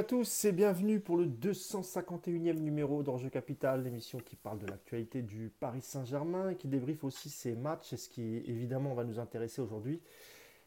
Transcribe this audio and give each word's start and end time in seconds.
à 0.00 0.02
tous 0.02 0.46
et 0.46 0.52
bienvenue 0.52 0.98
pour 0.98 1.18
le 1.18 1.26
251e 1.26 2.58
numéro 2.58 3.02
d'Enjeu 3.02 3.28
Capital, 3.28 3.84
l'émission 3.84 4.18
qui 4.18 4.34
parle 4.34 4.58
de 4.58 4.66
l'actualité 4.66 5.20
du 5.20 5.52
Paris 5.60 5.82
Saint-Germain 5.82 6.54
qui 6.54 6.68
débriefe 6.68 7.04
aussi 7.04 7.28
ses 7.28 7.54
matchs 7.54 7.92
et 7.92 7.98
ce 7.98 8.08
qui 8.08 8.38
évidemment 8.46 8.94
va 8.94 9.04
nous 9.04 9.18
intéresser 9.18 9.60
aujourd'hui. 9.60 10.00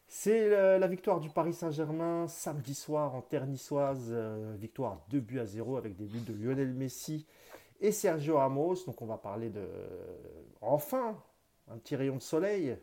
C'est 0.06 0.78
la 0.78 0.88
victoire 0.88 1.20
du 1.20 1.32
Paris 1.32 1.54
Saint-Germain 1.54 2.28
samedi 2.28 2.76
soir 2.76 3.16
en 3.16 3.24
terre 3.24 3.48
niçoise, 3.48 4.10
euh, 4.12 4.56
victoire 4.60 5.04
2 5.10 5.20
buts 5.20 5.40
à 5.40 5.48
0 5.48 5.78
avec 5.78 5.96
des 5.96 6.06
buts 6.06 6.20
de 6.20 6.34
Lionel 6.34 6.72
Messi 6.72 7.26
et 7.82 7.92
Sergio 7.92 8.38
Ramos. 8.38 8.86
Donc 8.86 9.02
on 9.02 9.08
va 9.08 9.18
parler 9.18 9.50
de 9.50 9.68
enfin 10.62 11.18
un 11.72 11.78
petit 11.80 11.96
rayon 11.96 12.18
de 12.18 12.22
soleil 12.22 12.78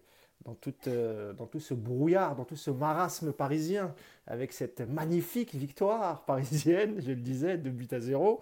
dans, 0.45 0.56
euh, 0.87 1.32
dans 1.32 1.46
tout 1.46 1.60
ce 1.60 1.74
brouillard, 1.74 2.37
dans 2.37 2.45
tout 2.45 2.56
ce 2.56 2.70
marasme 2.70 3.32
parisien, 3.32 3.95
avec 4.30 4.52
cette 4.52 4.80
magnifique 4.80 5.54
victoire 5.56 6.24
parisienne, 6.24 7.00
je 7.00 7.10
le 7.10 7.16
disais, 7.16 7.58
de 7.58 7.68
but 7.68 7.92
à 7.92 8.00
zéro. 8.00 8.40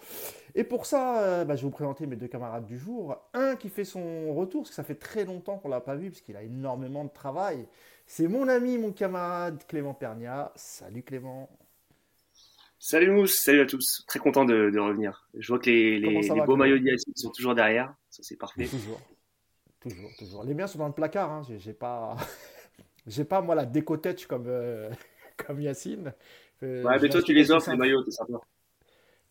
Et 0.54 0.62
pour 0.62 0.84
ça, 0.84 1.22
euh, 1.22 1.44
bah, 1.46 1.56
je 1.56 1.62
vais 1.62 1.64
vous 1.64 1.72
présenter 1.72 2.06
mes 2.06 2.16
deux 2.16 2.28
camarades 2.28 2.66
du 2.66 2.78
jour. 2.78 3.16
Un 3.32 3.56
qui 3.56 3.70
fait 3.70 3.86
son 3.86 4.34
retour, 4.34 4.62
parce 4.62 4.70
que 4.70 4.76
ça 4.76 4.84
fait 4.84 4.96
très 4.96 5.24
longtemps 5.24 5.56
qu'on 5.56 5.68
ne 5.68 5.74
l'a 5.74 5.80
pas 5.80 5.96
vu, 5.96 6.10
parce 6.10 6.20
qu'il 6.20 6.36
a 6.36 6.42
énormément 6.42 7.04
de 7.04 7.10
travail. 7.10 7.66
C'est 8.06 8.28
mon 8.28 8.48
ami, 8.48 8.76
mon 8.76 8.92
camarade 8.92 9.64
Clément 9.66 9.94
Pernia. 9.94 10.52
Salut 10.56 11.02
Clément. 11.02 11.48
Salut 12.78 13.10
Mousse, 13.10 13.42
salut 13.42 13.62
à 13.62 13.66
tous. 13.66 14.04
Très 14.06 14.18
content 14.18 14.44
de, 14.44 14.78
revenir. 14.78 15.26
Je 15.34 15.48
vois 15.48 15.58
que 15.58 15.70
les, 15.70 15.98
les, 15.98 16.44
beaux 16.44 16.56
maillots 16.56 16.78
d'IAC 16.78 17.00
sont 17.16 17.30
toujours 17.30 17.54
derrière. 17.54 17.94
Ça, 18.10 18.22
c'est 18.22 18.36
parfait. 18.36 18.66
Toujours. 18.66 19.00
Toujours, 19.80 20.10
toujours. 20.18 20.44
Les 20.44 20.54
miens 20.54 20.66
sont 20.66 20.78
dans 20.78 20.86
le 20.86 20.92
placard. 20.92 21.32
Hein. 21.32 21.42
J'ai 21.58 21.72
pas, 21.72 22.14
j'ai 23.06 23.24
pas 23.24 23.40
moi 23.40 23.54
la 23.54 23.64
déco-tête 23.64 24.26
comme 24.26 24.46
euh, 24.46 24.90
comme 25.46 25.60
Yacine. 25.60 26.12
Euh, 26.62 26.82
ouais, 26.82 26.98
mais 27.00 27.08
toi 27.08 27.22
tu 27.22 27.32
les 27.32 27.50
offres 27.50 27.70
les 27.70 27.76
maillots, 27.76 28.02
c'est 28.04 28.12
sympa. 28.12 28.40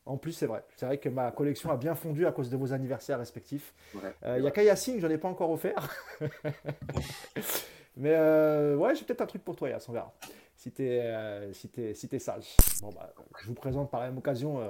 En 0.05 0.15
plus, 0.15 0.31
c'est 0.31 0.45
vrai. 0.45 0.63
C'est 0.77 0.85
vrai 0.85 0.97
que 0.99 1.09
ma 1.09 1.31
collection 1.31 1.69
a 1.69 1.75
bien 1.75 1.93
fondu 1.93 2.25
à 2.25 2.31
cause 2.31 2.49
de 2.49 2.55
vos 2.55 2.71
anniversaires 2.71 3.19
respectifs. 3.19 3.73
Il 3.93 3.99
ouais, 3.99 4.41
n'y 4.41 4.47
a 4.47 4.51
qu'à 4.51 4.63
Yacine, 4.63 4.99
je 5.01 5.05
n'en 5.05 5.13
ai 5.13 5.17
pas 5.17 5.27
encore 5.27 5.51
offert. 5.51 5.93
Mais 7.97 8.13
euh, 8.15 8.77
ouais, 8.77 8.95
j'ai 8.95 9.03
peut-être 9.03 9.21
un 9.21 9.25
truc 9.25 9.43
pour 9.43 9.57
toi, 9.57 9.67
Yass, 9.69 9.89
on 9.89 9.91
verra. 9.91 10.13
Si 10.55 10.71
tu 10.71 10.83
es, 10.83 11.51
si 11.51 11.69
si 11.93 12.19
sage. 12.19 12.55
Bon, 12.81 12.89
bah, 12.91 13.13
je 13.41 13.47
vous 13.47 13.53
présente 13.53 13.91
par 13.91 13.99
la 13.99 14.07
même 14.07 14.17
occasion 14.17 14.61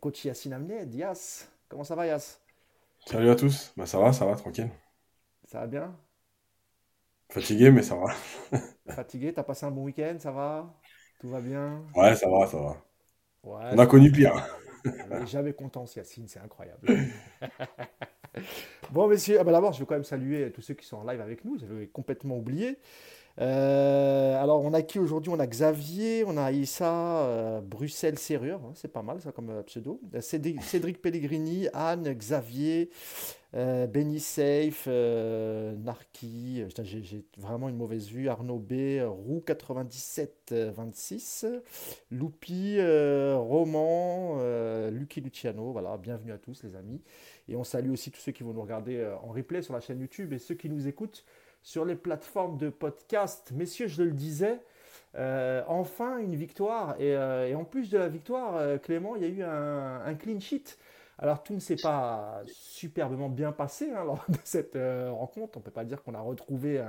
coach 0.00 0.24
Yacine 0.24 0.54
Amned. 0.54 0.94
Yass, 0.94 1.50
comment 1.68 1.84
ça 1.84 1.94
va, 1.94 2.06
Yass 2.06 2.40
Salut 3.06 3.30
à 3.30 3.34
tous, 3.34 3.72
bah 3.76 3.86
ça 3.86 3.98
va, 3.98 4.12
ça 4.12 4.24
va, 4.24 4.36
tranquille. 4.36 4.68
Ça 5.44 5.60
va 5.60 5.66
bien? 5.66 5.96
Fatigué, 7.30 7.70
mais 7.70 7.82
ça 7.82 7.96
va. 7.96 8.14
Fatigué, 8.94 9.32
t'as 9.32 9.42
passé 9.42 9.66
un 9.66 9.70
bon 9.70 9.84
week-end, 9.84 10.16
ça 10.18 10.32
va? 10.32 10.74
Tout 11.20 11.28
va 11.28 11.40
bien? 11.40 11.82
Ouais, 11.94 12.14
ça 12.16 12.28
va, 12.28 12.46
ça 12.46 12.58
va. 12.58 12.76
On 13.42 13.78
a 13.78 13.86
connu 13.86 14.10
pire. 14.10 14.32
Jamais 15.26 15.52
content, 15.52 15.84
Yacine, 15.94 16.26
c'est 16.28 16.40
incroyable. 16.40 16.88
bon, 18.90 19.08
messieurs, 19.08 19.38
ah 19.40 19.44
bah 19.44 19.52
d'abord, 19.52 19.72
je 19.72 19.80
veux 19.80 19.86
quand 19.86 19.94
même 19.94 20.04
saluer 20.04 20.50
tous 20.52 20.62
ceux 20.62 20.74
qui 20.74 20.86
sont 20.86 20.96
en 20.96 21.04
live 21.04 21.20
avec 21.20 21.44
nous, 21.44 21.58
j'avais 21.58 21.86
complètement 21.86 22.36
oublié. 22.36 22.78
Euh, 23.40 24.42
alors, 24.42 24.62
on 24.62 24.74
a 24.74 24.82
qui 24.82 24.98
aujourd'hui? 24.98 25.32
On 25.32 25.38
a 25.38 25.46
Xavier, 25.46 26.24
on 26.26 26.36
a 26.36 26.52
Issa, 26.52 27.22
euh, 27.22 27.60
Bruxelles 27.60 28.18
Serrure, 28.18 28.60
hein, 28.64 28.72
c'est 28.74 28.92
pas 28.92 29.02
mal 29.02 29.20
ça 29.20 29.32
comme 29.32 29.50
euh, 29.50 29.62
pseudo. 29.62 30.00
Cédric, 30.20 31.00
Pellegrini, 31.00 31.68
Anne, 31.72 32.12
Xavier, 32.12 32.90
Benny 33.52 34.20
Safe, 34.20 34.86
Narki, 34.86 36.64
j'ai 36.82 37.24
vraiment 37.36 37.68
une 37.68 37.76
mauvaise 37.76 38.08
vue, 38.08 38.28
Arnaud 38.28 38.58
B, 38.58 39.00
Roux 39.04 39.42
9726, 39.46 41.46
Loupi, 42.12 42.78
Roman, 42.80 44.38
Lucky 44.90 45.20
Luciano, 45.20 45.72
voilà, 45.72 45.96
bienvenue 45.96 46.32
à 46.32 46.38
tous 46.38 46.62
les 46.62 46.76
amis. 46.76 47.02
Et 47.48 47.56
on 47.56 47.64
salue 47.64 47.90
aussi 47.90 48.12
tous 48.12 48.20
ceux 48.20 48.32
qui 48.32 48.44
vont 48.44 48.52
nous 48.52 48.62
regarder 48.62 49.04
en 49.22 49.32
replay 49.32 49.62
sur 49.62 49.74
la 49.74 49.80
chaîne 49.80 50.00
YouTube 50.00 50.32
et 50.32 50.38
ceux 50.38 50.54
qui 50.54 50.70
nous 50.70 50.86
écoutent 50.86 51.24
sur 51.62 51.84
les 51.84 51.96
plateformes 51.96 52.56
de 52.56 52.70
podcast. 52.70 53.52
Messieurs, 53.54 53.88
je 53.88 54.02
le 54.02 54.12
disais, 54.12 54.60
euh, 55.16 55.62
enfin 55.66 56.18
une 56.18 56.34
victoire. 56.34 56.96
Et, 57.00 57.16
euh, 57.16 57.54
en 57.54 57.64
plus 57.64 57.90
de 57.90 57.98
la 57.98 58.08
victoire, 58.08 58.56
euh, 58.56 58.78
Clément, 58.78 59.16
il 59.16 59.22
y 59.22 59.24
a 59.24 59.28
eu 59.28 59.42
un, 59.42 60.14
clean 60.14 60.40
sheet. 60.40 60.76
Alors 61.20 61.42
tout 61.42 61.54
ne 61.54 61.60
s'est 61.60 61.76
pas 61.76 62.42
superbement 62.46 63.28
bien 63.28 63.52
passé 63.52 63.90
hein, 63.94 64.04
lors 64.06 64.24
de 64.28 64.38
cette 64.42 64.76
rencontre. 64.76 65.58
On 65.58 65.60
ne 65.60 65.64
peut 65.64 65.70
pas 65.70 65.84
dire 65.84 66.02
qu'on 66.02 66.14
a 66.14 66.20
retrouvé 66.20 66.82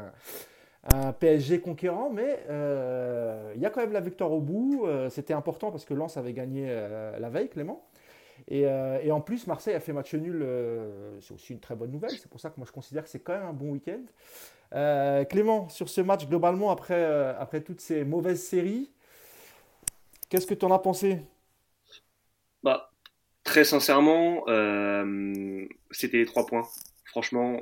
un, 0.92 1.14
PSG 1.14 1.62
conquérant, 1.62 2.10
mais 2.10 2.40
il 3.56 3.62
y 3.62 3.66
a 3.66 3.70
quand 3.70 3.82
même 3.82 3.94
la 3.94 4.00
victoire 4.00 4.32
au 4.32 4.42
bout. 4.42 4.88
C'était 5.10 5.34
important 5.34 5.70
parce 5.70 5.86
que 5.86 5.94
Lens 5.94 6.18
avait 6.18 6.34
gagné 6.34 6.66
la 6.68 7.30
veille, 7.30 7.50
Clément. 7.50 7.86
Et, 8.48 8.66
en 9.12 9.22
plus, 9.22 9.46
Marseille 9.46 9.76
a 9.76 9.80
fait 9.80 9.94
match 9.94 10.16
nul. 10.16 10.44
c'est 11.20 11.36
aussi 11.36 11.54
une 11.54 11.60
très 11.60 11.76
bonne 11.76 11.92
nouvelle. 11.92 12.12
C'est 12.12 12.30
pour 12.30 12.40
ça 12.40 12.50
que 12.50 12.56
moi 12.58 12.66
je 12.66 12.72
considère 12.72 13.04
que 13.04 13.10
c'est 13.10 13.20
quand 13.20 13.34
même 13.34 13.46
un 13.46 13.54
bon 13.54 13.72
week-end. 13.74 14.02
Euh, 14.74 15.26
Clément, 15.26 15.70
sur 15.70 15.90
ce 15.90 16.02
match, 16.02 16.28
globalement, 16.28 16.72
après, 16.72 17.04
euh, 17.04 17.34
après 17.40 17.62
toutes 17.62 17.82
ces 17.82 18.04
mauvaises 18.04 18.42
séries, 18.42 18.90
qu'est-ce 20.30 20.48
que 20.48 20.54
tu 20.54 20.66
en 20.66 20.72
as 20.72 20.80
pensé? 20.80 21.22
Bah, 22.64 22.91
Très 23.52 23.66
sincèrement, 23.66 24.46
euh, 24.48 25.66
c'était 25.92 26.20
les 26.20 26.26
trois 26.26 26.46
points. 26.46 26.66
Franchement, 27.04 27.60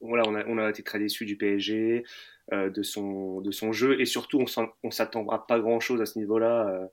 voilà, 0.00 0.24
on, 0.26 0.58
a, 0.58 0.68
été 0.68 0.82
très 0.82 0.98
déçus 0.98 1.24
du 1.24 1.36
PSG, 1.36 2.02
de, 2.50 2.82
son, 2.82 3.40
de 3.40 3.52
son 3.52 3.70
jeu, 3.70 4.00
et 4.00 4.06
surtout, 4.06 4.44
on 4.82 4.90
s'attendra 4.90 5.46
pas 5.46 5.60
grand-chose 5.60 6.02
à 6.02 6.06
ce 6.06 6.18
niveau-là. 6.18 6.88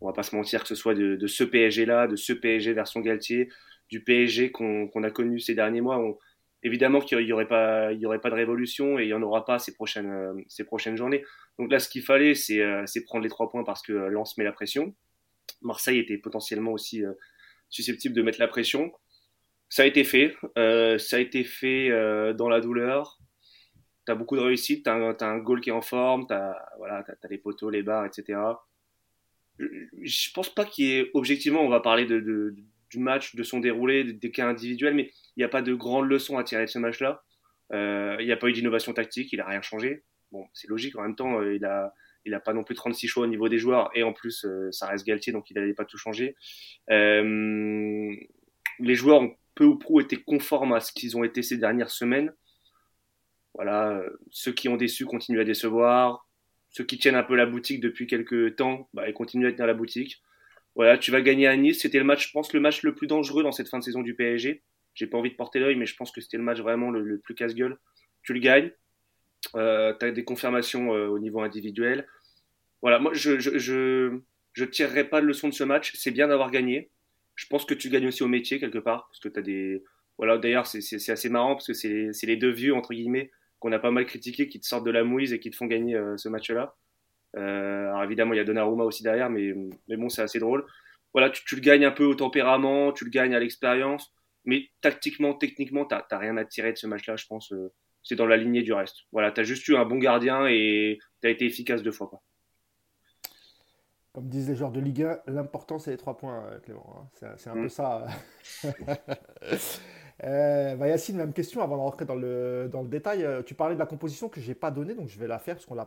on 0.00 0.06
va 0.06 0.12
pas 0.12 0.24
se 0.24 0.34
mentir, 0.34 0.62
que 0.62 0.68
ce 0.68 0.74
soit 0.74 0.96
de, 0.96 1.26
ce 1.28 1.44
PSG-là, 1.44 2.08
de 2.08 2.16
ce 2.16 2.32
PSG 2.32 2.72
version 2.72 2.98
Galtier, 2.98 3.48
du 3.88 4.02
PSG 4.02 4.50
qu'on 4.50 5.04
a 5.04 5.10
connu 5.12 5.38
ces 5.38 5.54
derniers 5.54 5.80
mois. 5.80 6.02
Évidemment 6.64 7.00
qu'il 7.00 7.18
n'y 7.18 7.32
aurait, 7.32 7.46
pas, 7.46 7.92
aurait 8.04 8.20
pas 8.20 8.30
de 8.30 8.34
révolution 8.34 8.98
et 8.98 9.02
il 9.02 9.06
n'y 9.06 9.14
en 9.14 9.22
aura 9.22 9.44
pas 9.44 9.60
ces 9.60 9.74
prochaines, 9.74 10.10
euh, 10.10 10.34
ces 10.48 10.64
prochaines 10.64 10.96
journées. 10.96 11.24
Donc 11.58 11.70
là, 11.70 11.78
ce 11.78 11.88
qu'il 11.88 12.02
fallait, 12.02 12.34
c'est 12.34 12.60
euh, 12.60 12.84
prendre 13.06 13.22
les 13.22 13.30
trois 13.30 13.48
points 13.48 13.62
parce 13.62 13.82
que 13.82 13.92
Lens 13.92 14.36
met 14.38 14.44
la 14.44 14.52
pression. 14.52 14.94
Marseille 15.64 15.98
était 15.98 16.18
potentiellement 16.18 16.72
aussi 16.72 17.04
euh, 17.04 17.12
susceptible 17.68 18.14
de 18.14 18.22
mettre 18.22 18.40
la 18.40 18.48
pression. 18.48 18.92
Ça 19.68 19.82
a 19.84 19.86
été 19.86 20.04
fait. 20.04 20.34
ça 20.54 21.16
a 21.16 21.18
été 21.18 21.44
fait 21.44 21.88
dans 22.34 22.50
la 22.50 22.60
douleur. 22.60 23.18
Tu 24.04 24.12
as 24.12 24.14
beaucoup 24.14 24.36
de 24.36 24.42
réussite. 24.42 24.84
Tu 24.84 24.90
as, 24.90 24.94
un 24.94 25.38
goal 25.38 25.62
qui 25.62 25.70
est 25.70 25.72
en 25.72 25.80
forme. 25.80 26.26
Tu 26.26 26.34
as, 26.34 26.54
voilà, 26.76 27.02
as, 27.08 27.28
les 27.28 27.38
poteaux, 27.38 27.70
les 27.70 27.82
barres, 27.82 28.04
etc. 28.04 28.38
Je 29.58 30.30
pense 30.34 30.54
pas 30.54 30.64
qu'il 30.64 30.84
y 30.84 30.98
ait, 30.98 31.10
objectivement, 31.14 31.62
on 31.62 31.68
va 31.68 31.80
parler 31.80 32.04
du 32.04 32.98
match, 32.98 33.34
de 33.34 33.42
son 33.42 33.60
déroulé, 33.60 34.04
des 34.04 34.30
cas 34.30 34.48
individuels, 34.48 34.94
mais 34.94 35.10
il 35.36 35.40
n'y 35.40 35.44
a 35.44 35.48
pas 35.48 35.62
de 35.62 35.74
grandes 35.74 36.08
leçons 36.08 36.38
à 36.38 36.44
tirer 36.44 36.64
de 36.64 36.70
ce 36.70 36.78
match-là. 36.78 37.22
Euh, 37.72 38.16
il 38.20 38.26
n'y 38.26 38.32
a 38.32 38.36
pas 38.36 38.48
eu 38.48 38.52
d'innovation 38.52 38.92
tactique, 38.92 39.32
il 39.32 39.38
n'a 39.38 39.46
rien 39.46 39.62
changé. 39.62 40.04
Bon, 40.30 40.46
c'est 40.52 40.68
logique, 40.68 40.96
en 40.96 41.02
même 41.02 41.16
temps, 41.16 41.40
euh, 41.40 41.54
il 41.54 41.64
a, 41.64 41.94
il 42.24 42.34
a 42.34 42.40
pas 42.40 42.52
non 42.52 42.64
plus 42.64 42.74
36 42.74 43.08
choix 43.08 43.24
au 43.24 43.26
niveau 43.26 43.48
des 43.48 43.58
joueurs, 43.58 43.90
et 43.94 44.02
en 44.02 44.12
plus, 44.12 44.44
euh, 44.44 44.70
ça 44.72 44.86
reste 44.86 45.06
Galtier, 45.06 45.32
donc 45.32 45.50
il 45.50 45.54
n'allait 45.54 45.74
pas 45.74 45.84
tout 45.84 45.98
changer. 45.98 46.36
les 46.88 48.94
joueurs 48.94 49.20
ont 49.20 49.36
peu 49.54 49.64
ou 49.64 49.76
prou 49.76 50.00
été 50.00 50.16
conformes 50.16 50.72
à 50.72 50.80
ce 50.80 50.92
qu'ils 50.92 51.16
ont 51.16 51.24
été 51.24 51.42
ces 51.42 51.58
dernières 51.58 51.90
semaines. 51.90 52.32
Voilà, 53.54 54.02
ceux 54.30 54.52
qui 54.52 54.68
ont 54.68 54.76
déçu 54.76 55.04
continuent 55.04 55.40
à 55.40 55.44
décevoir. 55.44 56.26
Ceux 56.70 56.84
qui 56.84 56.98
tiennent 56.98 57.16
un 57.16 57.22
peu 57.22 57.36
la 57.36 57.44
boutique 57.44 57.80
depuis 57.80 58.06
quelques 58.06 58.56
temps, 58.56 58.88
bah, 58.94 59.08
ils 59.08 59.12
continuent 59.12 59.46
à 59.46 59.52
tenir 59.52 59.66
la 59.66 59.74
boutique. 59.74 60.22
Voilà, 60.74 60.96
tu 60.96 61.10
vas 61.10 61.20
gagner 61.20 61.46
à 61.46 61.56
Nice. 61.56 61.82
C'était 61.82 61.98
le 61.98 62.04
match, 62.04 62.28
je 62.28 62.32
pense, 62.32 62.54
le 62.54 62.60
match 62.60 62.82
le 62.82 62.94
plus 62.94 63.06
dangereux 63.06 63.42
dans 63.42 63.52
cette 63.52 63.68
fin 63.68 63.78
de 63.78 63.84
saison 63.84 64.00
du 64.00 64.14
PSG. 64.14 64.62
J'ai 64.94 65.06
pas 65.06 65.18
envie 65.18 65.30
de 65.30 65.36
porter 65.36 65.58
l'œil, 65.58 65.76
mais 65.76 65.84
je 65.84 65.94
pense 65.96 66.10
que 66.10 66.22
c'était 66.22 66.38
le 66.38 66.42
match 66.42 66.60
vraiment 66.60 66.90
le, 66.90 67.18
plus 67.18 67.34
casse-gueule. 67.34 67.78
Tu 68.22 68.32
le 68.32 68.40
gagnes. 68.40 68.70
Euh, 69.56 69.92
tu 69.98 70.06
as 70.06 70.10
des 70.12 70.24
confirmations 70.24 70.94
euh, 70.94 71.08
au 71.08 71.18
niveau 71.18 71.40
individuel. 71.40 72.06
Voilà, 72.80 72.98
moi, 72.98 73.12
je 73.14 73.38
je, 73.38 73.58
je, 73.58 74.18
je 74.52 74.64
tirerai 74.64 75.04
pas 75.04 75.20
de 75.20 75.26
leçon 75.26 75.48
de 75.48 75.54
ce 75.54 75.64
match. 75.64 75.92
C'est 75.96 76.10
bien 76.10 76.28
d'avoir 76.28 76.50
gagné. 76.50 76.90
Je 77.34 77.46
pense 77.46 77.64
que 77.64 77.74
tu 77.74 77.88
gagnes 77.88 78.08
aussi 78.08 78.22
au 78.22 78.28
métier 78.28 78.60
quelque 78.60 78.78
part, 78.78 79.06
parce 79.08 79.20
que 79.20 79.28
tu 79.28 79.38
as 79.38 79.42
des. 79.42 79.82
Voilà, 80.18 80.38
d'ailleurs, 80.38 80.66
c'est 80.66 81.10
assez 81.10 81.28
marrant, 81.28 81.54
parce 81.54 81.66
que 81.66 81.72
c'est 81.72 82.26
les 82.26 82.36
deux 82.36 82.50
vieux, 82.50 82.74
entre 82.74 82.92
guillemets, 82.92 83.30
qu'on 83.58 83.72
a 83.72 83.78
pas 83.78 83.90
mal 83.90 84.04
critiqué, 84.04 84.48
qui 84.48 84.60
te 84.60 84.66
sortent 84.66 84.84
de 84.84 84.90
la 84.90 85.04
mouise 85.04 85.32
et 85.32 85.40
qui 85.40 85.50
te 85.50 85.56
font 85.56 85.66
gagner 85.66 85.96
euh, 85.96 86.16
ce 86.16 86.28
match-là. 86.28 86.76
Euh, 87.36 87.88
alors 87.88 88.04
évidemment, 88.04 88.34
il 88.34 88.36
y 88.36 88.40
a 88.40 88.44
Donnarumma 88.44 88.84
aussi 88.84 89.02
derrière, 89.02 89.30
mais, 89.30 89.54
mais 89.88 89.96
bon, 89.96 90.08
c'est 90.08 90.22
assez 90.22 90.38
drôle. 90.38 90.66
Voilà, 91.14 91.30
tu, 91.30 91.44
tu, 91.44 91.54
le 91.56 91.60
gagnes 91.62 91.84
un 91.84 91.90
peu 91.90 92.04
au 92.04 92.14
tempérament, 92.14 92.92
tu 92.92 93.04
le 93.04 93.10
gagnes 93.10 93.34
à 93.34 93.40
l'expérience, 93.40 94.12
mais 94.44 94.68
tactiquement, 94.82 95.34
techniquement, 95.34 95.86
tu 95.86 95.94
n'as 95.94 96.18
rien 96.18 96.36
à 96.36 96.44
tirer 96.44 96.72
de 96.72 96.78
ce 96.78 96.86
match-là, 96.86 97.16
je 97.16 97.26
pense. 97.26 97.52
Euh, 98.02 98.04
c'est 98.04 98.16
dans 98.16 98.26
la 98.26 98.36
lignée 98.36 98.62
du 98.62 98.72
reste. 98.72 98.98
Voilà, 99.12 99.32
tu 99.32 99.40
as 99.40 99.44
juste 99.44 99.66
eu 99.68 99.76
un 99.76 99.84
bon 99.84 99.98
gardien 99.98 100.46
et 100.46 100.98
tu 101.20 101.28
as 101.28 101.30
été 101.30 101.46
efficace 101.46 101.82
deux 101.82 101.92
fois. 101.92 102.08
Quoi. 102.08 102.22
Comme 104.12 104.28
disent 104.28 104.48
les 104.48 104.56
joueurs 104.56 104.72
de 104.72 104.80
Ligue 104.80 105.02
1, 105.02 105.20
l'important 105.28 105.78
c'est 105.78 105.90
les 105.90 105.96
trois 105.96 106.16
points, 106.16 106.44
Clément. 106.64 107.08
Hein. 107.22 107.34
C'est 107.36 107.50
un 107.50 107.54
peu 107.54 107.64
mm. 107.64 107.68
ça. 107.68 108.06
Euh, 110.24 110.76
bah, 110.76 110.88
Yacine, 110.88 111.16
même 111.16 111.32
question 111.32 111.62
avant 111.62 111.76
de 111.76 111.80
rentrer 111.80 112.04
dans 112.04 112.14
le, 112.14 112.68
dans 112.70 112.82
le 112.82 112.88
détail. 112.88 113.24
Euh, 113.24 113.42
tu 113.42 113.54
parlais 113.54 113.74
de 113.74 113.80
la 113.80 113.86
composition 113.86 114.28
que 114.28 114.40
je 114.40 114.48
n'ai 114.48 114.54
pas 114.54 114.70
donnée, 114.70 114.94
donc 114.94 115.08
je 115.08 115.18
vais 115.18 115.26
la 115.26 115.38
faire 115.38 115.56
parce 115.56 115.66
qu'on 115.66 115.74
ne 115.74 115.80
l'a 115.80 115.84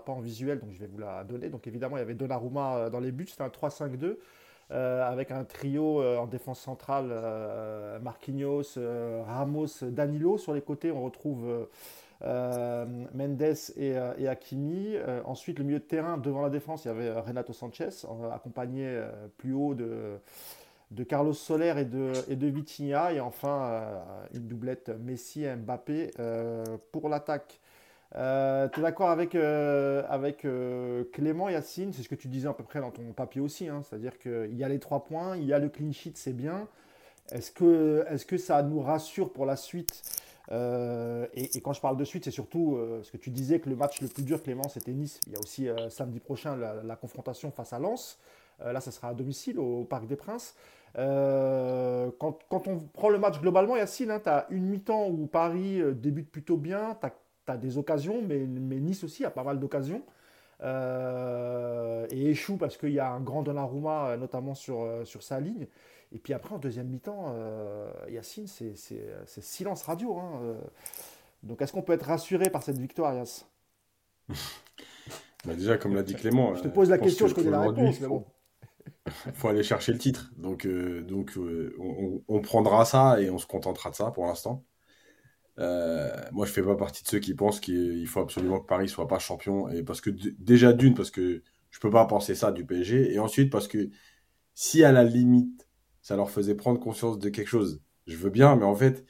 pas 0.00 0.12
en 0.12 0.20
visuel, 0.20 0.60
donc 0.60 0.72
je 0.72 0.78
vais 0.78 0.86
vous 0.86 0.98
la 0.98 1.24
donner. 1.24 1.48
Donc 1.48 1.66
évidemment, 1.66 1.96
il 1.96 2.00
y 2.00 2.02
avait 2.02 2.14
Donnarumma 2.14 2.76
euh, 2.76 2.90
dans 2.90 3.00
les 3.00 3.12
buts, 3.12 3.26
c'était 3.28 3.42
un 3.42 3.48
3-5-2. 3.48 4.18
Avec 4.70 5.30
un 5.30 5.44
trio 5.44 6.02
en 6.02 6.26
défense 6.26 6.60
centrale, 6.60 7.12
Marquinhos, 8.02 8.78
Ramos, 9.26 9.82
Danilo. 9.82 10.38
Sur 10.38 10.52
les 10.54 10.60
côtés, 10.60 10.90
on 10.90 11.02
retrouve 11.02 11.68
Mendes 12.20 13.42
et, 13.76 13.96
et 14.18 14.28
Hakimi. 14.28 14.96
ensuite, 15.24 15.58
le 15.58 15.64
milieu 15.64 15.78
de 15.78 15.84
terrain, 15.84 16.18
devant 16.18 16.42
la 16.42 16.50
défense, 16.50 16.84
il 16.84 16.88
y 16.88 16.90
avait 16.90 17.12
Renato 17.12 17.52
Sanchez, 17.52 17.90
accompagné 18.32 19.00
plus 19.38 19.54
haut 19.54 19.74
de, 19.74 21.04
Carlos 21.04 21.32
Soler 21.32 21.74
et 21.78 21.84
de, 22.36 22.46
Vitinha. 22.46 23.12
Et 23.12 23.20
enfin, 23.20 23.70
euh, 23.70 24.26
une 24.34 24.46
doublette 24.46 24.88
Messi 24.88 25.44
et 25.44 25.54
Mbappé 25.54 26.10
euh, 26.18 26.64
pour 26.92 27.08
l'attaque. 27.08 27.60
Euh, 28.16 28.68
tu 28.68 28.80
es 28.80 28.82
d'accord 28.82 29.10
avec, 29.10 29.34
avec 29.34 30.46
Clément 31.12 31.48
Yacine? 31.48 31.92
C'est 31.92 32.02
ce 32.02 32.08
que 32.08 32.14
tu 32.14 32.28
disais 32.28 32.48
à 32.48 32.52
peu 32.52 32.64
près 32.64 32.80
dans 32.80 32.90
ton 32.90 33.12
papier 33.12 33.40
aussi. 33.40 33.68
Hein. 33.68 33.82
C'est-à-dire 33.82 34.18
qu'il 34.18 34.54
y 34.54 34.64
a 34.64 34.68
les 34.68 34.78
trois 34.78 35.04
points, 35.04 35.36
il 35.36 35.44
y 35.44 35.52
a 35.52 35.58
le 35.58 35.68
clean 35.68 35.92
sheet, 35.92 36.12
c'est 36.16 36.32
bien. 36.32 36.68
Est-ce 37.30 37.50
que, 37.50 38.06
est 38.08 38.24
que 38.26 38.38
ça 38.38 38.62
nous 38.62 38.80
rassure 38.80 39.32
pour 39.32 39.46
la 39.46 39.56
suite 39.56 40.02
et, 40.50 41.60
quand 41.62 41.74
je 41.74 41.80
parle 41.82 41.98
de 41.98 42.04
suite, 42.04 42.24
c'est 42.24 42.30
surtout 42.30 42.78
ce 43.02 43.12
que 43.12 43.18
tu 43.18 43.28
disais 43.28 43.60
que 43.60 43.68
le 43.68 43.76
match 43.76 44.00
le 44.00 44.08
plus 44.08 44.22
dur, 44.22 44.42
Clément, 44.42 44.66
c'était 44.70 44.92
Nice. 44.92 45.20
Il 45.26 45.34
y 45.34 45.36
a 45.36 45.38
aussi 45.40 45.68
samedi 45.90 46.20
prochain 46.20 46.56
la, 46.56 46.96
confrontation 46.96 47.50
face 47.50 47.74
à 47.74 47.78
Lens. 47.78 48.18
là, 48.64 48.80
ça 48.80 48.90
sera 48.90 49.08
à 49.08 49.14
domicile 49.14 49.58
au 49.58 49.84
Parc 49.84 50.06
des 50.06 50.16
Princes. 50.16 50.54
Euh, 50.96 52.10
quand, 52.18 52.38
on 52.50 52.78
prend 52.92 53.08
le 53.08 53.18
match 53.18 53.40
globalement, 53.40 53.76
Yacine, 53.76 54.10
hein, 54.10 54.20
tu 54.22 54.28
as 54.28 54.46
une 54.50 54.64
mi-temps 54.64 55.08
où 55.08 55.26
Paris 55.26 55.80
euh, 55.80 55.92
débute 55.92 56.30
plutôt 56.30 56.56
bien, 56.56 56.96
des 57.56 57.78
occasions, 57.78 58.22
mais, 58.26 58.46
Nice 58.46 59.04
aussi 59.04 59.24
a 59.24 59.30
pas 59.30 59.44
mal 59.44 59.58
d'occasions. 59.58 60.02
Euh, 60.60 62.06
et 62.10 62.30
échoue 62.30 62.56
parce 62.56 62.76
qu'il 62.76 62.90
y 62.90 62.98
a 62.98 63.08
un 63.08 63.20
grand 63.20 63.42
Donnarumma, 63.42 64.16
notamment 64.16 64.54
sur, 64.54 64.86
sur 65.04 65.22
sa 65.22 65.40
ligne. 65.40 65.66
Et 66.12 66.18
puis 66.18 66.32
après, 66.32 66.54
en 66.54 66.58
deuxième 66.58 66.88
mi-temps, 66.88 67.34
Yacine, 68.08 68.46
c'est 68.46 69.42
silence 69.42 69.82
radio. 69.82 70.18
Hein, 70.18 70.56
donc 71.42 71.62
est-ce 71.62 71.72
qu'on 71.72 71.82
peut 71.82 71.92
être 71.92 72.06
rassuré 72.06 72.50
par 72.50 72.62
cette 72.62 72.78
victoire, 72.78 73.14
Yass 73.14 73.46
bah, 74.28 75.54
Déjà, 75.54 75.76
comme 75.76 75.94
l'a 75.94 76.02
dit 76.02 76.14
Clément. 76.14 76.54
Je 76.54 76.62
te 76.62 76.68
pose 76.68 76.90
la 76.90 76.98
question, 76.98 77.28
je 77.28 77.34
connais 77.34 77.50
la 77.50 77.60
réponse, 77.60 78.00
mais 78.00 78.08
bon 78.08 78.24
faut 79.34 79.48
aller 79.48 79.62
chercher 79.62 79.92
le 79.92 79.98
titre. 79.98 80.32
Donc, 80.36 80.66
euh, 80.66 81.02
donc 81.02 81.36
euh, 81.36 81.74
on, 82.28 82.40
prendra 82.40 82.84
ça 82.84 83.20
et 83.20 83.30
on 83.30 83.38
se 83.38 83.46
contentera 83.46 83.90
de 83.90 83.94
ça 83.94 84.10
pour 84.10 84.26
l'instant. 84.26 84.64
Euh, 85.58 86.10
moi, 86.32 86.46
je 86.46 86.52
fais 86.52 86.62
pas 86.62 86.76
partie 86.76 87.02
de 87.02 87.08
ceux 87.08 87.18
qui 87.18 87.34
pensent 87.34 87.60
qu'il 87.60 88.06
faut 88.06 88.20
absolument 88.20 88.60
que 88.60 88.66
Paris 88.66 88.88
soit 88.88 89.08
pas 89.08 89.18
champion. 89.18 89.68
Et 89.70 89.82
parce 89.82 90.00
que 90.00 90.10
déjà 90.10 90.72
d'une, 90.72 90.94
parce 90.94 91.10
que 91.10 91.42
je 91.70 91.80
peux 91.80 91.90
pas 91.90 92.06
penser 92.06 92.34
ça 92.34 92.52
du 92.52 92.64
PSG. 92.64 93.12
Et 93.12 93.18
ensuite, 93.18 93.50
parce 93.50 93.68
que 93.68 93.90
si 94.54 94.84
à 94.84 94.92
la 94.92 95.04
limite, 95.04 95.68
ça 96.02 96.16
leur 96.16 96.30
faisait 96.30 96.54
prendre 96.54 96.80
conscience 96.80 97.18
de 97.18 97.28
quelque 97.28 97.48
chose, 97.48 97.82
je 98.06 98.16
veux 98.16 98.30
bien, 98.30 98.56
mais 98.56 98.64
en 98.64 98.74
fait, 98.74 99.04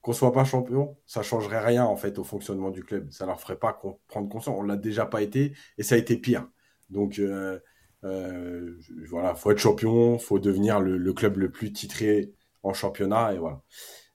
qu'on 0.00 0.12
soit 0.12 0.32
pas 0.32 0.44
champion, 0.44 0.96
ça 1.06 1.22
changerait 1.22 1.64
rien 1.64 1.84
en 1.84 1.96
fait 1.96 2.18
au 2.18 2.24
fonctionnement 2.24 2.70
du 2.70 2.84
club. 2.84 3.10
Ça 3.12 3.26
leur 3.26 3.40
ferait 3.40 3.58
pas 3.58 3.80
prendre 4.08 4.28
conscience. 4.28 4.56
On 4.58 4.62
l'a 4.62 4.76
déjà 4.76 5.06
pas 5.06 5.22
été 5.22 5.54
et 5.78 5.82
ça 5.82 5.94
a 5.94 5.98
été 5.98 6.16
pire. 6.16 6.48
Donc 6.90 7.20
euh, 7.20 7.60
voilà, 9.08 9.34
faut 9.34 9.50
être 9.52 9.58
champion, 9.58 10.18
faut 10.18 10.38
devenir 10.38 10.80
le, 10.80 11.12
club 11.12 11.36
le 11.36 11.50
plus 11.50 11.72
titré 11.72 12.32
en 12.62 12.74
championnat 12.74 13.34
et 13.34 13.38
voilà. 13.38 13.62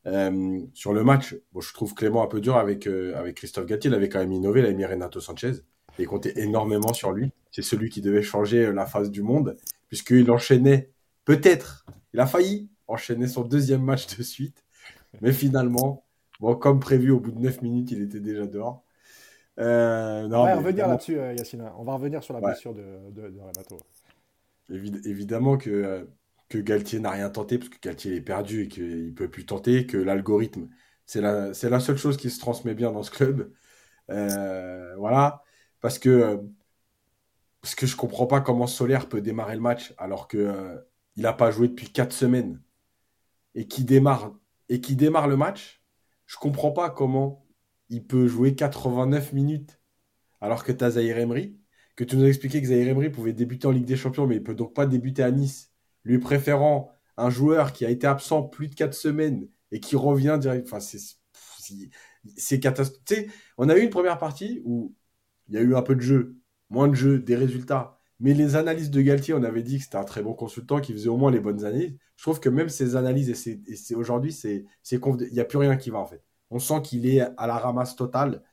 Euh, 0.07 0.61
sur 0.73 0.93
le 0.93 1.03
match, 1.03 1.35
bon, 1.51 1.61
je 1.61 1.73
trouve 1.73 1.93
Clément 1.93 2.23
un 2.23 2.27
peu 2.27 2.39
dur 2.39 2.57
avec, 2.57 2.87
euh, 2.87 3.15
avec 3.17 3.35
Christophe 3.35 3.65
Gatti. 3.65 3.87
Il 3.87 3.93
avait 3.93 4.09
quand 4.09 4.19
même 4.19 4.31
innové, 4.31 4.61
il 4.61 4.65
avait 4.65 4.75
mis 4.75 4.85
Renato 4.85 5.19
Sanchez 5.19 5.53
et 5.99 6.05
comptait 6.05 6.33
énormément 6.37 6.93
sur 6.93 7.11
lui. 7.11 7.31
C'est 7.51 7.61
celui 7.61 7.89
qui 7.89 8.01
devait 8.01 8.21
changer 8.21 8.71
la 8.71 8.85
face 8.85 9.11
du 9.11 9.21
monde, 9.21 9.57
puisqu'il 9.87 10.29
enchaînait, 10.31 10.91
peut-être, 11.25 11.85
il 12.13 12.19
a 12.19 12.25
failli 12.25 12.69
enchaîner 12.87 13.27
son 13.27 13.43
deuxième 13.43 13.83
match 13.83 14.17
de 14.17 14.23
suite, 14.23 14.63
mais 15.21 15.33
finalement, 15.33 16.05
bon, 16.39 16.55
comme 16.55 16.79
prévu, 16.79 17.11
au 17.11 17.19
bout 17.19 17.31
de 17.31 17.39
9 17.39 17.61
minutes, 17.61 17.91
il 17.91 18.01
était 18.01 18.19
déjà 18.19 18.45
dehors. 18.45 18.83
Euh, 19.59 20.25
on 20.25 20.29
va 20.29 20.55
revenir 20.55 20.87
là-dessus, 20.87 21.17
euh, 21.17 21.33
Yacine. 21.33 21.63
On 21.77 21.83
va 21.83 21.93
revenir 21.93 22.23
sur 22.23 22.33
la 22.33 22.41
blessure 22.41 22.73
de, 22.73 23.39
Renato. 23.39 23.77
évidemment 24.69 25.57
que, 25.57 25.69
euh, 25.69 26.03
que 26.49 26.57
Galtier 26.57 26.99
n'a 26.99 27.11
rien 27.11 27.29
tenté, 27.29 27.57
parce 27.57 27.69
que 27.69 27.79
Galtier 27.81 28.15
est 28.15 28.21
perdu 28.21 28.63
et 28.63 28.67
qu'il 28.67 29.07
ne 29.07 29.11
peut 29.11 29.29
plus 29.29 29.45
tenter, 29.45 29.85
que 29.87 29.97
l'algorithme, 29.97 30.69
c'est 31.05 31.21
la, 31.21 31.51
la 31.51 31.79
seule 31.79 31.97
chose 31.97 32.17
qui 32.17 32.29
se 32.29 32.39
transmet 32.39 32.73
bien 32.75 32.91
dans 32.91 33.03
ce 33.03 33.11
club. 33.11 33.51
voilà. 34.07 35.43
Parce 35.81 35.99
que, 35.99 36.39
je 37.63 37.85
ne 37.85 37.97
comprends 37.97 38.27
pas 38.27 38.41
comment 38.41 38.67
Solaire 38.67 39.09
peut 39.09 39.21
démarrer 39.21 39.55
le 39.55 39.61
match 39.61 39.93
alors 39.97 40.27
qu'il 40.27 40.83
il 41.15 41.23
n'a 41.23 41.33
pas 41.33 41.51
joué 41.51 41.67
depuis 41.67 41.91
4 41.91 42.13
semaines 42.13 42.61
et 43.55 43.67
qui 43.67 43.83
démarre, 43.83 44.37
le 44.69 45.35
match. 45.35 45.81
Je 46.27 46.35
ne 46.37 46.39
comprends 46.39 46.71
pas 46.71 46.89
comment 46.89 47.45
il 47.89 48.05
peut 48.05 48.27
jouer 48.27 48.55
89 48.55 49.33
minutes 49.33 49.79
alors 50.41 50.63
que 50.63 50.71
tu 50.71 50.83
as 50.83 50.91
Zahir 50.91 51.17
Emery, 51.17 51.57
que 51.95 52.03
tu 52.03 52.15
nous 52.17 52.23
as 52.23 52.27
expliqué 52.27 52.61
que 52.61 52.67
Zahir 52.67 52.87
Emery 52.89 53.09
pouvait 53.09 53.33
débuter 53.33 53.67
en 53.67 53.71
Ligue 53.71 53.85
des 53.85 53.97
Champions, 53.97 54.27
mais 54.27 54.35
il 54.35 54.43
peut 54.43 54.53
donc 54.53 54.75
pas 54.75 54.85
débuter 54.85 55.23
à 55.23 55.31
Nice, 55.31 55.73
lui 56.07 56.19
préférant 56.19 56.89
un 57.17 57.29
joueur 57.29 57.73
qui 57.73 57.85
a 57.85 57.89
été 57.89 58.07
absent 58.07 58.43
plus 58.43 58.67
de 58.67 58.75
4 58.75 58.93
semaines 58.93 59.47
et 59.71 59.79
qui 59.79 59.95
revient 59.95 60.37
direct. 60.39 60.67
Enfin, 60.71 60.79
c'est 62.35 62.59
catastrophique. 62.59 63.29
on 63.57 63.69
a 63.69 63.77
eu 63.77 63.81
une 63.81 63.89
première 63.89 64.17
partie 64.17 64.61
où 64.65 64.95
il 65.49 65.55
y 65.55 65.57
a 65.57 65.61
eu 65.61 65.75
un 65.75 65.81
peu 65.81 65.95
de 65.95 66.01
jeu, 66.01 66.37
moins 66.69 66.87
de 66.87 66.95
jeu, 66.95 67.19
des 67.19 67.35
résultats. 67.35 67.99
Mais 68.19 68.33
les 68.33 68.55
analyses 68.55 68.89
de 68.89 69.01
Galtier, 69.01 69.33
on 69.33 69.43
avait 69.43 69.61
dit 69.61 69.77
que 69.77 69.83
c'était 69.83 69.97
un 69.97 70.03
très 70.03 70.23
bon 70.23 70.33
consultant 70.33 70.81
qui 70.81 70.91
faisait 70.93 71.09
au 71.09 71.17
moins 71.17 71.31
les 71.31 71.39
bonnes 71.39 71.63
analyses. 71.65 71.95
Je 72.15 72.23
trouve 72.23 72.39
que 72.39 72.49
même 72.49 72.69
ces 72.69 72.95
analyses, 72.95 73.29
et 73.29 73.75
c'est 73.75 73.95
aujourd'hui, 73.95 74.31
c'est 74.31 74.65
il 74.91 75.29
n'y 75.31 75.39
a 75.39 75.45
plus 75.45 75.59
rien 75.59 75.77
qui 75.77 75.91
va 75.91 75.99
en 75.99 76.05
fait. 76.05 76.23
On 76.49 76.59
sent 76.59 76.81
qu'il 76.83 77.05
est 77.05 77.21
à 77.21 77.47
la 77.47 77.57
ramasse 77.57 77.95
totale. 77.95 78.43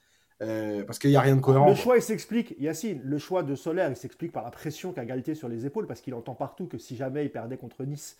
Euh, 0.43 0.83
parce 0.85 0.99
qu'il 0.99 1.11
n'y 1.11 1.17
a 1.17 1.21
rien 1.21 1.37
de 1.37 1.41
cohérent. 1.41 1.69
Le 1.69 1.75
choix, 1.75 1.97
il 1.97 2.03
s'explique, 2.03 2.57
Yacine, 2.59 3.01
le 3.05 3.19
choix 3.19 3.43
de 3.43 3.55
Solaire, 3.55 3.89
il 3.91 3.97
s'explique 3.97 4.33
par 4.33 4.43
la 4.43 4.51
pression 4.51 4.93
qu'a 4.93 5.05
Galtier 5.05 5.35
sur 5.35 5.49
les 5.49 5.65
épaules, 5.67 5.87
parce 5.87 6.01
qu'il 6.01 6.15
entend 6.15 6.35
partout 6.35 6.67
que 6.67 6.79
si 6.79 6.97
jamais 6.97 7.25
il 7.25 7.31
perdait 7.31 7.57
contre 7.57 7.85
Nice, 7.85 8.19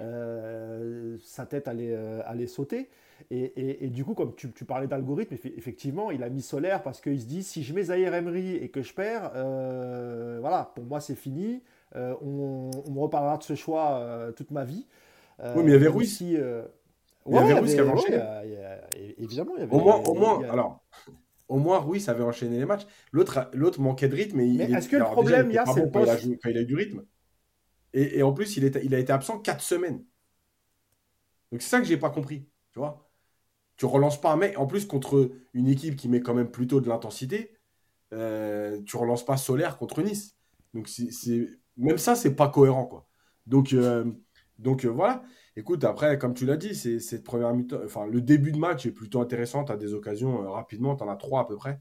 euh, 0.00 1.16
sa 1.22 1.46
tête 1.46 1.68
allait, 1.68 1.92
euh, 1.92 2.20
allait 2.26 2.46
sauter. 2.46 2.88
Et, 3.30 3.88
du 3.88 4.04
coup, 4.04 4.14
comme 4.14 4.34
tu, 4.34 4.48
parlais 4.64 4.88
d'algorithme, 4.88 5.36
effectivement, 5.56 6.10
il 6.10 6.24
a 6.24 6.28
mis 6.28 6.42
Solaire 6.42 6.82
parce 6.82 7.00
qu'il 7.00 7.20
se 7.20 7.26
dit 7.26 7.44
si 7.44 7.62
je 7.62 7.72
mets 7.72 7.84
Zahir 7.84 8.12
Emery 8.12 8.56
et 8.56 8.68
que 8.68 8.82
je 8.82 8.92
perds, 8.92 9.30
voilà, 10.40 10.72
pour 10.74 10.84
moi 10.84 11.00
c'est 11.00 11.14
fini. 11.14 11.62
On, 11.94 12.70
me 12.90 12.98
reparlera 12.98 13.36
de 13.36 13.44
ce 13.44 13.54
choix 13.54 14.32
toute 14.34 14.50
ma 14.50 14.64
vie. 14.64 14.88
oui, 15.38 15.62
mais 15.62 15.66
il 15.66 15.70
y 15.70 15.74
avait 15.74 15.86
Ruiz. 15.86 16.20
Il 16.20 16.32
y 16.32 17.38
avait 17.38 17.54
Ruiz 17.54 17.74
qui 17.74 17.80
avait 17.80 17.90
enchaîné. 17.90 18.20
évidemment, 19.18 19.52
il 19.56 19.60
y 19.60 19.62
avait. 19.62 19.72
Au 19.72 19.78
moins, 19.78 19.96
au 19.98 20.14
moins 20.14 20.42
alors, 20.50 20.82
au 21.52 21.58
moins 21.58 21.78
Ruiz 21.78 22.08
avait 22.08 22.24
enchaîné 22.24 22.58
les 22.58 22.64
matchs. 22.64 22.86
L'autre, 23.12 23.50
l'autre 23.52 23.78
manquait 23.80 24.08
de 24.08 24.16
rythme. 24.16 24.38
Mais 24.38 24.56
est-ce 24.56 24.88
que 24.88 24.96
le 24.96 25.04
problème, 25.04 25.50
il 25.50 25.54
y 25.54 25.58
a, 25.58 25.66
c'est 25.66 25.92
quand, 25.92 26.48
il 26.48 26.58
a 26.58 26.64
du 26.64 26.74
rythme. 26.74 27.04
Et, 27.92 28.18
et 28.18 28.22
en 28.22 28.32
plus, 28.32 28.56
il, 28.56 28.64
est, 28.64 28.80
il 28.82 28.94
a 28.94 28.98
été 28.98 29.12
absent 29.12 29.38
4 29.38 29.60
semaines. 29.60 30.02
Donc 31.50 31.60
c'est 31.60 31.68
ça 31.68 31.78
que 31.78 31.84
j'ai 31.84 31.98
pas 31.98 32.08
compris. 32.08 32.48
Tu 32.72 32.78
vois 32.78 33.10
Tu 33.76 33.84
relances 33.84 34.18
pas 34.18 34.32
un 34.32 34.36
mec. 34.36 34.58
En 34.58 34.66
plus, 34.66 34.86
contre 34.86 35.30
une 35.52 35.68
équipe 35.68 35.96
qui 35.96 36.08
met 36.08 36.22
quand 36.22 36.32
même 36.32 36.50
plutôt 36.50 36.80
de 36.80 36.88
l'intensité, 36.88 37.52
euh, 38.14 38.80
tu 38.86 38.96
relances 38.96 39.24
pas 39.24 39.36
Solaire 39.36 39.76
contre 39.76 40.00
Nice. 40.00 40.34
Donc 40.72 40.88
c'est, 40.88 41.50
même 41.76 41.98
ça, 41.98 42.14
c'est 42.14 42.34
pas 42.34 42.48
cohérent. 42.48 42.86
quoi. 42.86 43.06
Donc, 43.46 43.74
euh, 43.74 44.10
donc 44.58 44.86
euh, 44.86 44.88
voilà. 44.88 45.22
Écoute, 45.54 45.84
après, 45.84 46.18
comme 46.18 46.32
tu 46.32 46.46
l'as 46.46 46.56
dit, 46.56 46.74
c'est 46.74 46.96
le 46.96 48.20
début 48.20 48.52
de 48.52 48.58
match 48.58 48.86
est 48.86 48.92
plutôt 48.92 49.20
intéressant. 49.20 49.64
Tu 49.64 49.72
as 49.72 49.76
des 49.76 49.92
occasions 49.92 50.44
euh, 50.44 50.50
rapidement, 50.50 50.96
tu 50.96 51.04
en 51.04 51.08
as 51.08 51.16
trois 51.16 51.42
à 51.42 51.44
peu 51.44 51.56
près. 51.56 51.80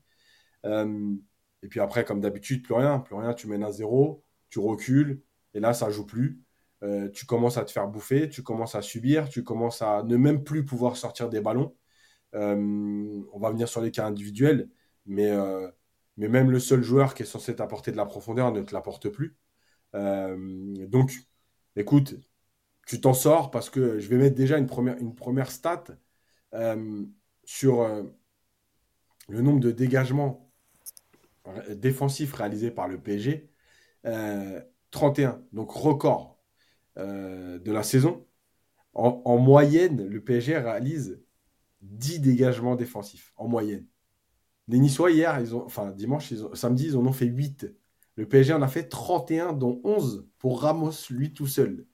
Euh, 0.65 1.15
et 1.63 1.67
puis 1.67 1.79
après, 1.79 2.03
comme 2.05 2.21
d'habitude, 2.21 2.63
plus 2.63 2.73
rien. 2.73 2.99
Plus 2.99 3.15
rien, 3.15 3.33
tu 3.33 3.47
mènes 3.47 3.63
à 3.63 3.71
zéro, 3.71 4.23
tu 4.49 4.59
recules, 4.59 5.21
et 5.53 5.59
là, 5.61 5.73
ça 5.73 5.89
joue 5.89 6.05
plus. 6.05 6.41
Euh, 6.83 7.09
tu 7.09 7.25
commences 7.25 7.57
à 7.57 7.65
te 7.65 7.71
faire 7.71 7.87
bouffer, 7.87 8.29
tu 8.29 8.43
commences 8.43 8.75
à 8.75 8.81
subir, 8.81 9.29
tu 9.29 9.43
commences 9.43 9.81
à 9.81 10.03
ne 10.03 10.17
même 10.17 10.43
plus 10.43 10.65
pouvoir 10.65 10.97
sortir 10.97 11.29
des 11.29 11.41
ballons. 11.41 11.75
on 12.33 13.39
va 13.39 13.51
venir 13.51 13.69
sur 13.69 13.81
les 13.81 13.91
cas 13.91 14.05
individuels, 14.07 14.69
mais, 15.05 15.31
mais 16.17 16.27
même 16.27 16.51
le 16.51 16.59
seul 16.59 16.83
joueur 16.83 17.13
qui 17.13 17.23
est 17.23 17.25
censé 17.25 17.55
t'apporter 17.55 17.91
de 17.91 17.97
la 17.97 18.05
profondeur 18.05 18.51
ne 18.51 18.61
te 18.61 18.73
l'apporte 18.73 19.09
plus. 19.09 19.37
donc, 19.93 21.13
écoute, 21.75 22.15
tu 22.91 22.99
t'en 22.99 23.13
sors 23.13 23.51
parce 23.51 23.69
que 23.69 23.99
je 23.99 24.09
vais 24.09 24.17
mettre 24.17 24.35
déjà 24.35 24.57
une 24.57 24.67
première, 24.67 24.97
une 24.97 25.15
première 25.15 25.49
stat 25.49 25.85
euh, 26.53 27.05
sur 27.45 27.83
euh, 27.83 28.03
le 29.29 29.41
nombre 29.41 29.61
de 29.61 29.71
dégagements 29.71 30.51
défensifs 31.69 32.33
réalisés 32.33 32.69
par 32.69 32.89
le 32.89 32.99
PSG. 32.99 33.49
Euh, 34.05 34.61
31, 34.91 35.41
donc 35.53 35.71
record 35.71 36.37
de 36.97 37.71
la 37.71 37.81
saison. 37.81 38.27
En, 38.93 39.37
moyenne, 39.37 40.05
le 40.05 40.21
PSG 40.21 40.57
réalise 40.57 41.23
10 41.83 42.19
dégagements 42.19 42.75
défensifs, 42.75 43.31
en 43.37 43.47
moyenne. 43.47 43.87
Les 44.67 44.79
Niçois, 44.79 45.11
hier, 45.11 45.39
ils 45.39 45.55
ont, 45.55 45.63
enfin 45.63 45.91
dimanche, 45.91 46.33
samedi, 46.55 46.87
ils 46.87 46.97
en 46.97 47.05
ont 47.05 47.13
fait 47.13 47.25
8. 47.25 47.73
Le 48.17 48.27
PSG 48.27 48.51
en 48.51 48.61
a 48.61 48.67
fait 48.67 48.89
31, 48.89 49.53
dont 49.53 49.79
11 49.85 50.27
pour 50.39 50.63
Ramos, 50.63 50.91
lui 51.09 51.33
tout 51.33 51.47
seul. 51.47 51.87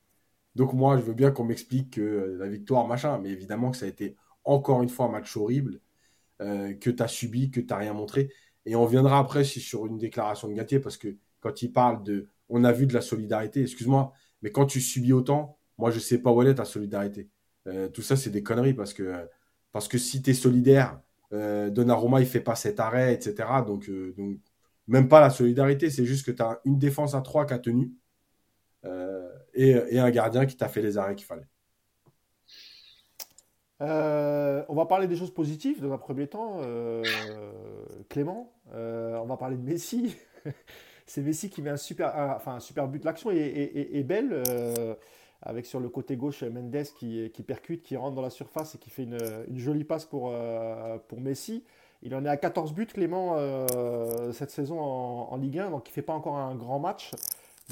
Donc 0.57 0.73
moi, 0.73 0.97
je 0.97 1.03
veux 1.03 1.13
bien 1.13 1.29
qu'on 1.29 1.43
m'explique 1.43 1.97
la 1.97 2.47
victoire, 2.47 2.87
machin, 2.87 3.19
mais 3.19 3.29
évidemment 3.29 3.69
que 3.69 3.77
ça 3.77 3.85
a 3.85 3.89
été 3.89 4.15
encore 4.43 4.81
une 4.81 4.89
fois 4.89 5.05
un 5.05 5.09
match 5.09 5.37
horrible, 5.37 5.79
euh, 6.41 6.73
que 6.73 6.89
tu 6.89 7.03
as 7.03 7.07
subi, 7.07 7.51
que 7.51 7.59
tu 7.59 7.67
n'as 7.67 7.77
rien 7.77 7.93
montré. 7.93 8.31
Et 8.65 8.75
on 8.75 8.85
viendra 8.85 9.19
après 9.19 9.43
sur 9.43 9.85
une 9.85 9.99
déclaration 9.99 10.47
de 10.47 10.53
Gatier, 10.53 10.79
parce 10.79 10.97
que 10.97 11.15
quand 11.41 11.61
il 11.61 11.71
parle 11.71 12.03
de 12.03 12.27
on 12.49 12.63
a 12.63 12.71
vu 12.71 12.87
de 12.87 12.93
la 12.95 13.01
solidarité, 13.01 13.61
excuse-moi, 13.61 14.13
mais 14.41 14.51
quand 14.51 14.65
tu 14.65 14.81
subis 14.81 15.13
autant, 15.13 15.59
moi 15.77 15.91
je 15.91 15.99
sais 15.99 16.17
pas 16.19 16.31
où 16.31 16.41
elle 16.41 16.47
est 16.47 16.55
ta 16.55 16.65
solidarité. 16.65 17.29
Euh, 17.67 17.87
tout 17.89 18.01
ça, 18.01 18.15
c'est 18.15 18.31
des 18.31 18.41
conneries, 18.41 18.73
parce 18.73 18.93
que, 18.93 19.27
parce 19.71 19.87
que 19.87 19.99
si 19.99 20.23
tu 20.23 20.31
es 20.31 20.33
solidaire, 20.33 20.99
euh, 21.33 21.69
Donnarumma, 21.69 22.19
il 22.21 22.25
fait 22.25 22.41
pas 22.41 22.55
cet 22.55 22.79
arrêt, 22.79 23.13
etc. 23.13 23.49
Donc, 23.65 23.89
euh, 23.89 24.15
donc 24.17 24.39
même 24.87 25.07
pas 25.07 25.21
la 25.21 25.29
solidarité, 25.29 25.91
c'est 25.91 26.05
juste 26.05 26.25
que 26.25 26.31
tu 26.31 26.41
as 26.41 26.59
une 26.65 26.79
défense 26.79 27.13
à 27.13 27.21
3 27.21 27.45
qui 27.45 27.53
a 27.53 27.59
tenu 27.59 27.91
et, 28.83 29.71
et, 29.89 29.99
un 29.99 30.09
gardien 30.11 30.45
qui 30.45 30.55
t'a 30.55 30.67
fait 30.67 30.81
les 30.81 30.97
arrêts 30.97 31.15
qu'il 31.15 31.25
fallait. 31.25 31.47
Euh, 33.81 34.63
on 34.69 34.75
va 34.75 34.85
parler 34.85 35.07
des 35.07 35.15
choses 35.15 35.33
positives 35.33 35.81
dans 35.81 35.91
un 35.91 35.97
premier 35.97 36.27
temps. 36.27 36.57
Euh, 36.61 37.03
Clément, 38.09 38.51
euh, 38.73 39.17
on 39.17 39.25
va 39.25 39.37
parler 39.37 39.57
de 39.57 39.63
Messi. 39.63 40.15
C'est 41.05 41.21
Messi 41.21 41.49
qui 41.49 41.61
met 41.61 41.69
un 41.69 41.77
super, 41.77 42.13
enfin, 42.35 42.55
un 42.55 42.59
super 42.59 42.87
but. 42.87 43.03
L'action 43.05 43.31
est, 43.31 44.03
belle, 44.03 44.43
avec 45.41 45.65
sur 45.65 45.79
le 45.79 45.87
côté 45.87 46.17
gauche 46.17 46.43
Mendes 46.43 46.83
qui, 46.97 47.43
percute, 47.47 47.81
qui 47.81 47.95
rentre 47.95 48.15
dans 48.15 48.21
la 48.21 48.29
surface 48.29 48.75
et 48.75 48.77
qui 48.77 48.89
fait 48.89 49.03
une, 49.03 49.17
jolie 49.55 49.85
passe 49.85 50.03
pour, 50.03 50.33
pour 51.07 51.21
Messi. 51.21 51.63
Il 52.01 52.13
en 52.13 52.25
est 52.25 52.29
à 52.29 52.35
14 52.35 52.73
buts, 52.73 52.87
Clément, 52.87 53.37
cette 54.33 54.51
saison 54.51 54.81
en, 54.81 55.37
Ligue 55.37 55.59
1, 55.59 55.71
donc 55.71 55.87
il 55.87 55.91
ne 55.91 55.93
fait 55.93 56.01
pas 56.01 56.13
encore 56.13 56.35
un 56.35 56.55
grand 56.55 56.79
match. 56.79 57.11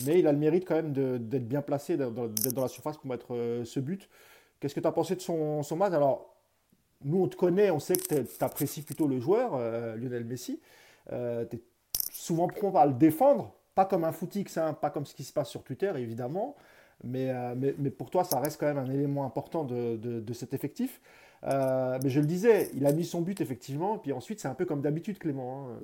Mais 0.05 0.19
il 0.19 0.27
a 0.27 0.31
le 0.31 0.37
mérite 0.37 0.65
quand 0.67 0.75
même 0.75 0.91
d'être 0.91 1.47
bien 1.47 1.61
placé, 1.61 1.95
d'être 1.95 2.53
dans 2.53 2.61
la 2.61 2.67
surface 2.67 2.97
pour 2.97 3.07
mettre 3.07 3.61
ce 3.63 3.79
but. 3.79 4.09
Qu'est-ce 4.59 4.75
que 4.75 4.79
tu 4.79 4.87
as 4.87 4.91
pensé 4.91 5.15
de 5.15 5.21
son, 5.21 5.63
son 5.63 5.75
match? 5.75 5.93
Alors, 5.93 6.35
nous, 7.03 7.21
on 7.21 7.27
te 7.27 7.35
connaît, 7.35 7.69
on 7.69 7.79
sait 7.79 7.95
que 7.95 8.21
tu 8.23 8.43
apprécies 8.43 8.81
plutôt 8.81 9.07
le 9.07 9.19
joueur, 9.19 9.51
euh, 9.53 9.95
Lionel 9.95 10.25
Messi. 10.25 10.59
Euh, 11.11 11.45
tu 11.45 11.57
es 11.57 11.61
souvent 12.11 12.47
prompt 12.47 12.75
à 12.75 12.85
le 12.85 12.93
défendre, 12.93 13.53
pas 13.75 13.85
comme 13.85 14.03
un 14.03 14.11
footix, 14.11 14.57
hein, 14.57 14.73
pas 14.73 14.89
comme 14.89 15.05
ce 15.05 15.13
qui 15.13 15.23
se 15.23 15.33
passe 15.33 15.49
sur 15.49 15.63
Twitter, 15.63 15.91
évidemment. 15.97 16.55
Euh, 17.03 17.53
mais, 17.55 17.75
mais, 17.77 17.91
pour 17.91 18.09
toi, 18.09 18.23
ça 18.23 18.39
reste 18.39 18.59
quand 18.59 18.65
même 18.65 18.77
un 18.77 18.89
élément 18.89 19.25
important 19.25 19.65
de, 19.65 19.97
de, 19.97 20.33
cet 20.33 20.53
effectif. 20.53 21.01
mais 21.43 22.09
je 22.09 22.19
le 22.19 22.25
disais, 22.25 22.71
il 22.73 22.85
a 22.85 22.91
mis 22.91 23.05
son 23.05 23.21
but, 23.21 23.41
effectivement. 23.41 23.97
Puis 23.97 24.11
ensuite, 24.11 24.39
c'est 24.39 24.47
un 24.47 24.55
peu 24.55 24.65
comme 24.65 24.81
d'habitude, 24.81 25.19
Clément. 25.19 25.69
Hein. 25.69 25.79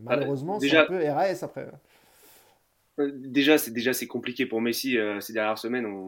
Malheureusement, 0.00 0.60
c'est 0.60 0.76
un 0.76 0.86
peu 0.86 1.04
RAS 1.10 1.42
après. 1.42 1.68
Euh, 2.98 3.10
déjà, 3.14 3.58
c'est 3.58 3.72
déjà 3.72 3.92
c'est 3.92 4.06
compliqué 4.06 4.46
pour 4.46 4.60
Messi 4.60 4.98
euh, 4.98 5.20
ces 5.20 5.32
dernières 5.32 5.58
semaines, 5.58 6.06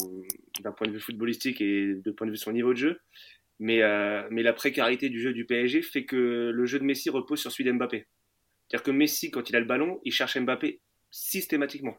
d'un 0.61 0.73
point 0.73 0.87
de 0.87 0.93
vue 0.93 1.01
footballistique 1.01 1.61
et 1.61 1.95
de 1.95 2.11
point 2.11 2.27
de 2.27 2.33
vue 2.33 2.37
de 2.37 2.43
son 2.43 2.53
niveau 2.53 2.73
de 2.73 2.79
jeu. 2.79 3.01
Mais, 3.61 3.83
euh, 3.83 4.27
mais 4.31 4.43
la 4.43 4.53
précarité 4.53 5.09
du 5.09 5.21
jeu 5.21 5.33
du 5.33 5.45
PSG 5.45 5.83
fait 5.83 6.05
que 6.05 6.51
le 6.55 6.67
jeu 6.67 6.79
de 6.79 6.85
Messi 6.85 7.11
repose 7.11 7.41
sur 7.41 7.51
celui 7.51 7.65
d'Mbappé. 7.65 8.07
C'est-à-dire 8.69 8.85
que 8.85 8.91
Messi, 8.91 9.31
quand 9.31 9.51
il 9.51 9.57
a 9.57 9.61
le 9.61 9.67
ballon, 9.67 10.01
il 10.05 10.13
cherche 10.13 10.39
Mbappé 10.39 10.81
systématiquement. 11.11 11.97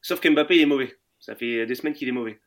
Sauf 0.00 0.20
qu'Mbappé 0.20 0.60
est 0.60 0.66
mauvais. 0.66 0.96
Ça 1.18 1.36
fait 1.36 1.66
des 1.66 1.74
semaines 1.74 1.92
qu'il 1.92 2.08
est 2.08 2.12
mauvais. 2.12 2.40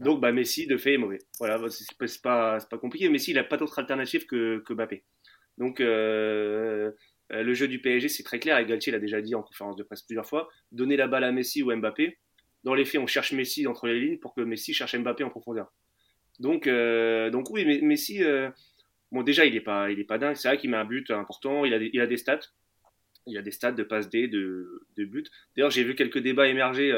Donc 0.00 0.20
bah, 0.20 0.32
Messi, 0.32 0.66
de 0.66 0.76
fait, 0.76 0.94
est 0.94 0.98
mauvais. 0.98 1.18
Voilà, 1.38 1.58
c'est 1.70 2.20
pas, 2.22 2.58
pas, 2.58 2.78
compliqué. 2.78 3.08
Messi, 3.08 3.30
il 3.30 3.34
n'a 3.34 3.44
pas 3.44 3.56
d'autre 3.56 3.78
alternative 3.78 4.26
que, 4.26 4.62
que 4.66 4.74
Mbappé. 4.74 5.04
Donc 5.56 5.80
euh, 5.80 6.92
le 7.30 7.54
jeu 7.54 7.68
du 7.68 7.80
PSG, 7.80 8.08
c'est 8.08 8.22
très 8.22 8.38
clair, 8.38 8.58
et 8.58 8.66
Galtier 8.66 8.92
l'a 8.92 8.98
déjà 8.98 9.20
dit 9.20 9.34
en 9.34 9.42
conférence 9.42 9.76
de 9.76 9.82
presse 9.82 10.02
plusieurs 10.02 10.26
fois, 10.26 10.48
donner 10.72 10.96
la 10.96 11.06
balle 11.06 11.24
à 11.24 11.32
Messi 11.32 11.62
ou 11.62 11.74
Mbappé. 11.74 12.18
Dans 12.64 12.74
les 12.74 12.84
faits, 12.84 13.00
on 13.00 13.06
cherche 13.06 13.32
Messi 13.32 13.66
entre 13.66 13.86
les 13.86 14.00
lignes 14.00 14.18
pour 14.18 14.34
que 14.34 14.40
Messi 14.40 14.74
cherche 14.74 14.96
Mbappé 14.96 15.24
en 15.24 15.30
profondeur. 15.30 15.72
Donc, 16.40 16.66
euh, 16.66 17.30
donc 17.30 17.50
oui, 17.50 17.64
Messi, 17.82 18.22
euh, 18.22 18.50
bon 19.12 19.22
déjà, 19.22 19.44
il 19.44 19.54
n'est 19.54 19.60
pas, 19.60 19.90
il 19.90 19.98
est 20.00 20.04
pas 20.04 20.18
dingue. 20.18 20.36
C'est 20.36 20.48
vrai 20.48 20.58
qu'il 20.58 20.70
met 20.70 20.76
un 20.76 20.84
but 20.84 21.10
important, 21.10 21.64
il 21.64 21.74
a 21.74 21.78
des, 21.78 21.90
il 21.92 22.00
a 22.00 22.06
des 22.06 22.16
stats. 22.16 22.40
Il 23.26 23.36
a 23.36 23.42
des 23.42 23.50
stats 23.50 23.72
de 23.72 23.82
passe 23.82 24.08
D, 24.08 24.26
de, 24.26 24.86
de 24.96 25.04
buts. 25.04 25.24
D'ailleurs, 25.54 25.70
j'ai 25.70 25.84
vu 25.84 25.94
quelques 25.94 26.18
débats 26.18 26.48
émerger 26.48 26.90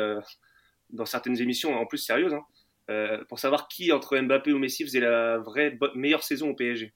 dans 0.91 1.05
certaines 1.05 1.41
émissions, 1.41 1.75
en 1.75 1.87
plus 1.87 1.99
sérieuses, 1.99 2.35
hein, 2.35 3.25
pour 3.29 3.41
savoir 3.41 3.67
qui 3.67 3.91
entre 3.91 4.17
Mbappé 4.17 4.53
ou 4.53 4.59
Messi 4.59 4.85
faisait 4.85 5.01
la 5.01 5.39
vraie 5.39 5.77
meilleure 5.97 6.23
saison 6.23 6.51
au 6.51 6.55
PSG. 6.55 6.93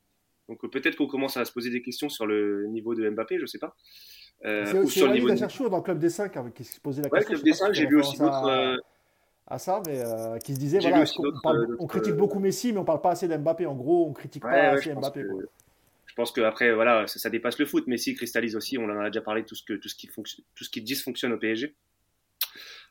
Donc 0.48 0.64
euh, 0.64 0.68
peut-être 0.68 0.96
qu'on 0.96 1.06
commence 1.06 1.36
à 1.36 1.44
se 1.44 1.52
poser 1.52 1.70
des 1.70 1.82
questions 1.82 2.08
sur 2.08 2.26
le 2.26 2.66
niveau 2.66 2.94
de 2.94 3.08
Mbappé, 3.08 3.36
je 3.36 3.42
ne 3.42 3.46
sais 3.46 3.58
pas. 3.58 3.74
Euh, 4.44 4.82
ou 4.82 4.90
sur 4.90 5.06
le 5.06 5.14
niveau 5.14 5.30
de... 5.30 5.68
dans 5.68 5.76
le 5.76 5.82
club 5.82 5.98
des 5.98 6.10
5 6.10 6.36
hein, 6.36 6.52
qui 6.54 6.64
se 6.64 6.80
posait 6.80 7.02
la 7.02 7.08
question. 7.08 7.18
Ouais, 7.18 7.34
club 7.34 7.44
des 7.44 7.52
5, 7.52 7.72
j'ai 7.72 7.86
vu 7.86 7.98
aussi 7.98 8.18
d'autres. 8.18 8.46
Euh, 8.46 8.76
à, 9.46 9.58
ça, 9.58 9.82
mais 9.86 10.02
qui 10.42 10.54
se 10.54 10.58
disait 10.58 10.78
voilà, 10.78 11.04
on, 11.78 11.86
critique 11.86 12.14
beaucoup 12.14 12.38
Messi, 12.38 12.72
mais 12.72 12.78
on 12.78 12.84
parle 12.84 13.02
pas 13.02 13.10
assez 13.10 13.28
d'Mbappé. 13.28 13.66
En 13.66 13.74
gros, 13.74 14.06
on 14.08 14.12
critique 14.12 14.42
pas 14.42 14.70
assez 14.70 14.94
Mbappé. 14.94 15.22
je 16.06 16.14
pense 16.14 16.32
qu'après, 16.32 16.72
voilà, 16.72 17.06
ça, 17.06 17.30
dépasse 17.30 17.58
le 17.58 17.66
foot. 17.66 17.86
Messi 17.86 18.14
cristallise 18.14 18.56
aussi, 18.56 18.78
on 18.78 18.84
en 18.84 19.00
a 19.00 19.10
déjà 19.10 19.20
parlé, 19.20 19.44
tout 19.44 19.54
ce, 19.54 19.62
que, 19.62 19.74
tout 19.74 19.88
ce, 19.88 19.94
qui, 19.94 20.06
fonctionne, 20.06 20.44
tout 20.54 20.64
ce 20.64 20.70
qui 20.70 20.80
dysfonctionne 20.80 21.32
au 21.32 21.38
PSG. 21.38 21.74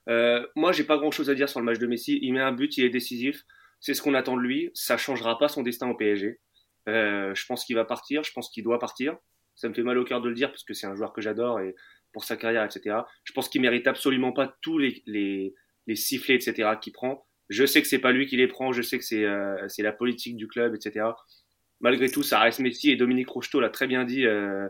Euh, 0.09 0.45
moi, 0.55 0.71
j'ai 0.71 0.83
pas 0.83 0.97
grand 0.97 1.11
chose 1.11 1.29
à 1.29 1.35
dire 1.35 1.49
sur 1.49 1.59
le 1.59 1.65
match 1.65 1.79
de 1.79 1.87
Messi. 1.87 2.19
Il 2.21 2.33
met 2.33 2.41
un 2.41 2.51
but, 2.51 2.77
il 2.77 2.85
est 2.85 2.89
décisif. 2.89 3.45
C'est 3.79 3.93
ce 3.93 4.01
qu'on 4.01 4.13
attend 4.13 4.35
de 4.35 4.41
lui. 4.41 4.71
Ça 4.73 4.97
changera 4.97 5.37
pas 5.37 5.47
son 5.47 5.61
destin 5.61 5.89
au 5.89 5.95
PSG. 5.95 6.39
Euh, 6.89 7.33
je 7.33 7.45
pense 7.45 7.65
qu'il 7.65 7.75
va 7.75 7.85
partir, 7.85 8.23
je 8.23 8.31
pense 8.33 8.49
qu'il 8.49 8.63
doit 8.63 8.79
partir. 8.79 9.17
Ça 9.55 9.69
me 9.69 9.73
fait 9.73 9.83
mal 9.83 9.97
au 9.97 10.03
cœur 10.03 10.21
de 10.21 10.29
le 10.29 10.35
dire 10.35 10.49
parce 10.49 10.63
que 10.63 10.73
c'est 10.73 10.87
un 10.87 10.95
joueur 10.95 11.13
que 11.13 11.21
j'adore 11.21 11.59
et 11.59 11.75
pour 12.11 12.23
sa 12.23 12.37
carrière, 12.37 12.63
etc. 12.63 12.97
Je 13.23 13.33
pense 13.33 13.49
qu'il 13.49 13.61
mérite 13.61 13.87
absolument 13.87 14.31
pas 14.31 14.55
tous 14.61 14.77
les, 14.77 15.03
les, 15.05 15.53
les 15.87 15.95
sifflets, 15.95 16.35
etc. 16.35 16.71
qu'il 16.81 16.93
prend. 16.93 17.25
Je 17.49 17.65
sais 17.65 17.81
que 17.81 17.87
c'est 17.87 17.99
pas 17.99 18.11
lui 18.11 18.25
qui 18.25 18.37
les 18.37 18.47
prend, 18.47 18.71
je 18.71 18.81
sais 18.81 18.97
que 18.97 19.03
c'est 19.03 19.25
euh, 19.25 19.67
la 19.79 19.91
politique 19.91 20.37
du 20.37 20.47
club, 20.47 20.75
etc. 20.75 21.07
Malgré 21.81 22.09
tout, 22.09 22.23
ça 22.23 22.39
reste 22.39 22.59
Messi 22.59 22.91
et 22.91 22.95
Dominique 22.95 23.29
Rocheteau 23.29 23.59
l'a 23.59 23.69
très 23.69 23.87
bien 23.87 24.05
dit 24.05 24.25
euh, 24.25 24.67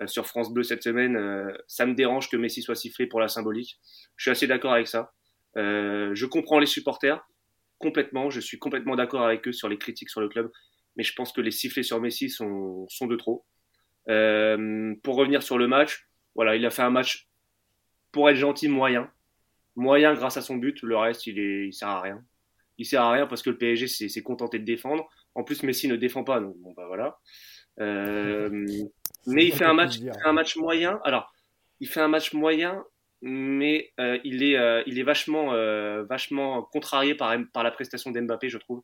euh 0.00 0.06
sur 0.06 0.26
France 0.26 0.52
Bleu 0.52 0.62
cette 0.62 0.82
semaine. 0.82 1.16
Euh, 1.16 1.50
ça 1.66 1.86
me 1.86 1.94
dérange 1.94 2.28
que 2.28 2.36
Messi 2.36 2.62
soit 2.62 2.74
sifflé 2.74 3.06
pour 3.06 3.20
la 3.20 3.28
symbolique. 3.28 3.80
Je 4.16 4.24
suis 4.24 4.30
assez 4.30 4.46
d'accord 4.46 4.74
avec 4.74 4.86
ça. 4.86 5.12
je 5.56 6.26
comprends 6.26 6.58
les 6.58 6.66
supporters 6.66 7.26
complètement. 7.78 8.28
Je 8.28 8.40
suis 8.40 8.58
complètement 8.58 8.96
d'accord 8.96 9.22
avec 9.22 9.48
eux 9.48 9.52
sur 9.52 9.68
les 9.68 9.78
critiques 9.78 10.10
sur 10.10 10.20
le 10.20 10.28
club 10.28 10.50
mais 10.96 11.02
je 11.02 11.14
pense 11.14 11.32
que 11.32 11.40
les 11.40 11.50
sifflets 11.50 11.82
sur 11.82 12.00
Messi 12.00 12.30
sont, 12.30 12.86
sont 12.88 13.06
de 13.06 13.16
trop. 13.16 13.44
Euh, 14.08 14.94
pour 15.02 15.16
revenir 15.16 15.42
sur 15.42 15.58
le 15.58 15.68
match, 15.68 16.08
voilà, 16.34 16.56
il 16.56 16.64
a 16.66 16.70
fait 16.70 16.82
un 16.82 16.90
match, 16.90 17.28
pour 18.12 18.28
être 18.30 18.36
gentil, 18.36 18.68
moyen. 18.68 19.10
Moyen 19.76 20.14
grâce 20.14 20.36
à 20.36 20.42
son 20.42 20.56
but, 20.56 20.82
le 20.82 20.96
reste, 20.96 21.26
il, 21.26 21.38
est, 21.38 21.72
sert 21.72 21.88
à 21.88 22.00
rien. 22.00 22.22
Il 22.78 22.86
sert 22.86 23.02
à 23.02 23.12
rien 23.12 23.26
parce 23.26 23.42
que 23.42 23.50
le 23.50 23.58
PSG 23.58 23.86
s'est 24.08 24.22
contenté 24.22 24.58
de 24.58 24.64
défendre. 24.64 25.08
En 25.34 25.44
plus, 25.44 25.62
Messi 25.62 25.86
ne 25.86 25.96
défend 25.96 26.24
pas, 26.24 26.40
donc 26.40 26.56
bah 26.76 26.86
voilà. 26.86 27.18
Euh, 27.78 28.48
mais 29.26 29.44
il 29.46 29.52
fait 29.52 29.64
un 29.64 29.74
match, 29.74 29.98
un 30.24 30.32
match 30.32 30.56
moyen. 30.56 30.98
Alors, 31.04 31.32
il 31.78 31.88
fait 31.88 32.00
un 32.00 32.08
match 32.08 32.32
moyen, 32.32 32.84
mais 33.22 33.92
euh, 34.00 34.18
il 34.24 34.42
est, 34.42 34.82
il 34.86 34.98
est 34.98 35.02
vachement, 35.02 35.52
vachement 36.04 36.62
contrarié 36.62 37.14
par, 37.14 37.36
par 37.52 37.62
la 37.62 37.70
prestation 37.70 38.10
d'Mbappé, 38.10 38.48
je 38.48 38.58
trouve 38.58 38.82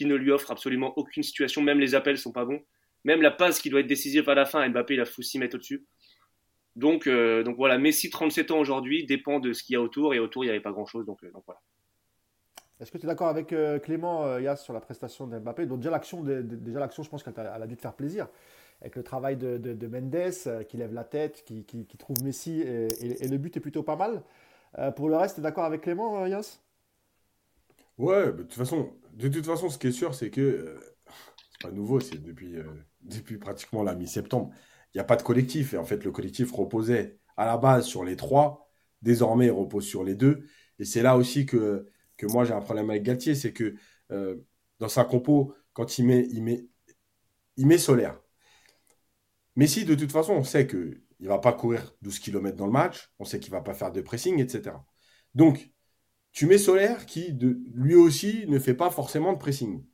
qui 0.00 0.06
ne 0.06 0.14
lui 0.14 0.30
offre 0.30 0.50
absolument 0.50 0.94
aucune 0.96 1.22
situation. 1.22 1.60
Même 1.60 1.78
les 1.78 1.94
appels 1.94 2.16
sont 2.16 2.32
pas 2.32 2.46
bons. 2.46 2.62
Même 3.04 3.20
la 3.20 3.30
passe 3.30 3.60
qui 3.60 3.68
doit 3.68 3.80
être 3.80 3.86
décisive 3.86 4.26
à 4.30 4.34
la 4.34 4.46
fin, 4.46 4.66
Mbappé 4.66 4.94
il 4.94 5.00
a 5.02 5.04
fou 5.04 5.20
6 5.20 5.38
mètres 5.38 5.56
au-dessus. 5.56 5.84
Donc, 6.74 7.06
euh, 7.06 7.42
donc 7.42 7.56
voilà, 7.56 7.76
Messi 7.76 8.08
37 8.08 8.50
ans 8.50 8.58
aujourd'hui 8.58 9.04
dépend 9.04 9.40
de 9.40 9.52
ce 9.52 9.62
qu'il 9.62 9.74
y 9.74 9.76
a 9.76 9.82
autour 9.82 10.14
et 10.14 10.18
autour 10.18 10.42
il 10.42 10.46
n'y 10.46 10.52
avait 10.52 10.62
pas 10.62 10.72
grand-chose. 10.72 11.04
Donc, 11.04 11.22
euh, 11.22 11.30
donc 11.32 11.42
voilà. 11.44 11.60
Est-ce 12.80 12.90
que 12.90 12.96
tu 12.96 13.04
es 13.04 13.08
d'accord 13.08 13.28
avec 13.28 13.52
euh, 13.52 13.78
Clément 13.78 14.38
Yass 14.38 14.64
sur 14.64 14.72
la 14.72 14.80
prestation 14.80 15.26
d'Mbappé 15.26 15.66
Donc 15.66 15.80
déjà 15.80 15.90
l'action, 15.90 16.22
déjà 16.24 16.80
l'action, 16.80 17.02
je 17.02 17.10
pense 17.10 17.22
qu'elle 17.22 17.34
a, 17.36 17.66
dû 17.66 17.76
te 17.76 17.82
faire 17.82 17.92
plaisir 17.92 18.26
avec 18.80 18.96
le 18.96 19.02
travail 19.02 19.36
de, 19.36 19.86
Mendes 19.86 20.64
qui 20.66 20.78
lève 20.78 20.94
la 20.94 21.04
tête, 21.04 21.44
qui, 21.44 21.86
trouve 21.98 22.16
Messi 22.24 22.62
et, 22.62 23.28
le 23.28 23.36
but 23.36 23.54
est 23.54 23.60
plutôt 23.60 23.82
pas 23.82 23.96
mal. 23.96 24.22
pour 24.96 25.10
le 25.10 25.16
reste, 25.16 25.34
tu 25.34 25.40
es 25.40 25.42
d'accord 25.42 25.64
avec 25.64 25.82
Clément 25.82 26.24
Yass 26.24 26.62
Ouais, 27.98 28.32
de 28.32 28.44
toute 28.44 28.54
façon, 28.54 28.94
de 29.14 29.28
toute 29.28 29.46
façon, 29.46 29.68
ce 29.68 29.78
qui 29.78 29.88
est 29.88 29.92
sûr, 29.92 30.14
c'est 30.14 30.30
que 30.30 30.40
euh, 30.40 30.80
c'est 31.52 31.68
pas 31.68 31.70
nouveau, 31.72 32.00
c'est 32.00 32.22
depuis, 32.22 32.56
euh, 32.56 32.64
depuis 33.02 33.38
pratiquement 33.38 33.82
la 33.82 33.94
mi-septembre. 33.94 34.50
Il 34.94 34.98
n'y 34.98 35.00
a 35.00 35.04
pas 35.04 35.16
de 35.16 35.22
collectif. 35.22 35.74
Et 35.74 35.78
en 35.78 35.84
fait, 35.84 36.04
le 36.04 36.12
collectif 36.12 36.52
reposait 36.52 37.18
à 37.36 37.46
la 37.46 37.56
base 37.56 37.86
sur 37.86 38.04
les 38.04 38.16
trois. 38.16 38.70
Désormais, 39.02 39.46
il 39.46 39.52
repose 39.52 39.86
sur 39.86 40.04
les 40.04 40.14
deux. 40.14 40.44
Et 40.78 40.84
c'est 40.84 41.02
là 41.02 41.16
aussi 41.16 41.46
que, 41.46 41.88
que 42.16 42.26
moi, 42.26 42.44
j'ai 42.44 42.52
un 42.52 42.60
problème 42.60 42.90
avec 42.90 43.02
Galtier. 43.02 43.34
C'est 43.34 43.52
que 43.52 43.74
euh, 44.10 44.36
dans 44.78 44.88
sa 44.88 45.04
compo, 45.04 45.54
quand 45.72 45.98
il 45.98 46.06
met, 46.06 46.26
il 46.30 46.42
met, 46.42 46.66
il 47.56 47.66
met 47.66 47.78
solaire. 47.78 48.20
Mais 49.56 49.66
si, 49.66 49.84
de 49.84 49.94
toute 49.94 50.12
façon, 50.12 50.32
on 50.32 50.44
sait 50.44 50.66
qu'il 50.66 51.02
ne 51.20 51.28
va 51.28 51.38
pas 51.38 51.52
courir 51.52 51.94
12 52.02 52.18
km 52.18 52.56
dans 52.56 52.66
le 52.66 52.72
match. 52.72 53.12
On 53.18 53.24
sait 53.24 53.40
qu'il 53.40 53.52
ne 53.52 53.58
va 53.58 53.62
pas 53.62 53.74
faire 53.74 53.92
de 53.92 54.00
pressing, 54.00 54.40
etc. 54.40 54.76
Donc, 55.34 55.70
tu 56.32 56.46
mets 56.46 56.58
Solaire 56.58 57.06
qui, 57.06 57.36
lui 57.74 57.94
aussi, 57.94 58.44
ne 58.48 58.58
fait 58.58 58.74
pas 58.74 58.90
forcément 58.90 59.32
de 59.32 59.38
pressing. 59.38 59.84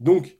Donc, 0.00 0.38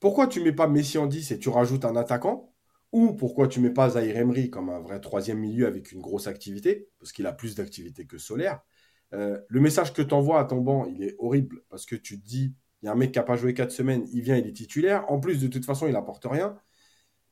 pourquoi 0.00 0.26
tu 0.26 0.40
mets 0.40 0.52
pas 0.52 0.66
Messi 0.66 0.98
en 0.98 1.06
10 1.06 1.32
et 1.32 1.38
tu 1.38 1.48
rajoutes 1.48 1.84
un 1.84 1.96
attaquant? 1.96 2.54
Ou 2.92 3.12
pourquoi 3.12 3.48
tu 3.48 3.60
mets 3.60 3.70
pas 3.70 3.90
Zahir 3.90 4.16
Emery 4.16 4.50
comme 4.50 4.70
un 4.70 4.80
vrai 4.80 5.00
troisième 5.00 5.38
milieu 5.38 5.66
avec 5.66 5.92
une 5.92 6.00
grosse 6.00 6.26
activité? 6.26 6.88
Parce 6.98 7.12
qu'il 7.12 7.26
a 7.26 7.32
plus 7.32 7.54
d'activité 7.56 8.06
que 8.06 8.18
Solaire. 8.18 8.60
Euh, 9.12 9.40
le 9.48 9.60
message 9.60 9.92
que 9.92 10.02
tu 10.02 10.14
envoies 10.14 10.38
à 10.40 10.44
ton 10.44 10.60
banc, 10.60 10.86
il 10.86 11.02
est 11.02 11.14
horrible 11.18 11.62
parce 11.68 11.86
que 11.86 11.96
tu 11.96 12.20
te 12.20 12.26
dis, 12.26 12.54
il 12.82 12.86
y 12.86 12.88
a 12.88 12.92
un 12.92 12.96
mec 12.96 13.12
qui 13.12 13.18
n'a 13.18 13.24
pas 13.24 13.36
joué 13.36 13.54
4 13.54 13.72
semaines, 13.72 14.06
il 14.12 14.22
vient, 14.22 14.36
il 14.36 14.46
est 14.46 14.52
titulaire. 14.52 15.10
En 15.10 15.18
plus, 15.20 15.40
de 15.40 15.48
toute 15.48 15.64
façon, 15.64 15.86
il 15.86 15.92
n'apporte 15.92 16.24
rien. 16.24 16.56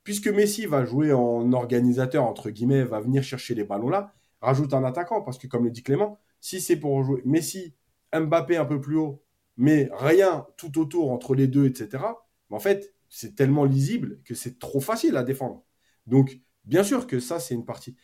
Puisque 0.04 0.28
Messi 0.28 0.66
va 0.66 0.84
jouer 0.84 1.12
en 1.12 1.52
organisateur, 1.52 2.24
entre 2.24 2.50
guillemets, 2.50 2.84
va 2.84 3.00
venir 3.00 3.22
chercher 3.22 3.54
les 3.54 3.64
ballons 3.64 3.88
là, 3.88 4.14
rajoute 4.40 4.74
un 4.74 4.84
attaquant. 4.84 5.22
Parce 5.22 5.38
que, 5.38 5.46
comme 5.46 5.64
le 5.64 5.70
dit 5.70 5.82
Clément, 5.82 6.18
si 6.42 6.61
c'est 6.61 6.76
pour 6.76 7.02
jouer 7.04 7.22
Messi, 7.25 7.75
Mbappé 8.12 8.56
un 8.58 8.66
peu 8.66 8.80
plus 8.80 8.96
haut, 8.96 9.22
mais 9.56 9.88
rien 9.92 10.46
tout 10.58 10.78
autour 10.78 11.11
entre 11.12 11.34
les 11.34 11.46
deux, 11.46 11.66
etc., 11.66 12.04
en 12.50 12.58
fait, 12.58 12.92
c'est 13.08 13.34
tellement 13.34 13.64
lisible 13.64 14.20
que 14.25 14.34
c'est 14.34 14.58
trop 14.58 14.80
facile 14.80 15.16
à 15.16 15.22
défendre. 15.22 15.64
Donc, 16.06 16.40
bien 16.64 16.82
sûr 16.82 17.06
que 17.06 17.20
ça, 17.20 17.38
c'est 17.38 17.54
une 17.54 17.64
partie. 17.64 17.96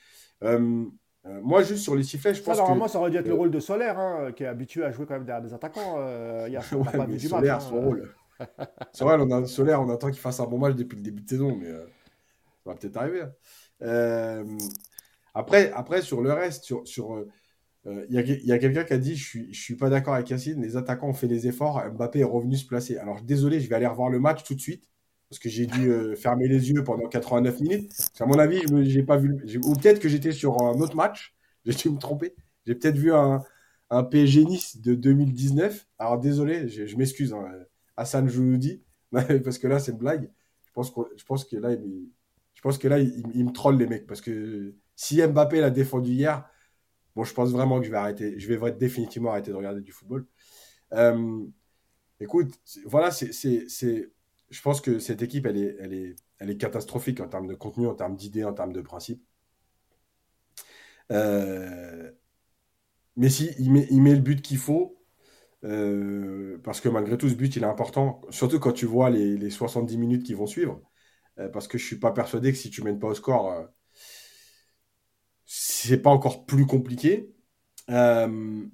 Euh, 0.42 0.84
euh, 1.26 1.40
moi, 1.42 1.62
juste 1.62 1.82
sur 1.82 1.96
les 1.96 2.04
sifflets, 2.04 2.32
je 2.32 2.42
pense 2.42 2.56
ça, 2.56 2.62
normalement, 2.62 2.88
ça 2.88 3.00
aurait 3.00 3.10
dû 3.10 3.16
être 3.16 3.26
le 3.26 3.34
rôle 3.34 3.50
de 3.50 3.60
Solaire, 3.60 3.98
hein, 3.98 4.32
qui 4.32 4.44
est 4.44 4.46
habitué 4.46 4.84
à 4.84 4.92
jouer 4.92 5.04
quand 5.04 5.14
même 5.14 5.24
derrière 5.24 5.42
des 5.42 5.52
attaquants. 5.52 5.96
Euh, 5.98 6.44
il 6.46 6.52
y 6.52 6.56
a 6.56 6.60
pas 6.60 7.04
vu 7.04 7.18
du 7.18 7.28
Solaire, 7.28 7.60
son 7.60 7.80
rôle. 7.80 8.14
c'est 8.92 9.04
vrai, 9.04 9.16
on 9.18 9.30
a 9.32 9.44
Solaire, 9.46 9.82
on 9.82 9.90
attend 9.90 10.10
qu'il 10.10 10.20
fasse 10.20 10.38
un 10.40 10.46
bon 10.46 10.58
match 10.58 10.76
depuis 10.76 10.96
le 10.96 11.02
début 11.02 11.22
de 11.22 11.28
saison, 11.28 11.56
mais 11.56 11.70
ça 11.70 11.80
va 12.64 12.74
peut-être 12.76 12.96
arriver. 12.96 13.24
Hein. 13.82 14.44
après, 15.34 15.72
après, 15.72 16.02
sur 16.02 16.22
le 16.22 16.32
reste, 16.32 16.64
sur, 16.64 16.86
sur 16.86 17.26
il 17.86 18.14
y 18.14 18.52
a, 18.52 18.58
quelqu'un 18.58 18.84
qui 18.84 18.92
a 18.92 18.98
dit 18.98 19.16
je 19.16 19.24
suis, 19.24 19.54
je 19.54 19.60
suis 19.60 19.76
pas 19.76 19.88
d'accord 19.88 20.14
avec 20.14 20.28
Yacine, 20.28 20.60
les 20.60 20.76
attaquants 20.76 21.08
ont 21.08 21.14
fait 21.14 21.28
des 21.28 21.46
efforts, 21.46 21.82
Mbappé 21.94 22.20
est 22.20 22.24
revenu 22.24 22.56
se 22.56 22.66
placer. 22.66 22.98
Alors 22.98 23.22
désolé, 23.22 23.60
je 23.60 23.68
vais 23.68 23.76
aller 23.76 23.86
revoir 23.86 24.10
le 24.10 24.20
match 24.20 24.44
tout 24.44 24.54
de 24.54 24.60
suite 24.60 24.88
parce 25.28 25.38
que 25.38 25.48
j'ai 25.48 25.66
dû 25.66 25.90
euh, 25.90 26.14
fermer 26.16 26.48
les 26.48 26.70
yeux 26.70 26.84
pendant 26.84 27.08
89 27.08 27.60
minutes. 27.60 27.92
À 28.20 28.26
mon 28.26 28.38
avis, 28.38 28.62
j'ai 28.84 29.02
pas 29.02 29.16
vu, 29.16 29.36
ou 29.62 29.74
peut-être 29.74 30.00
que 30.00 30.08
j'étais 30.08 30.32
sur 30.32 30.62
un 30.62 30.80
autre 30.80 30.96
match, 30.96 31.34
j'ai 31.64 31.74
dû 31.74 31.90
me 31.90 31.98
tromper. 31.98 32.34
J'ai 32.66 32.74
peut-être 32.74 32.98
vu 32.98 33.12
un, 33.12 33.42
un 33.90 34.04
PSG 34.04 34.44
Nice 34.44 34.80
de 34.80 34.94
2019. 34.94 35.86
Alors 35.98 36.18
désolé, 36.18 36.68
je, 36.68 36.96
m'excuse, 36.96 37.32
hein, 37.32 37.46
Hassan 37.96 38.26
dis 38.58 38.82
parce 39.12 39.58
que 39.58 39.66
là 39.66 39.78
c'est 39.78 39.92
une 39.92 39.98
blague. 39.98 40.30
Je 40.66 40.72
pense 40.72 40.90
que, 40.90 41.00
je 41.16 41.24
pense 41.24 41.44
que 41.44 41.56
là, 41.56 41.72
il, 41.72 42.08
je 42.54 42.60
pense 42.60 42.78
que 42.78 42.88
là, 42.88 42.98
il, 42.98 43.22
il, 43.34 43.44
me 43.44 43.52
troll 43.52 43.78
les 43.78 43.86
mecs 43.86 44.06
parce 44.06 44.20
que 44.20 44.74
si 44.94 45.22
Mbappé 45.22 45.60
l'a 45.60 45.70
défendu 45.70 46.12
hier 46.12 46.48
Bon, 47.18 47.24
je 47.24 47.34
pense 47.34 47.50
vraiment 47.50 47.80
que 47.80 47.86
je 47.86 47.90
vais 47.90 47.96
arrêter. 47.96 48.38
Je 48.38 48.54
vais 48.54 48.70
définitivement 48.70 49.32
arrêter 49.32 49.50
de 49.50 49.56
regarder 49.56 49.80
du 49.80 49.90
football. 49.90 50.24
Euh, 50.92 51.44
écoute, 52.20 52.60
voilà, 52.86 53.10
je 53.10 54.62
pense 54.62 54.80
que 54.80 55.00
cette 55.00 55.20
équipe, 55.22 55.44
elle 55.46 55.56
est, 55.58 56.58
catastrophique 56.58 57.20
en 57.20 57.28
termes 57.28 57.48
de 57.48 57.54
contenu, 57.56 57.88
en 57.88 57.96
termes 57.96 58.14
d'idées, 58.14 58.44
en 58.44 58.54
termes 58.54 58.72
de 58.72 58.82
principes. 58.82 59.20
Euh, 61.10 62.12
mais 63.16 63.30
si, 63.30 63.50
il 63.58 63.72
met, 63.72 64.14
le 64.14 64.20
but 64.20 64.40
qu'il 64.40 64.58
faut. 64.58 65.02
Euh, 65.64 66.58
parce 66.62 66.80
que 66.80 66.88
malgré 66.88 67.18
tout, 67.18 67.28
ce 67.28 67.34
but, 67.34 67.56
il 67.56 67.64
est 67.64 67.66
important. 67.66 68.20
Surtout 68.30 68.60
quand 68.60 68.72
tu 68.72 68.86
vois 68.86 69.10
les, 69.10 69.36
les 69.36 69.50
70 69.50 69.98
minutes 69.98 70.22
qui 70.24 70.34
vont 70.34 70.46
suivre. 70.46 70.80
parce 71.52 71.66
que 71.68 71.78
je 71.78 71.84
ne 71.84 71.86
suis 71.88 71.98
pas 71.98 72.12
persuadé 72.12 72.52
que 72.52 72.58
si 72.58 72.70
tu 72.70 72.82
mènes 72.82 73.00
pas 73.00 73.08
au 73.08 73.14
score, 73.14 73.68
c'est 75.86 75.98
pas 75.98 76.10
encore 76.10 76.44
plus 76.44 76.66
compliqué. 76.66 77.32
Euh, 77.90 78.64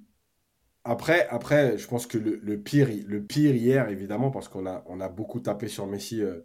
après, 0.83 1.27
après, 1.29 1.77
je 1.77 1.87
pense 1.87 2.07
que 2.07 2.17
le, 2.17 2.61
pire, 2.61 2.89
le 3.07 3.23
pire 3.23 3.55
hier, 3.55 3.89
évidemment, 3.89 4.31
parce 4.31 4.47
qu'on 4.47 4.65
a, 4.65 4.83
on 4.87 4.99
a 5.01 5.09
beaucoup 5.09 5.39
tapé 5.39 5.67
sur 5.67 5.87
Messi 5.87 6.21
euh, 6.21 6.41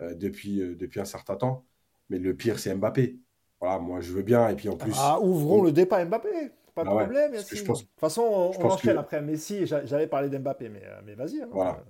euh, 0.00 0.14
depuis, 0.14 0.58
depuis 0.76 1.00
un 1.00 1.04
certain 1.04 1.36
temps, 1.36 1.66
mais 2.08 2.18
le 2.18 2.34
pire, 2.34 2.58
c'est 2.58 2.74
Mbappé. 2.74 3.18
Voilà, 3.60 3.78
moi, 3.78 4.00
je 4.00 4.12
veux 4.12 4.22
bien. 4.22 4.48
Et 4.48 4.56
puis 4.56 4.68
en 4.68 4.76
plus. 4.76 4.92
Ah, 4.96 5.20
ouvrons 5.20 5.62
le 5.62 5.72
débat 5.72 6.04
Mbappé. 6.04 6.52
Pas 6.74 6.84
de 6.84 6.88
ah 6.90 6.96
problème. 6.96 7.32
de 7.32 7.56
toute 7.56 7.88
façon, 7.96 8.22
on, 8.22 8.52
on 8.58 8.70
enchaîne 8.70 8.98
après 8.98 9.20
Messi. 9.20 9.66
J'avais 9.66 10.06
parlé 10.06 10.28
d'Mbappé, 10.28 10.68
mais, 10.68 10.82
mais 11.04 11.14
vas-y. 11.14 11.42
Hein. 11.42 11.48
voilà. 11.50 11.84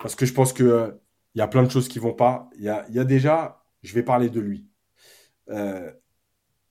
Parce 0.00 0.14
que 0.14 0.24
je 0.24 0.32
pense 0.32 0.52
qu'il 0.52 0.94
il 1.34 1.38
y 1.38 1.42
a 1.42 1.48
plein 1.48 1.62
de 1.62 1.68
choses 1.68 1.88
qui 1.88 1.98
vont 1.98 2.14
pas. 2.14 2.48
Il 2.56 2.62
y 2.62 2.68
a, 2.68 2.86
y 2.90 2.98
a, 2.98 3.04
déjà, 3.04 3.64
je 3.82 3.92
vais 3.94 4.02
parler 4.02 4.30
de 4.30 4.40
lui. 4.40 4.66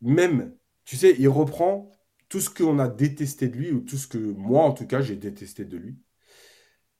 même 0.02 0.56
tu 0.86 0.98
sais, 0.98 1.16
il 1.18 1.30
reprend 1.30 1.92
tout 2.30 2.40
ce 2.40 2.50
qu'on 2.50 2.80
a 2.80 2.88
détesté 2.88 3.48
de 3.48 3.56
lui, 3.56 3.72
ou 3.72 3.82
tout 3.82 3.98
ce 3.98 4.08
que 4.08 4.18
moi, 4.18 4.64
en 4.64 4.72
tout 4.72 4.88
cas, 4.88 5.02
j'ai 5.02 5.16
détesté 5.16 5.66
de 5.66 5.78
lui. 5.78 5.98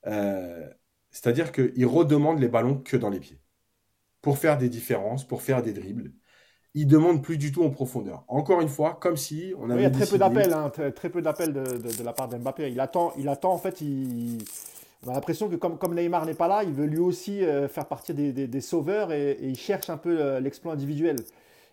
Euh, 0.06 0.70
c'est-à-dire 1.12 1.52
qu'il 1.52 1.86
redemande 1.86 2.40
les 2.40 2.48
ballons 2.48 2.78
que 2.78 2.98
dans 2.98 3.10
les 3.10 3.20
pieds. 3.20 3.40
Pour 4.22 4.38
faire 4.38 4.58
des 4.58 4.70
différences, 4.70 5.28
pour 5.28 5.42
faire 5.42 5.62
des 5.62 5.74
dribbles. 5.74 6.14
Il 6.76 6.88
demande 6.88 7.24
plus 7.24 7.38
du 7.38 7.52
tout 7.52 7.64
en 7.64 7.70
profondeur. 7.70 8.26
Encore 8.28 8.62
une 8.62 8.70
fois, 8.70 8.98
comme 9.00 9.18
si 9.18 9.54
on 9.60 9.70
avait. 9.70 9.82
il 9.82 9.84
y 9.84 9.88
a 9.88 9.92
très 9.92 10.08
peu 10.08 10.18
d'appels, 10.18 10.54
hein, 10.54 10.70
très, 10.70 11.10
peu 11.10 11.22
d'appels 11.22 11.54
de, 11.54 12.04
la 12.04 12.14
part 12.14 12.28
d'Mbappé. 12.28 12.72
Il 12.72 12.80
attend, 12.80 13.14
il 13.18 13.30
attend, 13.30 13.54
en 13.54 13.60
fait, 13.60 13.82
il, 13.82 14.40
on 15.06 15.10
a 15.12 15.14
l'impression 15.14 15.50
que 15.50 15.56
comme, 15.56 15.78
comme 15.78 15.96
Neymar 15.96 16.26
n'est 16.26 16.34
pas 16.34 16.48
là, 16.48 16.64
il 16.64 16.74
veut 16.74 16.86
lui 16.86 17.00
aussi 17.00 17.44
euh, 17.44 17.68
faire 17.68 17.86
partie 17.88 18.14
des, 18.14 18.62
sauveurs 18.62 19.12
et, 19.12 19.38
il 19.42 19.58
cherche 19.58 19.90
un 19.90 19.98
peu 19.98 20.20
euh, 20.20 20.40
l'exploit 20.40 20.74
individuel. 20.74 21.18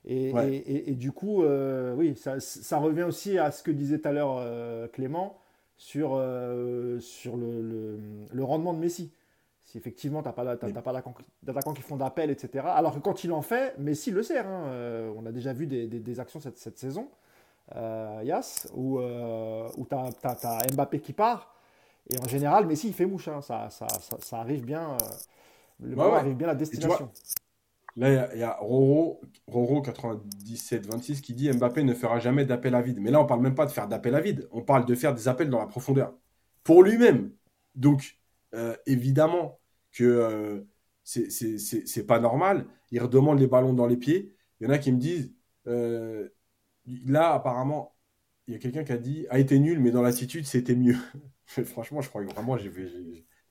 Et, 0.06 0.94
du 0.94 1.12
coup, 1.12 1.42
euh, 1.42 1.94
oui, 1.94 2.16
ça, 2.16 2.78
revient 2.78 3.02
aussi 3.02 3.38
à 3.38 3.50
ce 3.50 3.62
que 3.62 3.70
disait 3.70 3.98
tout 3.98 4.08
à 4.08 4.12
l'heure 4.12 4.36
euh, 4.38 4.88
Clément 4.88 5.36
sur, 5.76 6.12
euh, 6.14 6.98
sur 7.00 7.36
le, 7.36 7.98
le, 8.32 8.44
rendement 8.44 8.72
de 8.72 8.78
Messi. 8.78 9.12
Si 9.64 9.78
effectivement, 9.78 10.22
tu 10.22 10.28
n'as 10.28 10.32
pas, 10.32 10.44
d'attaquants 10.44 11.74
qui 11.74 11.82
font 11.82 11.96
d'appel, 11.96 12.30
etc. 12.30 12.64
Alors 12.68 12.94
que 12.94 12.98
quand 12.98 13.24
il 13.24 13.32
en 13.32 13.42
fait, 13.42 13.78
Messi 13.78 14.10
le 14.10 14.22
sert. 14.22 14.46
Hein. 14.46 15.12
on 15.16 15.26
a 15.26 15.32
déjà 15.32 15.52
vu 15.52 15.66
des, 15.66 15.86
des, 15.86 16.20
actions 16.20 16.40
cette, 16.40 16.58
cette 16.58 16.78
saison, 16.78 17.08
Yas, 17.74 18.68
où, 18.74 18.98
où 18.98 19.86
tu 19.86 19.94
as, 19.94 20.66
Mbappé 20.72 21.00
qui 21.00 21.12
part. 21.12 21.54
Et 22.12 22.18
en 22.18 22.26
général, 22.26 22.66
Messi, 22.66 22.88
il 22.88 22.94
fait 22.94 23.06
mouche. 23.06 23.28
Hein. 23.28 23.42
Ça, 23.42 23.68
ça, 23.70 23.86
ça, 24.18 24.38
arrive 24.38 24.64
bien. 24.64 24.96
le 25.78 25.94
ouais, 25.94 26.04
arrive 26.04 26.36
bien 26.36 26.48
à 26.48 26.54
destination. 26.54 27.10
Là, 28.00 28.30
il 28.32 28.40
y 28.40 28.42
a, 28.42 28.56
Roro, 28.60 29.20
Roro 29.46 29.82
97-26 29.82 31.20
qui 31.20 31.34
dit 31.34 31.50
Mbappé 31.52 31.82
ne 31.84 31.92
fera 31.92 32.18
jamais 32.18 32.46
d'appel 32.46 32.74
à 32.74 32.80
vide. 32.80 32.98
Mais 32.98 33.10
là, 33.10 33.20
on 33.20 33.26
parle 33.26 33.42
même 33.42 33.54
pas 33.54 33.66
de 33.66 33.70
faire 33.70 33.88
d'appel 33.88 34.14
à 34.14 34.22
vide. 34.22 34.48
On 34.52 34.62
parle 34.62 34.86
de 34.86 34.94
faire 34.94 35.14
des 35.14 35.28
appels 35.28 35.50
dans 35.50 35.58
la 35.58 35.66
profondeur. 35.66 36.14
Pour 36.64 36.82
lui-même. 36.82 37.30
Donc, 37.74 38.18
euh, 38.54 38.74
évidemment 38.86 39.60
que 39.92 40.04
euh, 40.04 40.66
c'est 41.04 42.06
pas 42.06 42.20
normal. 42.20 42.66
Il 42.90 43.02
redemande 43.02 43.38
les 43.38 43.46
ballons 43.46 43.74
dans 43.74 43.86
les 43.86 43.98
pieds. 43.98 44.34
Il 44.60 44.66
y 44.66 44.66
en 44.66 44.72
a 44.72 44.78
qui 44.78 44.92
me 44.92 44.98
disent 44.98 45.34
euh, 45.66 46.30
là, 47.04 47.34
apparemment, 47.34 47.94
il 48.46 48.54
y 48.54 48.56
a 48.56 48.58
quelqu'un 48.58 48.82
qui 48.82 48.92
a 48.92 48.96
dit 48.96 49.26
a 49.28 49.38
été 49.38 49.58
nul, 49.58 49.78
mais 49.78 49.90
dans 49.90 50.00
l'attitude, 50.00 50.46
c'était 50.46 50.74
mieux. 50.74 50.96
Franchement, 51.44 52.00
je 52.00 52.08
crois 52.08 52.24
que 52.24 52.32
vraiment, 52.32 52.56
j'ai 52.56 52.70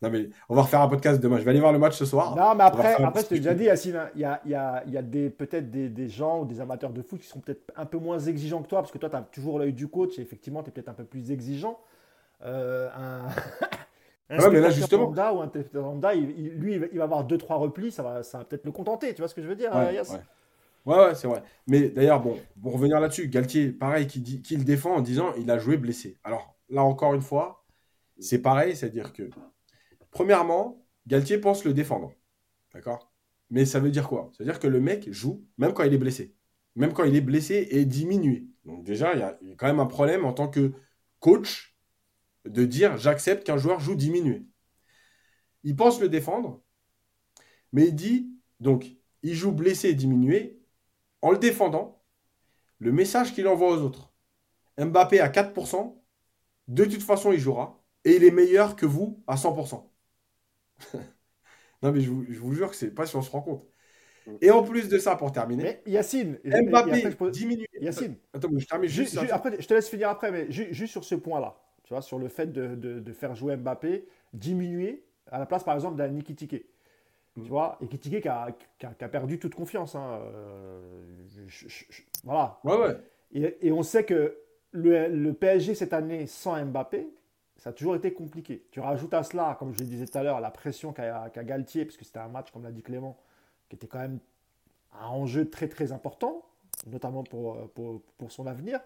non, 0.01 0.09
mais 0.09 0.29
on 0.47 0.55
va 0.55 0.62
refaire 0.62 0.81
un 0.81 0.88
podcast 0.88 1.21
demain. 1.21 1.39
Je 1.39 1.43
vais 1.43 1.51
aller 1.51 1.59
voir 1.59 1.73
le 1.73 1.79
match 1.79 1.97
ce 1.97 2.05
soir. 2.05 2.33
Non, 2.35 2.55
mais 2.55 2.63
après, 2.63 2.95
après 3.03 3.21
je 3.21 3.27
t'ai 3.27 3.35
déjà 3.38 3.53
dit, 3.53 3.65
Yacine, 3.65 4.09
il 4.15 4.21
y 4.21 4.25
a, 4.25 4.39
y 4.45 4.55
a, 4.55 4.83
y 4.88 4.97
a 4.97 5.01
des, 5.01 5.29
peut-être 5.29 5.69
des, 5.69 5.89
des, 5.89 6.07
gens 6.07 6.41
ou 6.41 6.45
des 6.45 6.62
amateurs 6.62 6.91
de 6.91 7.01
foot 7.01 7.19
qui 7.19 7.27
sont 7.27 7.41
peut-être 7.41 7.73
un 7.75 7.85
peu 7.85 7.97
moins 7.97 8.19
exigeants 8.19 8.62
que 8.62 8.69
toi, 8.69 8.79
parce 8.79 8.93
que 8.93 8.97
toi, 8.97 9.09
tu 9.09 9.17
as 9.17 9.21
toujours 9.21 9.59
l'œil 9.59 9.73
du 9.73 9.89
coach 9.89 10.17
et 10.17 10.21
effectivement, 10.21 10.63
tu 10.63 10.69
es 10.69 10.71
peut-être 10.71 10.88
un 10.88 10.93
peu 10.93 11.03
plus 11.03 11.31
exigeant. 11.31 11.79
Euh, 12.45 12.89
un. 12.95 13.25
un 14.29 14.39
ouais, 14.39 14.49
mais 14.51 14.62
là, 14.62 14.69
justement. 14.69 15.09
ou 15.09 15.41
un 15.41 15.51
lambda, 15.73 16.13
lui, 16.13 16.75
il 16.75 16.97
va 16.97 17.03
avoir 17.03 17.27
2-3 17.27 17.57
replis, 17.57 17.91
ça 17.91 18.01
va, 18.01 18.23
ça 18.23 18.38
va 18.38 18.45
peut-être 18.45 18.63
le 18.63 18.71
contenter. 18.71 19.13
Tu 19.13 19.21
vois 19.21 19.27
ce 19.27 19.35
que 19.35 19.41
je 19.41 19.47
veux 19.49 19.55
dire, 19.55 19.75
ouais, 19.75 19.95
Yass 19.95 20.12
ouais. 20.85 20.95
ouais, 20.95 21.13
c'est 21.15 21.27
vrai. 21.27 21.43
Mais 21.67 21.89
d'ailleurs, 21.89 22.21
bon, 22.21 22.38
pour 22.63 22.71
revenir 22.71 23.01
là-dessus, 23.01 23.27
Galtier, 23.27 23.73
pareil, 23.73 24.07
qui, 24.07 24.21
dit, 24.21 24.41
qui 24.41 24.55
le 24.55 24.63
défend 24.63 24.95
en 24.95 25.01
disant 25.01 25.33
il 25.38 25.51
a 25.51 25.57
joué 25.57 25.75
blessé. 25.75 26.17
Alors 26.23 26.55
là, 26.69 26.83
encore 26.83 27.13
une 27.15 27.21
fois, 27.21 27.65
c'est 28.17 28.41
pareil, 28.41 28.77
c'est-à-dire 28.77 29.12
que 29.12 29.29
Premièrement, 30.12 30.86
Galtier 31.08 31.38
pense 31.38 31.63
le 31.63 31.74
défendre. 31.74 32.13
D'accord? 32.74 33.12
Mais 33.50 33.65
ça 33.65 33.80
veut 33.80 33.91
dire 33.91 34.08
quoi? 34.08 34.30
Ça 34.34 34.43
veut 34.43 34.50
dire 34.50 34.60
que 34.60 34.67
le 34.67 34.80
mec 34.80 35.12
joue 35.12 35.45
même 35.58 35.74
quand 35.74 35.84
il 35.84 35.93
est 35.93 35.98
blessé. 35.98 36.36
Même 36.76 36.93
quand 36.93 37.04
il 37.04 37.15
est 37.15 37.22
blessé 37.22 37.67
et 37.72 37.86
diminué. 37.86 38.48
Donc 38.65 38.84
déjà, 38.84 39.13
il 39.13 39.19
y, 39.19 39.52
a 39.52 39.56
quand 39.58 39.67
même 39.67 39.80
un 39.80 39.86
problème 39.86 40.26
en 40.26 40.34
tant 40.34 40.48
que 40.48 40.74
coach 41.19 41.76
de 42.45 42.65
dire 42.65 42.98
j'accepte 42.98 43.45
qu'un 43.45 43.58
joueur 43.58 43.80
joue 43.80 43.95
diminué. 43.95 44.45
Il 45.63 45.76
pense 45.76 46.00
le 46.00 46.10
défendre, 46.10 46.62
mais 47.74 47.88
il 47.88 47.95
dit 47.95 48.32
donc 48.60 48.95
il 49.24 49.34
joue 49.34 49.52
blessé 49.52 49.89
et 49.89 49.93
diminué 49.93 50.62
en 51.22 51.32
le 51.32 51.38
défendant. 51.38 52.04
Le 52.78 52.93
message 52.93 53.34
qu'il 53.34 53.48
envoie 53.48 53.72
aux 53.72 53.82
autres. 53.82 54.13
Mbappé 54.78 55.19
à 55.19 55.28
4%, 55.28 56.02
de 56.69 56.86
toute 56.86 57.02
façon 57.02 57.34
il 57.34 57.39
jouera 57.39 57.84
et 58.06 58.15
il 58.15 58.24
est 58.24 58.32
meilleur 58.32 58.78
que 58.78 58.86
vous 58.86 59.22
à 59.28 59.36
100%. 59.36 59.89
non, 61.81 61.91
mais 61.91 62.01
je 62.01 62.09
vous, 62.09 62.53
jure 62.53 62.69
que 62.69 62.75
c'est 62.75 62.91
pas 62.91 63.05
si 63.05 63.15
on 63.15 63.21
se 63.21 63.31
rend 63.31 63.41
compte. 63.41 63.65
Et 64.41 64.51
en 64.51 64.61
plus 64.63 64.89
de 64.89 64.99
ça, 64.99 65.15
pour 65.15 65.31
terminer, 65.31 65.63
Mais 65.85 65.91
Yacine, 65.91 66.37
Mbappé 66.45 66.91
après, 66.91 67.11
je 67.11 67.15
pose- 67.17 67.31
diminue. 67.31 67.65
Yacine, 67.81 68.15
Attends, 68.33 68.49
mais 68.51 68.59
je 68.59 68.67
termine 68.67 68.87
Ju- 68.89 69.01
juste. 69.03 69.19
ju- 69.19 69.27
ça. 69.27 69.35
après, 69.35 69.59
je 69.59 69.67
te 69.67 69.73
laisse 69.73 69.89
finir 69.89 70.09
après, 70.09 70.31
mais 70.31 70.51
ju- 70.51 70.67
juste 70.71 70.91
sur 70.91 71.03
ce 71.03 71.15
point-là, 71.15 71.55
tu 71.83 71.93
vois, 71.93 72.01
sur 72.03 72.19
le 72.19 72.27
fait 72.27 72.45
de, 72.51 72.75
de- 72.75 72.99
de 72.99 73.13
faire 73.13 73.33
jouer 73.33 73.55
Mbappé, 73.57 74.05
diminuer 74.33 75.03
à 75.31 75.39
la 75.39 75.47
place, 75.47 75.63
par 75.63 75.73
exemple, 75.73 75.95
d'un 75.97 76.15
Ekitike. 76.15 76.65
Mm. 77.37 77.41
Tu 77.43 77.49
vois, 77.49 77.77
Ekitike 77.81 78.21
qui 78.21 78.27
a, 78.27 78.55
qui 78.77 78.85
a- 78.85 78.93
qui 78.93 79.03
a 79.03 79.09
perdu 79.09 79.39
toute 79.39 79.55
confiance. 79.55 79.95
hein, 79.95 80.19
euh, 80.21 80.79
je- 81.47 81.67
je- 81.67 81.85
je- 81.89 82.01
voilà. 82.23 82.59
Ouais, 82.63 82.77
ouais. 82.77 82.97
Et, 83.33 83.67
et 83.67 83.71
on 83.71 83.81
sait 83.81 84.03
que 84.03 84.37
le, 84.71 85.07
le 85.07 85.33
PSG 85.33 85.73
cette 85.73 85.93
année 85.93 86.27
sans 86.27 86.63
Mbappé, 86.63 87.07
ça 87.60 87.69
a 87.72 87.74
toujours 87.74 87.95
été 87.95 88.13
compliqué. 88.13 88.65
Tu 88.72 88.80
rajoutes 88.80 89.13
à 89.13 89.24
cela, 89.24 89.56
comme 89.60 89.74
je 89.74 89.80
le 89.80 89.86
disais 89.86 90.06
tout 90.08 90.17
à 90.17 90.24
l'heure, 90.24 90.39
la 90.41 90.52
pression 90.52 90.93
qu'a 90.93 91.30
qu'a 91.30 91.43
Galtier, 91.43 91.86
puisque 91.86 92.04
c'était 92.06 92.19
un 92.19 92.28
match, 92.28 92.52
comme 92.52 92.63
l'a 92.63 92.72
dit 92.72 92.82
Clément, 92.82 93.17
qui 93.69 93.76
était 93.76 93.88
quand 93.88 94.00
même 94.00 94.19
un 95.00 95.08
enjeu 95.08 95.50
très 95.50 95.67
très 95.67 95.91
important, 95.91 96.43
notamment 96.88 97.24
pour, 97.24 97.69
pour, 97.72 98.02
pour 98.17 98.32
son 98.32 98.48
avenir. 98.48 98.80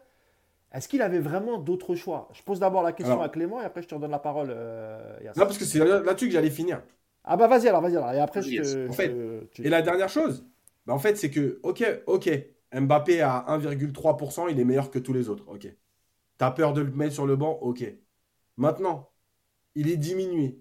Est-ce 0.74 0.88
qu'il 0.88 1.02
avait 1.04 1.20
vraiment 1.20 1.60
d'autres 1.60 1.96
choix? 1.96 2.28
Je 2.34 2.42
pose 2.42 2.60
d'abord 2.60 2.82
la 2.84 2.94
question 2.94 3.14
Alors- 3.14 3.24
à 3.26 3.30
Clément 3.30 3.62
et 3.62 3.66
après 3.66 3.84
je 3.84 3.88
te 3.88 3.96
redonne 3.96 4.12
la 4.12 4.20
parole. 4.20 4.48
euh. 4.50 5.20
Non, 5.38 5.46
parce 5.46 5.58
que 5.58 5.66
c'est 5.66 5.80
là- 5.80 6.02
là-dessus 6.02 6.28
que 6.28 6.34
j'allais 6.34 6.50
finir. 6.50 6.82
Ah 7.24 7.38
bah 7.38 7.48
vas-y 7.48 7.68
alors, 7.70 7.82
vas-y 7.82 7.96
alors. 7.96 8.12
Et 8.12 8.20
après 8.20 8.42
je 8.42 8.62
te... 8.62 8.90
En 8.90 8.94
fait, 8.94 9.08
je 9.12 9.40
te- 9.40 9.46
tu- 9.52 9.66
Et 9.66 9.70
la 9.70 9.82
dernière 9.84 10.10
chose, 10.10 10.46
bah 10.86 10.94
en 10.94 11.00
fait, 11.00 11.16
c'est 11.16 11.30
que, 11.30 11.60
ok, 11.64 11.84
ok, 12.08 12.30
Mbappé 12.74 13.22
à 13.22 13.46
1,3%, 13.50 14.48
il 14.50 14.60
est 14.60 14.64
meilleur 14.66 14.90
que 14.90 14.98
tous 15.00 15.14
les 15.14 15.30
autres, 15.30 15.46
ok. 15.48 15.68
T'as 16.40 16.50
peur 16.52 16.74
de 16.74 16.82
le 16.82 16.92
mettre 16.92 17.14
sur 17.14 17.28
le 17.28 17.36
banc, 17.36 17.60
ok. 17.62 17.84
Maintenant, 18.58 19.12
il 19.76 19.90
est 19.90 19.98
diminué. 19.98 20.60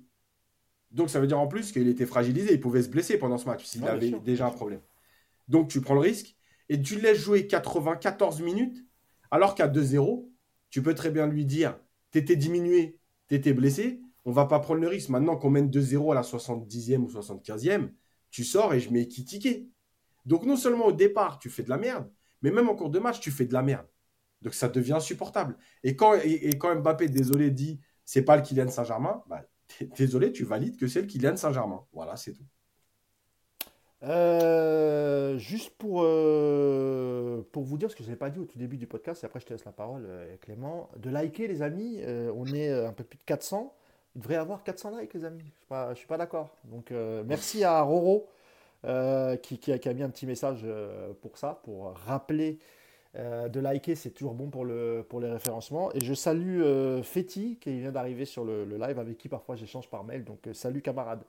Donc 0.91 1.11
ça 1.11 1.21
veut 1.21 1.27
dire 1.27 1.39
en 1.41 1.49
plus 1.49 1.73
qu'il 1.73 1.89
était 1.89 2.07
fragilisé, 2.07 2.53
il 2.53 2.61
pouvait 2.61 2.83
se 2.83 2.89
blesser 2.89 3.19
pendant 3.19 3.39
ce 3.39 3.47
match 3.47 3.65
s'il 3.65 3.83
Ouais, 3.83 3.89
avait 3.89 4.09
sûr, 4.09 4.21
déjà 4.21 4.47
un 4.47 4.51
problème. 4.51 4.81
Donc 5.49 5.69
tu 5.69 5.81
prends 5.81 5.95
le 5.95 6.01
risque 6.01 6.37
et 6.69 6.81
tu 6.81 6.97
le 6.97 7.03
laisses 7.03 7.19
jouer 7.19 7.47
94 7.47 8.41
minutes, 8.43 8.85
alors 9.31 9.55
qu'à 9.55 9.69
2-0, 9.69 10.29
tu 10.71 10.83
peux 10.83 10.95
très 10.95 11.11
bien 11.11 11.27
lui 11.27 11.45
dire, 11.45 11.79
t'étais 12.11 12.37
diminué, 12.37 12.99
t'étais 13.29 13.53
blessé, 13.53 14.01
on 14.25 14.33
va 14.33 14.47
pas 14.47 14.61
prendre 14.61 14.81
le 14.81 14.89
risque. 14.89 15.09
Maintenant 15.09 15.37
qu'on 15.37 15.51
mène 15.51 15.71
2-0 15.71 16.13
à 16.13 16.15
la 16.15 16.23
70e 16.23 16.99
ou 16.99 17.09
75e, 17.09 17.91
tu 18.31 18.45
sors 18.45 18.73
et 18.75 18.81
je 18.81 18.91
mets 18.91 19.09
Kitike. 19.09 19.69
Donc 20.25 20.45
non 20.45 20.57
seulement 20.57 20.87
au 20.87 20.93
départ, 20.93 21.39
tu 21.39 21.51
fais 21.51 21.63
de 21.63 21.71
la 21.71 21.79
merde, 21.79 22.11
mais 22.43 22.51
même 22.51 22.69
en 22.69 22.75
cours 22.75 22.91
de 22.91 22.99
match, 22.99 23.21
tu 23.21 23.31
fais 23.31 23.45
de 23.47 23.53
la 23.53 23.63
merde. 23.63 23.87
Donc 24.43 24.55
ça 24.55 24.69
devient 24.69 24.95
insupportable. 24.95 25.57
Et 25.83 25.97
quand, 25.97 26.15
et, 26.15 26.51
quand 26.59 26.75
Mbappé, 26.75 27.09
désolé, 27.09 27.51
dit 27.51 27.81
c'est 28.05 28.23
pas 28.23 28.37
le 28.37 28.43
Kylian 28.43 28.69
Saint-Germain, 28.69 29.23
bah, 29.29 29.43
désolé, 29.97 30.33
tu 30.33 30.45
valides 30.45 30.77
que 30.77 30.87
c'est 30.87 31.01
le 31.01 31.07
Kylian 31.07 31.37
Saint-Germain. 31.37 31.85
Voilà, 31.93 32.17
c'est 32.17 32.33
tout. 32.33 32.45
Euh, 34.05 35.39
juste 35.39 35.71
pour, 35.77 36.03
euh, 36.03 37.47
pour 37.53 37.63
vous 37.63 37.79
dire, 37.79 37.91
ce 37.91 37.95
que 37.95 38.03
je 38.03 38.11
n'ai 38.11 38.17
pas 38.17 38.31
dit 38.31 38.41
au 38.41 38.45
tout 38.45 38.59
début 38.59 38.77
du 38.77 38.87
podcast, 38.87 39.23
et 39.23 39.27
après 39.27 39.39
je 39.39 39.47
te 39.47 39.53
laisse 39.53 39.65
la 39.65 39.73
parole, 39.73 40.05
euh, 40.07 40.37
Clément, 40.41 40.91
de 40.97 41.09
liker 41.09 41.47
les 41.47 41.63
amis, 41.63 42.03
on 42.35 42.47
est 42.47 42.71
un 42.71 42.93
peu 42.93 43.05
plus 43.05 43.19
de 43.19 43.25
400, 43.25 43.73
il 44.15 44.21
devrait 44.21 44.35
y 44.35 44.39
avoir 44.39 44.65
400 44.65 44.99
likes 44.99 45.15
les 45.15 45.25
amis, 45.25 45.41
je 45.71 45.91
ne 45.91 45.95
suis 45.95 46.07
pas, 46.07 46.19
d'accord. 46.19 46.51
Donc 46.65 46.91
merci 46.91 47.63
à 47.65 47.81
Roro 47.83 48.29
qui, 48.83 49.73
a, 49.73 49.79
qui 49.79 49.89
a 49.89 49.95
mis 49.95 50.03
un 50.03 50.11
petit 50.11 50.27
message 50.27 50.67
pour 51.21 51.39
ça, 51.39 51.61
pour 51.63 51.93
rappeler 51.93 52.59
euh, 53.17 53.49
de 53.49 53.61
liker, 53.61 53.95
c'est 53.95 54.11
toujours 54.11 54.35
bon 54.35 54.49
pour, 54.49 54.65
le, 54.65 55.05
pour 55.09 55.21
les 55.21 55.31
référencements. 55.31 55.93
Et 55.93 56.01
je 56.01 56.15
salue 56.15 56.63
euh, 56.63 57.03
Feti 57.03 57.59
qui 57.61 57.79
vient 57.81 57.93
d'arriver 57.93 58.25
sur 58.25 58.45
le, 58.45 58.65
live, 58.65 58.99
avec 58.99 59.19
qui 59.19 59.29
parfois 59.29 59.57
j'échange 59.57 59.89
par 59.89 60.05
mail, 60.05 60.25
donc 60.25 60.47
euh, 60.47 60.55
salut 60.55 60.81
camarade. 60.81 61.23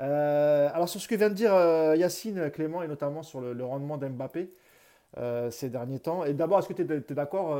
Euh, 0.00 0.70
alors 0.72 0.88
sur 0.88 1.00
ce 1.00 1.08
que 1.08 1.16
vient 1.16 1.28
de 1.28 1.34
dire 1.34 1.52
Yacine, 1.96 2.50
Clément, 2.50 2.82
et 2.82 2.88
notamment 2.88 3.22
sur 3.22 3.40
le, 3.40 3.64
rendement 3.64 3.98
d'Mbappé 3.98 4.50
ces 5.50 5.70
derniers 5.70 5.98
temps. 5.98 6.24
Et 6.24 6.34
d'abord, 6.34 6.60
est-ce 6.60 6.68
que 6.68 6.74
tu 6.74 6.82
es, 6.82 7.14
d'accord 7.14 7.58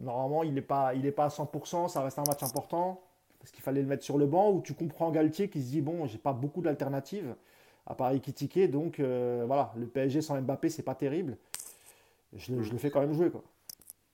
Normalement, 0.00 0.42
il 0.42 0.54
n'est 0.54 0.60
pas, 0.60 0.88
à 0.88 0.94
100%, 1.28 1.88
ça 1.88 2.02
reste 2.02 2.18
un 2.18 2.24
match 2.26 2.42
important, 2.42 3.00
parce 3.38 3.52
qu'il 3.52 3.62
fallait 3.62 3.82
le 3.82 3.86
mettre 3.86 4.02
sur 4.02 4.18
le 4.18 4.26
banc, 4.26 4.50
ou 4.50 4.60
tu 4.60 4.74
comprends 4.74 5.10
Galtier 5.10 5.48
qui 5.48 5.62
se 5.62 5.70
dit, 5.70 5.80
bon, 5.80 6.06
j'ai 6.06 6.18
pas 6.18 6.32
beaucoup 6.32 6.62
d'alternatives, 6.62 7.34
à 7.86 7.94
part 7.94 8.12
Ekitike, 8.12 8.70
donc 8.70 9.00
euh, 9.00 9.44
voilà, 9.46 9.72
le 9.76 9.86
PSG 9.86 10.22
sans 10.22 10.40
Mbappé, 10.40 10.68
c'est 10.68 10.82
pas 10.82 10.94
terrible. 10.94 11.36
Je, 12.36 12.54
le- 12.54 12.62
je 12.62 12.72
le 12.72 12.78
fais 12.78 12.90
quand 12.90 13.00
même 13.00 13.12
jouer, 13.14 13.30
quoi. 13.30 13.44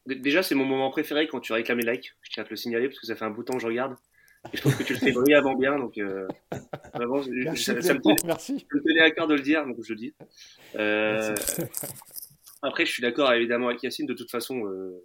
Déjà, 0.07 0.42
c'est 0.42 0.55
mon 0.55 0.64
moment 0.64 0.90
préféré 0.90 1.26
quand 1.26 1.40
tu 1.40 1.52
réclames 1.52 1.79
les 1.81 1.92
likes. 1.92 2.12
Je 2.22 2.31
tiens 2.31 2.42
à 2.42 2.46
te 2.46 2.50
le 2.50 2.57
signaler 2.57 2.88
parce 2.88 3.00
que 3.00 3.07
ça 3.07 3.16
fait 3.16 3.24
un 3.24 3.31
bout 3.31 3.42
de 3.42 3.46
temps 3.46 3.55
que 3.57 3.62
je 3.62 3.66
regarde. 3.66 3.96
Et 4.52 4.57
je 4.57 4.61
trouve 4.62 4.76
que 4.79 4.85
tu 4.85 4.92
le 4.92 4.98
fais 5.00 5.11
brillamment 5.11 5.57
bien. 5.57 5.76
Donc, 5.79 5.98
euh, 5.98 6.29
vraiment, 6.94 7.20
je- 7.22 7.31
Merci, 7.31 7.64
ça, 7.64 7.83
ça 7.83 7.94
me 7.94 8.00
tenait, 8.00 8.14
merci. 8.24 8.61
ça 8.61 8.66
me 8.76 8.83
tenait 8.83 9.00
à 9.00 9.11
cœur 9.11 9.26
de 9.26 9.35
le 9.35 9.40
dire, 9.40 9.66
donc 9.66 9.76
je 9.83 9.92
le 9.92 9.98
dis. 9.98 10.14
Euh, 10.76 11.35
après, 12.62 12.87
je 12.87 12.92
suis 12.92 13.02
d'accord 13.02 13.33
évidemment 13.33 13.68
avec 13.68 13.83
Yacine. 13.83 14.07
De 14.07 14.14
toute 14.14 14.31
façon, 14.31 14.64
euh, 14.66 15.02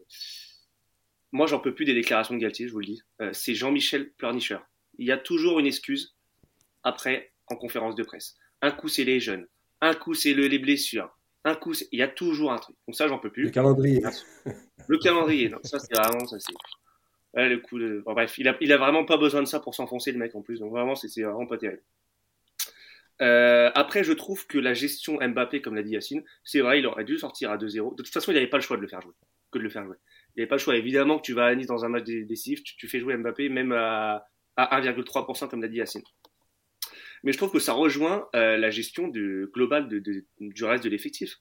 moi, 1.31 1.47
j'en 1.47 1.59
peux 1.59 1.73
plus 1.73 1.85
des 1.85 1.95
déclarations 1.95 2.35
de 2.35 2.39
Galtier, 2.39 2.67
je 2.67 2.73
vous 2.73 2.79
le 2.79 2.85
dis. 2.85 3.01
Euh, 3.21 3.31
c'est 3.33 3.55
Jean-Michel 3.55 4.11
Pleurnicheur. 4.13 4.63
Il 4.99 5.07
y 5.07 5.11
a 5.11 5.17
toujours 5.17 5.59
une 5.59 5.65
excuse 5.65 6.15
après 6.83 7.33
en 7.47 7.55
conférence 7.55 7.95
de 7.95 8.03
presse. 8.03 8.35
Un 8.61 8.69
coup, 8.71 8.87
c'est 8.87 9.03
les 9.03 9.19
jeunes. 9.19 9.47
Un 9.81 9.95
coup, 9.95 10.13
c'est 10.13 10.33
le- 10.35 10.47
les 10.47 10.59
blessures. 10.59 11.17
Un 11.43 11.55
coup, 11.55 11.73
il 11.91 11.99
y 11.99 12.03
a 12.03 12.07
toujours 12.07 12.51
un 12.51 12.57
truc. 12.57 12.75
Donc 12.87 12.95
ça, 12.95 13.07
j'en 13.07 13.17
peux 13.17 13.31
plus. 13.31 13.43
Le 13.45 13.49
calendrier. 13.49 14.01
Le 14.87 14.97
calendrier, 14.99 15.49
non, 15.49 15.57
ça 15.63 15.79
c'est 15.79 15.93
vraiment, 15.95 16.25
ça 16.25 16.37
c'est. 16.39 16.53
Ouais, 17.33 17.49
le 17.49 17.59
coup 17.59 17.79
de. 17.79 18.01
bon, 18.05 18.13
bref, 18.13 18.37
il 18.37 18.47
a, 18.47 18.57
il 18.61 18.71
a 18.73 18.77
vraiment 18.77 19.05
pas 19.05 19.17
besoin 19.17 19.41
de 19.41 19.47
ça 19.47 19.59
pour 19.59 19.73
s'enfoncer 19.73 20.11
le 20.11 20.17
mec 20.19 20.35
en 20.35 20.41
plus, 20.41 20.59
donc 20.59 20.71
vraiment 20.71 20.95
c'est 20.95 21.07
vraiment 21.21 21.47
pas 21.47 21.57
terrible. 21.57 21.81
Euh, 23.21 23.69
après, 23.75 24.03
je 24.03 24.13
trouve 24.13 24.47
que 24.47 24.57
la 24.57 24.73
gestion 24.73 25.19
Mbappé, 25.21 25.61
comme 25.61 25.75
l'a 25.75 25.83
dit 25.83 25.91
Yacine, 25.91 26.23
c'est 26.43 26.59
vrai, 26.61 26.79
il 26.79 26.87
aurait 26.87 27.03
dû 27.03 27.17
sortir 27.19 27.51
à 27.51 27.57
2-0. 27.57 27.95
De 27.95 28.03
toute 28.03 28.11
façon, 28.13 28.31
il 28.31 28.35
n'avait 28.35 28.47
pas 28.47 28.57
le 28.57 28.63
choix 28.63 28.77
de 28.77 28.81
le 28.81 28.87
faire 28.87 29.01
jouer, 29.01 29.13
que 29.51 29.59
de 29.59 29.63
le 29.63 29.69
faire 29.69 29.85
jouer. 29.85 29.97
Il 30.35 30.39
n'avait 30.39 30.47
pas 30.47 30.55
le 30.55 30.59
choix. 30.61 30.75
Évidemment 30.75 31.17
que 31.17 31.23
tu 31.23 31.33
vas 31.33 31.45
à 31.45 31.55
Nice 31.55 31.67
dans 31.67 31.85
un 31.85 31.89
match 31.89 32.03
dé- 32.03 32.23
décisif, 32.25 32.63
tu, 32.63 32.75
tu 32.77 32.87
fais 32.87 32.99
jouer 32.99 33.15
Mbappé 33.17 33.49
même 33.49 33.73
à, 33.73 34.25
à 34.55 34.81
1,3%, 34.81 35.47
comme 35.49 35.61
l'a 35.61 35.67
dit 35.67 35.77
Yacine. 35.77 36.01
Mais 37.23 37.31
je 37.31 37.37
trouve 37.37 37.51
que 37.51 37.59
ça 37.59 37.73
rejoint 37.73 38.27
euh, 38.35 38.57
la 38.57 38.69
gestion 38.69 39.07
globale 39.07 39.87
du 40.39 40.63
reste 40.63 40.83
de 40.83 40.89
l'effectif. 40.89 41.37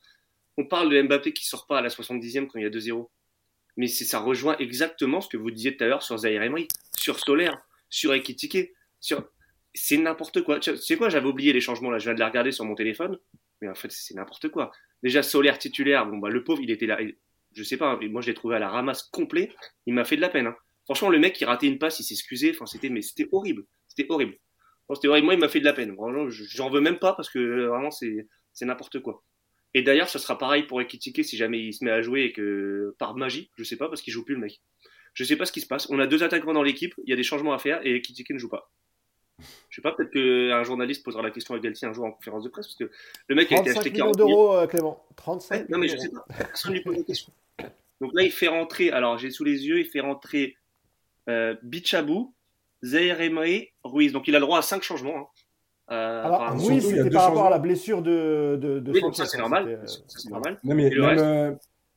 On 0.57 0.67
parle 0.67 0.91
de 0.91 1.03
Mbappé 1.03 1.33
qui 1.33 1.47
sort 1.47 1.67
pas 1.67 1.79
à 1.79 1.83
la 1.83 1.89
70e 1.89 2.47
quand 2.47 2.59
il 2.59 2.63
y 2.63 2.67
a 2.67 2.71
2-0 2.71 3.09
mais 3.77 3.87
ça 3.87 4.19
rejoint 4.19 4.57
exactement 4.59 5.21
ce 5.21 5.29
que 5.29 5.37
vous 5.37 5.51
disiez 5.51 5.77
tout 5.77 5.85
à 5.85 5.87
l'heure 5.87 6.03
sur 6.03 6.19
Zaire 6.19 6.43
Emery, 6.43 6.69
sur 6.99 7.19
Solaire, 7.19 7.59
sur 7.89 8.13
Ekitike, 8.13 8.73
c'est 9.73 9.97
n'importe 9.97 10.43
quoi. 10.43 10.61
Tu 10.61 10.77
sais 10.77 10.97
quoi, 10.97 11.09
j'avais 11.09 11.29
oublié 11.29 11.53
les 11.53 11.61
changements 11.61 11.91
là, 11.91 11.99
je 11.99 12.05
viens 12.05 12.15
de 12.15 12.19
les 12.19 12.25
regarder 12.25 12.53
sur 12.53 12.65
mon 12.65 12.75
téléphone, 12.75 13.19
mais 13.61 13.69
en 13.69 13.75
fait 13.75 13.91
c'est 13.91 14.15
n'importe 14.15 14.49
quoi. 14.49 14.71
Déjà 15.03 15.23
Solaire 15.23 15.59
titulaire, 15.59 16.07
bon 16.07 16.19
bah 16.19 16.29
le 16.29 16.45
pauvre 16.45 16.61
il 16.63 16.71
était 16.71 16.87
là, 16.87 16.99
je 17.53 17.63
sais 17.63 17.77
pas, 17.77 17.99
moi 18.11 18.21
je 18.21 18.27
l'ai 18.27 18.35
trouvé 18.35 18.57
à 18.57 18.59
la 18.59 18.69
ramasse 18.69 19.05
complet, 19.05 19.51
il 19.87 19.95
m'a 19.95 20.05
fait 20.05 20.17
de 20.17 20.21
la 20.21 20.29
peine. 20.29 20.49
hein. 20.49 20.57
Franchement 20.85 21.09
le 21.09 21.19
mec 21.19 21.35
qui 21.35 21.45
ratait 21.45 21.67
une 21.69 21.79
passe, 21.79 22.01
il 22.01 22.05
s'excusait, 22.05 22.51
enfin 22.51 22.67
c'était 22.67 22.91
mais 22.91 23.01
c'était 23.01 23.29
horrible, 23.33 23.65
c'était 23.89 24.07
horrible. 24.11 24.37
C'était 24.95 25.09
horrible. 25.09 25.27
Moi 25.27 25.35
il 25.35 25.41
m'a 25.41 25.49
fait 25.49 25.61
de 25.61 25.65
la 25.65 25.73
peine. 25.73 25.97
J'en 26.29 26.71
veux 26.71 26.81
même 26.81 26.99
pas 26.99 27.13
parce 27.15 27.31
que 27.31 27.39
euh, 27.39 27.69
vraiment 27.69 27.91
c'est 27.91 28.27
n'importe 28.63 29.01
quoi. 29.01 29.23
Et 29.73 29.83
d'ailleurs, 29.83 30.09
ça 30.09 30.19
sera 30.19 30.37
pareil 30.37 30.65
pour 30.65 30.81
Ekitike 30.81 31.25
si 31.25 31.37
jamais 31.37 31.61
il 31.61 31.73
se 31.73 31.85
met 31.85 31.93
à 31.93 32.03
jouer 32.03 32.23
et 32.23 32.33
que 32.33 32.95
par 32.99 33.17
magie, 33.17 33.51
je 33.57 33.63
sais 33.63 33.77
pas 33.77 33.89
parce 33.89 34.03
qu'il 34.03 34.13
joue 34.13 34.25
plus 34.25 34.35
le 34.35 34.41
mec. 34.41 34.61
Je 35.15 35.25
sais 35.25 35.37
pas 35.37 35.47
ce 35.47 35.53
qui 35.53 35.61
se 35.61 35.67
passe. 35.67 35.89
On 35.91 35.99
a 36.01 36.07
deux 36.07 36.23
attaquants 36.23 36.53
dans 36.53 36.63
l'équipe, 36.63 36.95
il 37.05 37.11
y 37.11 37.13
a 37.13 37.17
des 37.17 37.23
changements 37.23 37.53
à 37.53 37.59
faire 37.59 37.85
et 37.87 37.95
Ekitike 37.95 38.31
ne 38.31 38.39
joue 38.39 38.49
pas. 38.49 38.71
Je 39.69 39.77
sais 39.77 39.83
pas, 39.83 39.93
peut-être 39.93 40.11
qu'un 40.13 40.63
journaliste 40.65 41.05
posera 41.05 41.23
la 41.23 41.31
question 41.31 41.55
à 41.55 41.59
Galtier 41.59 41.89
un 41.89 41.93
jour 41.93 42.05
en 42.05 42.13
conférence 42.13 42.45
de 42.45 42.49
presse 42.49 42.67
parce 42.67 42.77
que 42.77 42.91
le 43.29 43.35
mec 43.35 43.51
a 43.53 43.57
été 43.61 43.71
35 43.71 43.81
acheté 43.81 43.91
millions 43.91 44.05
40 44.13 44.17
millions. 44.17 44.29
d'euros, 44.29 44.57
euh, 44.57 44.67
Clément. 44.67 45.07
35 45.17 45.55
Ouais, 45.55 45.67
non 45.69 45.79
mais 45.79 45.89
je 45.89 45.97
sais 45.97 46.11
pas, 46.11 46.25
personne 46.37 46.73
ne 46.73 46.77
lui 46.77 46.85
pose 46.85 46.97
la 46.97 47.03
question. 47.05 47.33
Donc 48.01 48.13
là, 48.15 48.23
il 48.23 48.33
fait 48.33 48.49
rentrer, 48.49 48.91
alors 48.91 49.19
j'ai 49.19 49.31
sous 49.31 49.45
les 49.45 49.67
yeux, 49.67 49.79
il 49.79 49.87
fait 49.87 50.01
rentrer 50.01 50.57
euh, 51.29 51.55
Bichabou, 51.63 52.35
Zaire 52.85 53.21
Emery, 53.21 53.69
Ruiz. 53.85 54.13
Donc 54.13 54.29
il 54.29 54.35
a 54.37 54.39
le 54.39 54.45
droit 54.47 54.59
à 54.59 54.63
cinq 54.63 54.83
changements. 54.83 55.17
Hein. 55.19 55.27
Euh, 55.93 56.25
Alors, 56.25 56.43
a 56.43 56.57
c'était 56.59 57.11
par 57.11 57.23
rapport 57.25 57.25
à 57.25 57.29
changements. 57.29 57.51
la 57.51 57.59
blessure 57.59 58.01
de, 58.03 58.57
de, 58.61 58.79
de 58.79 58.93
Oui, 58.93 59.01
donc 59.01 59.17
ça 59.17 59.27
c'est 59.27 59.39
normal. 59.39 59.67
euh, 59.69 59.87
Ça, 59.87 59.99
c'est 60.07 60.31
normal. 60.31 60.59
Non, 60.63 60.75
mais 60.77 60.89
même, 60.91 61.01
reste 61.05 61.23
euh, 61.25 61.55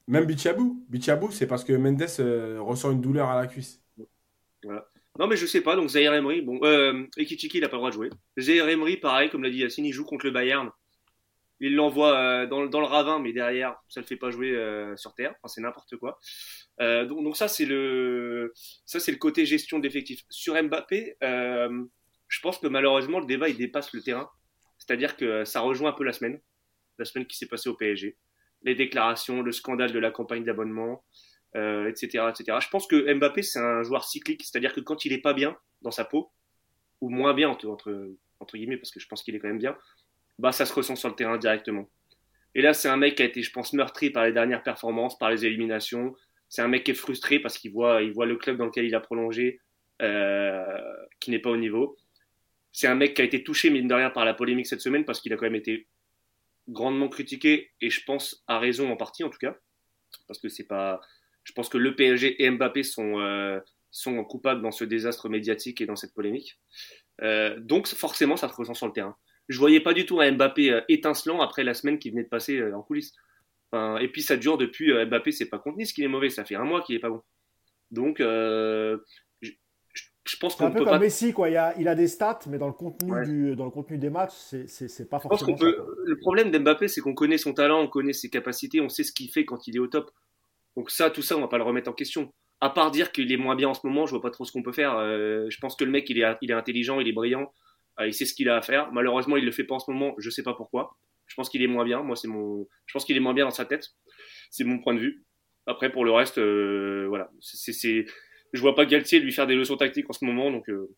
même 0.07 0.25
Bichabou, 0.25 0.83
Bichabou, 0.89 1.29
c'est 1.31 1.45
parce 1.47 1.63
que 1.63 1.73
Mendes 1.73 2.01
euh, 2.19 2.57
ressent 2.59 2.91
une 2.91 3.01
douleur 3.01 3.29
à 3.29 3.39
la 3.39 3.45
cuisse. 3.47 3.81
Non, 5.19 5.27
mais 5.27 5.35
je 5.35 5.45
sais 5.45 5.61
pas. 5.61 5.75
Donc, 5.75 5.89
Zaire 5.89 6.13
Emery, 6.15 6.41
bon, 6.41 6.59
euh, 6.63 7.05
Ekitiki, 7.17 7.59
il 7.59 7.63
a 7.63 7.69
pas 7.69 7.75
le 7.75 7.81
droit 7.81 7.89
de 7.91 7.93
jouer. 7.95 8.09
Zaire 8.39 8.67
Emery, 8.67 8.97
pareil, 8.97 9.29
comme 9.29 9.43
l'a 9.43 9.51
dit 9.51 9.59
Yacine, 9.59 9.85
il 9.85 9.91
joue 9.93 10.05
contre 10.05 10.25
le 10.25 10.31
Bayern. 10.31 10.71
Il 11.59 11.75
l'envoie 11.75 12.17
euh, 12.17 12.47
dans, 12.47 12.63
le- 12.63 12.69
dans 12.69 12.79
le 12.79 12.87
ravin, 12.87 13.19
mais 13.19 13.31
derrière, 13.31 13.75
ça 13.89 13.99
le 14.01 14.07
fait 14.07 14.15
pas 14.15 14.31
jouer 14.31 14.55
euh, 14.55 14.97
sur 14.97 15.13
terre. 15.13 15.35
Enfin, 15.43 15.53
c'est 15.53 15.61
n'importe 15.61 15.97
quoi. 15.97 16.19
Euh, 16.81 17.05
donc, 17.05 17.37
ça, 17.37 17.47
c'est 17.47 17.65
le, 17.65 18.51
ça, 18.85 18.99
c'est 18.99 19.11
le 19.11 19.17
côté 19.17 19.45
gestion 19.45 19.79
d'effectifs. 19.79 20.21
Sur 20.29 20.61
Mbappé, 20.61 21.17
euh, 21.23 21.85
je 22.27 22.39
pense 22.41 22.57
que 22.57 22.67
malheureusement, 22.67 23.19
le 23.19 23.25
débat, 23.25 23.49
il 23.49 23.57
dépasse 23.57 23.93
le 23.93 24.01
terrain. 24.01 24.29
C'est-à-dire 24.77 25.15
que 25.15 25.45
ça 25.45 25.61
rejoint 25.61 25.91
un 25.91 25.93
peu 25.93 26.03
la 26.03 26.13
semaine. 26.13 26.39
La 26.97 27.05
semaine 27.05 27.25
qui 27.25 27.37
s'est 27.37 27.47
passée 27.47 27.69
au 27.69 27.75
PSG. 27.75 28.17
Les 28.63 28.75
déclarations, 28.75 29.41
le 29.41 29.51
scandale 29.51 29.91
de 29.91 29.99
la 29.99 30.11
campagne 30.11 30.43
d'abonnement 30.43 31.03
euh, 31.55 31.87
etc., 31.87 32.25
etc. 32.29 32.57
Je 32.61 32.69
pense 32.69 32.87
que 32.87 33.13
Mbappé, 33.13 33.43
c'est 33.43 33.59
un 33.59 33.83
joueur 33.83 34.05
cyclique, 34.05 34.43
c'est-à-dire 34.43 34.73
que 34.73 34.81
quand 34.81 35.05
il 35.05 35.13
est 35.13 35.21
pas 35.21 35.33
bien 35.33 35.55
dans 35.83 35.91
sa 35.91 36.03
peau, 36.03 36.31
ou 36.99 37.09
moins 37.09 37.33
bien 37.33 37.49
entre, 37.49 37.67
entre, 37.67 38.15
entre 38.39 38.57
guillemets, 38.57 38.77
parce 38.77 38.91
que 38.91 38.99
je 38.99 39.07
pense 39.07 39.21
qu'il 39.21 39.35
est 39.35 39.39
quand 39.39 39.49
même 39.49 39.59
bien, 39.59 39.77
bah 40.39 40.51
ça 40.51 40.65
se 40.65 40.73
ressent 40.73 40.95
sur 40.95 41.09
le 41.09 41.15
terrain 41.15 41.37
directement. 41.37 41.87
Et 42.55 42.61
là, 42.61 42.73
c'est 42.73 42.89
un 42.89 42.97
mec 42.97 43.15
qui 43.15 43.21
a 43.21 43.25
été, 43.25 43.43
je 43.43 43.51
pense, 43.51 43.73
meurtri 43.73 44.09
par 44.09 44.25
les 44.25 44.31
dernières 44.31 44.63
performances, 44.63 45.17
par 45.17 45.29
les 45.29 45.45
éliminations. 45.45 46.15
C'est 46.53 46.61
un 46.61 46.67
mec 46.67 46.83
qui 46.83 46.91
est 46.91 46.93
frustré 46.93 47.39
parce 47.39 47.57
qu'il 47.57 47.71
voit, 47.71 47.99
le 47.99 48.35
club 48.35 48.57
dans 48.57 48.67
lequel 48.67 48.85
il 48.85 48.93
a 48.93 48.99
prolongé 48.99 49.59
euh, 50.03 50.63
qui 51.19 51.31
n'est 51.31 51.39
pas 51.39 51.49
au 51.49 51.57
niveau. 51.57 51.97
C'est 52.71 52.85
un 52.85 52.93
mec 52.93 53.15
qui 53.15 53.23
a 53.23 53.25
été 53.25 53.43
touché, 53.43 53.71
mine 53.71 53.87
de 53.87 53.93
rien, 53.95 54.11
par 54.11 54.23
la 54.23 54.35
polémique 54.35 54.67
cette 54.67 54.79
semaine 54.79 55.03
parce 55.03 55.19
qu'il 55.19 55.33
a 55.33 55.35
quand 55.35 55.47
même 55.47 55.55
été 55.55 55.87
grandement 56.69 57.09
critiqué 57.09 57.71
et 57.81 57.89
je 57.89 58.03
pense 58.05 58.43
à 58.45 58.59
raison 58.59 58.91
en 58.91 58.97
partie 58.97 59.23
en 59.23 59.31
tout 59.31 59.39
cas. 59.39 59.57
Parce 60.27 60.39
que 60.39 60.47
c'est 60.47 60.67
pas 60.67 61.01
je 61.43 61.53
pense 61.53 61.69
que 61.69 61.79
le 61.79 61.95
PSG 61.95 62.43
et 62.43 62.51
Mbappé 62.51 62.83
sont 62.83 63.19
euh, 63.19 63.59
sont 63.89 64.23
coupables 64.23 64.61
dans 64.61 64.71
ce 64.71 64.83
désastre 64.83 65.29
médiatique 65.29 65.81
et 65.81 65.87
dans 65.87 65.95
cette 65.95 66.13
polémique. 66.13 66.59
Euh, 67.23 67.59
donc 67.61 67.87
forcément 67.87 68.37
ça 68.37 68.47
se 68.47 68.53
ressent 68.53 68.75
sur 68.75 68.85
le 68.85 68.93
terrain. 68.93 69.17
Je 69.49 69.57
voyais 69.57 69.79
pas 69.79 69.95
du 69.95 70.05
tout 70.05 70.21
un 70.21 70.31
Mbappé 70.31 70.81
étincelant 70.87 71.41
après 71.41 71.63
la 71.63 71.73
semaine 71.73 71.97
qui 71.97 72.11
venait 72.11 72.25
de 72.25 72.29
passer 72.29 72.61
en 72.73 72.83
coulisses 72.83 73.15
enfin, 73.73 73.97
et 73.97 74.07
puis 74.07 74.21
ça 74.21 74.37
dure 74.37 74.57
depuis 74.57 74.91
euh, 74.91 75.05
Mbappé 75.05 75.31
c'est 75.31 75.49
pas 75.49 75.59
contenu 75.59 75.85
ce 75.85 75.93
qu'il 75.93 76.03
est 76.03 76.09
mauvais 76.09 76.29
ça 76.29 76.45
fait 76.45 76.55
un 76.55 76.63
mois 76.63 76.81
qu'il 76.81 76.95
est 76.95 76.99
pas 76.99 77.09
bon 77.09 77.21
donc 77.91 78.19
euh, 78.19 78.97
je 80.25 80.37
pense 80.37 80.55
qu'on 80.55 80.67
un 80.67 80.71
peu 80.71 80.79
peut 80.79 80.83
comme 80.85 80.93
pas... 80.93 80.99
Messi, 80.99 81.33
quoi. 81.33 81.49
Il 81.49 81.57
a, 81.57 81.73
il 81.77 81.87
a, 81.87 81.95
des 81.95 82.07
stats, 82.07 82.39
mais 82.47 82.57
dans 82.57 82.67
le 82.67 82.73
contenu, 82.73 83.11
ouais. 83.11 83.25
du, 83.25 83.55
dans 83.55 83.65
le 83.65 83.71
contenu 83.71 83.97
des 83.97 84.09
matchs, 84.09 84.31
c'est 84.67 85.09
pas 85.09 85.19
forcément. 85.19 85.55
Peut... 85.55 85.75
Ça, 85.77 85.83
le 86.05 86.17
problème 86.17 86.49
d'Mbappé, 86.49 86.87
c'est 86.87 87.01
qu'on 87.01 87.13
connaît 87.13 87.37
son 87.37 87.53
talent, 87.53 87.81
on 87.81 87.87
connaît 87.87 88.13
ses 88.13 88.29
capacités, 88.29 88.79
on 88.79 88.89
sait 88.89 89.03
ce 89.03 89.11
qu'il 89.11 89.29
fait 89.29 89.43
quand 89.43 89.67
il 89.67 89.75
est 89.75 89.79
au 89.79 89.87
top. 89.87 90.11
Donc 90.77 90.91
ça, 90.91 91.09
tout 91.09 91.21
ça, 91.21 91.37
on 91.37 91.41
va 91.41 91.49
pas 91.49 91.57
le 91.57 91.63
remettre 91.63 91.89
en 91.89 91.93
question. 91.93 92.33
À 92.61 92.69
part 92.69 92.91
dire 92.91 93.11
qu'il 93.11 93.31
est 93.31 93.37
moins 93.37 93.55
bien 93.55 93.69
en 93.69 93.73
ce 93.73 93.85
moment, 93.85 94.05
je 94.05 94.11
vois 94.11 94.21
pas 94.21 94.31
trop 94.31 94.45
ce 94.45 94.53
qu'on 94.53 94.63
peut 94.63 94.71
faire. 94.71 94.95
Euh, 94.97 95.45
je 95.49 95.59
pense 95.59 95.75
que 95.75 95.83
le 95.83 95.91
mec, 95.91 96.09
il 96.09 96.19
est, 96.19 96.37
il 96.41 96.51
est 96.51 96.55
intelligent, 96.55 97.01
il 97.01 97.07
est 97.09 97.13
brillant, 97.13 97.51
euh, 97.99 98.07
il 98.07 98.13
sait 98.13 98.25
ce 98.25 98.33
qu'il 98.33 98.47
a 98.47 98.55
à 98.55 98.61
faire. 98.61 98.91
Malheureusement, 98.93 99.35
il 99.35 99.43
le 99.43 99.51
fait 99.51 99.65
pas 99.65 99.75
en 99.75 99.79
ce 99.79 99.91
moment. 99.91 100.15
Je 100.17 100.29
sais 100.29 100.43
pas 100.43 100.53
pourquoi. 100.53 100.95
Je 101.27 101.35
pense 101.35 101.49
qu'il 101.49 101.61
est 101.61 101.67
moins 101.67 101.85
bien. 101.85 102.01
Moi, 102.03 102.15
c'est 102.15 102.27
mon. 102.27 102.67
Je 102.85 102.93
pense 102.93 103.05
qu'il 103.05 103.17
est 103.17 103.21
moins 103.21 103.33
bien 103.33 103.45
dans 103.45 103.51
sa 103.51 103.65
tête. 103.65 103.89
C'est 104.51 104.63
mon 104.63 104.79
point 104.79 104.93
de 104.93 104.99
vue. 104.99 105.25
Après, 105.65 105.91
pour 105.91 106.05
le 106.05 106.11
reste, 106.11 106.37
euh, 106.37 107.05
voilà, 107.07 107.31
c'est 107.39 108.05
je 108.53 108.61
vois 108.61 108.75
pas 108.75 108.85
Galtier 108.85 109.19
lui 109.19 109.31
faire 109.31 109.47
des 109.47 109.55
leçons 109.55 109.77
tactiques 109.77 110.09
en 110.09 110.13
ce 110.13 110.23
moment, 110.23 110.51
donc 110.51 110.69
euh, 110.69 110.95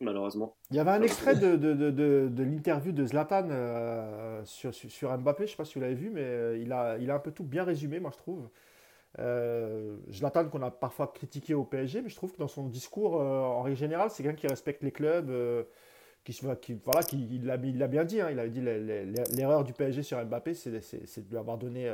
malheureusement. 0.00 0.56
Il 0.70 0.76
y 0.76 0.78
avait 0.78 0.90
un 0.90 1.02
extrait 1.02 1.34
de, 1.34 1.56
de, 1.56 1.72
de, 1.72 2.28
de 2.30 2.42
l'interview 2.42 2.92
de 2.92 3.04
Zlatan 3.04 3.48
euh, 3.50 4.42
sur, 4.44 4.74
sur, 4.74 5.16
Mbappé, 5.18 5.46
je 5.46 5.52
sais 5.52 5.56
pas 5.56 5.64
si 5.64 5.74
vous 5.74 5.80
l'avez 5.80 5.94
vu, 5.94 6.10
mais 6.10 6.22
euh, 6.22 6.58
il 6.58 6.72
a, 6.72 6.98
il 6.98 7.10
a 7.10 7.14
un 7.14 7.18
peu 7.18 7.32
tout 7.32 7.44
bien 7.44 7.64
résumé, 7.64 7.98
moi 7.98 8.10
je 8.12 8.18
trouve. 8.18 8.48
Zlatan 10.10 10.48
qu'on 10.50 10.62
a 10.62 10.70
parfois 10.70 11.08
critiqué 11.08 11.54
au 11.54 11.64
PSG, 11.64 12.02
mais 12.02 12.10
je 12.10 12.14
trouve 12.14 12.32
que 12.32 12.38
dans 12.38 12.48
son 12.48 12.68
discours, 12.68 13.14
en 13.14 13.62
règle 13.62 13.76
générale, 13.76 14.10
c'est 14.10 14.22
quelqu'un 14.22 14.38
qui 14.38 14.46
respecte 14.46 14.84
les 14.84 14.92
clubs. 14.92 15.30
Qui, 16.22 16.38
voilà, 16.84 17.02
qui, 17.02 17.16
il 17.30 17.46
l'a 17.46 17.56
bien 17.56 18.04
dit, 18.04 18.20
hein, 18.20 18.28
il 18.30 18.38
avait 18.38 18.50
dit 18.50 18.60
l'erreur 18.60 19.64
du 19.64 19.72
PSG 19.72 20.02
sur 20.02 20.22
Mbappé, 20.24 20.54
c'est 20.54 20.70
de 20.70 21.30
lui 21.30 21.38
avoir 21.38 21.56
donné 21.56 21.90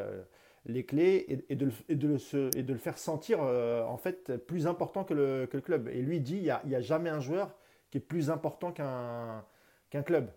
les 0.69 0.85
clés 0.85 1.45
et, 1.49 1.55
de, 1.55 1.67
le, 1.67 2.79
faire 2.79 2.99
sentir 2.99 3.39
euh, 3.43 3.85
en 3.85 3.97
fait 3.97 4.37
plus 4.37 4.67
important 4.67 5.05
que 5.05 5.15
le, 5.15 5.47
club. 5.61 5.89
Et 5.89 6.03
lui 6.03 6.21
dit 6.21 6.37
il 6.37 6.69
n'y 6.69 6.75
a, 6.75 6.81
jamais 6.81 7.11
un 7.11 7.21
joueur 7.21 7.55
qui 7.91 7.99
est 7.99 8.01
plus 8.01 8.31
important 8.31 8.73
qu'un 8.73 10.03
club. 10.05 10.31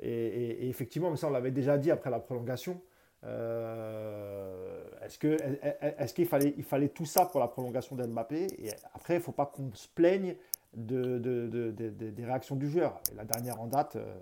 Et, 0.00 0.68
effectivement, 0.68 1.10
mais 1.10 1.16
ça 1.16 1.28
on 1.28 1.30
l'avait 1.30 1.50
déjà 1.50 1.78
dit 1.78 1.90
après 1.90 2.10
la 2.10 2.20
prolongation. 2.20 2.80
Euh, 3.24 4.82
est-ce 5.04 5.16
que 5.16 5.36
est-ce 5.80 6.12
qu'il 6.12 6.26
fallait 6.26 6.54
fallait 6.62 6.88
tout 6.88 7.06
ça 7.06 7.26
pour 7.26 7.38
la 7.38 7.46
prolongation 7.46 7.94
d'Mbappé? 7.94 8.46
Et 8.58 8.70
après, 8.94 9.14
il 9.14 9.18
ne 9.18 9.22
faut 9.22 9.32
pas 9.32 9.46
qu'on 9.46 9.72
se 9.74 9.86
plaigne 9.88 10.34
de, 10.74 11.18
de, 11.18 11.46
de, 11.48 11.70
des 11.90 12.24
réactions 12.24 12.56
du 12.56 12.70
joueur. 12.70 13.00
Et 13.12 13.16
la 13.16 13.24
dernière 13.24 13.60
en 13.60 13.66
date, 13.66 13.96
euh, 13.96 14.14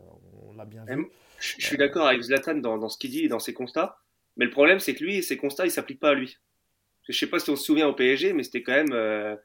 on 0.49 0.55
l'a 0.55 0.65
bien 0.65 0.85
vu. 0.85 1.09
Je 1.39 1.65
suis 1.65 1.77
d'accord 1.77 2.07
avec 2.07 2.21
Zlatan 2.23 2.57
dans, 2.57 2.79
dans 2.79 2.89
ce 2.89 2.99
qu'il 2.99 3.11
dit 3.11 3.25
et 3.25 3.29
dans 3.29 3.39
ses 3.39 3.55
constats. 3.55 3.99
Mais 4.37 4.45
le 4.45 4.51
problème, 4.51 4.79
c'est 4.79 4.95
que 4.95 5.05
lui, 5.05 5.23
ses 5.23 5.37
constats, 5.37 5.67
ils 5.67 5.71
s'appliquent 5.71 6.01
pas 6.01 6.11
à 6.11 6.15
lui. 6.15 6.39
Je 7.09 7.19
sais 7.19 7.27
pas 7.27 7.39
si 7.39 7.51
on 7.51 7.57
se 7.57 7.65
souvient 7.65 7.89
au 7.89 7.95
PSG, 7.95 8.33
mais 8.33 8.43
c'était 8.43 8.63
quand 8.63 8.73
même, 8.73 8.93
euh, 8.93 9.37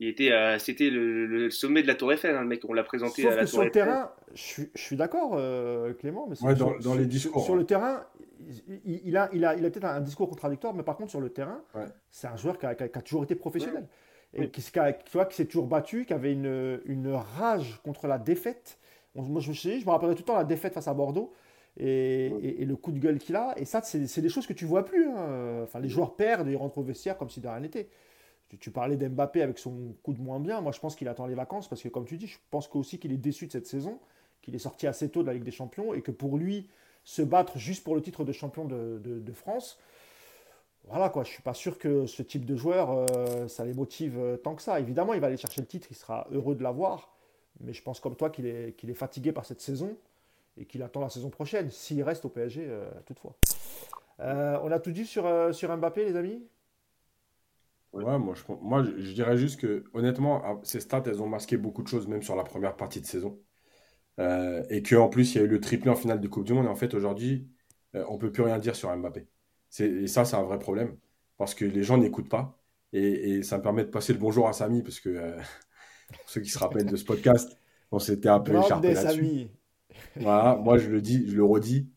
il 0.00 0.08
était, 0.08 0.32
euh, 0.32 0.58
c'était 0.58 0.90
le, 0.90 1.26
le, 1.26 1.50
sommet 1.50 1.82
de 1.82 1.86
la 1.86 1.94
Tour 1.94 2.12
Eiffel, 2.12 2.36
hein, 2.36 2.42
le 2.42 2.46
mec. 2.46 2.62
On 2.68 2.72
l'a 2.72 2.84
présenté 2.84 3.22
Sauf 3.22 3.32
à 3.32 3.36
la 3.36 3.44
que 3.44 3.50
Tour 3.50 3.60
sur 3.60 3.62
Eiffel. 3.62 3.82
le 3.82 3.86
terrain, 3.86 4.12
je 4.34 4.42
suis, 4.42 4.70
je 4.74 4.80
suis 4.80 4.96
d'accord, 4.96 5.32
euh, 5.34 5.92
Clément, 5.94 6.26
mais 6.28 6.40
ouais, 6.42 6.54
sur, 6.54 6.66
dans, 6.66 6.78
dans, 6.78 6.94
les 6.94 7.06
discours. 7.06 7.44
Sur, 7.44 7.56
le 7.56 7.64
terrain, 7.64 8.04
il, 8.84 9.00
il, 9.04 9.16
a, 9.16 9.28
il 9.32 9.44
a, 9.44 9.56
il 9.56 9.64
a 9.64 9.70
peut-être 9.70 9.86
un 9.86 10.00
discours 10.00 10.28
contradictoire, 10.28 10.74
mais 10.74 10.82
par 10.82 10.96
contre 10.96 11.10
sur 11.10 11.20
le 11.20 11.30
terrain, 11.30 11.62
ouais. 11.74 11.86
c'est 12.10 12.26
un 12.26 12.36
joueur 12.36 12.58
qui 12.58 12.66
a, 12.66 12.74
qui 12.74 12.84
a, 12.84 13.02
toujours 13.02 13.24
été 13.24 13.34
professionnel. 13.34 13.82
Ouais. 13.82 13.88
Et 14.34 14.50
qui, 14.50 14.60
qui, 14.60 14.70
tu 14.72 15.12
vois, 15.12 15.26
qui 15.26 15.36
s'est 15.36 15.46
toujours 15.46 15.66
battu, 15.66 16.04
qui 16.04 16.12
avait 16.12 16.32
une, 16.32 16.80
une 16.84 17.12
rage 17.12 17.80
contre 17.82 18.06
la 18.06 18.18
défaite. 18.18 18.78
Moi, 19.14 19.40
je 19.40 19.48
me, 19.48 19.54
suis, 19.54 19.80
je 19.80 19.86
me 19.86 19.90
rappellerai 19.90 20.14
tout 20.14 20.22
le 20.22 20.26
temps 20.26 20.36
la 20.36 20.44
défaite 20.44 20.74
face 20.74 20.88
à 20.88 20.94
Bordeaux. 20.94 21.32
Et, 21.80 22.26
et, 22.26 22.62
et, 22.62 22.64
le 22.64 22.76
coup 22.76 22.92
de 22.92 22.98
gueule 22.98 23.18
qu'il 23.18 23.36
a. 23.36 23.54
Et 23.56 23.64
ça, 23.64 23.80
c'est 23.82 24.20
des 24.20 24.28
choses 24.28 24.46
que 24.46 24.52
tu 24.52 24.64
vois 24.64 24.84
plus. 24.84 25.08
Hein. 25.08 25.62
Enfin, 25.62 25.80
les 25.80 25.88
joueurs 25.88 26.16
perdent 26.16 26.48
et 26.48 26.52
ils 26.52 26.56
rentrent 26.56 26.78
au 26.78 26.82
vestiaire 26.82 27.16
comme 27.16 27.30
si 27.30 27.40
de 27.40 27.48
rien 27.48 27.60
n'était. 27.60 27.88
Tu, 28.48 28.58
tu, 28.58 28.70
parlais 28.70 28.96
d'Mbappé 28.96 29.42
avec 29.42 29.58
son 29.58 29.94
coup 30.02 30.12
de 30.12 30.20
moins 30.20 30.40
bien. 30.40 30.60
Moi, 30.60 30.72
je 30.72 30.80
pense 30.80 30.96
qu'il 30.96 31.08
attend 31.08 31.26
les 31.26 31.34
vacances 31.34 31.68
parce 31.68 31.82
que, 31.82 31.88
comme 31.88 32.04
tu 32.04 32.16
dis, 32.16 32.26
je 32.26 32.38
pense 32.50 32.68
aussi 32.74 32.98
qu'il 32.98 33.12
est 33.12 33.18
déçu 33.18 33.46
de 33.46 33.52
cette 33.52 33.66
saison, 33.66 33.98
qu'il 34.42 34.54
est 34.54 34.60
sorti 34.60 34.86
assez 34.86 35.08
tôt 35.08 35.22
de 35.22 35.28
la 35.28 35.34
Ligue 35.34 35.44
des 35.44 35.50
Champions 35.52 35.94
et 35.94 36.02
que 36.02 36.10
pour 36.10 36.36
lui, 36.36 36.68
se 37.04 37.22
battre 37.22 37.58
juste 37.58 37.84
pour 37.84 37.94
le 37.94 38.02
titre 38.02 38.24
de 38.24 38.32
champion 38.32 38.66
de, 38.66 39.00
de, 39.02 39.18
de 39.18 39.32
France, 39.32 39.78
voilà 40.88 41.08
quoi, 41.10 41.24
je 41.24 41.30
suis 41.30 41.42
pas 41.42 41.54
sûr 41.54 41.78
que 41.78 42.06
ce 42.06 42.22
type 42.22 42.44
de 42.44 42.56
joueur, 42.56 42.90
euh, 42.90 43.48
ça 43.48 43.64
les 43.64 43.74
motive 43.74 44.38
tant 44.42 44.54
que 44.54 44.62
ça. 44.62 44.80
Évidemment, 44.80 45.14
il 45.14 45.20
va 45.20 45.28
aller 45.28 45.36
chercher 45.36 45.60
le 45.60 45.66
titre, 45.66 45.88
il 45.90 45.96
sera 45.96 46.26
heureux 46.32 46.54
de 46.54 46.62
l'avoir, 46.62 47.14
mais 47.60 47.72
je 47.72 47.82
pense 47.82 48.00
comme 48.00 48.16
toi 48.16 48.30
qu'il 48.30 48.46
est, 48.46 48.94
fatigué 48.94 49.32
par 49.32 49.44
cette 49.44 49.60
saison 49.60 49.96
et 50.56 50.64
qu'il 50.64 50.82
attend 50.82 51.00
la 51.00 51.10
saison 51.10 51.30
prochaine, 51.30 51.70
s'il 51.70 52.02
reste 52.02 52.24
au 52.24 52.28
PSG 52.28 52.66
euh, 52.68 52.88
toutefois. 53.06 53.34
Euh, 54.20 54.58
on 54.62 54.70
a 54.70 54.78
tout 54.80 54.90
dit 54.90 55.06
sur, 55.06 55.26
euh, 55.26 55.52
Mbappé, 55.52 56.04
les 56.04 56.16
amis? 56.16 56.42
Ouais, 57.92 58.18
moi, 58.18 58.34
je, 58.84 59.12
dirais 59.12 59.36
juste 59.38 59.60
que, 59.60 59.84
honnêtement, 59.94 60.42
ah, 60.44 60.60
ces 60.62 60.80
stats, 60.80 61.02
elles 61.06 61.22
ont 61.22 61.28
masqué 61.28 61.56
beaucoup 61.56 61.82
de 61.82 61.88
choses, 61.88 62.06
même 62.06 62.22
sur 62.22 62.36
la 62.36 62.44
première 62.44 62.76
partie 62.76 63.00
de 63.00 63.06
saison. 63.06 63.40
Euh, 64.20 64.64
et 64.70 64.82
qu'en 64.82 65.08
plus, 65.08 65.34
il 65.34 65.38
y 65.38 65.40
a 65.40 65.44
eu 65.44 65.48
le 65.48 65.60
triplé 65.60 65.90
en 65.90 65.96
finale 65.96 66.20
de 66.20 66.28
Coupe 66.28 66.44
du 66.44 66.52
Monde. 66.52 66.66
Et 66.66 66.68
en 66.68 66.76
fait, 66.76 66.94
aujourd'hui, 66.94 67.48
euh, 67.94 68.04
on 68.08 68.18
peut 68.18 68.32
plus 68.32 68.42
rien 68.42 68.58
dire 68.58 68.76
sur 68.76 68.94
Mbappé. 68.94 69.26
Et 69.80 70.06
ça, 70.06 70.24
c'est 70.24 70.36
un 70.36 70.42
vrai 70.42 70.58
problème. 70.58 70.96
Parce 71.36 71.54
que 71.54 71.64
les 71.64 71.82
gens 71.82 71.98
n'écoutent 71.98 72.28
pas. 72.28 72.58
Et, 72.92 73.30
et, 73.30 73.42
ça 73.42 73.58
me 73.58 73.62
permet 73.62 73.84
de 73.84 73.90
passer 73.90 74.12
le 74.12 74.18
bonjour 74.18 74.48
à 74.48 74.52
Samy, 74.52 74.82
parce 74.82 75.00
que, 75.00 75.10
euh, 75.10 75.38
pour 76.12 76.28
ceux 76.28 76.40
qui 76.40 76.50
se 76.50 76.58
rappellent 76.58 76.86
de 76.86 76.96
ce 76.96 77.04
podcast, 77.04 77.58
on 77.90 77.98
s'était 77.98 78.28
un 78.28 78.40
peu 78.40 78.56
écharpé 78.58 78.94
là-dessus. 78.94 79.48
Voilà, 80.16 80.54
moi 80.56 80.78
je 80.78 80.90
le 80.90 81.00
dis, 81.00 81.28
je 81.28 81.34
le 81.34 81.42
redis. 81.42 81.90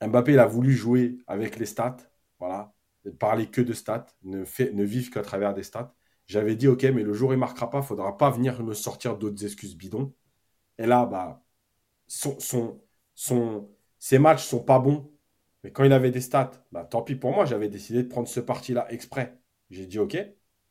Mbappé, 0.00 0.32
il 0.34 0.38
a 0.38 0.46
voulu 0.46 0.72
jouer 0.72 1.18
avec 1.26 1.58
les 1.58 1.66
stats. 1.66 1.96
Voilà, 2.38 2.72
parler 3.18 3.46
que 3.46 3.60
de 3.60 3.72
stats, 3.72 4.06
ne, 4.22 4.44
fait, 4.44 4.72
ne 4.72 4.84
vivre 4.84 5.10
qu'à 5.10 5.22
travers 5.22 5.54
des 5.54 5.62
stats. 5.62 5.94
J'avais 6.26 6.56
dit, 6.56 6.68
ok, 6.68 6.84
mais 6.84 7.02
le 7.02 7.12
jour 7.12 7.30
où 7.30 7.32
il 7.32 7.38
marquera 7.38 7.68
pas, 7.70 7.78
il 7.78 7.84
faudra 7.84 8.16
pas 8.16 8.30
venir 8.30 8.62
me 8.62 8.74
sortir 8.74 9.16
d'autres 9.16 9.44
excuses 9.44 9.76
bidons. 9.76 10.12
Et 10.78 10.86
là, 10.86 11.06
bah, 11.06 11.42
son, 12.06 12.38
son, 12.40 12.80
son, 13.14 13.70
ses 13.98 14.18
matchs 14.18 14.44
sont 14.44 14.62
pas 14.62 14.78
bons. 14.78 15.10
Mais 15.62 15.70
quand 15.72 15.84
il 15.84 15.92
avait 15.92 16.10
des 16.10 16.20
stats, 16.20 16.64
bah, 16.72 16.84
tant 16.84 17.02
pis 17.02 17.14
pour 17.14 17.32
moi, 17.32 17.44
j'avais 17.44 17.68
décidé 17.68 18.02
de 18.02 18.08
prendre 18.08 18.28
ce 18.28 18.40
parti-là 18.40 18.86
exprès. 18.92 19.38
J'ai 19.70 19.86
dit, 19.86 19.98
ok, 19.98 20.16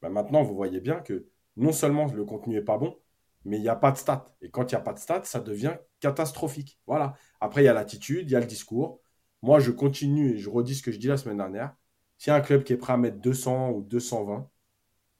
bah, 0.01 0.09
maintenant 0.09 0.43
vous 0.43 0.55
voyez 0.55 0.81
bien 0.81 0.99
que 0.99 1.27
non 1.57 1.71
seulement 1.71 2.05
le 2.07 2.25
contenu 2.25 2.57
est 2.57 2.61
pas 2.61 2.77
bon, 2.77 2.97
mais 3.45 3.57
il 3.57 3.61
n'y 3.61 3.69
a 3.69 3.75
pas 3.75 3.91
de 3.91 3.97
stats. 3.97 4.25
Et 4.41 4.49
quand 4.49 4.71
il 4.71 4.75
n'y 4.75 4.79
a 4.79 4.81
pas 4.81 4.93
de 4.93 4.99
stats, 4.99 5.23
ça 5.23 5.39
devient 5.39 5.77
catastrophique. 5.99 6.79
Voilà. 6.87 7.15
Après, 7.39 7.61
il 7.63 7.65
y 7.65 7.69
a 7.69 7.73
l'attitude, 7.73 8.29
il 8.29 8.33
y 8.33 8.35
a 8.35 8.39
le 8.39 8.45
discours. 8.45 9.01
Moi, 9.41 9.59
je 9.59 9.71
continue 9.71 10.33
et 10.35 10.37
je 10.37 10.49
redis 10.49 10.75
ce 10.75 10.83
que 10.83 10.91
je 10.91 10.99
dis 10.99 11.07
la 11.07 11.17
semaine 11.17 11.37
dernière. 11.37 11.75
S'il 12.17 12.31
y 12.31 12.33
a 12.33 12.37
un 12.37 12.41
club 12.41 12.63
qui 12.63 12.73
est 12.73 12.77
prêt 12.77 12.93
à 12.93 12.97
mettre 12.97 13.17
200 13.17 13.71
ou 13.71 13.81
220, 13.81 14.49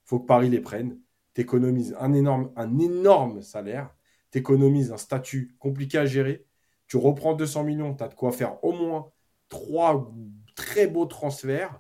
faut 0.05 0.19
que 0.19 0.25
Paris 0.25 0.49
les 0.49 0.61
prenne. 0.61 0.99
T'économises 1.33 1.95
un 1.99 2.13
énorme, 2.13 2.51
un 2.55 2.77
énorme 2.77 3.41
salaire. 3.41 3.95
T'économises 4.29 4.91
un 4.91 4.97
statut 4.97 5.55
compliqué 5.59 5.97
à 5.97 6.05
gérer. 6.05 6.45
Tu 6.87 6.97
reprends 6.97 7.33
200 7.33 7.63
millions, 7.63 7.95
tu 7.95 8.03
as 8.03 8.07
de 8.09 8.13
quoi 8.13 8.31
faire 8.31 8.63
au 8.63 8.73
moins 8.73 9.11
trois 9.51 10.11
très 10.55 10.87
beaux 10.87 11.05
transferts. 11.05 11.79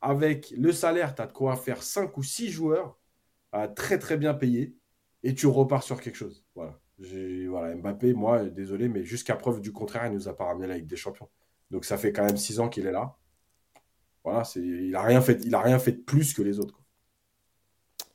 Avec 0.00 0.54
le 0.56 0.72
salaire, 0.72 1.14
tu 1.14 1.20
as 1.20 1.26
de 1.26 1.32
quoi 1.32 1.56
faire 1.56 1.82
5 1.82 2.16
ou 2.16 2.22
6 2.22 2.50
joueurs 2.50 2.98
euh, 3.54 3.66
très 3.66 3.98
très 3.98 4.16
bien 4.16 4.32
payés 4.32 4.76
et 5.24 5.34
tu 5.34 5.46
repars 5.46 5.82
sur 5.82 6.00
quelque 6.00 6.16
chose. 6.16 6.46
Voilà. 6.54 6.78
voilà. 7.48 7.74
Mbappé, 7.74 8.14
moi, 8.14 8.44
désolé, 8.44 8.88
mais 8.88 9.04
jusqu'à 9.04 9.34
preuve 9.34 9.60
du 9.60 9.72
contraire, 9.72 10.06
il 10.06 10.12
nous 10.12 10.28
a 10.28 10.36
pas 10.36 10.44
ramené 10.44 10.68
la 10.68 10.76
Ligue 10.76 10.86
des 10.86 10.96
Champions. 10.96 11.28
Donc 11.70 11.84
ça 11.84 11.98
fait 11.98 12.12
quand 12.12 12.24
même 12.24 12.36
six 12.36 12.60
ans 12.60 12.68
qu'il 12.68 12.86
est 12.86 12.92
là. 12.92 13.16
Voilà, 14.22 14.44
c'est, 14.44 14.60
il 14.60 14.90
n'a 14.90 15.02
rien, 15.02 15.20
fait, 15.20 15.40
rien 15.52 15.78
fait 15.78 15.92
de 15.92 16.00
plus 16.00 16.32
que 16.32 16.42
les 16.42 16.60
autres. 16.60 16.80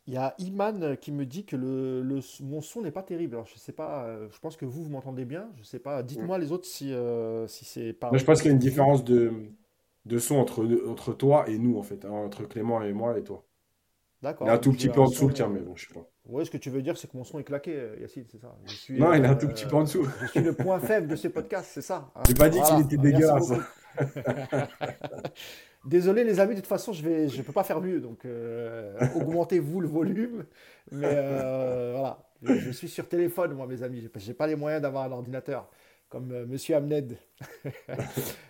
Il 0.06 0.14
y 0.14 0.18
a 0.18 0.36
Iman 0.38 0.98
qui 0.98 1.14
me 1.14 1.26
dit 1.26 1.46
que 1.46 1.56
le, 1.56 2.02
le 2.02 2.20
mon 2.42 2.62
son 2.62 2.82
n'est 2.82 2.92
pas 2.92 3.04
terrible. 3.04 3.36
Alors, 3.36 3.48
je 3.48 3.58
sais 3.58 3.72
pas, 3.72 4.06
euh, 4.06 4.28
je 4.32 4.40
pense 4.40 4.58
que 4.58 4.66
vous, 4.66 4.84
vous 4.84 4.90
m'entendez 4.90 5.24
bien. 5.24 5.50
Je 5.58 5.64
sais 5.64 5.80
pas, 5.80 6.04
dites-moi 6.04 6.38
les 6.40 6.52
autres 6.52 6.68
si, 6.68 6.92
euh, 6.94 7.48
si 7.48 7.64
c'est 7.64 7.94
pas. 7.94 8.10
Moi, 8.10 8.18
je 8.18 8.26
pense 8.26 8.42
qu'il 8.42 8.50
y 8.50 8.52
a 8.52 8.54
une 8.54 8.60
différence 8.60 9.06
de, 9.06 9.32
de 10.06 10.18
son 10.18 10.36
entre, 10.36 10.68
entre 10.90 11.14
toi 11.14 11.48
et 11.48 11.58
nous, 11.58 11.78
en 11.78 11.84
fait, 11.84 12.04
hein, 12.04 12.12
entre 12.12 12.44
Clément 12.44 12.82
et 12.82 12.92
moi 12.92 13.18
et 13.18 13.24
toi. 13.24 13.46
D'accord. 14.22 14.48
Il 14.48 14.50
est 14.50 14.54
un 14.54 14.58
tout 14.58 14.72
petit 14.72 14.90
peu 14.90 15.02
en 15.02 15.10
dessous 15.10 15.28
le 15.28 15.34
tien, 15.34 15.48
mais 15.48 15.60
bon, 15.60 15.76
je 15.76 15.88
sais 15.88 15.94
pas. 15.94 16.06
Oui, 16.26 16.46
ce 16.46 16.52
que 16.52 16.58
tu 16.58 16.70
veux 16.70 16.82
dire, 16.82 16.98
c'est 16.98 17.12
que 17.12 17.18
mon 17.18 17.26
son 17.26 17.40
est 17.40 17.44
claqué, 17.44 17.74
euh, 17.74 17.98
Yacine, 18.00 18.26
c'est 18.30 18.40
ça. 18.40 18.56
non, 18.92 19.14
il 19.14 19.24
est 19.24 19.28
un 19.28 19.36
tout 19.36 19.48
petit 19.48 19.66
peu 19.66 19.76
en 19.76 19.84
dessous. 19.84 20.08
Je 20.22 20.28
suis 20.28 20.42
le 20.42 20.54
point 20.54 20.80
faible 20.80 21.08
de 21.08 21.16
ces 21.18 21.30
podcasts, 21.30 21.72
c'est 21.74 21.82
ça. 21.82 22.10
Hein. 22.16 22.24
J'ai 22.28 22.34
pas 22.34 22.50
dit 22.50 22.62
qu'il 22.62 22.80
était 22.82 22.98
dégueulasse. 22.98 23.52
Désolé 25.86 26.24
les 26.24 26.40
amis, 26.40 26.56
de 26.56 26.62
toute 26.62 26.70
façon, 26.70 26.94
je 26.94 27.06
ne 27.06 27.28
je 27.28 27.42
peux 27.42 27.52
pas 27.52 27.66
faire 27.66 27.82
mieux, 27.82 28.00
donc 28.00 28.24
euh, 28.24 28.98
augmentez-vous 29.16 29.82
le 29.82 29.88
volume. 29.90 30.46
Mais 30.92 31.12
euh, 31.12 31.92
voilà, 31.92 32.24
je, 32.42 32.72
suis 32.72 32.88
sur 32.88 33.10
téléphone, 33.10 33.54
moi, 33.54 33.68
mes 33.68 33.84
amis. 33.84 34.02
Je 34.16 34.28
n'ai 34.28 34.34
pas 34.34 34.48
les 34.48 34.56
moyens 34.56 34.82
d'avoir 34.82 35.04
un 35.04 35.12
ordinateur 35.12 35.70
comme. 36.08 36.32
Euh, 36.32 36.46
Monsieur 36.46 36.78
Hamned. 36.78 37.18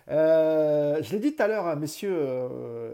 je 0.06 1.12
l'ai 1.12 1.18
dit 1.18 1.34
tout 1.34 1.42
à 1.42 1.48
l'heure, 1.48 1.66
hein, 1.66 1.74
messieurs, 1.74 2.16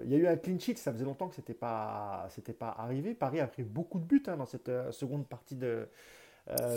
il 0.05 0.11
y 0.11 0.15
a 0.15 0.19
eu 0.19 0.27
un 0.27 0.37
clean 0.37 0.59
sheet, 0.59 0.77
ça 0.77 0.91
faisait 0.91 1.05
longtemps 1.05 1.29
que 1.29 1.35
ce 1.35 1.43
n'était 1.43 1.53
pas, 1.53 2.27
pas 2.59 2.75
arrivé. 2.79 3.13
Paris 3.13 3.41
a 3.41 3.47
pris 3.47 3.63
beaucoup 3.63 3.99
de 3.99 4.05
buts 4.05 4.23
hein, 4.27 4.39
dans 4.39 4.47
cette 4.47 4.71
seconde 4.91 5.27
partie 5.27 5.57
de, 5.57 5.87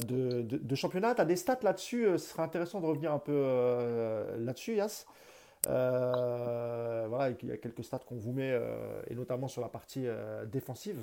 de, 0.06 0.42
de, 0.42 0.76
championnat. 0.76 1.16
Tu 1.16 1.22
as 1.22 1.26
des 1.26 1.38
stats 1.38 1.60
là-dessus, 1.64 2.08
ce 2.12 2.18
serait 2.18 2.44
intéressant 2.44 2.82
de 2.82 2.88
revenir 2.88 3.14
un 3.14 3.20
peu 3.20 4.36
là-dessus, 4.38 4.76
Yass. 4.76 5.06
Euh, 5.70 7.06
voilà, 7.08 7.34
il 7.42 7.50
y 7.50 7.52
a 7.52 7.58
quelques 7.58 7.84
stats 7.84 8.00
qu'on 8.00 8.16
vous 8.16 8.32
met, 8.32 8.52
euh, 8.52 9.02
et 9.10 9.16
notamment 9.16 9.48
sur 9.48 9.62
la 9.62 9.70
partie 9.70 10.04
euh, 10.06 10.46
défensive. 10.46 10.98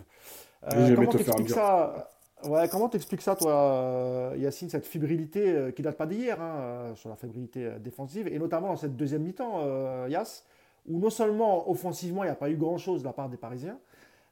comment 0.69 1.07
t'expliques 1.07 1.51
ça 1.51 2.11
Ouais, 2.45 2.69
comment 2.71 2.89
t'expliques 2.89 3.21
ça, 3.21 3.37
toi, 3.37 4.33
Yacine, 4.37 4.71
cette 4.71 4.87
fébrilité 4.87 5.75
qui 5.77 5.83
date 5.83 5.99
pas 5.99 6.07
d'hier, 6.07 6.41
hein, 6.41 6.95
sur 6.95 7.11
la 7.11 7.17
fébrilité 7.17 7.73
défensive, 7.81 8.29
et 8.29 8.39
notamment 8.39 8.69
dans 8.69 8.77
cette 8.77 8.97
deuxième 8.97 9.23
mi-temps, 9.23 10.07
Yass, 10.07 10.47
où 10.89 10.99
non 10.99 11.11
seulement 11.11 11.71
offensivement, 11.71 12.23
il 12.23 12.29
n'y 12.29 12.33
a 12.33 12.37
pas 12.37 12.49
eu 12.49 12.57
grand-chose 12.57 13.03
de 13.03 13.07
la 13.07 13.13
part 13.13 13.29
des 13.29 13.37
Parisiens, 13.37 13.77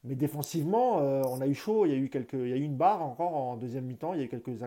mais 0.05 0.15
défensivement, 0.15 0.97
on 0.97 1.39
a 1.43 1.47
eu 1.47 1.53
chaud, 1.53 1.85
il 1.85 1.93
y 1.93 1.95
a 1.95 1.99
eu, 1.99 2.09
quelques, 2.09 2.33
il 2.33 2.49
y 2.49 2.55
a 2.55 2.57
eu 2.57 2.63
une 2.63 2.77
barre 2.77 3.03
encore 3.03 3.35
en 3.35 3.57
deuxième 3.59 3.85
mi-temps, 3.85 4.15
il 4.15 4.21
y 4.21 4.23
a 4.23 4.25
eu 4.25 4.29
quelques 4.29 4.63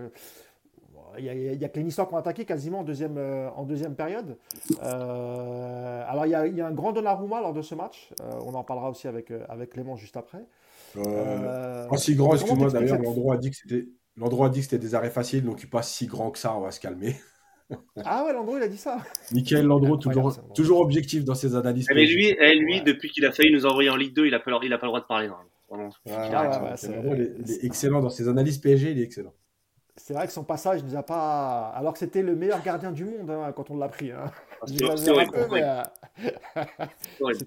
il 1.17 1.25
y, 1.25 1.65
a, 1.65 1.69
que 1.69 1.77
les 1.77 1.83
Niçois 1.83 2.05
qui 2.05 2.13
ont 2.13 2.17
attaqué 2.17 2.45
quasiment 2.45 2.79
en 2.79 2.83
deuxième, 2.83 3.17
euh, 3.17 3.49
en 3.51 3.63
deuxième 3.63 3.95
période. 3.95 4.37
Euh, 4.81 6.03
alors, 6.07 6.25
il 6.25 6.29
y, 6.29 6.35
a, 6.35 6.47
y, 6.47 6.61
a, 6.61 6.67
un 6.67 6.71
grand 6.71 6.91
Donnarumma 6.91 7.41
lors 7.41 7.53
de 7.53 7.61
ce 7.61 7.75
match. 7.75 8.09
Euh, 8.21 8.31
on 8.45 8.53
en 8.53 8.63
parlera 8.63 8.89
aussi 8.89 9.07
avec, 9.07 9.31
avec 9.49 9.71
Clément 9.71 9.95
juste 9.95 10.17
après. 10.17 10.45
pas 10.93 11.97
si 11.97 12.15
grand, 12.15 12.33
excuse-moi 12.33 12.69
d'ailleurs, 12.69 12.99
l'endroit 12.99 13.35
a 13.35 13.37
dit 13.37 13.51
que 13.51 13.57
c'était. 13.57 13.87
L'endroit 14.17 14.47
a 14.47 14.49
dit 14.49 14.59
que 14.59 14.65
c'était 14.65 14.77
des 14.77 14.93
arrêts 14.93 15.09
faciles, 15.09 15.43
donc 15.43 15.63
il 15.63 15.69
pas 15.69 15.81
si 15.81 16.05
grand 16.05 16.31
que 16.31 16.37
ça, 16.37 16.53
on 16.55 16.59
va 16.59 16.71
se 16.71 16.81
calmer. 16.81 17.15
ah 18.03 18.25
ouais, 18.25 18.33
Landreau, 18.33 18.57
il 18.57 18.63
a 18.63 18.67
dit 18.67 18.77
ça. 18.77 18.97
Michael 19.31 19.65
Landreau, 19.65 19.95
toujours, 19.95 20.37
toujours 20.53 20.81
objectif 20.81 21.23
dans 21.23 21.33
ses 21.33 21.55
analyses. 21.55 21.87
Mais 21.95 22.05
lui, 22.05 22.27
et 22.27 22.55
lui 22.55 22.81
depuis 22.81 23.09
qu'il 23.09 23.25
a 23.25 23.31
failli 23.31 23.53
nous 23.53 23.65
envoyer 23.65 23.89
en 23.89 23.95
Ligue 23.95 24.13
2, 24.13 24.25
il 24.25 24.31
n'a 24.31 24.39
pas, 24.41 24.51
il 24.63 24.73
a 24.73 24.77
pas 24.77 24.85
le 24.85 24.89
droit 24.89 24.99
de 24.99 25.05
parler. 25.05 25.29
Ah, 26.09 26.75
il 26.83 27.51
est 27.51 27.63
excellent 27.63 28.01
dans 28.01 28.09
ses 28.09 28.27
analyses 28.27 28.57
PSG, 28.57 28.91
il 28.91 28.99
est 28.99 29.03
excellent 29.03 29.33
c'est 29.95 30.13
vrai 30.13 30.27
que 30.27 30.33
son 30.33 30.43
passage 30.43 30.83
ne 30.83 30.89
nous 30.89 30.95
a 30.95 31.03
pas. 31.03 31.71
Alors 31.75 31.93
que 31.93 31.99
c'était 31.99 32.21
le 32.21 32.35
meilleur 32.35 32.61
gardien 32.63 32.91
du 32.91 33.05
monde 33.05 33.29
hein, 33.29 33.51
quand 33.55 33.69
on 33.69 33.77
l'a 33.77 33.89
pris. 33.89 34.11
Hein. 34.11 34.31
Ah, 34.61 34.65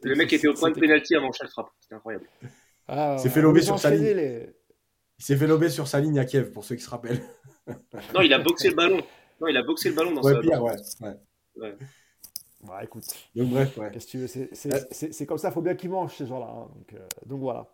le 0.02 0.14
mec 0.14 0.32
était 0.32 0.48
au 0.48 0.54
point 0.54 0.70
de 0.70 0.78
pénalty 0.78 1.14
avant 1.14 1.32
chaque 1.32 1.50
frappe. 1.50 1.70
C'était 1.80 1.94
incroyable. 1.94 2.26
Ah, 2.88 3.16
il 3.18 3.22
s'est 3.22 3.30
fait 3.30 3.40
lober 3.40 3.62
sur 3.62 3.78
sa 3.78 3.90
ligne. 3.90 4.46
Il 5.18 5.24
s'est 5.24 5.36
fait 5.36 5.46
lober 5.46 5.68
sur 5.68 5.86
sa 5.86 6.00
ligne 6.00 6.18
à 6.18 6.24
Kiev, 6.24 6.50
pour 6.50 6.64
ceux 6.64 6.74
qui 6.74 6.82
se 6.82 6.90
rappellent. 6.90 7.22
non, 8.14 8.20
il 8.20 8.32
a 8.32 8.38
boxé 8.38 8.70
le 8.70 8.74
ballon. 8.74 9.00
Non, 9.40 9.46
il 9.48 9.56
a 9.56 9.62
boxé 9.62 9.88
le 9.88 9.94
ballon 9.94 10.12
dans 10.12 10.22
ouais, 10.22 10.40
Pire, 10.40 10.62
ouais. 10.62 10.74
ouais. 11.56 11.76
Bah 12.66 12.80
écoute. 12.82 13.04
Donc 13.36 13.50
bref, 13.50 13.76
ouais. 13.76 13.92
C'est 13.98 15.26
comme 15.26 15.38
ça, 15.38 15.48
il 15.48 15.52
faut 15.52 15.60
bien 15.60 15.74
qu'ils 15.74 15.90
mangent 15.90 16.16
ces 16.16 16.26
gens-là. 16.26 16.46
Hein, 16.46 16.68
donc, 16.74 16.94
euh, 16.94 17.06
donc, 17.26 17.40
voilà. 17.40 17.66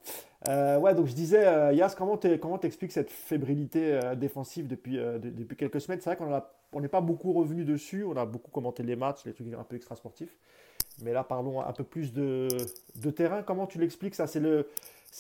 Euh, 0.48 0.78
ouais, 0.78 0.94
donc 0.94 1.06
je 1.06 1.14
disais, 1.14 1.46
euh, 1.46 1.72
Yas, 1.72 1.94
comment 1.96 2.16
t'expliques 2.16 2.92
cette 2.92 3.10
fébrilité 3.10 4.00
défensive 4.16 4.66
depuis, 4.66 4.96
depuis 4.96 5.56
quelques 5.56 5.80
semaines? 5.80 6.00
C'est 6.00 6.10
vrai 6.12 6.42
qu'on 6.72 6.80
n'est 6.80 6.88
pas 6.88 7.00
beaucoup 7.00 7.32
revenu 7.32 7.64
dessus, 7.64 8.04
on 8.04 8.16
a 8.16 8.26
beaucoup 8.26 8.50
commenté 8.50 8.82
les 8.82 8.96
matchs, 8.96 9.24
les 9.26 9.32
trucs 9.32 9.46
un 9.54 9.62
peu 9.62 9.76
extra-sportifs. 9.76 10.34
Mais 11.02 11.12
là, 11.12 11.22
parlons 11.22 11.60
un 11.60 11.72
peu 11.72 11.84
plus 11.84 12.12
de, 12.12 12.48
de 12.96 13.10
terrain. 13.10 13.42
Comment 13.42 13.66
tu 13.66 13.78
l'expliques 13.78 14.16
ça? 14.16 14.26
C'est 14.26 14.40
le, 14.40 14.68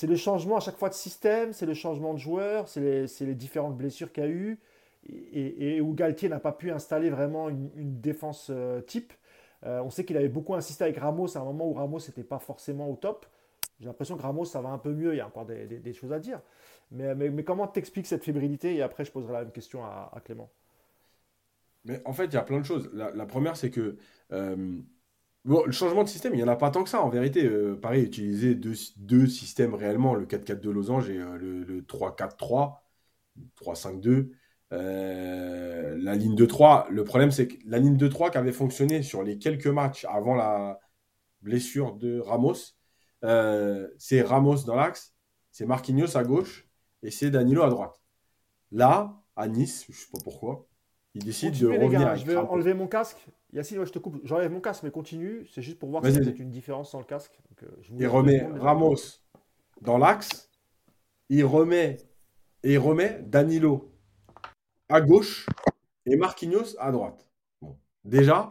le 0.02 0.16
changement 0.16 0.56
à 0.56 0.60
chaque 0.60 0.76
fois 0.76 0.88
de 0.88 0.94
système, 0.94 1.52
c'est 1.52 1.66
le 1.66 1.74
changement 1.74 2.12
de 2.12 2.18
joueur, 2.18 2.68
c'est 2.68 2.80
les, 2.80 3.06
les, 3.20 3.34
différentes 3.34 3.76
blessures 3.76 4.12
qu'il 4.12 4.24
y 4.24 4.26
a 4.26 4.30
eu, 4.30 4.58
et, 5.08 5.76
et, 5.76 5.80
où 5.80 5.94
Galtier 5.94 6.28
n'a 6.28 6.40
pas 6.40 6.52
pu 6.52 6.70
installer 6.70 7.08
vraiment 7.08 7.48
une, 7.48 7.70
une 7.76 8.00
défense 8.00 8.50
type. 8.86 9.12
Euh, 9.66 9.80
on 9.82 9.90
sait 9.90 10.04
qu'il 10.04 10.16
avait 10.16 10.28
beaucoup 10.28 10.54
insisté 10.54 10.84
avec 10.84 10.96
Ramos 10.96 11.36
à 11.36 11.40
un 11.40 11.44
moment 11.44 11.68
où 11.68 11.74
Ramos 11.74 11.98
n'était 11.98 12.24
pas 12.24 12.38
forcément 12.38 12.90
au 12.90 12.96
top. 12.96 13.26
J'ai 13.78 13.86
l'impression 13.86 14.16
que 14.16 14.22
Ramos, 14.22 14.44
ça 14.44 14.60
va 14.60 14.70
un 14.70 14.78
peu 14.78 14.92
mieux, 14.92 15.14
il 15.14 15.18
y 15.18 15.20
a 15.20 15.26
encore 15.26 15.46
des, 15.46 15.92
choses 15.92 16.12
à 16.12 16.18
dire. 16.18 16.40
Mais, 16.90 17.44
comment 17.44 17.66
t'expliques 17.66 18.06
cette 18.06 18.24
fébrilité? 18.24 18.74
Et 18.74 18.82
après, 18.82 19.04
je 19.04 19.12
poserai 19.12 19.32
la 19.32 19.40
même 19.40 19.52
question 19.52 19.84
à, 19.84 20.20
Clément. 20.24 20.50
Mais 21.84 22.02
en 22.04 22.12
fait, 22.12 22.26
il 22.26 22.34
y 22.34 22.36
a 22.36 22.42
plein 22.42 22.60
de 22.60 22.64
choses. 22.64 22.90
La, 22.92 23.26
première, 23.26 23.56
c'est 23.56 23.70
que 23.70 23.96
euh, 24.32 24.78
le 25.44 25.72
changement 25.72 26.04
de 26.04 26.08
système, 26.08 26.34
il 26.34 26.36
n'y 26.36 26.42
en 26.42 26.48
a 26.48 26.56
pas 26.56 26.70
tant 26.70 26.84
que 26.84 26.90
ça. 26.90 27.00
En 27.00 27.08
vérité, 27.08 27.46
euh, 27.46 27.78
utiliser 27.94 28.54
deux, 28.54 29.26
systèmes 29.26 29.74
réellement, 29.74 30.14
le 30.14 30.26
4-4 30.26 30.60
de 30.60 30.70
Losange 30.70 31.08
et 31.08 31.16
le, 31.16 31.64
le 31.64 31.80
3-4-3, 31.80 32.80
3-5-2. 33.62 34.30
Euh, 34.72 35.96
la 35.98 36.14
ligne 36.14 36.36
de 36.36 36.46
3, 36.46 36.86
le 36.90 37.04
problème 37.04 37.30
c'est 37.32 37.48
que 37.48 37.56
la 37.66 37.78
ligne 37.78 37.96
de 37.96 38.06
3 38.06 38.30
qui 38.30 38.38
avait 38.38 38.52
fonctionné 38.52 39.02
sur 39.02 39.22
les 39.22 39.38
quelques 39.38 39.66
matchs 39.66 40.04
avant 40.04 40.34
la 40.34 40.78
blessure 41.42 41.94
de 41.94 42.20
Ramos, 42.20 42.54
euh, 43.24 43.88
c'est 43.98 44.22
Ramos 44.22 44.62
dans 44.64 44.76
l'axe, 44.76 45.14
c'est 45.50 45.66
Marquinhos 45.66 46.16
à 46.16 46.22
gauche 46.22 46.68
et 47.02 47.10
c'est 47.10 47.30
Danilo 47.30 47.62
à 47.62 47.70
droite. 47.70 48.00
Là, 48.70 49.20
à 49.34 49.48
Nice, 49.48 49.86
je 49.88 49.98
sais 49.98 50.10
pas 50.12 50.20
pourquoi, 50.22 50.68
il 51.14 51.24
décide 51.24 51.58
de 51.58 51.66
revenir. 51.66 52.14
je 52.16 52.24
vais 52.24 52.36
enlever 52.36 52.74
mon 52.74 52.86
casque. 52.86 53.26
Yacine, 53.52 53.84
je 53.84 53.90
te 53.90 53.98
coupe. 53.98 54.20
J'enlève 54.22 54.52
mon 54.52 54.60
casque, 54.60 54.84
mais 54.84 54.92
continue. 54.92 55.44
C'est 55.52 55.62
juste 55.62 55.78
pour 55.78 55.90
voir 55.90 56.04
si 56.04 56.16
a 56.16 56.20
une 56.20 56.50
différence 56.50 56.90
sans 56.90 57.00
le 57.00 57.04
casque. 57.04 57.32
Donc, 57.48 57.64
euh, 57.64 57.76
je 57.82 57.92
il 57.98 58.06
remet 58.06 58.46
Ramos 58.58 58.96
dans 59.80 59.98
l'axe. 59.98 60.50
Il 61.28 61.44
remet 61.44 61.96
et 62.62 62.74
il 62.74 62.78
remet 62.78 63.22
Danilo 63.26 63.92
à 64.90 65.00
gauche 65.00 65.46
et 66.04 66.16
Marquinhos 66.16 66.76
à 66.78 66.90
droite. 66.90 67.26
Bon. 67.62 67.78
Déjà, 68.04 68.48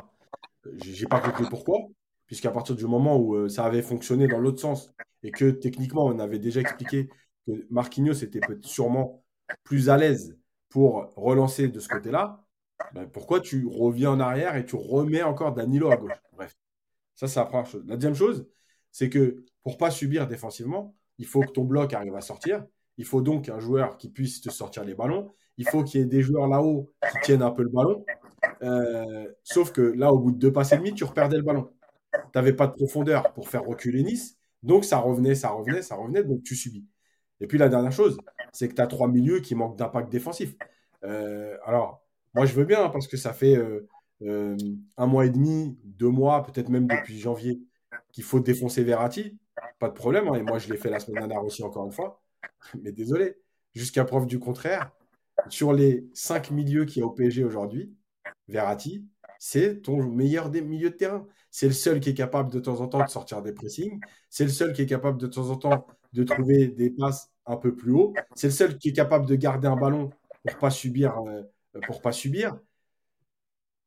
j'ai 0.78 1.06
pas 1.06 1.20
compris 1.20 1.46
pourquoi, 1.50 1.80
puisqu'à 2.26 2.52
partir 2.52 2.76
du 2.76 2.86
moment 2.86 3.18
où 3.18 3.36
euh, 3.36 3.50
ça 3.50 3.66
avait 3.66 3.82
fonctionné 3.82 4.28
dans 4.28 4.40
l'autre 4.40 4.60
sens 4.60 4.94
et 5.22 5.32
que 5.32 5.52
techniquement 5.52 6.06
on 6.06 6.18
avait 6.20 6.40
déjà 6.40 6.62
expliqué 6.62 7.10
que 7.46 7.68
Marquinhos 7.70 8.24
était 8.24 8.40
sûrement 8.62 9.24
plus 9.64 9.90
à 9.90 9.98
l'aise 9.98 10.38
pour 10.70 11.12
relancer 11.16 11.68
de 11.68 11.80
ce 11.80 11.90
côté-là, 11.90 12.46
ben, 12.94 13.08
pourquoi 13.08 13.42
tu 13.42 13.68
reviens 13.68 14.12
en 14.12 14.20
arrière 14.20 14.56
et 14.56 14.66
tu 14.66 14.76
remets 14.76 15.24
encore 15.24 15.54
Danilo 15.54 15.92
à 15.92 15.98
gauche? 15.98 16.22
Bref, 16.32 16.56
ça 17.16 17.28
c'est 17.28 17.40
la 17.40 17.46
première 17.46 17.66
chose. 17.66 17.84
La 17.86 17.96
deuxième 17.96 18.16
chose, 18.16 18.48
c'est 18.92 19.10
que 19.10 19.44
pour 19.64 19.78
pas 19.78 19.92
subir 19.92 20.28
défensivement, 20.28 20.96
il 21.18 21.26
faut 21.26 21.42
que 21.42 21.52
ton 21.52 21.66
bloc 21.66 21.94
arrive 21.94 22.16
à 22.16 22.22
sortir. 22.22 22.66
Il 22.98 23.06
faut 23.06 23.22
donc 23.22 23.50
un 23.50 23.60
joueur 23.60 23.98
qui 23.98 24.10
puisse 24.10 24.40
te 24.40 24.50
sortir 24.50 24.86
les 24.86 24.94
ballons 24.94 25.34
il 25.60 25.68
faut 25.68 25.84
qu'il 25.84 26.00
y 26.00 26.04
ait 26.04 26.08
des 26.08 26.22
joueurs 26.22 26.48
là-haut 26.48 26.90
qui 27.12 27.20
tiennent 27.24 27.42
un 27.42 27.52
peu 27.52 27.64
le 27.64 27.70
ballon. 27.70 28.06
Euh, 28.64 29.28
sauf 29.44 29.74
que 29.74 29.82
là, 29.82 30.12
au 30.12 30.18
bout 30.18 30.32
de 30.32 30.38
deux 30.38 30.54
passes 30.54 30.72
et 30.72 30.78
demi, 30.78 30.94
tu 30.94 31.04
reperdais 31.04 31.36
le 31.36 31.44
ballon. 31.44 31.70
Tu 32.14 32.20
n'avais 32.34 32.54
pas 32.54 32.66
de 32.66 32.72
profondeur 32.72 33.34
pour 33.34 33.50
faire 33.50 33.66
reculer 33.66 34.02
Nice. 34.04 34.38
Donc 34.64 34.86
ça 34.86 34.98
revenait, 34.98 35.36
ça 35.36 35.50
revenait, 35.50 35.82
ça 35.82 35.96
revenait, 35.96 36.24
donc 36.24 36.44
tu 36.44 36.56
subis. 36.56 36.86
Et 37.42 37.48
puis 37.48 37.58
la 37.58 37.68
dernière 37.68 37.92
chose, 37.92 38.18
c'est 38.54 38.70
que 38.70 38.74
tu 38.74 38.82
as 38.82 38.88
trois 38.88 39.10
milieux 39.10 39.42
qui 39.42 39.54
manquent 39.54 39.78
d'impact 39.78 40.10
défensif. 40.10 40.56
Euh, 41.04 41.58
alors, 41.66 42.06
moi 42.34 42.46
je 42.46 42.54
veux 42.54 42.66
bien 42.66 42.88
parce 42.88 43.10
que 43.10 43.18
ça 43.18 43.34
fait 43.34 43.58
euh, 43.58 44.56
un 44.96 45.08
mois 45.08 45.26
et 45.26 45.30
demi, 45.30 45.78
deux 45.84 46.10
mois, 46.10 46.44
peut-être 46.44 46.70
même 46.70 46.88
depuis 46.88 47.20
janvier, 47.20 47.62
qu'il 48.14 48.24
faut 48.24 48.40
défoncer 48.40 48.84
Verratti. 48.84 49.38
Pas 49.78 49.90
de 49.90 49.94
problème. 49.94 50.30
Hein. 50.30 50.36
et 50.36 50.44
moi 50.44 50.58
je 50.58 50.72
l'ai 50.72 50.78
fait 50.78 50.90
la 50.90 51.00
semaine 51.00 51.20
dernière 51.20 51.44
aussi, 51.44 51.64
encore 51.64 51.86
une 51.86 51.92
fois. 51.92 52.22
Mais 52.82 52.94
désolé, 52.94 53.36
jusqu'à 53.74 54.06
preuve 54.06 54.26
du 54.26 54.40
contraire, 54.40 54.92
sur 55.50 55.74
les 55.74 56.08
cinq 56.14 56.52
milieux 56.52 56.86
qu'il 56.86 57.02
y 57.02 57.04
a 57.04 57.08
au 57.08 57.12
PSG 57.12 57.44
aujourd'hui, 57.44 57.94
Verratti, 58.48 59.06
c'est 59.40 59.82
ton 59.82 60.04
meilleur 60.04 60.50
des 60.50 60.62
milieux 60.62 60.90
de 60.90 60.96
terrain. 60.96 61.26
C'est 61.52 61.68
le 61.68 61.74
seul 61.74 62.00
qui 62.00 62.10
est 62.10 62.14
capable 62.14 62.52
de 62.52 62.60
temps 62.60 62.82
en 62.82 62.88
temps 62.88 63.04
de 63.04 63.10
sortir 63.10 63.42
des 63.42 63.54
pressings. 63.54 64.00
C'est 64.30 64.44
le 64.44 64.50
seul 64.50 64.74
qui 64.74 64.82
est 64.82 64.86
capable 64.86 65.18
de 65.18 65.28
temps 65.28 65.50
en 65.50 65.56
temps 65.56 65.88
de 66.14 66.24
trouver 66.24 66.68
des 66.68 66.90
passes 66.90 67.32
un 67.46 67.58
peu 67.58 67.76
plus 67.76 67.94
haut. 67.94 68.14
C'est 68.36 68.48
le 68.48 68.54
seul 68.54 68.78
qui 68.78 68.90
est 68.90 68.94
capable 68.94 69.26
de 69.26 69.36
garder 69.36 69.68
un 69.68 69.76
ballon 69.76 70.10
pour 70.44 70.58
pas 70.58 70.70
subir, 70.70 71.18
euh, 71.20 71.44
pour 71.88 72.02
pas 72.02 72.12
subir. 72.12 72.58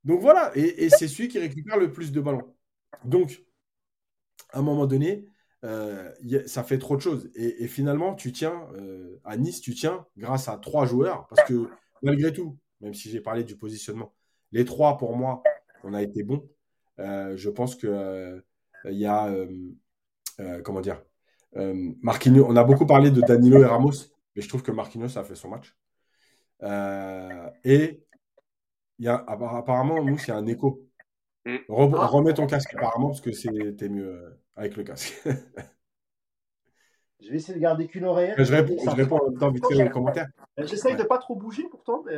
Donc 0.04 0.20
voilà, 0.20 0.50
et, 0.56 0.84
et 0.84 0.90
c'est 0.90 1.06
celui 1.06 1.28
qui 1.28 1.38
récupère 1.38 1.78
le 1.78 1.92
plus 1.92 2.10
de 2.12 2.20
ballons. 2.20 2.54
Donc, 3.04 3.44
à 4.50 4.58
un 4.58 4.62
moment 4.62 4.86
donné, 4.86 5.24
euh, 5.64 6.12
ça 6.46 6.64
fait 6.64 6.78
trop 6.78 6.96
de 6.96 7.02
choses. 7.02 7.30
Et, 7.34 7.66
finalement, 7.68 8.14
tu 8.14 8.32
tiens, 8.32 8.66
euh, 8.74 9.20
à 9.24 9.36
Nice, 9.36 9.60
tu 9.60 9.74
tiens 9.74 10.06
grâce 10.16 10.48
à 10.48 10.56
trois 10.58 10.86
joueurs, 10.86 11.26
parce 11.28 11.46
que 11.48 11.68
malgré 12.02 12.32
tout, 12.32 12.58
même 12.80 12.94
si 12.94 13.10
j'ai 13.10 13.20
parlé 13.20 13.44
du 13.44 13.56
positionnement, 13.56 14.14
les 14.52 14.64
trois, 14.64 14.98
pour 14.98 15.16
moi, 15.16 15.42
on 15.84 15.94
a 15.94 16.02
été 16.02 16.22
bons. 16.22 16.48
Euh, 16.98 17.36
je 17.36 17.50
pense 17.50 17.76
que 17.76 18.42
il 18.86 18.98
y 18.98 19.06
a, 19.06 19.32
comment 20.64 20.80
dire, 20.80 21.02
Euh, 21.56 21.92
Marquinhos, 22.00 22.46
on 22.48 22.56
a 22.56 22.64
beaucoup 22.64 22.86
parlé 22.86 23.10
de 23.10 23.20
Danilo 23.20 23.62
et 23.62 23.66
Ramos, 23.66 23.92
mais 24.34 24.42
je 24.42 24.48
trouve 24.48 24.62
que 24.62 24.72
Marquinhos 24.72 25.18
a 25.18 25.24
fait 25.24 25.34
son 25.34 25.50
match. 25.50 25.76
Euh, 26.62 27.50
et 27.64 28.02
il 28.98 29.04
y 29.04 29.08
a, 29.08 29.16
apparemment, 29.16 29.98
y 29.98 30.30
a 30.30 30.36
un 30.36 30.46
écho. 30.46 30.88
Mm. 31.44 31.56
Ah. 31.68 32.06
remets 32.06 32.34
ton 32.34 32.46
casque 32.46 32.72
apparemment 32.74 33.08
parce 33.08 33.20
que 33.20 33.32
c'était 33.32 33.88
mieux 33.88 34.14
euh, 34.14 34.41
avec 34.56 34.76
le 34.76 34.84
casque. 34.84 35.20
je 37.20 37.30
vais 37.30 37.36
essayer 37.36 37.54
de 37.54 37.62
garder 37.62 37.86
qu'une 37.86 38.04
oreille. 38.04 38.34
Je 38.36 38.52
réponds, 38.52 38.76
je 38.84 38.90
réponds 38.90 39.18
en 39.18 39.30
même 39.30 39.38
temps 39.38 39.50
vite 39.50 39.64
fait 39.66 39.84
aux 39.84 39.90
commentaires. 39.90 40.28
J'essaye 40.58 40.96
de 40.96 41.04
pas 41.04 41.18
trop 41.18 41.34
bouger 41.36 41.64
pourtant, 41.70 42.02
mais. 42.06 42.16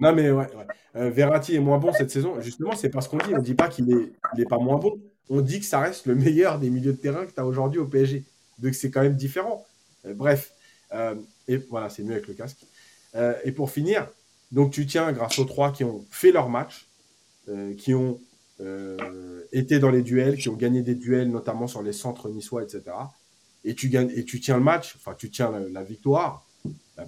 Non, 0.00 0.14
mais 0.14 0.30
ouais. 0.30 0.46
Verratti 0.94 1.54
est 1.54 1.60
moins 1.60 1.78
bon 1.78 1.92
cette 1.92 2.10
saison. 2.10 2.40
Justement, 2.40 2.72
c'est 2.72 2.90
parce 2.90 3.08
qu'on 3.08 3.18
dit. 3.18 3.34
On 3.34 3.42
dit 3.42 3.54
pas 3.54 3.68
qu'il 3.68 3.92
est, 3.92 4.12
il 4.34 4.40
est 4.40 4.48
pas 4.48 4.58
moins 4.58 4.78
bon. 4.78 4.98
On 5.28 5.40
dit 5.40 5.60
que 5.60 5.66
ça 5.66 5.78
reste 5.80 6.06
le 6.06 6.16
meilleur 6.16 6.58
des 6.58 6.70
milieux 6.70 6.92
de 6.92 6.98
terrain 6.98 7.24
que 7.24 7.32
tu 7.32 7.40
as 7.40 7.46
aujourd'hui 7.46 7.78
au 7.78 7.86
PSG. 7.86 8.24
Donc 8.58 8.74
c'est 8.74 8.90
quand 8.90 9.02
même 9.02 9.16
différent. 9.16 9.64
Euh, 10.04 10.14
bref, 10.14 10.52
euh, 10.92 11.14
et 11.48 11.56
voilà, 11.56 11.88
c'est 11.88 12.02
mieux 12.02 12.12
avec 12.12 12.28
le 12.28 12.34
casque. 12.34 12.64
Euh, 13.14 13.34
et 13.44 13.52
pour 13.52 13.70
finir, 13.70 14.08
donc 14.52 14.72
tu 14.72 14.86
tiens 14.86 15.12
grâce 15.12 15.38
aux 15.38 15.44
trois 15.44 15.72
qui 15.72 15.84
ont 15.84 16.04
fait 16.10 16.32
leur 16.32 16.48
match, 16.48 16.86
qui 17.78 17.94
ont 17.94 18.20
été 19.52 19.78
dans 19.78 19.90
les 19.90 20.02
duels, 20.02 20.36
qui 20.36 20.48
ont 20.48 20.54
gagné 20.54 20.82
des 20.82 20.94
duels, 20.94 21.30
notamment 21.30 21.66
sur 21.66 21.82
les 21.82 21.92
centres 21.92 22.28
niçois, 22.28 22.62
etc. 22.62 22.82
Et 23.64 23.74
tu, 23.74 23.88
gagnes, 23.88 24.10
et 24.14 24.24
tu 24.24 24.40
tiens 24.40 24.56
le 24.56 24.62
match, 24.62 24.96
enfin 24.96 25.14
tu 25.18 25.30
tiens 25.30 25.52
la, 25.72 25.82
victoire, 25.82 26.46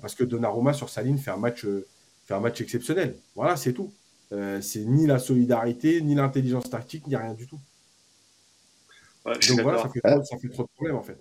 parce 0.00 0.14
que 0.14 0.24
Donnarumma 0.24 0.72
sur 0.72 0.88
sa 0.88 1.02
ligne 1.02 1.18
fait 1.18 1.30
un 1.30 1.36
match, 1.36 1.66
fait 2.26 2.34
un 2.34 2.40
match 2.40 2.60
exceptionnel. 2.60 3.16
Voilà, 3.34 3.56
c'est 3.56 3.72
tout. 3.72 3.92
c'est 4.30 4.84
ni 4.84 5.06
la 5.06 5.18
solidarité, 5.18 6.00
ni 6.02 6.14
l'intelligence 6.14 6.68
tactique, 6.70 7.06
ni 7.06 7.16
rien 7.16 7.34
du 7.34 7.46
tout. 7.46 7.60
Donc 9.24 9.60
voilà, 9.60 9.82
ça 9.82 9.88
fait, 9.88 10.00
ça 10.24 10.36
fait 10.38 10.48
trop 10.48 10.64
de 10.64 10.68
problèmes 10.74 10.96
en 10.96 11.02
fait. 11.02 11.18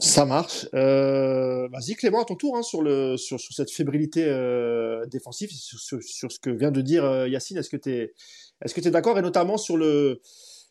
Ça 0.00 0.24
marche. 0.24 0.68
Euh, 0.74 1.66
Vas-y 1.68 1.96
Clément, 1.96 2.22
à 2.22 2.24
ton 2.24 2.36
tour 2.36 2.56
hein, 2.56 2.62
sur, 2.62 2.82
le, 2.82 3.16
sur, 3.16 3.40
sur 3.40 3.52
cette 3.52 3.70
fébrilité 3.70 4.24
euh, 4.26 5.04
défensive, 5.06 5.50
sur, 5.50 5.80
sur, 5.80 6.30
ce 6.30 6.38
que 6.38 6.50
vient 6.50 6.70
de 6.70 6.80
dire 6.80 7.04
euh, 7.04 7.28
Yacine. 7.28 7.56
Est-ce 7.58 7.68
que 7.68 7.76
tu 7.76 7.90
es, 7.90 8.14
est-ce 8.64 8.74
que 8.74 8.86
es 8.86 8.90
d'accord 8.90 9.18
et 9.18 9.22
notamment 9.22 9.56
sur 9.56 9.76
le 9.76 10.20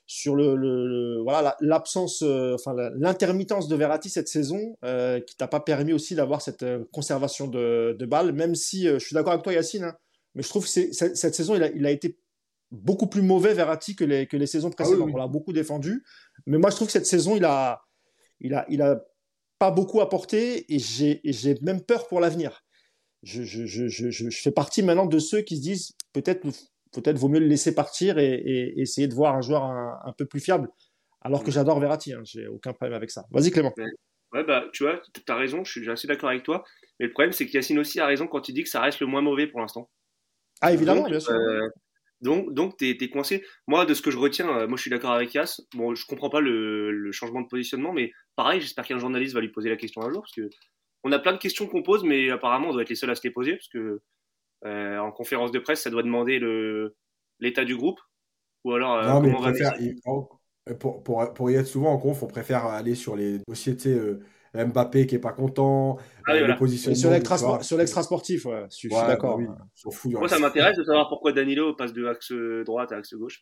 sur 0.09 0.37
le, 0.37 0.55
le, 0.55 1.21
voilà 1.21 1.57
l'absence, 1.59 2.21
euh, 2.21 2.55
enfin 2.55 2.73
l'intermittence 2.95 3.67
de 3.67 3.75
Verratti 3.75 4.09
cette 4.09 4.29
saison, 4.29 4.77
euh, 4.85 5.19
qui 5.19 5.35
t'a 5.35 5.49
pas 5.49 5.59
permis 5.59 5.91
aussi 5.91 6.15
d'avoir 6.15 6.41
cette 6.41 6.63
euh, 6.63 6.85
conservation 6.93 7.47
de, 7.47 7.93
de 7.99 8.05
balles, 8.05 8.31
même 8.31 8.55
si 8.55 8.85
je 8.87 8.99
suis 8.99 9.13
d'accord 9.13 9.33
avec 9.33 9.43
toi 9.43 9.51
Yacine, 9.51 9.83
hein, 9.83 9.97
mais 10.33 10.43
je 10.43 10.47
trouve 10.47 10.63
que 10.63 10.69
cette, 10.69 11.17
cette 11.17 11.35
saison 11.35 11.55
il 11.55 11.63
a, 11.63 11.69
il 11.71 11.85
a 11.85 11.91
été 11.91 12.17
beaucoup 12.71 13.07
plus 13.07 13.21
mauvais 13.21 13.53
Verratti 13.53 13.97
que 13.97 14.05
les, 14.05 14.27
que 14.27 14.37
les 14.37 14.47
saisons 14.47 14.69
ah 14.69 14.75
précédentes. 14.75 15.09
On 15.13 15.17
l'a 15.17 15.27
beaucoup 15.27 15.51
défendu, 15.51 16.05
mais 16.45 16.57
moi 16.57 16.69
je 16.69 16.77
trouve 16.77 16.87
que 16.87 16.93
cette 16.93 17.05
saison 17.05 17.35
il 17.35 17.43
a 17.43 17.81
il 18.39 18.53
a, 18.53 18.65
il 18.69 18.81
a 18.81 19.03
pas 19.59 19.71
beaucoup 19.71 19.99
apporté 20.01 20.73
et 20.73 20.79
j'ai 20.79 21.57
même 21.61 21.81
peur 21.81 22.07
pour 22.07 22.19
l'avenir. 22.19 22.63
Je, 23.23 23.43
je, 23.43 23.65
je, 23.65 23.87
je, 23.87 24.29
fais 24.29 24.51
partie 24.51 24.83
maintenant 24.83 25.07
de 25.07 25.19
ceux 25.19 25.41
qui 25.41 25.57
se 25.57 25.61
disent 25.61 25.91
peut-être 26.13 26.45
peut-être 27.01 27.17
vaut 27.17 27.29
mieux 27.29 27.39
le 27.39 27.47
laisser 27.47 27.73
partir 27.73 28.17
et, 28.17 28.33
et, 28.33 28.81
essayer 28.81 29.07
de 29.07 29.13
voir 29.13 29.35
un 29.35 29.41
joueur 29.41 29.63
un, 29.63 30.13
peu 30.17 30.25
plus 30.25 30.39
fiable. 30.39 30.69
Alors 31.21 31.43
que 31.43 31.49
mm. 31.49 31.53
j'adore 31.53 31.79
Verratti, 31.79 32.13
hein, 32.13 32.21
j'ai 32.23 32.47
aucun 32.47 32.73
problème 32.73 32.95
avec 32.95 33.11
ça. 33.11 33.25
Vas-y 33.31 33.51
Clément. 33.51 33.73
Ouais, 34.33 34.43
bah, 34.43 34.65
tu 34.73 34.83
vois, 34.83 35.01
tu 35.13 35.21
as 35.31 35.35
raison, 35.35 35.63
je 35.63 35.71
suis 35.71 35.89
assez 35.89 36.07
d'accord 36.07 36.29
avec 36.29 36.43
toi. 36.43 36.63
Mais 36.99 37.05
le 37.05 37.11
problème, 37.11 37.31
c'est 37.31 37.45
qu'Yacine 37.45 37.79
aussi 37.79 37.99
a 37.99 38.05
raison 38.05 38.27
quand 38.27 38.49
il 38.49 38.53
dit 38.53 38.63
que 38.63 38.69
ça 38.69 38.81
reste 38.81 38.99
le 38.99 39.07
moins 39.07 39.21
mauvais 39.21 39.47
pour 39.47 39.61
l'instant. 39.61 39.89
Ah, 40.61 40.73
évidemment, 40.73 41.03
bien 41.03 41.19
sûr. 41.19 41.33
Euh, 41.33 41.67
donc, 42.21 42.53
donc 42.53 42.77
tu 42.77 42.89
es, 42.89 43.09
coincé. 43.09 43.43
Moi, 43.67 43.85
de 43.85 43.93
ce 43.93 44.01
que 44.01 44.11
je 44.11 44.17
retiens, 44.17 44.49
euh, 44.49 44.67
moi, 44.67 44.75
je 44.75 44.81
suis 44.81 44.91
d'accord 44.91 45.11
avec 45.11 45.33
Yass. 45.33 45.61
Bon, 45.75 45.95
je 45.95 46.05
comprends 46.05 46.29
pas 46.29 46.41
le, 46.41 46.91
le, 46.91 47.11
changement 47.11 47.41
de 47.41 47.47
positionnement, 47.47 47.93
mais 47.93 48.11
pareil, 48.35 48.59
j'espère 48.59 48.85
qu'un 48.85 48.97
journaliste 48.97 49.33
va 49.33 49.41
lui 49.41 49.51
poser 49.51 49.69
la 49.69 49.77
question 49.77 50.01
un 50.01 50.11
jour, 50.11 50.21
parce 50.21 50.33
que 50.33 50.49
on 51.03 51.11
a 51.11 51.19
plein 51.19 51.33
de 51.33 51.37
questions 51.37 51.67
qu'on 51.67 51.83
pose, 51.83 52.03
mais 52.03 52.29
apparemment, 52.31 52.69
on 52.69 52.73
doit 52.73 52.81
être 52.81 52.89
les 52.89 52.95
seuls 52.95 53.11
à 53.11 53.15
se 53.15 53.21
les 53.23 53.31
poser, 53.31 53.53
parce 53.53 53.69
que 53.69 54.01
euh, 54.65 54.97
en 54.97 55.11
conférence 55.11 55.51
de 55.51 55.59
presse, 55.59 55.81
ça 55.81 55.89
doit 55.89 56.03
demander 56.03 56.39
le 56.39 56.95
l'état 57.39 57.65
du 57.65 57.75
groupe, 57.75 57.99
ou 58.63 58.73
alors 58.73 58.95
euh, 58.95 59.07
non, 59.07 59.21
mais 59.21 59.31
pour, 60.79 61.03
pour, 61.03 61.33
pour, 61.33 61.51
y 61.51 61.55
être 61.55 61.67
souvent 61.67 61.93
en 61.93 61.97
conf, 61.97 62.23
on 62.23 62.27
préfère 62.27 62.65
aller 62.65 62.95
sur 62.95 63.15
les 63.15 63.39
dossiers, 63.47 63.77
Mbappé 64.53 65.07
qui 65.07 65.15
est 65.15 65.19
pas 65.19 65.33
content, 65.33 65.97
ah, 66.25 66.33
euh, 66.33 66.67
Sur 67.61 67.77
l'extra 67.77 68.03
sportif, 68.03 68.45
ouais, 68.45 68.65
je 68.71 68.75
suis, 68.75 68.89
d'accord. 68.89 69.39
Bah 69.39 69.91
Moi, 70.05 70.27
ça 70.27 70.39
m'intéresse 70.39 70.77
de 70.77 70.83
savoir 70.83 71.07
pourquoi 71.09 71.31
Danilo 71.31 71.73
passe 71.75 71.93
de 71.93 72.05
axe 72.05 72.31
droite 72.65 72.91
à 72.91 72.97
axe 72.97 73.13
gauche. 73.13 73.39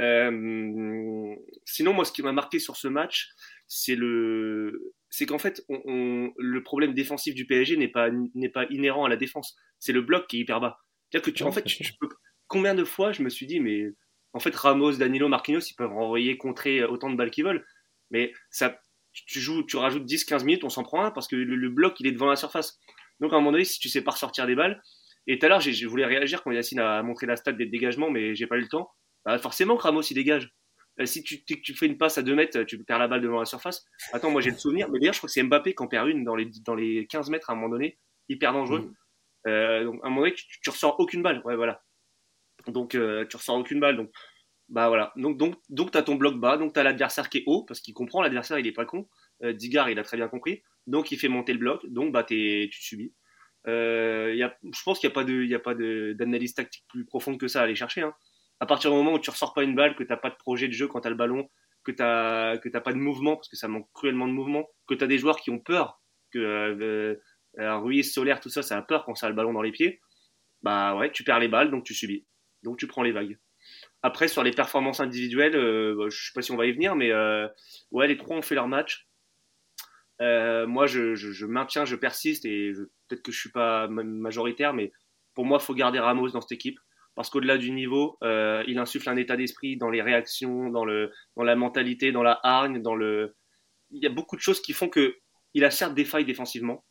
Euh, 0.00 1.34
sinon, 1.64 1.92
moi, 1.92 2.04
ce 2.04 2.12
qui 2.12 2.22
m'a 2.22 2.32
marqué 2.32 2.58
sur 2.58 2.76
ce 2.76 2.88
match, 2.88 3.28
c'est 3.66 3.94
le, 3.96 4.94
c'est 5.16 5.26
qu'en 5.26 5.38
fait, 5.38 5.64
on, 5.68 6.32
le 6.36 6.62
problème 6.64 6.92
défensif 6.92 7.36
du 7.36 7.46
PSG 7.46 7.76
n'est 7.76 7.86
pas 7.86 8.10
n'est 8.10 8.48
pas 8.48 8.66
inhérent 8.70 9.04
à 9.04 9.08
la 9.08 9.14
défense. 9.14 9.54
C'est 9.78 9.92
le 9.92 10.02
bloc 10.02 10.26
qui 10.26 10.38
est 10.38 10.40
hyper 10.40 10.60
bas. 10.60 10.80
C'est-à-dire 11.08 11.24
que 11.24 11.30
tu, 11.30 11.44
en 11.44 11.52
fait, 11.52 11.64
combien 12.48 12.74
de 12.74 12.82
fois 12.82 13.12
je 13.12 13.22
me 13.22 13.28
suis 13.28 13.46
dit, 13.46 13.60
mais 13.60 13.92
en 14.32 14.40
fait, 14.40 14.52
Ramos, 14.56 14.94
Danilo, 14.94 15.28
Marquinhos, 15.28 15.60
ils 15.70 15.76
peuvent 15.76 15.92
renvoyer, 15.92 16.36
contrer 16.36 16.82
autant 16.82 17.10
de 17.10 17.16
balles 17.16 17.30
qu'ils 17.30 17.44
veulent. 17.44 17.64
Mais 18.10 18.32
ça, 18.50 18.80
tu 19.12 19.38
joues, 19.38 19.62
tu 19.62 19.76
rajoutes 19.76 20.04
10-15 20.04 20.44
minutes, 20.44 20.64
on 20.64 20.68
s'en 20.68 20.82
prend 20.82 21.04
un 21.04 21.12
parce 21.12 21.28
que 21.28 21.36
le, 21.36 21.68
bloc 21.68 22.00
il 22.00 22.08
est 22.08 22.12
devant 22.12 22.26
la 22.26 22.34
surface. 22.34 22.80
Donc 23.20 23.32
à 23.32 23.36
un 23.36 23.38
moment 23.38 23.52
donné, 23.52 23.64
si 23.64 23.78
tu 23.78 23.88
sais 23.88 24.02
pas 24.02 24.10
ressortir 24.10 24.48
des 24.48 24.56
balles, 24.56 24.82
et 25.28 25.38
tout 25.38 25.46
à 25.46 25.48
l'heure 25.48 25.60
je 25.60 25.86
voulais 25.86 26.06
réagir 26.06 26.42
quand 26.42 26.50
Yacine 26.50 26.80
a 26.80 27.04
montré 27.04 27.26
la 27.26 27.36
stat 27.36 27.52
des 27.52 27.66
dégagements, 27.66 28.10
mais 28.10 28.34
j'ai 28.34 28.48
pas 28.48 28.56
eu 28.56 28.62
le 28.62 28.68
temps. 28.68 28.90
Bah, 29.24 29.38
forcément, 29.38 29.76
Ramos 29.76 30.02
il 30.02 30.14
dégage. 30.14 30.52
Euh, 31.00 31.06
si 31.06 31.22
tu, 31.22 31.44
tu, 31.44 31.74
fais 31.74 31.86
une 31.86 31.98
passe 31.98 32.18
à 32.18 32.22
2 32.22 32.34
mètres, 32.34 32.62
tu 32.62 32.82
perds 32.84 32.98
la 32.98 33.08
balle 33.08 33.20
devant 33.20 33.40
la 33.40 33.44
surface. 33.44 33.84
Attends, 34.12 34.30
moi 34.30 34.40
j'ai 34.40 34.50
le 34.50 34.56
souvenir, 34.56 34.88
mais 34.90 34.98
d'ailleurs 34.98 35.14
je 35.14 35.18
crois 35.18 35.28
que 35.28 35.32
c'est 35.32 35.42
Mbappé 35.42 35.74
qui 35.74 35.82
en 35.82 35.88
perd 35.88 36.08
une 36.08 36.24
dans 36.24 36.36
les, 36.36 36.48
dans 36.64 36.74
les 36.74 37.06
15 37.06 37.30
mètres 37.30 37.50
à 37.50 37.52
un 37.52 37.56
moment 37.56 37.68
donné, 37.68 37.98
hyper 38.28 38.52
dangereux. 38.52 38.80
Mm. 38.80 38.94
Euh, 39.48 39.84
donc 39.84 40.00
à 40.02 40.06
un 40.06 40.10
moment 40.10 40.22
donné, 40.22 40.34
tu, 40.34 40.44
tu, 40.60 40.70
ressors 40.70 40.98
aucune 41.00 41.22
balle. 41.22 41.42
Ouais, 41.44 41.56
voilà. 41.56 41.82
Donc 42.68 42.94
euh, 42.94 43.26
tu 43.26 43.36
ressors 43.36 43.56
aucune 43.56 43.80
balle. 43.80 43.96
Donc 43.96 44.10
bah 44.68 44.88
voilà. 44.88 45.12
Donc 45.16 45.36
donc 45.36 45.56
donc 45.68 45.90
t'as 45.90 46.02
ton 46.02 46.14
bloc 46.14 46.36
bas, 46.36 46.56
donc 46.56 46.72
t'as 46.72 46.82
l'adversaire 46.82 47.28
qui 47.28 47.38
est 47.38 47.44
haut 47.46 47.64
parce 47.64 47.80
qu'il 47.80 47.92
comprend 47.92 48.22
l'adversaire, 48.22 48.58
il 48.58 48.66
est 48.66 48.72
pas 48.72 48.86
con. 48.86 49.08
Euh, 49.42 49.52
Digar, 49.52 49.90
il 49.90 49.98
a 49.98 50.02
très 50.02 50.16
bien 50.16 50.28
compris. 50.28 50.62
Donc, 50.86 51.12
il 51.12 51.18
fait 51.18 51.28
monter 51.28 51.52
le 51.52 51.58
bloc. 51.58 51.86
Donc, 51.86 52.12
bah, 52.12 52.24
tu 52.24 52.70
subis. 52.70 53.14
Euh, 53.66 54.34
y 54.36 54.42
a, 54.42 54.56
je 54.62 54.82
pense 54.82 54.98
qu'il 54.98 55.08
n'y 55.08 55.12
a 55.12 55.14
pas 55.14 55.24
de, 55.24 55.54
a 55.54 55.58
pas 55.58 55.74
d'analyse 55.74 56.54
tactique 56.54 56.84
plus 56.88 57.06
profonde 57.06 57.38
que 57.38 57.48
ça 57.48 57.60
à 57.60 57.64
aller 57.64 57.74
chercher. 57.74 58.02
Hein. 58.02 58.14
À 58.60 58.66
partir 58.66 58.90
du 58.90 58.96
moment 58.96 59.14
où 59.14 59.18
tu 59.18 59.30
ressors 59.30 59.52
pas 59.52 59.62
une 59.62 59.74
balle, 59.74 59.96
que 59.96 60.02
tu 60.02 60.10
n'as 60.10 60.16
pas 60.16 60.30
de 60.30 60.36
projet 60.36 60.68
de 60.68 60.72
jeu 60.72 60.86
quand 60.86 61.00
tu 61.00 61.06
as 61.06 61.10
le 61.10 61.16
ballon, 61.16 61.48
que 61.84 61.92
tu 61.92 62.02
n'as 62.02 62.56
que 62.58 62.68
pas 62.78 62.92
de 62.92 62.98
mouvement, 62.98 63.36
parce 63.36 63.48
que 63.48 63.56
ça 63.56 63.68
manque 63.68 63.88
cruellement 63.92 64.26
de 64.26 64.32
mouvement, 64.32 64.66
que 64.86 64.94
tu 64.94 65.04
as 65.04 65.06
des 65.06 65.18
joueurs 65.18 65.38
qui 65.38 65.50
ont 65.50 65.58
peur, 65.58 66.00
que 66.32 66.38
euh, 66.38 67.14
euh, 67.58 67.76
Ruiz, 67.78 68.12
Solaire, 68.12 68.40
tout 68.40 68.48
ça, 68.48 68.62
ça 68.62 68.76
a 68.76 68.82
peur 68.82 69.04
quand 69.04 69.14
ça 69.14 69.26
a 69.26 69.28
le 69.28 69.36
ballon 69.36 69.52
dans 69.52 69.62
les 69.62 69.72
pieds, 69.72 70.00
bah 70.62 70.96
ouais, 70.96 71.12
tu 71.12 71.24
perds 71.24 71.40
les 71.40 71.48
balles, 71.48 71.70
donc 71.70 71.84
tu 71.84 71.94
subis. 71.94 72.26
Donc 72.62 72.78
tu 72.78 72.86
prends 72.86 73.02
les 73.02 73.12
vagues. 73.12 73.38
Après, 74.02 74.28
sur 74.28 74.42
les 74.42 74.50
performances 74.50 75.00
individuelles, 75.00 75.56
euh, 75.56 75.94
bah, 75.96 76.06
je 76.10 76.16
sais 76.16 76.32
pas 76.34 76.42
si 76.42 76.52
on 76.52 76.56
va 76.56 76.66
y 76.66 76.72
venir, 76.72 76.96
mais 76.96 77.12
euh, 77.12 77.46
ouais, 77.90 78.08
les 78.08 78.16
trois 78.16 78.36
ont 78.36 78.42
fait 78.42 78.54
leur 78.54 78.68
match. 78.68 79.06
Moi, 80.20 80.86
je, 80.86 81.44
maintiens, 81.44 81.84
je 81.84 81.96
persiste 81.96 82.46
et 82.46 82.72
peut-être 83.08 83.22
que 83.22 83.32
je 83.32 83.38
suis 83.38 83.50
pas 83.50 83.88
majoritaire, 83.88 84.72
mais 84.72 84.92
pour 85.34 85.44
moi, 85.44 85.58
il 85.60 85.64
faut 85.64 85.74
garder 85.74 85.98
Ramos 85.98 86.30
dans 86.30 86.40
cette 86.40 86.52
équipe 86.52 86.78
parce 87.14 87.30
qu'au-delà 87.30 87.58
du 87.58 87.70
niveau, 87.70 88.18
euh, 88.22 88.64
il 88.66 88.78
insuffle 88.78 89.08
un 89.08 89.16
état 89.16 89.36
d'esprit 89.36 89.76
dans 89.76 89.90
les 89.90 90.02
réactions, 90.02 90.70
dans, 90.70 90.84
le, 90.84 91.12
dans 91.36 91.44
la 91.44 91.56
mentalité, 91.56 92.12
dans 92.12 92.22
la 92.22 92.40
hargne, 92.42 92.82
dans 92.82 92.94
le. 92.94 93.36
Il 93.90 94.02
y 94.02 94.06
a 94.06 94.10
beaucoup 94.10 94.36
de 94.36 94.40
choses 94.40 94.60
qui 94.60 94.72
font 94.72 94.88
que 94.88 95.16
il 95.54 95.64
a 95.64 95.70
certes 95.70 95.94
des 95.94 96.04
failles 96.04 96.24
défensivement, 96.24 96.84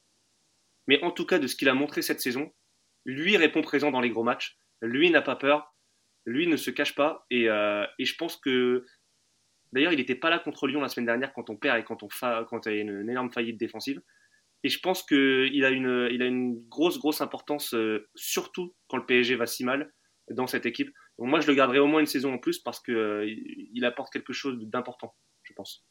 mais 0.88 1.04
en 1.04 1.12
tout 1.12 1.26
cas 1.26 1.40
de 1.40 1.48
ce 1.48 1.56
qu'il 1.56 1.70
a 1.70 1.74
montré 1.74 2.02
cette 2.02 2.22
saison, 2.22 2.52
lui 3.06 3.36
répond 3.36 3.62
présent 3.62 3.92
dans 3.92 4.02
les 4.02 4.10
gros 4.10 4.24
matchs. 4.24 4.58
Lui 4.82 5.10
n'a 5.10 5.22
pas 5.22 5.36
peur, 5.36 5.76
lui 6.26 6.48
ne 6.48 6.56
se 6.56 6.72
cache 6.72 6.96
pas 6.96 7.26
et, 7.30 7.50
euh, 7.50 7.86
et 8.00 8.06
je 8.06 8.16
pense 8.16 8.38
que 8.38 8.86
D'ailleurs, 9.74 9.92
il 9.92 9.98
n'était 9.98 10.16
pas 10.16 10.30
là 10.30 10.38
contre 10.38 10.68
Lyon 10.68 10.82
la 10.82 10.88
semaine 10.88 11.08
dernière 11.08 11.34
quand 11.34 11.50
on 11.50 11.58
perd 11.58 11.80
et 11.80 11.84
quand 11.84 12.04
on 12.04 12.08
quand 12.46 12.68
il 12.68 12.76
y 12.76 12.78
a 12.78 12.82
une, 12.82 13.10
énorme 13.10 13.32
faillite 13.32 13.58
défensive. 13.58 14.02
Et 14.64 14.70
je 14.70 14.80
pense 14.80 15.04
qu'il 15.04 15.66
a 15.66 15.70
une, 15.72 15.88
a 15.88 16.26
une 16.26 16.64
grosse, 16.70 17.00
grosse 17.00 17.22
importance, 17.22 17.74
euh, 17.74 18.08
surtout 18.16 18.76
quand 18.88 18.98
le 18.98 19.06
PSG 19.06 19.36
va 19.36 19.48
si 19.48 19.66
mal 19.66 19.92
dans 20.30 20.48
cette 20.48 20.66
équipe. 20.66 20.92
Donc 21.18 21.28
moi, 21.28 21.40
je 21.40 21.48
le 21.48 21.56
garderai 21.56 21.80
au 21.80 21.88
moins 21.88 22.00
une 22.00 22.06
saison 22.06 22.34
en 22.34 22.38
plus 22.38 22.60
parce 22.60 22.80
qu'il 22.80 22.96
euh, 22.96 23.26
il 23.28 23.86
apporte 23.86 24.12
quelque 24.12 24.34
chose 24.34 24.58
d'important, 24.62 25.16
je 25.44 25.54
pense. 25.54 25.86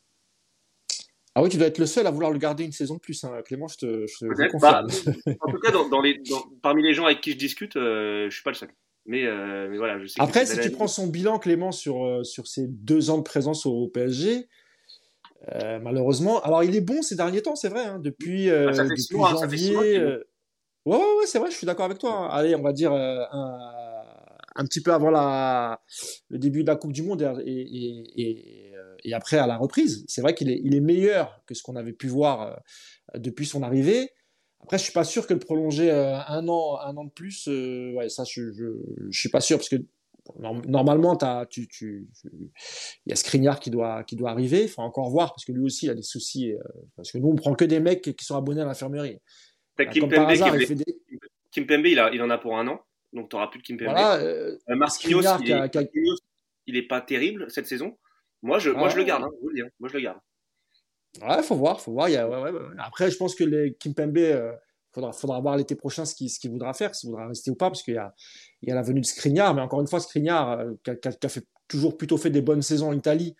Ah 1.34 1.42
oui, 1.42 1.48
tu 1.48 1.56
dois 1.56 1.68
être 1.68 1.78
le 1.78 1.86
seul 1.86 2.06
à 2.06 2.10
vouloir 2.10 2.30
le 2.30 2.38
garder 2.38 2.64
une 2.64 2.72
saison 2.72 2.96
de 2.96 3.00
plus, 3.00 3.24
hein. 3.24 3.40
Clément, 3.46 3.66
je 3.66 3.78
te, 3.78 4.06
je 4.06 4.50
confirme. 4.50 4.60
Bah, 4.60 5.32
en 5.40 5.50
tout 5.50 5.58
cas, 5.60 5.70
dans, 5.70 6.02
les, 6.02 6.22
parmi 6.60 6.82
les 6.82 6.92
gens 6.92 7.06
avec 7.06 7.22
qui 7.22 7.32
je 7.32 7.38
discute, 7.38 7.76
euh, 7.76 8.28
je 8.28 8.34
suis 8.34 8.42
pas 8.42 8.50
le 8.50 8.56
seul. 8.56 8.68
Euh, 9.10 9.68
mais, 9.68 9.76
voilà, 9.76 9.98
je 9.98 10.06
sais 10.06 10.20
Après, 10.20 10.46
si 10.46 10.58
tu 10.60 10.70
prends 10.70 10.86
son 10.86 11.06
bilan, 11.06 11.38
Clément, 11.38 11.72
sur, 11.72 12.04
euh, 12.04 12.22
sur 12.22 12.46
ses 12.46 12.66
deux 12.68 13.10
ans 13.10 13.18
de 13.18 13.22
présence 13.22 13.66
au 13.66 13.88
PSG, 13.88 14.48
euh, 15.54 15.80
malheureusement, 15.80 16.40
alors 16.42 16.62
il 16.62 16.76
est 16.76 16.80
bon 16.80 17.02
ces 17.02 17.16
derniers 17.16 17.42
temps, 17.42 17.56
c'est 17.56 17.68
vrai, 17.68 17.84
hein, 17.84 17.98
depuis, 17.98 18.48
ah, 18.48 18.70
depuis 18.70 19.02
janvier. 19.08 19.76
ouais, 19.76 19.98
ouais, 20.86 20.96
ouais 20.96 21.26
c'est 21.26 21.38
vrai, 21.38 21.50
je 21.50 21.56
suis 21.56 21.66
d'accord 21.66 21.86
avec 21.86 21.98
toi. 21.98 22.12
Hein. 22.12 22.28
Allez, 22.30 22.54
on 22.54 22.62
va 22.62 22.72
dire 22.72 22.92
un, 22.92 23.26
un, 24.54 24.64
petit 24.64 24.82
peu 24.82 24.92
avant 24.92 25.10
la, 25.10 25.80
le 26.28 26.38
début 26.38 26.62
de 26.62 26.68
la 26.68 26.76
Coupe 26.76 26.92
du 26.92 27.02
Monde 27.02 27.42
et, 27.44 28.02
et, 28.16 28.72
et 29.04 29.14
après 29.14 29.38
à 29.38 29.46
la 29.46 29.56
reprise. 29.56 30.04
C'est 30.08 30.20
vrai 30.20 30.34
qu'il 30.34 30.50
est, 30.50 30.60
il 30.62 30.74
est 30.74 30.80
meilleur 30.80 31.42
que 31.46 31.54
ce 31.54 31.62
qu'on 31.62 31.76
avait 31.76 31.92
pu 31.92 32.08
voir 32.08 32.60
depuis 33.14 33.46
son 33.46 33.62
arrivée. 33.62 34.10
Après, 34.62 34.78
je 34.78 34.84
suis 34.84 34.92
pas 34.92 35.04
sûr 35.04 35.26
que 35.26 35.34
le 35.34 35.40
prolonger 35.40 35.90
un 35.90 36.46
an, 36.48 36.78
un 36.80 36.96
an 36.96 37.04
de 37.04 37.10
plus, 37.10 37.48
ouais, 37.48 38.08
ça, 38.08 38.24
je, 38.24 38.52
je, 38.52 38.66
je, 39.10 39.18
suis 39.18 39.28
pas 39.28 39.40
sûr 39.40 39.58
parce 39.58 39.68
que 39.68 39.76
normalement, 40.38 41.18
as, 41.18 41.46
tu, 41.46 41.66
tu, 41.66 42.06
il 42.24 42.50
y 43.06 43.12
a 43.12 43.16
Skriniar 43.16 43.58
qui 43.58 43.70
doit, 43.70 44.04
qui 44.04 44.14
doit 44.14 44.30
arriver. 44.30 44.62
Il 44.62 44.68
faut 44.68 44.82
encore 44.82 45.10
voir 45.10 45.32
parce 45.32 45.44
que 45.44 45.52
lui 45.52 45.64
aussi, 45.64 45.86
il 45.86 45.90
a 45.90 45.94
des 45.94 46.02
soucis. 46.02 46.54
parce 46.96 47.10
que 47.10 47.18
nous, 47.18 47.28
on 47.28 47.34
prend 47.34 47.54
que 47.54 47.64
des 47.64 47.80
mecs 47.80 48.14
qui 48.16 48.24
sont 48.24 48.36
abonnés 48.36 48.62
à 48.62 48.64
l'infirmerie. 48.64 49.18
Kim 49.90 50.08
Pembe, 50.08 50.28
hasard, 50.28 50.56
il, 50.56 50.76
des... 50.76 50.84
Kim 51.50 51.66
Pembe 51.66 51.86
il, 51.86 51.98
a, 51.98 52.12
il 52.12 52.22
en 52.22 52.30
a 52.30 52.38
pour 52.38 52.56
un 52.56 52.68
an 52.68 52.80
donc 53.12 53.28
tu 53.28 53.36
n'auras 53.36 53.48
plus 53.48 53.58
de 53.58 53.64
Kim 53.64 53.76
Pembe. 53.76 53.88
Voilà, 53.88 54.16
euh, 54.16 54.56
Marquinhos, 54.68 55.22
il, 56.66 56.76
est, 56.76 56.82
pas 56.82 57.00
terrible 57.00 57.50
cette 57.50 57.66
saison. 57.66 57.98
Moi, 58.42 58.58
je, 58.58 58.70
moi, 58.70 58.88
je 58.88 58.96
le 58.96 59.04
garde, 59.04 59.24
hein, 59.24 59.30
je 59.42 59.62
le 59.62 59.70
Moi, 59.78 59.88
je 59.88 59.94
le 59.94 60.00
garde. 60.00 60.18
Ouais, 61.20 61.42
faut 61.42 61.56
voir, 61.56 61.80
faut 61.80 61.92
voir. 61.92 62.08
Il 62.08 62.12
y 62.12 62.16
a, 62.16 62.28
ouais, 62.28 62.50
ouais, 62.50 62.60
Après, 62.78 63.10
je 63.10 63.16
pense 63.16 63.34
que 63.34 63.44
les 63.44 63.74
Kim 63.74 63.94
Pembe, 63.94 64.16
euh, 64.16 64.52
faudra, 64.92 65.12
faudra 65.12 65.40
voir 65.40 65.56
l'été 65.56 65.74
prochain 65.74 66.04
ce 66.04 66.14
qu'il 66.14 66.30
ce 66.30 66.48
voudra 66.48 66.72
faire, 66.72 66.94
s'il 66.94 67.10
voudra 67.10 67.28
rester 67.28 67.50
ou 67.50 67.54
pas, 67.54 67.68
parce 67.68 67.82
qu'il 67.82 67.94
y 67.94 67.98
a, 67.98 68.14
il 68.62 68.68
y 68.70 68.72
a 68.72 68.74
la 68.74 68.82
venue 68.82 69.00
de 69.00 69.06
Skriniar, 69.06 69.54
mais 69.54 69.60
encore 69.60 69.80
une 69.80 69.88
fois, 69.88 70.00
Skriniar, 70.00 70.60
euh, 70.60 70.72
qui, 70.82 70.90
a, 70.90 71.12
a, 71.22 71.28
fait 71.28 71.46
toujours 71.68 71.96
plutôt 71.98 72.16
fait 72.16 72.30
des 72.30 72.42
bonnes 72.42 72.62
saisons 72.62 72.88
en 72.88 72.92
Italie, 72.94 73.36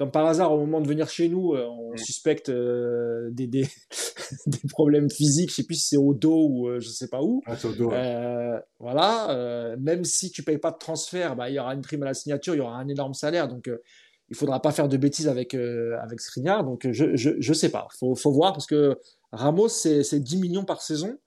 comme 0.00 0.10
par 0.10 0.24
hasard, 0.24 0.50
au 0.54 0.60
moment 0.60 0.80
de 0.80 0.88
venir 0.88 1.10
chez 1.10 1.28
nous, 1.28 1.52
euh, 1.52 1.66
on 1.66 1.92
mm. 1.92 1.98
suspecte 1.98 2.48
euh, 2.48 3.28
des, 3.32 3.46
des, 3.46 3.68
des, 4.46 4.58
problèmes 4.70 5.10
physiques. 5.10 5.50
Je 5.50 5.56
sais 5.56 5.62
plus 5.62 5.74
si 5.74 5.88
c'est 5.88 5.96
au 5.98 6.14
dos 6.14 6.48
ou 6.48 6.68
euh, 6.68 6.80
je 6.80 6.88
sais 6.88 7.08
pas 7.08 7.20
où. 7.20 7.42
Ah, 7.44 7.54
au 7.62 7.72
dos, 7.72 7.92
voilà. 8.78 9.76
même 9.78 10.04
si 10.04 10.30
tu 10.30 10.42
payes 10.42 10.56
pas 10.56 10.70
de 10.70 10.78
transfert, 10.78 11.36
bah, 11.36 11.50
il 11.50 11.56
y 11.56 11.58
aura 11.58 11.74
une 11.74 11.82
prime 11.82 12.02
à 12.02 12.06
la 12.06 12.14
signature, 12.14 12.54
il 12.54 12.58
y 12.58 12.60
aura 12.62 12.78
un 12.78 12.88
énorme 12.88 13.12
salaire. 13.12 13.46
Donc, 13.46 13.70
il 14.30 14.36
faudra 14.36 14.62
pas 14.62 14.72
faire 14.72 14.88
de 14.88 14.96
bêtises 14.96 15.28
avec 15.28 15.52
avec 15.52 16.18
Skriniar. 16.22 16.64
Donc, 16.64 16.90
je, 16.90 17.14
je, 17.14 17.32
je 17.38 17.52
sais 17.52 17.68
pas. 17.68 17.86
Faut, 17.98 18.14
faut 18.14 18.32
voir 18.32 18.54
parce 18.54 18.66
que 18.66 18.98
Ramos, 19.32 19.68
c'est 19.68 20.18
10 20.18 20.38
millions 20.38 20.64
par 20.64 20.80
saison. 20.80 21.18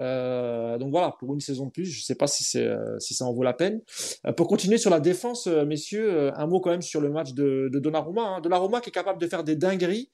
Euh, 0.00 0.78
donc 0.78 0.90
voilà, 0.90 1.14
pour 1.18 1.32
une 1.34 1.40
saison 1.40 1.66
de 1.66 1.70
plus, 1.70 1.84
je 1.84 2.00
ne 2.00 2.02
sais 2.02 2.14
pas 2.14 2.26
si, 2.26 2.44
c'est, 2.44 2.66
euh, 2.66 2.98
si 2.98 3.14
ça 3.14 3.24
en 3.24 3.32
vaut 3.32 3.42
la 3.42 3.52
peine. 3.52 3.80
Euh, 4.26 4.32
pour 4.32 4.48
continuer 4.48 4.78
sur 4.78 4.90
la 4.90 5.00
défense, 5.00 5.46
messieurs, 5.46 6.32
un 6.36 6.46
mot 6.46 6.60
quand 6.60 6.70
même 6.70 6.82
sur 6.82 7.00
le 7.00 7.10
match 7.10 7.32
de, 7.32 7.68
de 7.72 7.78
Donnarumma. 7.78 8.22
Hein. 8.22 8.40
Donnarumma 8.40 8.80
qui 8.80 8.90
est 8.90 8.92
capable 8.92 9.20
de 9.20 9.26
faire 9.26 9.44
des 9.44 9.56
dingueries 9.56 10.10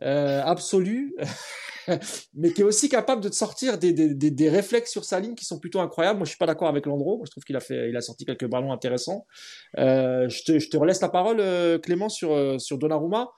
absolues, 0.00 1.16
mais 2.34 2.52
qui 2.52 2.60
est 2.60 2.64
aussi 2.64 2.88
capable 2.88 3.20
de 3.20 3.32
sortir 3.32 3.78
des, 3.78 3.92
des, 3.92 4.14
des, 4.14 4.48
réflexes 4.48 4.92
sur 4.92 5.04
sa 5.04 5.18
ligne 5.18 5.34
qui 5.34 5.44
sont 5.44 5.58
plutôt 5.58 5.80
incroyables. 5.80 6.18
Moi, 6.18 6.24
je 6.24 6.30
suis 6.30 6.38
pas 6.38 6.46
d'accord 6.46 6.68
avec 6.68 6.86
Landreau. 6.86 7.20
je 7.26 7.30
trouve 7.32 7.42
qu'il 7.42 7.56
a 7.56 7.60
fait, 7.60 7.88
il 7.88 7.96
a 7.96 8.00
sorti 8.00 8.24
quelques 8.24 8.46
ballons 8.46 8.72
intéressants. 8.72 9.26
je, 9.76 10.44
te, 10.44 10.58
je 10.60 10.68
te 10.68 10.76
relaisse 10.76 11.00
la 11.00 11.08
parole, 11.08 11.42
Clément, 11.80 12.08
sur, 12.08 12.60
sur 12.60 12.78
Donnarumma. 12.78 13.30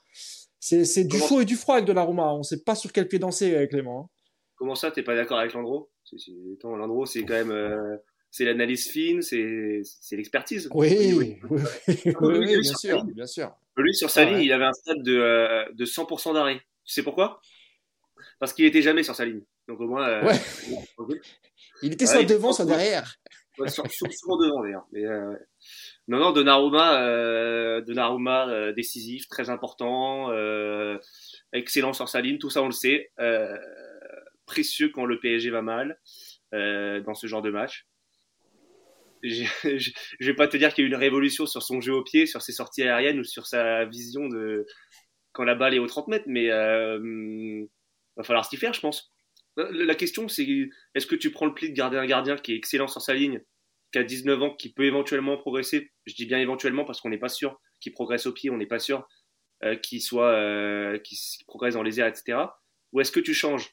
C'est, 0.62 0.84
c'est 0.84 1.04
du 1.04 1.18
chaud 1.18 1.40
et 1.40 1.46
du 1.46 1.56
froid 1.56 1.76
avec 1.76 1.86
Donnarumma. 1.86 2.34
On 2.34 2.38
ne 2.38 2.42
sait 2.42 2.60
pas 2.60 2.74
sur 2.74 2.92
quel 2.92 3.08
pied 3.08 3.18
danser, 3.18 3.66
Clément. 3.70 4.10
Comment 4.60 4.74
ça, 4.74 4.90
t'es 4.90 5.02
pas 5.02 5.16
d'accord 5.16 5.38
avec 5.38 5.54
Landreau? 5.54 5.90
Landreau, 6.64 7.06
c'est 7.06 7.24
quand 7.24 7.32
même 7.32 7.50
euh, 7.50 7.96
c'est 8.30 8.44
l'analyse 8.44 8.90
fine, 8.90 9.22
c'est 9.22 9.80
l'expertise. 10.10 10.68
Oui, 10.74 11.14
oui, 11.16 11.38
oui, 12.20 12.60
bien 12.60 12.74
sûr, 12.74 13.02
bien 13.04 13.26
sûr. 13.26 13.56
Lui, 13.78 13.94
sur 13.94 14.10
sa 14.10 14.26
ligne, 14.26 14.40
il 14.40 14.52
avait 14.52 14.66
un 14.66 14.74
stade 14.74 15.02
de, 15.02 15.16
euh, 15.16 15.64
de 15.72 15.86
100% 15.86 16.34
d'arrêt. 16.34 16.60
Tu 16.84 16.92
sais 16.92 17.02
pourquoi? 17.02 17.40
Parce 18.38 18.52
qu'il 18.52 18.66
était 18.66 18.82
jamais 18.82 19.02
sur 19.02 19.16
sa 19.16 19.24
ligne. 19.24 19.40
Donc 19.66 19.80
au 19.80 19.86
moins. 19.86 20.06
Euh, 20.06 20.24
ouais. 20.26 21.20
il 21.82 21.94
était 21.94 22.04
soit 22.04 22.24
devant, 22.24 22.52
soit 22.52 22.66
derrière. 22.66 23.16
souvent 23.66 24.36
devant 24.36 24.62
d'ailleurs. 24.62 24.86
Mais, 24.92 25.04
non, 26.06 26.18
non, 26.18 26.32
Donnarumma, 26.32 27.80
Donnarumma 27.80 28.72
décisif, 28.72 29.26
très 29.26 29.48
important, 29.48 30.30
excellent 31.54 31.94
sur 31.94 32.10
sa 32.10 32.20
ligne, 32.20 32.36
tout 32.36 32.50
ça 32.50 32.60
on 32.60 32.66
le 32.66 32.72
sait 32.72 33.10
précieux 34.50 34.88
quand 34.88 35.04
le 35.04 35.20
PSG 35.20 35.50
va 35.50 35.62
mal 35.62 35.98
euh, 36.54 37.00
dans 37.00 37.14
ce 37.14 37.28
genre 37.28 37.42
de 37.42 37.50
match. 37.50 37.86
Je, 39.22 39.44
ne 39.64 40.26
vais 40.26 40.34
pas 40.34 40.48
te 40.48 40.56
dire 40.56 40.74
qu'il 40.74 40.82
y 40.82 40.86
a 40.86 40.88
eu 40.88 40.92
une 40.92 40.98
révolution 40.98 41.46
sur 41.46 41.62
son 41.62 41.80
jeu 41.80 41.92
au 41.92 42.02
pied, 42.02 42.26
sur 42.26 42.42
ses 42.42 42.52
sorties 42.52 42.82
aériennes 42.82 43.20
ou 43.20 43.24
sur 43.24 43.46
sa 43.46 43.84
vision 43.84 44.28
de 44.28 44.66
quand 45.32 45.44
la 45.44 45.54
balle 45.54 45.74
est 45.74 45.78
aux 45.78 45.86
30 45.86 46.08
mètres, 46.08 46.24
mais 46.26 46.50
euh, 46.50 47.64
va 48.16 48.24
falloir 48.24 48.44
s'y 48.44 48.56
faire, 48.56 48.74
je 48.74 48.80
pense. 48.80 49.12
La 49.56 49.94
question, 49.94 50.26
c'est 50.26 50.46
est-ce 50.94 51.06
que 51.06 51.14
tu 51.14 51.30
prends 51.30 51.46
le 51.46 51.54
pli 51.54 51.70
de 51.70 51.74
garder 51.74 51.98
un 51.98 52.06
gardien 52.06 52.36
qui 52.36 52.52
est 52.52 52.56
excellent 52.56 52.88
sur 52.88 53.02
sa 53.02 53.14
ligne, 53.14 53.40
qui 53.92 53.98
a 53.98 54.02
19 54.02 54.42
ans, 54.42 54.54
qui 54.54 54.72
peut 54.72 54.84
éventuellement 54.84 55.36
progresser? 55.36 55.92
Je 56.06 56.14
dis 56.14 56.26
bien 56.26 56.38
éventuellement 56.38 56.84
parce 56.84 57.00
qu'on 57.00 57.10
n'est 57.10 57.18
pas 57.18 57.28
sûr 57.28 57.60
qu'il 57.78 57.92
progresse 57.92 58.26
au 58.26 58.32
pied, 58.32 58.50
on 58.50 58.56
n'est 58.56 58.66
pas 58.66 58.78
sûr 58.80 59.06
euh, 59.62 59.76
qu'il 59.76 60.00
soit, 60.00 60.32
euh, 60.32 60.98
progresse 61.46 61.74
dans 61.74 61.82
les 61.82 62.00
airs, 62.00 62.06
etc. 62.06 62.38
Ou 62.92 63.00
est-ce 63.00 63.12
que 63.12 63.20
tu 63.20 63.34
changes? 63.34 63.70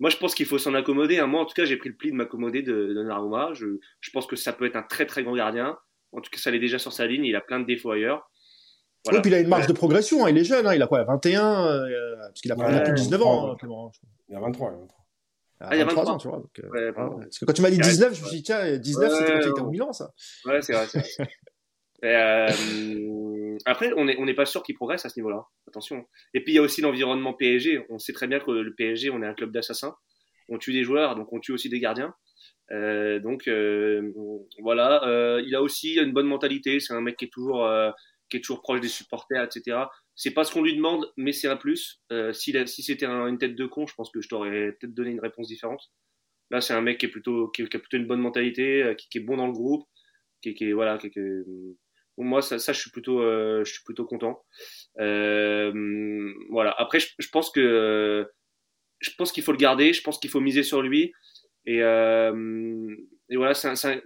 Moi, 0.00 0.10
je 0.10 0.16
pense 0.16 0.34
qu'il 0.34 0.46
faut 0.46 0.58
s'en 0.58 0.74
accommoder. 0.74 1.18
Hein. 1.18 1.26
Moi, 1.26 1.40
en 1.40 1.44
tout 1.44 1.54
cas, 1.54 1.64
j'ai 1.64 1.76
pris 1.76 1.88
le 1.88 1.94
pli 1.94 2.10
de 2.10 2.16
m'accommoder 2.16 2.62
de, 2.62 2.92
de 2.92 3.02
Naruma. 3.02 3.50
Je, 3.54 3.78
je, 4.00 4.10
pense 4.10 4.26
que 4.26 4.36
ça 4.36 4.52
peut 4.52 4.66
être 4.66 4.76
un 4.76 4.82
très 4.82 5.06
très 5.06 5.22
grand 5.22 5.34
gardien. 5.34 5.78
En 6.12 6.20
tout 6.20 6.30
cas, 6.30 6.38
ça 6.38 6.50
l'est 6.50 6.58
déjà 6.58 6.78
sur 6.78 6.92
sa 6.92 7.06
ligne. 7.06 7.24
Il 7.24 7.36
a 7.36 7.40
plein 7.40 7.60
de 7.60 7.66
défauts 7.66 7.92
ailleurs. 7.92 8.28
Voilà. 9.04 9.20
puis 9.20 9.30
il 9.30 9.34
a 9.34 9.40
une 9.40 9.48
marge 9.48 9.66
de 9.66 9.72
progression. 9.72 10.24
Hein. 10.24 10.30
Il 10.30 10.38
est 10.38 10.44
jeune. 10.44 10.66
Hein. 10.66 10.74
Il 10.74 10.82
a 10.82 10.86
quoi 10.86 11.04
21 11.04 11.66
euh, 11.66 12.16
Parce 12.18 12.40
qu'il 12.40 12.50
a, 12.52 12.56
ouais, 12.56 12.82
plus 12.82 12.92
de 12.92 12.96
19 12.96 13.22
ans, 13.22 13.52
hein, 13.52 13.56
Clément. 13.58 13.92
Il 14.28 14.36
a 14.36 14.40
23. 14.40 14.70
Il 14.70 14.74
a 14.74 14.80
23. 14.80 15.04
Ah, 15.60 15.76
il 15.76 15.78
y 15.78 15.82
a 15.82 15.84
23 15.84 16.10
ans, 16.10 16.18
tu 16.18 16.28
vois. 16.28 16.38
Donc, 16.38 16.60
euh, 16.62 16.68
ouais, 16.70 16.92
parce 16.92 17.38
que 17.38 17.44
quand 17.44 17.52
tu 17.52 17.62
m'as 17.62 17.70
dit 17.70 17.78
19, 17.78 18.14
je 18.14 18.22
me 18.22 18.26
suis 18.26 18.36
dit, 18.38 18.42
tiens, 18.42 18.76
19, 18.76 19.12
c'était 19.12 19.32
quand 19.32 19.40
il 19.40 19.48
était 19.48 19.60
au 19.60 19.70
Milan, 19.70 19.92
ça. 19.92 20.10
Ouais, 20.44 20.60
c'est 20.60 20.72
vrai. 20.72 20.86
vrai. 20.86 21.28
euh, 22.04 22.48
après, 23.64 23.92
on 23.96 24.04
n'est 24.04 24.16
on 24.18 24.26
est 24.26 24.34
pas 24.34 24.46
sûr 24.46 24.62
qu'il 24.62 24.74
progresse 24.74 25.06
à 25.06 25.08
ce 25.08 25.18
niveau-là. 25.18 25.46
Attention. 25.68 26.06
Et 26.34 26.42
puis, 26.42 26.52
il 26.52 26.56
y 26.56 26.58
a 26.58 26.62
aussi 26.62 26.80
l'environnement 26.80 27.32
PSG. 27.32 27.86
On 27.88 27.98
sait 27.98 28.12
très 28.12 28.26
bien 28.26 28.40
que 28.40 28.50
le 28.50 28.74
PSG, 28.74 29.10
on 29.10 29.22
est 29.22 29.26
un 29.26 29.34
club 29.34 29.52
d'assassins. 29.52 29.96
On 30.48 30.58
tue 30.58 30.72
des 30.72 30.84
joueurs, 30.84 31.14
donc 31.16 31.32
on 31.32 31.40
tue 31.40 31.52
aussi 31.52 31.68
des 31.68 31.80
gardiens. 31.80 32.14
Euh, 32.72 33.20
donc 33.20 33.46
euh, 33.46 34.12
voilà, 34.60 35.04
euh, 35.06 35.42
il 35.46 35.54
a 35.54 35.62
aussi 35.62 35.94
une 35.94 36.12
bonne 36.12 36.26
mentalité. 36.26 36.80
C'est 36.80 36.94
un 36.94 37.00
mec 37.00 37.16
qui 37.16 37.26
est 37.26 37.32
toujours, 37.32 37.64
euh, 37.66 37.90
qui 38.28 38.38
est 38.38 38.40
toujours 38.40 38.62
proche 38.62 38.80
des 38.80 38.88
supporters, 38.88 39.42
etc. 39.42 39.78
C'est 40.14 40.32
pas 40.32 40.44
ce 40.44 40.52
qu'on 40.52 40.62
lui 40.62 40.76
demande, 40.76 41.10
mais 41.16 41.32
c'est 41.32 41.48
un 41.48 41.56
plus. 41.56 42.02
Euh, 42.12 42.32
si, 42.32 42.54
si 42.66 42.82
c'était 42.82 43.06
une 43.06 43.38
tête 43.38 43.56
de 43.56 43.66
con, 43.66 43.86
je 43.86 43.94
pense 43.94 44.10
que 44.10 44.20
je 44.20 44.28
t'aurais 44.28 44.72
peut-être 44.72 44.94
donné 44.94 45.10
une 45.10 45.20
réponse 45.20 45.48
différente. 45.48 45.90
Là, 46.50 46.60
c'est 46.60 46.74
un 46.74 46.82
mec 46.82 46.98
qui 46.98 47.06
est 47.06 47.08
plutôt, 47.08 47.48
qui, 47.48 47.62
a 47.62 47.66
plutôt 47.66 47.96
une 47.96 48.06
bonne 48.06 48.20
mentalité, 48.20 48.94
qui, 48.98 49.08
qui, 49.08 49.18
est 49.18 49.22
bon 49.22 49.38
dans 49.38 49.46
le 49.46 49.52
groupe, 49.52 49.88
qui, 50.42 50.54
qui 50.54 50.72
voilà, 50.72 50.98
qui, 50.98 51.10
moi, 52.22 52.42
ça, 52.42 52.58
ça, 52.58 52.72
je 52.72 52.80
suis 52.80 52.90
plutôt, 52.90 53.20
euh, 53.20 53.64
je 53.64 53.72
suis 53.72 53.82
plutôt 53.82 54.04
content. 54.04 54.44
Euh, 55.00 56.32
voilà. 56.50 56.74
Après, 56.78 57.00
je, 57.00 57.28
pense 57.32 57.50
que, 57.50 58.28
je 59.00 59.10
pense 59.18 59.32
qu'il 59.32 59.42
faut 59.42 59.52
le 59.52 59.58
garder. 59.58 59.92
Je 59.92 60.02
pense 60.02 60.18
qu'il 60.18 60.30
faut 60.30 60.40
miser 60.40 60.62
sur 60.62 60.82
lui. 60.82 61.12
Et, 61.66 61.82
euh, 61.82 62.94
et 63.28 63.36
voilà, 63.36 63.54
c'est 63.54 63.68
un, 63.68 63.90
un, 63.90 64.00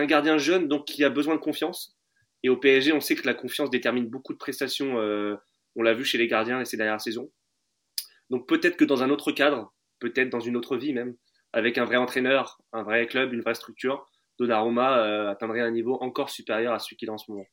un, 0.00 0.06
gardien 0.06 0.36
jeune, 0.36 0.68
donc 0.68 0.86
qui 0.86 1.04
a 1.04 1.10
besoin 1.10 1.34
de 1.34 1.40
confiance. 1.40 1.96
Et 2.42 2.48
au 2.48 2.56
PSG, 2.56 2.92
on 2.92 3.00
sait 3.00 3.14
que 3.14 3.26
la 3.26 3.34
confiance 3.34 3.70
détermine 3.70 4.08
beaucoup 4.08 4.34
de 4.34 4.38
prestations. 4.38 4.98
Euh, 4.98 5.36
on 5.76 5.82
l'a 5.82 5.94
vu 5.94 6.04
chez 6.04 6.18
les 6.18 6.28
gardiens 6.28 6.60
et 6.60 6.64
ces 6.64 6.76
dernières 6.76 7.00
saisons. 7.00 7.30
Donc 8.30 8.46
peut-être 8.48 8.76
que 8.76 8.84
dans 8.84 9.02
un 9.02 9.10
autre 9.10 9.32
cadre, 9.32 9.72
peut-être 9.98 10.30
dans 10.30 10.40
une 10.40 10.56
autre 10.56 10.76
vie 10.76 10.92
même, 10.92 11.14
avec 11.52 11.78
un 11.78 11.84
vrai 11.84 11.96
entraîneur, 11.96 12.60
un 12.72 12.82
vrai 12.82 13.06
club, 13.06 13.32
une 13.32 13.40
vraie 13.40 13.54
structure, 13.54 14.06
Donnarumma 14.38 14.98
euh, 14.98 15.30
atteindrait 15.30 15.60
un 15.60 15.70
niveau 15.70 15.98
encore 16.00 16.30
supérieur 16.30 16.72
à 16.72 16.78
celui 16.78 16.96
qu'il 16.96 17.10
a 17.10 17.12
en 17.12 17.18
ce 17.18 17.30
moment. 17.30 17.46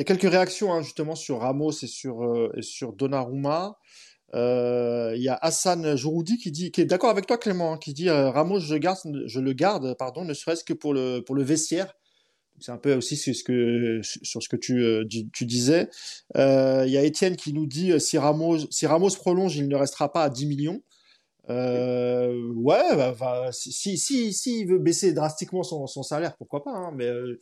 y 0.00 0.02
a 0.02 0.16
quelques 0.16 0.32
réactions 0.32 0.72
hein, 0.72 0.80
justement 0.80 1.14
sur 1.14 1.40
Ramos 1.40 1.72
et 1.82 1.86
sur, 1.86 2.24
euh, 2.24 2.52
Donnarumma. 2.96 3.76
Euh, 4.32 5.12
il 5.14 5.22
y 5.22 5.28
a 5.28 5.34
Hassan 5.34 5.96
Jouroudi 5.96 6.38
qui 6.38 6.50
dit, 6.50 6.70
qui 6.70 6.80
est 6.80 6.86
d'accord 6.86 7.10
avec 7.10 7.26
toi 7.26 7.36
Clément, 7.36 7.74
hein, 7.74 7.78
qui 7.78 7.92
dit 7.92 8.08
euh, 8.08 8.30
Ramos 8.30 8.60
je, 8.60 8.76
garde, 8.76 8.98
je 9.26 9.40
le 9.40 9.52
garde, 9.52 9.94
pardon, 9.98 10.24
ne 10.24 10.32
serait-ce 10.32 10.64
que 10.64 10.72
pour 10.72 10.94
le 10.94 11.42
vestiaire. 11.42 11.92
C'est 12.60 12.72
un 12.72 12.78
peu 12.78 12.94
aussi 12.94 13.16
sur 13.16 13.34
ce 13.34 14.48
que 14.48 14.56
tu, 14.56 15.46
disais. 15.46 15.88
Il 16.34 16.90
y 16.90 16.96
a 16.96 17.02
Étienne 17.02 17.36
qui 17.36 17.52
nous 17.52 17.66
dit 17.66 17.98
si 18.00 18.16
Ramos 18.16 18.70
si 18.70 18.86
Ramos 18.86 19.10
prolonge, 19.16 19.56
il 19.56 19.68
ne 19.68 19.76
restera 19.76 20.12
pas 20.12 20.24
à 20.24 20.30
10 20.30 20.46
millions. 20.46 20.82
Euh, 21.50 22.52
ouais, 22.54 22.96
bah, 22.96 23.14
bah, 23.18 23.52
si, 23.52 23.72
si, 23.98 24.32
si, 24.32 24.60
il 24.60 24.68
veut 24.68 24.78
baisser 24.78 25.12
drastiquement 25.12 25.62
son, 25.62 25.86
son 25.86 26.02
salaire, 26.02 26.36
pourquoi 26.36 26.62
pas. 26.62 26.72
Hein, 26.72 26.92
mais 26.94 27.06
euh, 27.06 27.38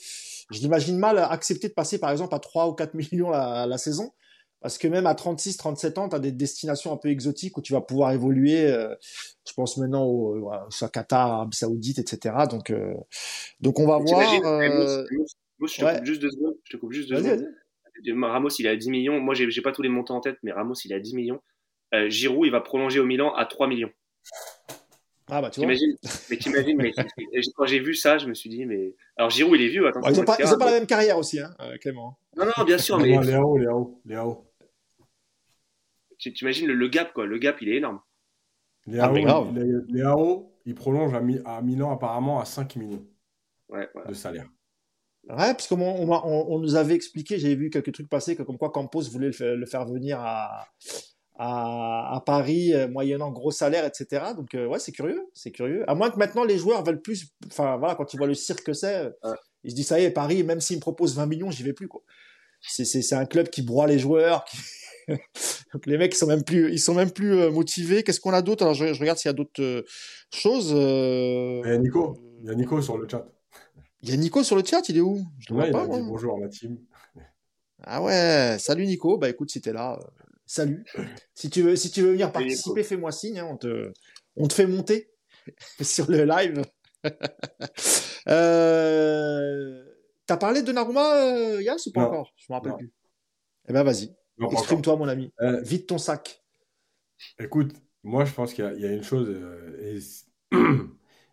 je 0.51 0.61
l'imagine 0.61 0.99
mal 0.99 1.19
accepter 1.19 1.69
de 1.69 1.75
passer 1.75 1.99
par 1.99 2.11
exemple 2.11 2.35
à 2.35 2.39
3 2.39 2.69
ou 2.69 2.73
4 2.73 2.95
millions 2.95 3.31
la, 3.31 3.67
la 3.67 3.79
saison. 3.79 4.13
Parce 4.61 4.77
que 4.77 4.89
même 4.89 5.07
à 5.07 5.15
36, 5.15 5.57
37 5.57 5.99
ans, 5.99 6.09
tu 6.09 6.17
as 6.17 6.19
des 6.19 6.33
destinations 6.33 6.93
un 6.93 6.97
peu 6.97 7.09
exotiques 7.09 7.57
où 7.57 7.63
tu 7.63 7.73
vas 7.73 7.81
pouvoir 7.81 8.11
évoluer. 8.13 8.67
Euh, 8.67 8.93
je 9.47 9.53
pense 9.55 9.77
maintenant 9.77 10.05
au, 10.05 10.51
au 10.51 10.89
Qatar, 10.89 11.33
Arabie 11.33 11.57
Saoudite, 11.57 12.01
etc. 12.01 12.35
Donc, 12.51 12.71
euh, 12.71 12.95
donc 13.61 13.79
on 13.79 13.87
va 13.87 13.99
voir. 13.99 14.33
Euh, 14.45 15.05
je 15.65 15.81
te 15.81 15.97
coupe 15.97 16.05
juste 16.05 16.23
deux 16.23 16.31
secondes. 16.31 16.57
Je 16.65 16.73
te 16.73 16.77
coupe 16.77 16.93
juste 16.93 17.09
deux 17.09 17.23
secondes. 17.23 17.47
Ramos, 18.23 18.49
il 18.59 18.67
est 18.67 18.71
à 18.71 18.77
10 18.77 18.91
millions. 18.91 19.21
Moi, 19.21 19.35
j'ai 19.35 19.63
pas 19.63 19.73
tous 19.73 19.83
les 19.83 19.89
montants 19.89 20.17
en 20.17 20.21
tête, 20.21 20.39
mais 20.43 20.51
Ramos, 20.51 20.75
il 20.85 20.93
est 20.93 20.97
à 20.97 21.01
10 21.01 21.15
millions. 21.15 21.41
Giroud, 22.09 22.47
il 22.47 22.51
va 22.51 22.61
prolonger 22.61 22.99
au 22.99 23.07
Milan 23.07 23.33
à 23.35 23.47
3 23.47 23.69
millions. 23.69 23.91
Ah 25.31 25.43
bah 25.43 25.51
tu 25.51 25.61
vois. 25.61 25.69
mais 25.69 26.37
t'imagines, 26.37 26.77
mais 26.77 26.93
quand 27.57 27.67
j'ai 27.67 27.81
vu 27.81 27.95
ça, 27.95 28.19
je 28.19 28.27
me 28.27 28.35
suis 28.35 28.49
dit, 28.49 28.65
mais. 28.65 28.95
Alors 29.17 29.31
Giroud, 29.31 29.61
il 29.61 29.67
est 29.67 29.69
vieux, 29.69 29.87
attends. 29.87 30.01
ils 30.09 30.17
n'ont 30.17 30.25
pas, 30.25 30.37
pas 30.37 30.65
la 30.65 30.73
même 30.73 30.87
carrière 30.87 31.19
aussi, 31.19 31.39
hein, 31.39 31.55
euh, 31.61 31.77
Clément. 31.79 32.19
Non, 32.37 32.47
non, 32.57 32.65
bien 32.65 32.79
sûr, 32.79 32.99
mais. 32.99 33.09
Léo, 33.09 33.59
Léo, 33.59 34.01
Léo. 34.07 34.45
Tu 36.19 36.31
imagines 36.41 36.67
le, 36.67 36.75
le, 36.75 36.89
gap, 36.89 37.13
quoi. 37.13 37.27
Le 37.27 37.39
gap, 37.39 37.61
il 37.61 37.69
est 37.69 37.77
énorme. 37.77 38.01
Léo, 38.87 39.03
ah, 39.05 39.45
Léo 39.89 40.53
il 40.65 40.75
prolonge 40.75 41.15
à, 41.15 41.23
à, 41.57 41.63
Milan 41.63 41.91
apparemment 41.93 42.41
à 42.41 42.45
5 42.45 42.77
millions 42.77 43.07
de 44.07 44.15
salaire. 44.15 44.49
Ouais, 45.29 45.53
parce 45.53 45.67
qu'on 45.67 45.81
on, 45.81 46.11
on, 46.11 46.59
nous 46.59 46.75
avait 46.75 46.95
expliqué, 46.95 47.39
j'avais 47.39 47.55
vu 47.55 47.71
quelques 47.71 47.93
trucs 47.93 48.09
passer, 48.09 48.37
que 48.37 48.43
comme 48.43 48.59
quoi 48.59 48.71
Campos 48.71 49.03
voulait 49.11 49.31
le, 49.41 49.67
faire 49.67 49.87
venir 49.87 50.19
à, 50.21 50.67
à, 51.39 52.23
Paris, 52.27 52.75
euh, 52.75 52.89
moyennant 52.89 53.31
gros 53.31 53.53
salaire, 53.53 53.85
etc. 53.85 54.33
Donc, 54.37 54.55
euh, 54.55 54.67
ouais, 54.67 54.81
c'est 54.81 54.93
curieux, 54.93 55.23
c'est 55.35 55.53
curieux. 55.53 55.89
À 55.89 55.95
moins 55.95 56.11
que 56.11 56.19
maintenant 56.19 56.45
les 56.45 56.59
joueurs 56.59 56.85
veulent 56.85 57.01
plus, 57.01 57.29
enfin 57.47 57.77
voilà, 57.77 57.95
quand 57.95 58.13
ils 58.13 58.17
voient 58.17 58.27
le 58.27 58.35
cirque 58.35 58.65
que 58.65 58.73
c'est, 58.73 59.09
ils 59.63 59.71
se 59.71 59.77
disent 59.77 59.87
ça 59.87 60.01
y 60.01 60.05
est, 60.05 60.11
Paris, 60.11 60.43
même 60.43 60.61
s'ils 60.61 60.77
me 60.77 60.81
proposent 60.81 61.15
20 61.15 61.27
millions, 61.27 61.51
j'y 61.51 61.63
vais 61.63 61.73
plus, 61.73 61.89
quoi. 61.89 62.03
C'est 62.61 63.13
un 63.13 63.25
club 63.25 63.51
qui 63.51 63.63
broie 63.63 63.87
les 63.87 64.01
joueurs, 64.01 64.45
Donc 65.73 65.87
les 65.87 65.97
mecs 65.97 66.13
ils 66.13 66.19
sont 66.19 66.27
même 66.27 66.43
plus, 66.43 66.71
ils 66.71 66.81
sont 66.81 66.93
même 66.93 67.11
plus 67.11 67.33
euh, 67.33 67.51
motivés. 67.51 68.03
Qu'est-ce 68.03 68.21
qu'on 68.21 68.35
a 68.35 68.43
d'autre? 68.43 68.65
Alors 68.65 68.75
je, 68.75 68.99
regarde 68.99 69.17
s'il 69.17 69.29
y 69.29 69.31
a 69.31 69.33
d'autres 69.33 69.85
choses. 70.35 70.71
Il 70.71 71.71
y 71.71 71.73
a 71.73 71.79
Nico, 71.79 72.19
il 72.43 72.49
y 72.49 72.51
a 72.51 72.55
Nico 72.55 72.83
sur 72.83 72.99
le 72.99 73.09
chat. 73.09 73.27
Il 74.03 74.11
y 74.11 74.13
a 74.13 74.17
Nico 74.17 74.43
sur 74.43 74.57
le 74.57 74.65
chat, 74.65 74.87
il 74.89 74.99
est 74.99 75.01
où? 75.01 75.25
Je 75.39 75.55
ouais, 75.55 75.71
il 75.71 75.77
a 75.77 75.87
dit 75.87 76.03
bonjour 76.03 76.37
à 76.37 76.41
la 76.41 76.49
team. 76.49 76.79
Ah 77.85 78.03
ouais, 78.03 78.57
salut 78.59 78.87
Nico. 78.87 79.19
Bah 79.19 79.29
écoute, 79.31 79.51
si 79.51 79.61
t'es 79.61 79.73
là, 79.73 79.99
salut. 80.49 80.85
Si 81.35 81.51
tu 81.51 81.63
veux, 81.63 81.77
si 81.77 81.93
tu 81.93 82.03
veux 82.03 82.13
venir 82.13 82.33
participer, 82.33 82.83
fais-moi 82.83 83.13
signe. 83.13 83.39
Hein, 83.39 83.47
on, 83.49 83.57
te, 83.57 83.93
on 84.35 84.49
te 84.49 84.55
fait 84.55 84.67
monter 84.67 85.11
sur 85.81 86.11
le 86.11 86.25
live. 86.25 86.63
euh... 88.29 89.85
T'as 90.27 90.37
parlé 90.37 90.63
de 90.63 90.73
Naruma, 90.73 91.15
euh, 91.15 91.63
Yass, 91.63 91.87
ou 91.87 91.93
pas 91.93 92.07
encore? 92.07 92.35
Je 92.37 92.47
me 92.51 92.55
rappelle 92.55 92.77
plus. 92.77 92.93
Eh 93.69 93.73
ben 93.73 93.83
vas-y. 93.83 94.15
Exprime-toi, 94.51 94.97
mon 94.97 95.09
ami. 95.09 95.33
Euh, 95.41 95.61
Vite 95.63 95.87
ton 95.87 95.99
sac. 95.99 96.45
Écoute, 97.39 97.73
moi 98.03 98.25
je 98.25 98.33
pense 98.33 98.53
qu'il 98.53 98.65
y, 98.65 98.85
a 98.85 98.93
une 98.93 99.03
chose. 99.03 99.29
Euh, 99.31 99.97
et 99.97 99.99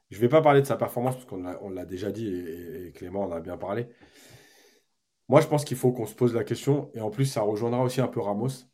je 0.09 0.19
vais 0.19 0.29
pas 0.29 0.41
parler 0.41 0.61
de 0.61 0.65
sa 0.65 0.77
performance 0.77 1.15
parce 1.15 1.25
qu'on 1.25 1.69
l'a 1.69 1.85
déjà 1.85 2.11
dit 2.11 2.27
et, 2.27 2.87
et, 2.87 2.91
Clément 2.93 3.23
en 3.23 3.31
a 3.31 3.41
bien 3.41 3.57
parlé. 3.57 3.87
Moi 5.27 5.41
je 5.41 5.47
pense 5.47 5.65
qu'il 5.65 5.77
faut 5.77 5.91
qu'on 5.91 6.05
se 6.05 6.15
pose 6.15 6.33
la 6.33 6.43
question 6.43 6.89
et 6.93 7.01
en 7.01 7.09
plus 7.09 7.25
ça 7.25 7.41
rejoindra 7.41 7.83
aussi 7.83 7.99
un 7.99 8.07
peu 8.07 8.21
Ramos. 8.21 8.65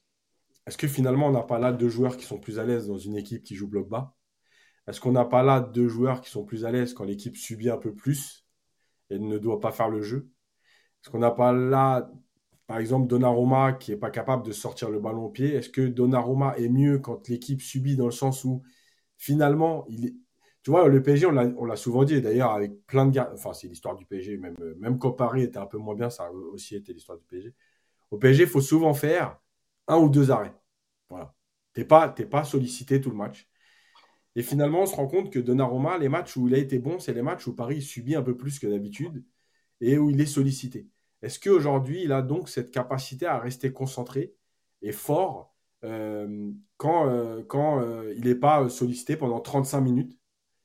Est-ce 0.67 0.77
que 0.77 0.87
finalement, 0.87 1.27
on 1.27 1.31
n'a 1.31 1.43
pas 1.43 1.59
là 1.59 1.71
deux 1.71 1.89
joueurs 1.89 2.17
qui 2.17 2.25
sont 2.25 2.39
plus 2.39 2.59
à 2.59 2.63
l'aise 2.63 2.87
dans 2.87 2.97
une 2.97 3.15
équipe 3.15 3.43
qui 3.43 3.55
joue 3.55 3.67
bloc 3.67 3.89
bas? 3.89 4.15
Est-ce 4.87 4.99
qu'on 4.99 5.11
n'a 5.11 5.25
pas 5.25 5.43
là 5.43 5.59
deux 5.59 5.87
joueurs 5.87 6.21
qui 6.21 6.29
sont 6.29 6.43
plus 6.43 6.65
à 6.65 6.71
l'aise 6.71 6.93
quand 6.93 7.03
l'équipe 7.03 7.37
subit 7.37 7.69
un 7.69 7.77
peu 7.77 7.93
plus 7.93 8.45
et 9.09 9.19
ne 9.19 9.37
doit 9.37 9.59
pas 9.59 9.71
faire 9.71 9.89
le 9.89 10.01
jeu? 10.01 10.29
Est-ce 11.01 11.09
qu'on 11.09 11.19
n'a 11.19 11.31
pas 11.31 11.51
là, 11.53 12.11
par 12.67 12.77
exemple, 12.77 13.07
Donnarumma 13.07 13.73
qui 13.73 13.91
n'est 13.91 13.97
pas 13.97 14.11
capable 14.11 14.45
de 14.45 14.51
sortir 14.51 14.89
le 14.89 14.99
ballon 14.99 15.25
au 15.25 15.29
pied? 15.29 15.53
Est-ce 15.53 15.69
que 15.69 15.81
Donnarumma 15.81 16.55
est 16.57 16.69
mieux 16.69 16.99
quand 16.99 17.27
l'équipe 17.27 17.61
subit 17.61 17.95
dans 17.95 18.05
le 18.05 18.11
sens 18.11 18.43
où 18.43 18.63
finalement, 19.17 19.85
il 19.89 20.05
est... 20.07 20.15
Tu 20.63 20.69
vois, 20.69 20.87
le 20.87 21.01
PSG, 21.01 21.25
on 21.25 21.65
l'a 21.65 21.75
souvent 21.75 22.03
dit, 22.03 22.21
d'ailleurs, 22.21 22.51
avec 22.51 22.85
plein 22.85 23.07
de 23.07 23.11
gars. 23.11 23.31
Enfin, 23.33 23.51
c'est 23.51 23.67
l'histoire 23.67 23.95
du 23.95 24.05
PSG, 24.05 24.37
même, 24.37 24.55
même 24.77 24.99
quand 24.99 25.11
Paris 25.11 25.41
était 25.41 25.57
un 25.57 25.65
peu 25.65 25.79
moins 25.79 25.95
bien, 25.95 26.11
ça 26.11 26.25
a 26.25 26.31
aussi 26.31 26.75
été 26.75 26.93
l'histoire 26.93 27.17
du 27.17 27.25
PSG. 27.25 27.55
Au 28.11 28.17
PSG, 28.17 28.43
il 28.43 28.49
faut 28.49 28.61
souvent 28.61 28.93
faire 28.93 29.39
un 29.87 29.97
ou 29.97 30.09
deux 30.09 30.31
arrêts. 30.31 30.53
Voilà. 31.09 31.35
Tu 31.73 31.81
n'es 31.81 31.85
pas, 31.85 32.09
pas 32.09 32.43
sollicité 32.43 33.01
tout 33.01 33.09
le 33.09 33.17
match. 33.17 33.49
Et 34.35 34.43
finalement, 34.43 34.81
on 34.83 34.85
se 34.85 34.95
rend 34.95 35.07
compte 35.07 35.31
que 35.31 35.39
Donnarumma, 35.39 35.97
les 35.97 36.09
matchs 36.09 36.37
où 36.37 36.47
il 36.47 36.55
a 36.55 36.57
été 36.57 36.79
bon, 36.79 36.99
c'est 36.99 37.13
les 37.13 37.21
matchs 37.21 37.47
où 37.47 37.55
Paris 37.55 37.81
subit 37.81 38.15
un 38.15 38.21
peu 38.21 38.37
plus 38.37 38.59
que 38.59 38.67
d'habitude 38.67 39.23
et 39.81 39.97
où 39.97 40.09
il 40.09 40.21
est 40.21 40.25
sollicité. 40.25 40.87
Est-ce 41.21 41.39
qu'aujourd'hui, 41.39 42.03
il 42.03 42.11
a 42.11 42.21
donc 42.21 42.49
cette 42.49 42.71
capacité 42.71 43.25
à 43.25 43.39
rester 43.39 43.73
concentré 43.73 44.33
et 44.81 44.91
fort 44.91 45.55
euh, 45.83 46.51
quand, 46.77 47.09
euh, 47.09 47.43
euh, 47.53 48.13
il 48.17 48.25
n'est 48.25 48.35
pas 48.35 48.69
sollicité 48.69 49.17
pendant 49.17 49.39
35 49.39 49.81
minutes 49.81 50.17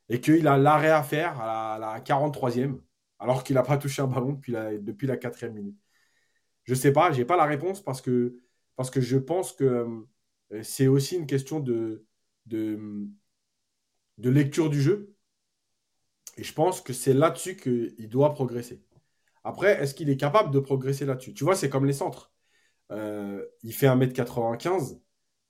et 0.08 0.20
qu'il 0.20 0.46
a 0.48 0.58
l'arrêt 0.58 0.90
à 0.90 1.02
faire 1.02 1.40
à 1.40 1.78
la, 1.78 2.00
43e 2.00 2.80
alors 3.18 3.44
qu'il 3.44 3.54
n'a 3.56 3.62
pas 3.62 3.78
touché 3.78 4.02
un 4.02 4.06
ballon 4.06 4.32
depuis 4.32 4.52
la, 4.52 4.76
depuis 4.78 5.06
la 5.06 5.16
4e 5.16 5.52
minute? 5.52 5.78
Je 6.64 6.72
ne 6.72 6.78
sais 6.78 6.92
pas, 6.92 7.12
je 7.12 7.18
n'ai 7.18 7.24
pas 7.24 7.36
la 7.36 7.44
réponse 7.44 7.82
parce 7.82 8.00
que 8.00 8.36
parce 8.76 8.90
que 8.90 9.00
je 9.00 9.16
pense 9.18 9.52
que 9.52 9.64
euh, 10.52 10.62
c'est 10.62 10.86
aussi 10.86 11.16
une 11.16 11.26
question 11.26 11.60
de, 11.60 12.06
lecture 14.18 14.70
du 14.70 14.80
jeu. 14.80 15.14
Et 16.36 16.44
je 16.44 16.52
pense 16.52 16.80
que 16.82 16.92
c'est 16.92 17.14
là-dessus 17.14 17.56
qu'il 17.56 18.08
doit 18.08 18.34
progresser. 18.34 18.84
Après, 19.44 19.82
est-ce 19.82 19.94
qu'il 19.94 20.10
est 20.10 20.16
capable 20.18 20.50
de 20.52 20.60
progresser 20.60 21.06
là-dessus? 21.06 21.34
Tu 21.34 21.44
vois, 21.44 21.56
c'est 21.56 21.70
comme 21.70 21.86
les 21.86 21.92
centres. 21.94 22.32
Euh, 22.92 23.44
il 23.62 23.72
fait 23.74 23.88
1m95, 23.88 25.00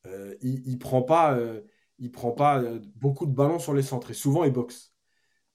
euh, 0.07 0.35
il 0.43 0.73
ne 0.75 0.79
prend 0.79 1.03
pas, 1.03 1.39
il 1.99 2.13
prend 2.13 2.33
pas 2.33 2.63
beaucoup 2.97 3.27
de 3.27 3.33
ballons 3.35 3.59
sur 3.59 3.75
les 3.75 3.83
centres 3.83 4.11
et 4.11 4.15
souvent 4.15 4.45
il 4.45 4.53
boxe. 4.53 4.95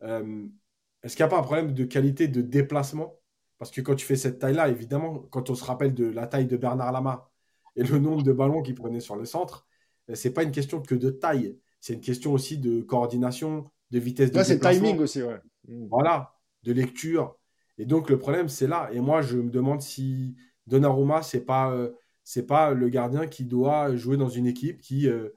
est-ce 0.01 1.15
qu'il 1.15 1.23
n'y 1.23 1.27
a 1.27 1.29
pas 1.29 1.39
un 1.39 1.43
problème 1.43 1.73
de 1.73 1.85
qualité 1.85 2.27
de 2.27 2.41
déplacement? 2.41 3.19
Parce 3.57 3.71
que 3.71 3.81
quand 3.81 3.95
tu 3.95 4.05
fais 4.05 4.15
cette 4.15 4.39
taille-là, 4.39 4.69
évidemment, 4.69 5.19
quand 5.31 5.49
on 5.49 5.55
se 5.55 5.63
rappelle 5.63 5.93
de 5.93 6.05
la 6.05 6.27
taille 6.27 6.47
de 6.47 6.57
Bernard 6.57 6.91
Lama, 6.91 7.30
et 7.75 7.83
le 7.83 7.99
nombre 7.99 8.23
de 8.23 8.31
ballons 8.31 8.61
qu'il 8.61 8.75
prenait 8.75 8.99
sur 8.99 9.15
le 9.15 9.25
centre, 9.25 9.67
euh, 10.09 10.15
c'est 10.15 10.33
pas 10.33 10.43
une 10.43 10.51
question 10.51 10.81
que 10.81 10.95
de 10.95 11.09
taille, 11.09 11.57
c'est 11.79 11.93
une 11.93 12.01
question 12.01 12.33
aussi 12.33 12.57
de 12.57 12.81
coordination, 12.81 13.69
de 13.91 13.99
vitesse 13.99 14.31
de 14.31 14.37
Là, 14.37 14.43
c'est 14.43 14.59
timing 14.59 14.99
aussi, 14.99 15.21
ouais. 15.23 15.39
Mm. 15.67 15.87
Voilà, 15.89 16.33
de 16.63 16.73
lecture. 16.73 17.37
Et 17.77 17.85
donc 17.85 18.09
le 18.09 18.19
problème, 18.19 18.49
c'est 18.49 18.67
là. 18.67 18.89
Et 18.93 18.99
moi, 18.99 19.21
je 19.21 19.37
me 19.37 19.49
demande 19.49 19.81
si 19.81 20.35
Donnarumma, 20.67 21.21
c'est 21.21 21.45
pas 21.45 21.71
euh, 21.71 21.91
c'est 22.23 22.45
pas 22.45 22.71
le 22.71 22.89
gardien 22.89 23.27
qui 23.27 23.45
doit 23.45 23.95
jouer 23.95 24.17
dans 24.17 24.29
une 24.29 24.45
équipe 24.45 24.81
qui 24.81 25.07
euh, 25.07 25.29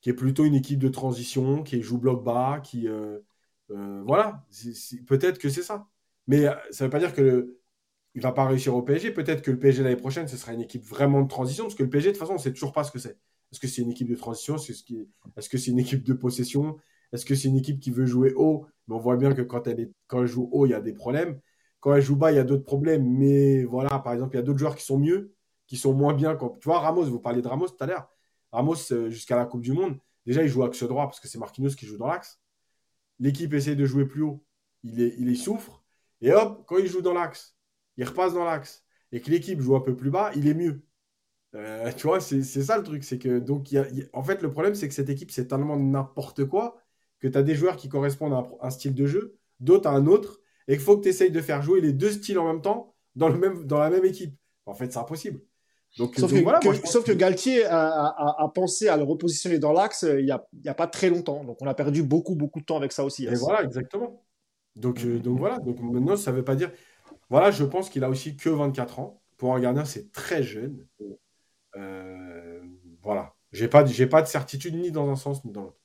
qui 0.00 0.10
est 0.10 0.14
plutôt 0.14 0.44
une 0.44 0.54
équipe 0.54 0.78
de 0.78 0.88
transition, 0.88 1.62
qui 1.62 1.80
joue 1.82 1.98
bloc 1.98 2.24
bas, 2.24 2.60
qui 2.62 2.88
voilà, 3.68 4.44
peut-être 5.06 5.38
que 5.38 5.48
c'est 5.48 5.62
ça. 5.62 5.86
Mais 6.26 6.44
ça 6.70 6.84
ne 6.84 6.86
veut 6.86 6.90
pas 6.90 6.98
dire 6.98 7.14
que 7.14 7.22
le, 7.22 7.61
il 8.14 8.22
va 8.22 8.32
pas 8.32 8.46
réussir 8.46 8.74
au 8.74 8.82
PSG. 8.82 9.12
Peut-être 9.12 9.42
que 9.42 9.50
le 9.50 9.58
PSG 9.58 9.82
l'année 9.82 9.96
prochaine, 9.96 10.28
ce 10.28 10.36
sera 10.36 10.52
une 10.52 10.60
équipe 10.60 10.84
vraiment 10.84 11.22
de 11.22 11.28
transition, 11.28 11.64
parce 11.64 11.74
que 11.74 11.82
le 11.82 11.90
PSG, 11.90 12.08
de 12.08 12.12
toute 12.12 12.20
façon, 12.20 12.32
on 12.32 12.36
ne 12.36 12.40
sait 12.40 12.52
toujours 12.52 12.72
pas 12.72 12.84
ce 12.84 12.92
que 12.92 12.98
c'est. 12.98 13.18
Est-ce 13.50 13.60
que 13.60 13.68
c'est 13.68 13.82
une 13.82 13.90
équipe 13.90 14.08
de 14.08 14.14
transition? 14.14 14.56
Est-ce 14.56 15.48
que 15.48 15.58
c'est 15.58 15.70
une 15.70 15.78
équipe 15.78 16.02
de 16.04 16.12
possession? 16.12 16.78
Est-ce 17.12 17.26
que 17.26 17.34
c'est 17.34 17.48
une 17.48 17.56
équipe 17.56 17.80
qui 17.80 17.90
veut 17.90 18.06
jouer 18.06 18.32
haut? 18.34 18.66
Mais 18.88 18.94
on 18.94 18.98
voit 18.98 19.16
bien 19.16 19.34
que 19.34 19.42
quand 19.42 19.66
elle, 19.66 19.80
est, 19.80 19.92
quand 20.06 20.22
elle 20.22 20.26
joue 20.26 20.48
haut, 20.52 20.66
il 20.66 20.70
y 20.70 20.74
a 20.74 20.80
des 20.80 20.94
problèmes. 20.94 21.38
Quand 21.80 21.94
elle 21.94 22.02
joue 22.02 22.16
bas, 22.16 22.32
il 22.32 22.36
y 22.36 22.38
a 22.38 22.44
d'autres 22.44 22.64
problèmes. 22.64 23.06
Mais 23.06 23.64
voilà, 23.64 23.98
par 23.98 24.12
exemple, 24.14 24.34
il 24.34 24.38
y 24.38 24.40
a 24.40 24.42
d'autres 24.42 24.58
joueurs 24.58 24.76
qui 24.76 24.84
sont 24.84 24.98
mieux, 24.98 25.34
qui 25.66 25.76
sont 25.76 25.92
moins 25.92 26.14
bien. 26.14 26.34
Quand... 26.34 26.58
Tu 26.60 26.68
vois, 26.68 26.80
Ramos, 26.80 27.04
vous 27.04 27.20
parliez 27.20 27.42
de 27.42 27.48
Ramos 27.48 27.68
tout 27.68 27.84
à 27.84 27.86
l'heure. 27.86 28.08
Ramos, 28.52 28.92
euh, 28.92 29.10
jusqu'à 29.10 29.36
la 29.36 29.44
Coupe 29.44 29.62
du 29.62 29.72
Monde, 29.72 29.98
déjà, 30.26 30.42
il 30.42 30.48
joue 30.48 30.62
axe 30.62 30.82
droit, 30.82 31.04
parce 31.04 31.20
que 31.20 31.28
c'est 31.28 31.38
Marquinhos 31.38 31.74
qui 31.74 31.86
joue 31.86 31.98
dans 31.98 32.06
l'axe. 32.06 32.40
L'équipe 33.18 33.52
essaie 33.52 33.76
de 33.76 33.84
jouer 33.84 34.06
plus 34.06 34.22
haut. 34.22 34.42
Il, 34.82 34.98
il 35.00 35.36
souffre. 35.36 35.82
Et 36.22 36.32
hop, 36.32 36.64
quand 36.66 36.78
il 36.78 36.86
joue 36.86 37.02
dans 37.02 37.14
l'axe, 37.14 37.56
il 37.96 38.04
repasse 38.04 38.34
dans 38.34 38.44
l'axe 38.44 38.84
et 39.12 39.20
que 39.20 39.30
l'équipe 39.30 39.60
joue 39.60 39.76
un 39.76 39.80
peu 39.80 39.94
plus 39.94 40.10
bas, 40.10 40.30
il 40.34 40.48
est 40.48 40.54
mieux. 40.54 40.82
Euh, 41.54 41.92
tu 41.92 42.06
vois, 42.06 42.20
c'est 42.20 42.42
ça 42.42 42.78
le 42.78 42.82
truc. 42.82 43.04
C'est 43.04 43.18
que, 43.18 43.38
donc, 43.38 43.68
en 44.12 44.22
fait, 44.22 44.42
le 44.42 44.50
problème, 44.50 44.74
c'est 44.74 44.88
que 44.88 44.94
cette 44.94 45.10
équipe, 45.10 45.30
c'est 45.30 45.48
tellement 45.48 45.76
n'importe 45.76 46.44
quoi 46.46 46.78
que 47.20 47.28
tu 47.28 47.36
as 47.38 47.42
des 47.42 47.54
joueurs 47.54 47.76
qui 47.76 47.88
correspondent 47.88 48.32
à 48.32 48.66
un, 48.66 48.70
style 48.70 48.94
de 48.94 49.06
jeu, 49.06 49.36
d'autres 49.60 49.88
à 49.88 49.92
un 49.92 50.06
autre, 50.06 50.40
et 50.66 50.72
qu'il 50.72 50.82
faut 50.82 50.96
que 50.96 51.02
tu 51.02 51.08
essayes 51.08 51.30
de 51.30 51.40
faire 51.40 51.62
jouer 51.62 51.80
les 51.80 51.92
deux 51.92 52.10
styles 52.10 52.38
en 52.38 52.46
même 52.46 52.62
temps 52.62 52.94
dans, 53.14 53.28
le 53.28 53.38
même, 53.38 53.64
dans 53.64 53.78
la 53.78 53.90
même 53.90 54.04
équipe. 54.04 54.34
En 54.66 54.74
fait, 54.74 54.92
c'est 54.92 54.98
impossible. 54.98 55.40
Donc, 55.98 56.16
sauf, 56.16 56.32
que, 56.32 57.12
Galtier 57.12 57.66
a, 57.66 58.50
pensé 58.54 58.88
à 58.88 58.96
le 58.96 59.02
repositionner 59.02 59.58
dans 59.58 59.72
l'axe 59.72 60.04
euh, 60.04 60.20
il 60.20 60.24
n'y 60.24 60.30
a, 60.30 60.42
a, 60.66 60.74
pas 60.74 60.86
très 60.86 61.10
longtemps. 61.10 61.44
Donc 61.44 61.58
on 61.60 61.66
a 61.66 61.74
perdu 61.74 62.02
beaucoup, 62.02 62.34
beaucoup 62.34 62.60
de 62.60 62.64
temps 62.64 62.78
avec 62.78 62.92
ça 62.92 63.04
aussi. 63.04 63.26
Et 63.26 63.34
voilà, 63.34 63.62
exactement. 63.62 64.24
Donc, 64.74 65.04
euh, 65.04 65.18
donc 65.18 65.38
voilà. 65.38 65.58
Donc 65.58 65.80
maintenant, 65.80 66.16
ça 66.16 66.32
ne 66.32 66.36
veut 66.36 66.44
pas 66.44 66.54
dire. 66.54 66.72
Voilà, 67.32 67.50
je 67.50 67.64
pense 67.64 67.88
qu'il 67.88 68.04
a 68.04 68.10
aussi 68.10 68.36
que 68.36 68.50
24 68.50 68.98
ans. 68.98 69.22
Pour 69.38 69.54
un 69.54 69.60
gardien, 69.60 69.86
c'est 69.86 70.12
très 70.12 70.42
jeune. 70.42 70.86
Euh, 71.76 72.60
voilà. 73.02 73.34
J'ai 73.52 73.68
pas, 73.68 73.86
j'ai 73.86 74.06
pas 74.06 74.20
de 74.20 74.26
certitude 74.26 74.74
ni 74.74 74.90
dans 74.90 75.08
un 75.08 75.16
sens 75.16 75.42
ni 75.42 75.50
dans 75.50 75.62
l'autre. 75.62 75.80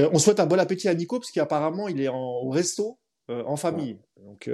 Euh, 0.00 0.10
on 0.12 0.18
souhaite 0.18 0.40
un 0.40 0.46
bon 0.46 0.58
appétit 0.58 0.88
à 0.88 0.94
Nico 0.94 1.20
parce 1.20 1.30
qu'apparemment 1.30 1.86
il 1.86 2.00
est 2.00 2.08
en, 2.08 2.18
au 2.18 2.50
resto 2.50 2.98
euh, 3.30 3.44
en 3.46 3.54
famille. 3.54 4.00
Donc 4.16 4.50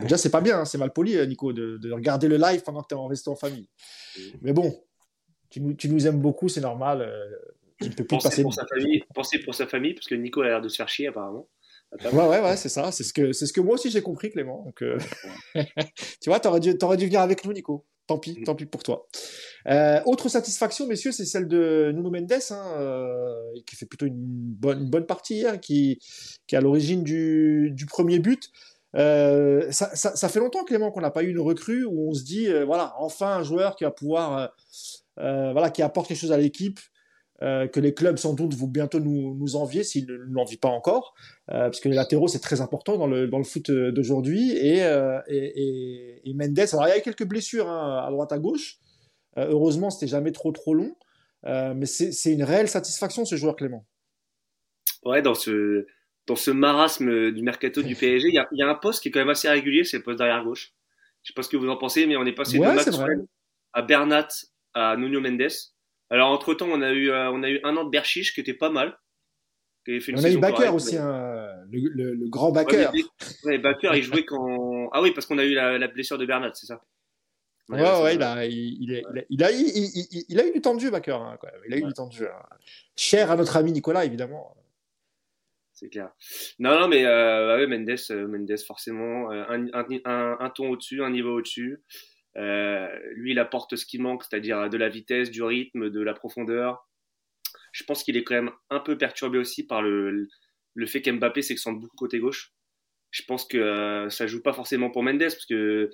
déjà 0.00 0.16
c'est 0.18 0.30
pas 0.30 0.40
bien, 0.40 0.58
hein, 0.58 0.64
c'est 0.64 0.78
mal 0.78 0.92
poli 0.92 1.16
Nico 1.28 1.52
de, 1.52 1.92
regarder 1.92 2.26
le 2.26 2.36
live 2.36 2.64
pendant 2.64 2.82
que 2.82 2.88
tu 2.88 2.96
es 2.96 2.98
en 2.98 3.06
resto 3.06 3.30
en 3.30 3.36
famille. 3.36 3.68
Mais 4.42 4.52
bon, 4.52 4.74
tu 5.48 5.60
nous, 5.60 6.06
aimes 6.08 6.20
beaucoup, 6.20 6.48
c'est 6.48 6.60
normal. 6.60 7.08
tu 7.80 7.88
ne 7.88 7.94
peux 7.94 8.04
plus 8.04 8.18
passer 8.18 8.42
pour 8.42 8.52
sa 8.52 8.66
famille, 8.66 9.04
penser 9.14 9.38
pour 9.38 9.54
sa 9.54 9.68
famille 9.68 9.94
parce 9.94 10.08
que 10.08 10.16
Nico 10.16 10.40
a 10.40 10.46
l'air 10.46 10.60
de 10.60 10.68
se 10.68 10.74
faire 10.74 10.88
chier 10.88 11.06
apparemment. 11.06 11.48
Ouais, 11.92 12.26
ouais, 12.26 12.40
ouais, 12.40 12.56
c'est 12.56 12.68
ça. 12.68 12.90
C'est 12.92 13.04
ce, 13.04 13.12
que, 13.12 13.32
c'est 13.32 13.46
ce 13.46 13.52
que 13.52 13.60
moi 13.60 13.74
aussi 13.74 13.90
j'ai 13.90 14.02
compris, 14.02 14.30
Clément. 14.30 14.64
Donc, 14.64 14.82
euh, 14.82 14.98
tu 16.20 16.28
vois, 16.28 16.40
t'aurais 16.40 16.60
dû, 16.60 16.76
aurais 16.82 16.96
dû 16.96 17.06
venir 17.06 17.20
avec 17.20 17.44
nous, 17.44 17.52
Nico. 17.52 17.84
Tant 18.06 18.18
pis, 18.18 18.40
tant 18.44 18.54
pis 18.54 18.66
pour 18.66 18.84
toi. 18.84 19.08
Euh, 19.68 20.00
autre 20.06 20.28
satisfaction, 20.28 20.86
messieurs, 20.86 21.10
c'est 21.10 21.24
celle 21.24 21.48
de 21.48 21.90
Nuno 21.92 22.10
Mendes, 22.10 22.32
hein, 22.50 22.74
euh, 22.78 23.34
qui 23.66 23.74
fait 23.74 23.86
plutôt 23.86 24.06
une 24.06 24.14
bonne, 24.16 24.82
une 24.82 24.90
bonne 24.90 25.06
partie, 25.06 25.44
hein, 25.44 25.58
qui, 25.58 25.98
qui 26.46 26.54
est 26.54 26.58
à 26.58 26.60
l'origine 26.60 27.02
du, 27.02 27.72
du 27.72 27.86
premier 27.86 28.20
but. 28.20 28.50
Ça, 28.94 29.70
ça, 29.70 30.14
ça, 30.14 30.28
fait 30.28 30.38
longtemps, 30.38 30.64
Clément, 30.64 30.92
qu'on 30.92 31.00
n'a 31.00 31.10
pas 31.10 31.24
eu 31.24 31.30
une 31.30 31.40
recrue 31.40 31.84
où 31.84 32.10
on 32.10 32.14
se 32.14 32.22
dit, 32.22 32.48
voilà, 32.64 32.94
enfin 32.98 33.38
un 33.38 33.42
joueur 33.42 33.74
qui 33.74 33.82
va 33.84 33.90
pouvoir, 33.90 34.54
voilà, 35.16 35.70
qui 35.70 35.82
apporte 35.82 36.06
quelque 36.06 36.20
chose 36.20 36.32
à 36.32 36.38
l'équipe, 36.38 36.78
euh, 37.42 37.66
que 37.66 37.80
les 37.80 37.92
clubs 37.92 38.16
sans 38.16 38.32
doute 38.32 38.54
vont 38.54 38.66
bientôt 38.66 38.98
nous, 38.98 39.34
nous 39.34 39.56
envier 39.56 39.84
s'ils 39.84 40.06
ne 40.06 40.14
l'envient 40.14 40.56
pas 40.56 40.68
encore, 40.68 41.14
euh, 41.50 41.64
parce 41.64 41.80
que 41.80 41.88
les 41.88 41.94
latéraux 41.94 42.28
c'est 42.28 42.40
très 42.40 42.62
important 42.62 42.96
dans 42.96 43.06
le, 43.06 43.28
dans 43.28 43.38
le 43.38 43.44
foot 43.44 43.70
d'aujourd'hui. 43.70 44.52
Et, 44.52 44.82
euh, 44.82 45.20
et, 45.28 45.36
et, 45.36 46.30
et, 46.30 46.34
Mendes, 46.34 46.58
alors 46.72 46.86
il 46.86 46.90
y 46.90 46.92
a 46.92 46.98
eu 46.98 47.02
quelques 47.02 47.26
blessures 47.26 47.68
hein, 47.68 48.04
à 48.06 48.10
droite 48.10 48.32
à 48.32 48.38
gauche. 48.38 48.78
Euh, 49.38 49.48
heureusement, 49.50 49.90
c'était 49.90 50.10
jamais 50.10 50.32
trop 50.32 50.50
trop 50.52 50.72
long, 50.72 50.96
euh, 51.44 51.74
mais 51.74 51.86
c'est 51.86 52.32
une 52.32 52.42
réelle 52.42 52.68
satisfaction 52.68 53.24
ce 53.24 53.36
joueur 53.36 53.56
Clément. 53.56 53.86
Ouais, 55.04 55.20
dans 55.22 55.34
ce 55.34 55.86
dans 56.26 56.36
ce 56.36 56.50
marasme 56.50 57.30
du 57.30 57.42
mercato 57.42 57.82
du 57.82 57.94
PSG, 57.94 58.28
il 58.28 58.34
y 58.34 58.38
a, 58.38 58.48
y 58.50 58.62
a, 58.62 58.68
un 58.68 58.74
poste 58.74 59.00
qui 59.00 59.08
est 59.08 59.12
quand 59.12 59.20
même 59.20 59.28
assez 59.28 59.48
régulier, 59.48 59.84
c'est 59.84 59.98
le 59.98 60.02
poste 60.02 60.18
d'arrière 60.18 60.42
gauche. 60.42 60.72
Je 61.22 61.28
sais 61.28 61.34
pas 61.34 61.42
ce 61.42 61.48
que 61.48 61.56
vous 61.56 61.68
en 61.68 61.76
pensez, 61.76 62.06
mais 62.06 62.16
on 62.16 62.24
est 62.24 62.32
passé 62.32 62.58
ouais, 62.58 62.68
de 62.68 62.74
Maxwell 62.74 63.26
à 63.72 63.82
Bernat 63.82 64.28
à 64.74 64.96
Nuno 64.96 65.20
Mendes. 65.20 65.52
Alors 66.10 66.30
entre 66.30 66.54
temps, 66.54 66.68
on 66.70 66.82
a 66.82 66.92
eu 66.92 67.10
euh, 67.10 67.30
on 67.30 67.42
a 67.42 67.48
eu 67.48 67.60
un 67.64 67.76
an 67.76 67.84
de 67.84 67.90
Berchiche 67.90 68.34
qui 68.34 68.40
était 68.40 68.54
pas 68.54 68.70
mal. 68.70 68.98
Qui 69.84 70.00
fait 70.00 70.12
une 70.12 70.18
on 70.18 70.24
a 70.24 70.30
eu 70.30 70.38
Baker 70.38 70.68
aussi, 70.68 70.96
hein, 70.96 71.48
le, 71.70 71.88
le, 71.88 72.14
le, 72.14 72.28
grand 72.28 72.50
Baker. 72.50 72.88
Ouais, 72.92 73.04
ouais, 73.44 73.58
Baker, 73.58 73.90
il 73.94 74.02
jouait 74.02 74.24
quand 74.24 74.88
ah 74.92 75.02
oui 75.02 75.12
parce 75.12 75.26
qu'on 75.26 75.38
a 75.38 75.44
eu 75.44 75.54
la, 75.54 75.78
la, 75.78 75.88
blessure 75.88 76.18
de 76.18 76.26
Bernat, 76.26 76.52
c'est 76.54 76.66
ça. 76.66 76.80
Ouais, 77.68 77.82
ouais, 77.82 78.02
ouais 78.02 78.14
il, 78.14 78.22
a, 78.22 78.44
il, 78.46 78.94
a, 79.44 79.50
il, 79.50 80.40
a, 80.40 80.46
eu 80.46 80.52
du 80.52 80.60
temps 80.60 80.74
de 80.74 80.80
jeu, 80.80 80.90
Baker. 80.90 81.12
Hein, 81.12 81.36
quand 81.40 81.48
même. 81.50 81.60
Il 81.66 81.74
a 81.74 81.78
eu 81.78 81.82
du 81.82 81.92
temps 81.92 82.06
de 82.06 82.12
jeu. 82.12 82.28
Hein. 82.28 82.56
Cher 82.94 83.30
à 83.30 83.36
notre 83.36 83.56
ami 83.56 83.72
Nicolas, 83.72 84.04
évidemment. 84.04 84.56
C'est 85.72 85.90
clair. 85.90 86.10
Non, 86.58 86.80
non, 86.80 86.88
mais 86.88 87.04
euh, 87.04 87.58
ouais, 87.58 87.66
Mendes, 87.66 87.98
euh, 88.10 88.28
Mendes 88.28 88.58
forcément, 88.66 89.30
un, 89.30 89.66
un, 89.74 89.86
un, 90.04 90.36
un 90.40 90.50
ton 90.50 90.70
au-dessus, 90.70 91.02
un 91.02 91.10
niveau 91.10 91.36
au-dessus. 91.36 91.82
Euh, 92.36 92.88
lui, 93.14 93.32
il 93.32 93.38
apporte 93.38 93.76
ce 93.76 93.86
qui 93.86 93.98
manque, 93.98 94.24
c'est-à-dire 94.24 94.68
de 94.68 94.76
la 94.76 94.88
vitesse, 94.88 95.30
du 95.30 95.42
rythme, 95.42 95.90
de 95.90 96.00
la 96.00 96.14
profondeur. 96.14 96.86
Je 97.72 97.84
pense 97.84 98.04
qu'il 98.04 98.16
est 98.16 98.24
quand 98.24 98.34
même 98.34 98.52
un 98.70 98.80
peu 98.80 98.98
perturbé 98.98 99.38
aussi 99.38 99.66
par 99.66 99.82
le, 99.82 100.28
le 100.74 100.86
fait 100.86 101.02
qu'Mbappé 101.02 101.42
s'excentre 101.42 101.80
beaucoup 101.80 101.96
côté 101.96 102.18
gauche. 102.18 102.52
Je 103.10 103.22
pense 103.22 103.46
que 103.46 103.56
euh, 103.56 104.10
ça 104.10 104.26
joue 104.26 104.42
pas 104.42 104.52
forcément 104.52 104.90
pour 104.90 105.02
Mendes 105.02 105.18
parce 105.18 105.46
que 105.46 105.90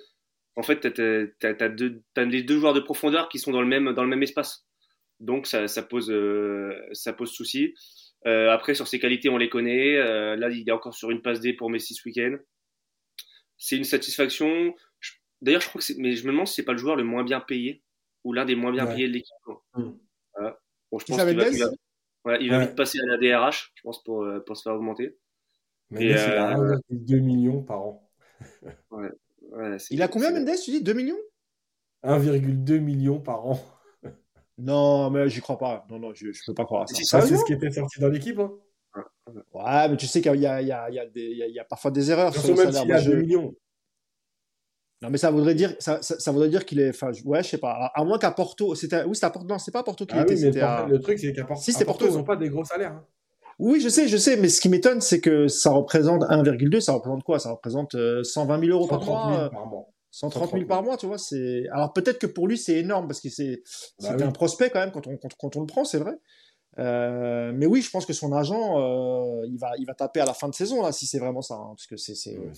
en 0.55 0.61
fait, 0.61 0.93
tu 0.93 1.01
as, 1.41 2.23
les 2.25 2.43
deux 2.43 2.59
joueurs 2.59 2.73
de 2.73 2.79
profondeur 2.79 3.27
qui 3.29 3.39
sont 3.39 3.51
dans 3.51 3.61
le 3.61 3.67
même, 3.67 3.93
dans 3.93 4.03
le 4.03 4.09
même 4.09 4.21
espace. 4.21 4.67
Donc 5.19 5.47
ça, 5.47 5.67
pose, 5.83 6.11
euh, 6.11 6.77
ça 6.91 7.13
pose 7.13 7.31
souci. 7.31 7.73
Euh, 8.27 8.51
après, 8.51 8.75
sur 8.75 8.87
ses 8.87 8.99
qualités, 8.99 9.29
on 9.29 9.37
les 9.37 9.49
connaît. 9.49 9.97
Là, 10.35 10.49
il 10.49 10.67
est 10.67 10.71
encore 10.71 10.93
sur 10.93 11.09
une 11.09 11.21
passe 11.23 11.39
D 11.39 11.53
pour 11.53 11.71
Messi 11.71 11.95
ce 11.95 12.07
week-end. 12.07 12.37
C'est 13.57 13.77
une 13.77 13.83
satisfaction. 13.83 14.75
D'ailleurs, 15.43 15.61
je 15.61 15.67
crois 15.67 15.79
que 15.79 15.85
c'est, 15.85 15.97
mais 15.97 16.15
je 16.15 16.25
me 16.25 16.31
demande 16.31 16.47
si 16.47 16.55
c'est 16.55 16.63
pas 16.63 16.71
le 16.71 16.77
joueur 16.77 16.95
le 16.95 17.03
moins 17.03 17.23
bien 17.23 17.41
payé 17.41 17.83
ou 18.23 18.31
l'un 18.31 18.45
des 18.45 18.55
moins 18.55 18.71
bien 18.71 18.85
ouais. 18.87 18.95
payés 18.95 19.07
de 19.09 19.13
l'équipe. 19.13 19.35
Mmh. 19.75 19.91
Voilà. 20.33 20.57
Bon, 20.89 20.99
je 20.99 21.05
pense 21.05 21.17
qu'il 21.17 21.35
va, 21.35 21.49
il 21.49 21.59
va, 21.59 21.69
ouais, 22.25 22.37
il 22.41 22.49
va 22.49 22.59
ouais. 22.59 22.67
vite 22.67 22.75
passer 22.75 22.97
à 22.99 23.05
la 23.05 23.17
DRH, 23.17 23.73
je 23.75 23.81
pense, 23.81 24.01
pour, 24.03 24.23
euh, 24.23 24.39
pour 24.39 24.55
se 24.55 24.63
faire 24.63 24.73
augmenter. 24.73 25.17
Mais 25.89 26.05
Et, 26.05 26.17
euh, 26.17 26.77
2 26.89 27.19
millions 27.19 27.61
par 27.61 27.81
an. 27.81 28.09
ouais. 28.91 29.09
Ouais, 29.51 29.77
il 29.91 30.01
a 30.01 30.07
combien 30.07 30.31
Mendes 30.31 30.55
Tu 30.63 30.71
dis 30.71 30.81
2 30.81 30.93
millions? 30.93 31.19
1,2 32.03 32.79
million 32.79 33.19
par 33.19 33.45
an. 33.45 33.59
Non, 34.59 35.09
mais 35.09 35.27
j'y 35.29 35.41
crois 35.41 35.57
pas. 35.57 35.83
Non, 35.89 35.97
non, 35.97 36.13
je, 36.13 36.31
je 36.31 36.39
peux 36.45 36.53
pas 36.53 36.63
croire 36.63 36.83
à 36.83 36.87
ça. 36.87 36.95
Ça, 37.01 37.21
c'est 37.21 37.35
ce 37.35 37.43
qui 37.43 37.53
était 37.53 37.71
sorti 37.71 37.99
dans 37.99 38.07
l'équipe. 38.07 38.37
Hein. 38.37 38.51
Ouais, 39.51 39.89
mais 39.89 39.97
tu 39.97 40.05
sais 40.05 40.21
qu'il 40.21 40.35
y, 40.35 40.45
y, 40.45 40.45
y, 40.45 40.99
y, 41.15 41.51
y 41.53 41.59
a, 41.59 41.63
parfois 41.65 41.89
des 41.89 42.11
erreurs. 42.11 42.35
Sur 42.35 42.55
même 42.55 42.71
s'il 42.71 42.87
y 42.87 42.91
a 42.91 43.01
2 43.01 43.15
millions. 43.15 43.55
Non, 45.03 45.09
mais 45.09 45.17
ça 45.17 45.31
voudrait 45.31 45.53
dire, 45.53 45.75
ça, 45.79 46.01
ça, 46.01 46.17
ça 46.17 46.31
voudrait 46.31 46.47
dire 46.47 46.65
qu'il 46.65 46.79
est. 46.79 46.91
Enfin, 46.91 47.11
ouais, 47.25 47.43
je 47.43 47.49
sais 47.49 47.57
pas. 47.57 47.91
À, 47.93 48.03
moins 48.05 48.17
qu'à 48.17 48.31
Porto. 48.31 48.73
C'était, 48.73 49.03
oui, 49.03 49.15
c'était 49.15 49.25
à 49.25 49.31
Porto. 49.31 49.45
Non, 49.47 49.59
c'est 49.59 49.71
pas 49.71 49.81
à 49.81 49.83
Porto 49.83 50.05
qu'il 50.05 50.17
ah 50.17 50.21
était. 50.21 50.35
Oui, 50.35 50.51
mais 50.53 50.61
à... 50.61 50.87
Le 50.89 50.99
truc, 51.01 51.19
c'est 51.19 51.33
qu'à 51.33 51.43
Porto, 51.43 51.61
si, 51.61 51.83
Porto, 51.83 52.07
ils 52.07 52.13
n'ont 52.13 52.23
pas 52.23 52.37
des 52.37 52.47
gros 52.47 52.63
salaires. 52.63 52.93
Hein. 52.93 53.05
Oui, 53.59 53.81
je 53.81 53.89
sais, 53.89 54.07
je 54.07 54.15
sais, 54.15 54.37
mais 54.37 54.47
ce 54.47 54.61
qui 54.61 54.69
m'étonne, 54.69 55.01
c'est 55.01 55.19
que 55.19 55.49
ça 55.49 55.71
représente 55.71 56.23
1,2, 56.23 56.79
ça 56.79 56.93
représente 56.93 57.23
quoi? 57.23 57.37
Ça 57.37 57.51
représente 57.51 57.95
euh, 57.95 58.23
120 58.23 58.59
000 58.61 58.71
euros 58.71 58.87
par 58.87 59.03
mois. 59.03 59.49
par 59.49 59.67
mois. 59.67 59.89
130 60.11 60.51
000 60.51 60.65
par 60.65 60.83
mois, 60.83 60.95
tu 60.95 61.05
vois. 61.05 61.17
C'est 61.17 61.65
alors 61.71 61.91
peut-être 61.91 62.19
que 62.19 62.27
pour 62.27 62.47
lui 62.47 62.57
c'est 62.57 62.75
énorme 62.75 63.07
parce 63.07 63.19
que 63.19 63.29
c'est 63.29 63.63
bah 63.99 64.09
oui. 64.15 64.23
un 64.23 64.31
prospect 64.31 64.69
quand 64.69 64.79
même 64.79 64.91
quand 64.91 65.07
on 65.07 65.17
quand, 65.17 65.33
quand 65.37 65.55
on 65.57 65.61
le 65.61 65.65
prend, 65.65 65.85
c'est 65.85 65.97
vrai. 65.97 66.13
Euh, 66.79 67.51
mais 67.55 67.65
oui, 67.65 67.81
je 67.81 67.89
pense 67.89 68.05
que 68.05 68.13
son 68.13 68.31
agent, 68.31 68.79
euh, 68.79 69.45
il 69.47 69.57
va 69.57 69.71
il 69.79 69.85
va 69.85 69.95
taper 69.95 70.19
à 70.19 70.25
la 70.25 70.35
fin 70.35 70.47
de 70.47 70.53
saison 70.53 70.83
là 70.83 70.91
si 70.91 71.07
c'est 71.07 71.19
vraiment 71.19 71.41
ça, 71.41 71.55
hein, 71.55 71.73
parce 71.75 71.87
que 71.87 71.97
c'est 71.97 72.15
c'est 72.15 72.37
Ouais, 72.37 72.51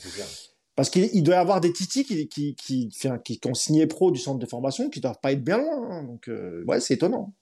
parce 0.75 0.89
qu'il 0.89 1.23
doit 1.23 1.35
y 1.35 1.37
avoir 1.37 1.61
des 1.61 1.71
titis 1.71 2.05
qui 2.05 2.27
qui 2.27 2.55
qui, 2.55 3.39
ont 3.45 3.53
signé 3.53 3.87
pro 3.87 4.11
du 4.11 4.19
centre 4.19 4.39
de 4.39 4.45
formation 4.45 4.89
qui 4.89 5.01
doivent 5.01 5.19
pas 5.21 5.31
être 5.31 5.43
bien 5.43 5.57
loin. 5.57 5.89
Hein, 5.89 6.03
donc 6.03 6.27
euh, 6.27 6.63
ouais, 6.65 6.79
c'est 6.79 6.95
étonnant. 6.95 7.33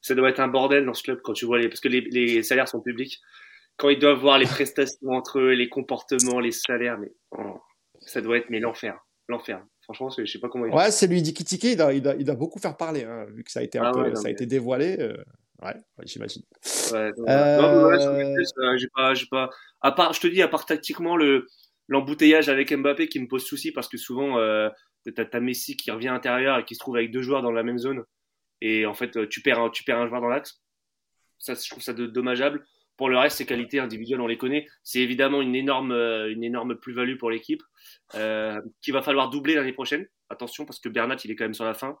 Ça 0.00 0.14
doit 0.14 0.28
être 0.28 0.40
un 0.40 0.48
bordel 0.48 0.84
dans 0.84 0.94
ce 0.94 1.02
club 1.02 1.20
quand 1.22 1.32
tu 1.32 1.46
vois 1.46 1.58
les 1.58 1.68
parce 1.68 1.80
que 1.80 1.88
les, 1.88 2.00
les 2.00 2.42
salaires 2.42 2.68
sont 2.68 2.80
publics. 2.80 3.20
Quand 3.76 3.88
ils 3.88 3.98
doivent 3.98 4.20
voir 4.20 4.38
les 4.38 4.46
prestations 4.46 5.10
entre 5.10 5.38
eux, 5.38 5.52
les 5.52 5.68
comportements, 5.68 6.40
les 6.40 6.52
salaires, 6.52 6.98
mais 6.98 7.12
oh, 7.30 7.60
ça 8.00 8.20
doit 8.20 8.36
être 8.36 8.50
mais 8.50 8.60
l'enfer 8.60 8.98
l'enfer. 9.28 9.64
Franchement, 9.82 10.10
je 10.10 10.24
sais 10.24 10.38
pas 10.38 10.48
comment 10.48 10.66
il 10.66 10.72
Ouais, 10.72 10.90
c'est 10.90 11.08
lui 11.08 11.22
dit 11.22 11.34
il 11.34 11.76
doit, 11.76 11.92
il, 11.92 12.02
doit, 12.02 12.14
il 12.14 12.24
doit 12.24 12.36
beaucoup 12.36 12.60
faire 12.60 12.76
parler, 12.76 13.04
hein, 13.04 13.26
vu 13.30 13.42
que 13.42 13.50
ça 13.50 13.60
a 13.60 13.62
été, 13.62 13.78
un 13.78 13.84
ah 13.84 13.92
peu, 13.92 14.02
ouais, 14.02 14.08
non, 14.10 14.14
ça 14.14 14.22
a 14.22 14.24
mais... 14.24 14.32
été 14.32 14.46
dévoilé. 14.46 14.96
Euh... 15.00 15.16
Ouais, 15.60 15.74
j'imagine. 16.04 16.42
Ouais, 16.92 17.12
euh... 17.28 17.60
non, 17.60 17.86
ouais, 17.86 18.04
euh, 18.04 18.76
j'ai 18.76 18.88
pas, 18.94 19.14
j'ai 19.14 19.26
pas. 19.26 19.50
À 19.80 19.92
part, 19.92 20.12
je 20.12 20.20
te 20.20 20.26
dis, 20.28 20.42
à 20.42 20.48
part 20.48 20.66
tactiquement 20.66 21.16
le 21.16 21.46
l'embouteillage 21.88 22.48
avec 22.48 22.72
Mbappé 22.72 23.08
qui 23.08 23.20
me 23.20 23.28
pose 23.28 23.44
souci 23.44 23.72
parce 23.72 23.88
que 23.88 23.96
souvent 23.96 24.38
euh, 24.38 24.68
t'as, 25.14 25.24
t'as 25.24 25.40
Messi 25.40 25.76
qui 25.76 25.90
revient 25.90 26.08
à 26.08 26.12
l'intérieur 26.12 26.58
et 26.58 26.64
qui 26.64 26.74
se 26.74 26.80
trouve 26.80 26.96
avec 26.96 27.10
deux 27.10 27.22
joueurs 27.22 27.42
dans 27.42 27.52
la 27.52 27.62
même 27.62 27.78
zone 27.78 28.04
et 28.60 28.86
en 28.86 28.94
fait 28.94 29.28
tu 29.28 29.42
perds 29.42 29.60
un, 29.60 29.70
tu 29.70 29.84
perds 29.84 29.98
un 29.98 30.08
joueur 30.08 30.20
dans 30.20 30.28
l'axe. 30.28 30.62
Ça, 31.38 31.54
je 31.54 31.68
trouve 31.68 31.82
ça 31.82 31.92
dommageable. 31.92 32.64
Pour 32.96 33.08
le 33.08 33.18
reste, 33.18 33.38
ses 33.38 33.46
qualités 33.46 33.80
individuelles, 33.80 34.20
on 34.20 34.28
les 34.28 34.38
connaît. 34.38 34.68
C'est 34.84 35.00
évidemment 35.00 35.42
une 35.42 35.56
énorme, 35.56 35.92
énorme 36.40 36.76
plus-value 36.76 37.16
pour 37.16 37.30
l'équipe 37.30 37.62
euh, 38.14 38.60
qu'il 38.80 38.92
va 38.92 39.02
falloir 39.02 39.28
doubler 39.28 39.54
l'année 39.54 39.72
prochaine. 39.72 40.06
Attention, 40.28 40.64
parce 40.64 40.78
que 40.78 40.88
Bernat, 40.88 41.16
il 41.24 41.30
est 41.30 41.36
quand 41.36 41.44
même 41.44 41.54
sur 41.54 41.64
la 41.64 41.74
fin. 41.74 41.98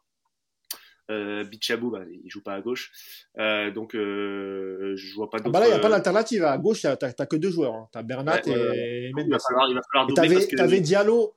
Euh, 1.10 1.44
Bichabou, 1.44 1.90
bah, 1.90 2.04
il 2.10 2.30
joue 2.30 2.42
pas 2.42 2.54
à 2.54 2.60
gauche. 2.60 2.92
Euh, 3.38 3.70
donc, 3.70 3.94
euh, 3.94 4.94
je 4.96 5.14
vois 5.14 5.28
pas 5.28 5.38
d'autres. 5.38 5.50
Ah 5.50 5.52
bah 5.52 5.60
là, 5.60 5.66
il 5.66 5.70
n'y 5.70 5.76
a 5.76 5.80
pas 5.80 5.90
d'alternative. 5.90 6.44
À 6.44 6.56
gauche, 6.58 6.82
tu 6.82 6.86
n'as 6.86 7.26
que 7.26 7.36
deux 7.36 7.50
joueurs. 7.50 7.74
Hein. 7.74 7.88
Tu 7.92 7.98
as 7.98 8.02
Bernat 8.02 8.40
ouais, 8.46 9.08
et 9.08 9.12
Mendes. 9.12 9.26
Il 9.26 9.32
va 9.32 9.38
falloir. 9.38 9.68
Tu 10.14 10.60
avais, 10.60 10.80
Diallo, 10.80 11.34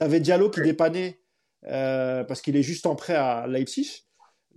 avais 0.00 0.20
Diallo 0.20 0.50
qui 0.50 0.60
ouais. 0.60 0.66
dépannait 0.66 1.20
euh, 1.66 2.24
parce 2.24 2.40
qu'il 2.40 2.56
est 2.56 2.62
juste 2.62 2.86
en 2.86 2.96
prêt 2.96 3.14
à 3.14 3.46
Leipzig. 3.46 4.04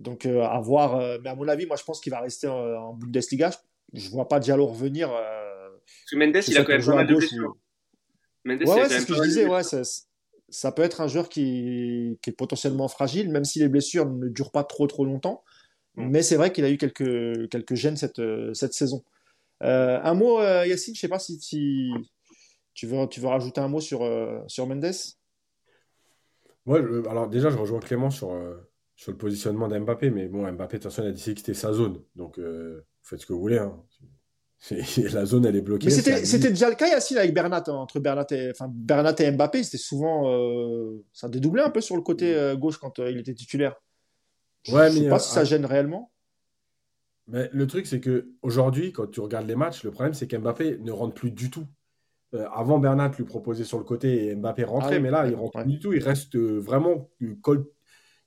Donc, 0.00 0.26
euh, 0.26 0.42
à 0.42 0.60
voir. 0.60 1.20
mais 1.22 1.30
à 1.30 1.34
mon 1.34 1.48
avis, 1.48 1.66
moi, 1.66 1.76
je 1.76 1.84
pense 1.84 2.00
qu'il 2.00 2.10
va 2.10 2.20
rester 2.20 2.48
en, 2.48 2.92
Bundesliga 2.94 3.50
je 3.92 4.10
vois 4.10 4.28
pas 4.28 4.40
Diallo 4.40 4.66
revenir. 4.66 5.10
Euh, 5.10 5.68
Parce 5.70 6.10
que 6.10 6.16
Mendes, 6.16 6.44
il 6.46 6.58
a 6.58 6.64
quand 6.64 6.72
même 6.72 6.86
mal 6.86 7.06
de 7.06 7.14
blessures. 7.14 7.56
Mendes, 8.44 8.62
ouais, 8.62 8.88
c'est 8.88 9.00
ce 9.00 9.06
que 9.06 9.14
je 9.14 9.22
disais. 9.22 9.46
Ouais, 9.46 9.62
ça, 9.62 9.82
ça, 10.48 10.72
peut 10.72 10.82
être 10.82 11.00
un 11.00 11.08
joueur 11.08 11.28
qui, 11.28 12.18
qui, 12.22 12.30
est 12.30 12.32
potentiellement 12.32 12.88
fragile, 12.88 13.30
même 13.30 13.44
si 13.44 13.58
les 13.58 13.68
blessures 13.68 14.06
ne 14.06 14.28
durent 14.28 14.52
pas 14.52 14.64
trop 14.64 14.86
trop 14.86 15.04
longtemps. 15.04 15.42
Mm. 15.96 16.08
Mais 16.10 16.22
c'est 16.22 16.36
vrai 16.36 16.52
qu'il 16.52 16.64
a 16.64 16.70
eu 16.70 16.76
quelques, 16.76 17.48
quelques 17.48 17.74
gènes 17.74 17.96
cette, 17.96 18.22
cette 18.54 18.72
saison. 18.72 19.04
Euh, 19.62 19.98
un 20.02 20.14
mot, 20.14 20.40
euh, 20.40 20.66
Yacine, 20.66 20.94
je 20.94 21.00
sais 21.00 21.08
pas 21.08 21.18
si, 21.18 21.40
si, 21.40 21.90
tu, 22.74 22.86
veux, 22.86 23.06
tu 23.08 23.20
veux 23.20 23.28
rajouter 23.28 23.60
un 23.60 23.68
mot 23.68 23.80
sur, 23.80 24.02
euh, 24.02 24.40
sur 24.46 24.66
Mendes? 24.66 24.92
Ouais, 26.66 26.80
alors 27.08 27.28
déjà, 27.28 27.50
je 27.50 27.56
rejoins 27.56 27.80
Clément 27.80 28.10
sur, 28.10 28.36
sur 28.96 29.12
le 29.12 29.18
positionnement 29.18 29.68
d'Mbappé, 29.68 30.10
mais 30.10 30.26
bon, 30.26 30.50
Mbappé, 30.50 30.78
de 30.78 30.82
toute 30.82 30.90
façon, 30.90 31.02
il 31.02 31.08
a 31.08 31.12
dit 31.12 31.22
que 31.34 31.40
c'était 31.40 31.54
sa 31.54 31.72
zone. 31.72 32.02
Donc, 32.16 32.40
faites 33.02 33.20
ce 33.20 33.26
que 33.26 33.32
vous 33.32 33.40
voulez. 33.40 33.58
Hein. 33.58 33.80
la 35.12 35.26
zone, 35.26 35.46
elle 35.46 35.56
est 35.56 35.60
bloquée. 35.60 35.86
Mais 35.86 35.92
c'était, 35.92 36.50
déjà 36.50 36.68
le 36.68 36.76
cas, 36.76 36.88
Yacine, 36.88 37.18
avec 37.18 37.34
Bernat. 37.34 37.64
Hein, 37.66 37.72
entre 37.72 38.00
Bernat 38.00 38.26
et, 38.30 38.50
enfin, 38.50 38.70
Bernat 38.72 39.14
et 39.18 39.30
Mbappé, 39.30 39.62
c'était 39.62 39.78
souvent. 39.78 40.30
Euh, 40.30 41.04
ça 41.12 41.28
dédoublait 41.28 41.62
un 41.62 41.70
peu 41.70 41.80
sur 41.80 41.96
le 41.96 42.02
côté 42.02 42.34
euh, 42.34 42.56
gauche 42.56 42.78
quand 42.78 42.98
euh, 42.98 43.10
il 43.10 43.18
était 43.18 43.34
titulaire. 43.34 43.76
Je 44.64 44.74
ouais, 44.74 44.90
ne 44.90 44.94
sais 44.94 45.08
pas 45.08 45.18
si 45.18 45.32
ça 45.32 45.44
gêne 45.44 45.64
réellement. 45.64 46.10
Mais 47.28 47.48
le 47.52 47.66
truc, 47.66 47.86
c'est 47.86 48.00
que 48.00 48.30
aujourd'hui, 48.42 48.92
quand 48.92 49.08
tu 49.08 49.20
regardes 49.20 49.46
les 49.46 49.56
matchs, 49.56 49.84
le 49.84 49.90
problème, 49.90 50.14
c'est 50.14 50.26
qu'Mbappé 50.26 50.78
ne 50.78 50.92
rentre 50.92 51.14
plus 51.14 51.30
du 51.30 51.50
tout. 51.50 51.66
Avant, 52.52 52.78
Bernat 52.78 53.12
lui 53.16 53.24
proposait 53.24 53.64
sur 53.64 53.78
le 53.78 53.84
côté 53.84 54.26
et 54.26 54.34
Mbappé 54.34 54.64
rentrait, 54.64 54.94
ah 54.94 54.96
oui, 54.96 55.02
mais 55.02 55.10
là, 55.10 55.26
il 55.26 55.34
rentre 55.34 55.56
ouais. 55.56 55.62
plus 55.62 55.72
du 55.72 55.78
tout. 55.78 55.92
Il 55.92 56.02
reste 56.02 56.36
vraiment 56.36 57.08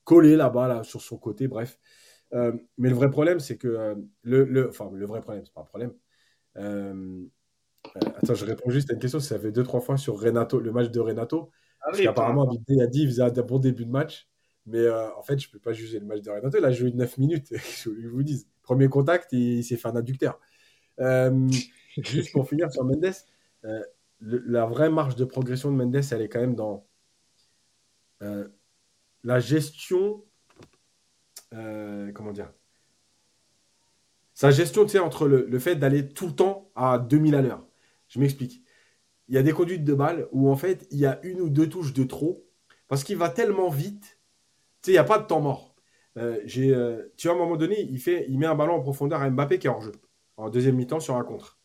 collé 0.03 0.35
là-bas, 0.35 0.67
là, 0.67 0.83
sur 0.83 1.01
son 1.01 1.17
côté. 1.17 1.47
Bref. 1.47 1.79
Mais 2.31 2.89
le 2.89 2.95
vrai 2.95 3.09
problème, 3.09 3.39
c'est 3.39 3.57
que 3.57 3.95
le, 4.23 4.45
le, 4.45 4.69
enfin, 4.69 4.89
le 4.93 5.05
vrai 5.05 5.21
problème, 5.21 5.43
c'est 5.45 5.53
pas 5.53 5.61
un 5.61 5.65
problème. 5.65 5.93
Euh, 6.59 7.25
attends, 7.95 8.35
je 8.35 8.45
réponds 8.45 8.69
juste 8.69 8.89
à 8.91 8.93
une 8.93 8.99
question. 8.99 9.19
Ça 9.19 9.39
fait 9.39 9.51
deux 9.51 9.63
trois 9.63 9.79
fois 9.79 9.97
sur 9.97 10.19
Renato, 10.19 10.59
le 10.59 10.71
match 10.71 10.89
de 10.89 10.99
Renato, 10.99 11.51
ah 11.81 11.85
parce 11.85 11.97
oui, 11.97 12.03
qu'apparemment 12.03 12.43
Abidé 12.43 12.81
a 12.81 12.87
dit 12.87 13.03
il 13.03 13.07
faisait 13.07 13.23
un 13.23 13.29
bon 13.29 13.59
début 13.59 13.85
de 13.85 13.91
match, 13.91 14.27
Mais 14.65 14.79
euh, 14.79 15.13
en 15.15 15.23
fait, 15.23 15.39
je 15.39 15.47
ne 15.47 15.53
peux 15.53 15.59
pas 15.59 15.73
juger 15.73 15.99
le 15.99 16.05
match 16.05 16.21
de 16.21 16.29
Renato. 16.29 16.57
Il 16.57 16.65
a 16.65 16.71
joué 16.71 16.91
9 16.91 17.17
minutes, 17.17 17.47
je 17.83 18.07
vous 18.07 18.23
dis. 18.23 18.47
Premier 18.61 18.87
contact, 18.87 19.33
il, 19.33 19.63
s'est 19.63 19.77
fait 19.77 19.87
un 19.87 19.95
adducteur. 19.95 20.39
Euh, 20.99 21.49
juste 21.97 22.31
pour 22.33 22.47
finir 22.47 22.71
sur 22.71 22.83
Mendes, 22.83 23.13
euh, 23.65 23.83
la 24.21 24.65
vraie 24.67 24.91
marge 24.91 25.15
de 25.15 25.25
progression 25.25 25.71
de 25.71 25.77
Mendes, 25.77 26.03
elle 26.11 26.21
est 26.21 26.29
quand 26.29 26.41
même 26.41 26.55
dans 26.55 26.85
la 29.23 29.39
gestion. 29.39 30.23
comment 31.51 32.31
dire? 32.31 32.51
Sa 34.39 34.51
gestion, 34.51 34.85
tu 34.85 34.91
sais, 34.91 34.99
entre 34.99 35.27
le, 35.27 35.45
le 35.49 35.59
fait 35.59 35.75
d'aller 35.75 36.07
tout 36.07 36.25
le 36.27 36.31
temps 36.33 36.71
à 36.73 36.97
2000 36.97 37.35
à 37.35 37.41
l'heure. 37.41 37.67
Je 38.07 38.21
m'explique. 38.21 38.63
Il 39.27 39.35
y 39.35 39.37
a 39.37 39.43
des 39.43 39.51
conduites 39.51 39.83
de 39.83 39.93
balle 39.93 40.29
où 40.31 40.49
en 40.49 40.55
fait, 40.55 40.87
il 40.91 40.97
y 40.97 41.05
a 41.05 41.19
une 41.23 41.41
ou 41.41 41.49
deux 41.49 41.67
touches 41.67 41.91
de 41.91 42.05
trop 42.05 42.47
parce 42.87 43.03
qu'il 43.03 43.17
va 43.17 43.27
tellement 43.27 43.69
vite 43.69 44.17
tu 44.81 44.85
sais, 44.85 44.91
il 44.91 44.93
n'y 44.93 44.99
a 44.99 45.03
pas 45.03 45.19
de 45.19 45.27
temps 45.27 45.41
mort. 45.41 45.75
Euh, 46.17 46.39
j'ai, 46.45 46.73
euh, 46.73 47.13
tu 47.17 47.27
vois, 47.27 47.35
à 47.35 47.37
un 47.37 47.43
moment 47.43 47.57
donné, 47.57 47.81
il, 47.81 47.99
fait, 47.99 48.27
il 48.29 48.39
met 48.39 48.45
un 48.45 48.55
ballon 48.55 48.75
en 48.75 48.81
profondeur 48.81 49.21
à 49.21 49.29
Mbappé 49.29 49.59
qui 49.59 49.67
est 49.67 49.69
hors 49.69 49.81
jeu, 49.81 49.91
en 50.37 50.49
deuxième 50.49 50.77
mi-temps 50.77 51.01
sur 51.01 51.17
un 51.17 51.23
contre. 51.25 51.59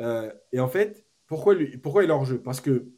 Euh, 0.00 0.32
et 0.52 0.58
en 0.58 0.66
fait, 0.66 1.06
pourquoi, 1.28 1.54
lui, 1.54 1.78
pourquoi 1.78 2.02
il 2.02 2.10
est 2.10 2.12
hors 2.12 2.24
jeu? 2.24 2.42
Parce 2.42 2.60
que 2.60 2.90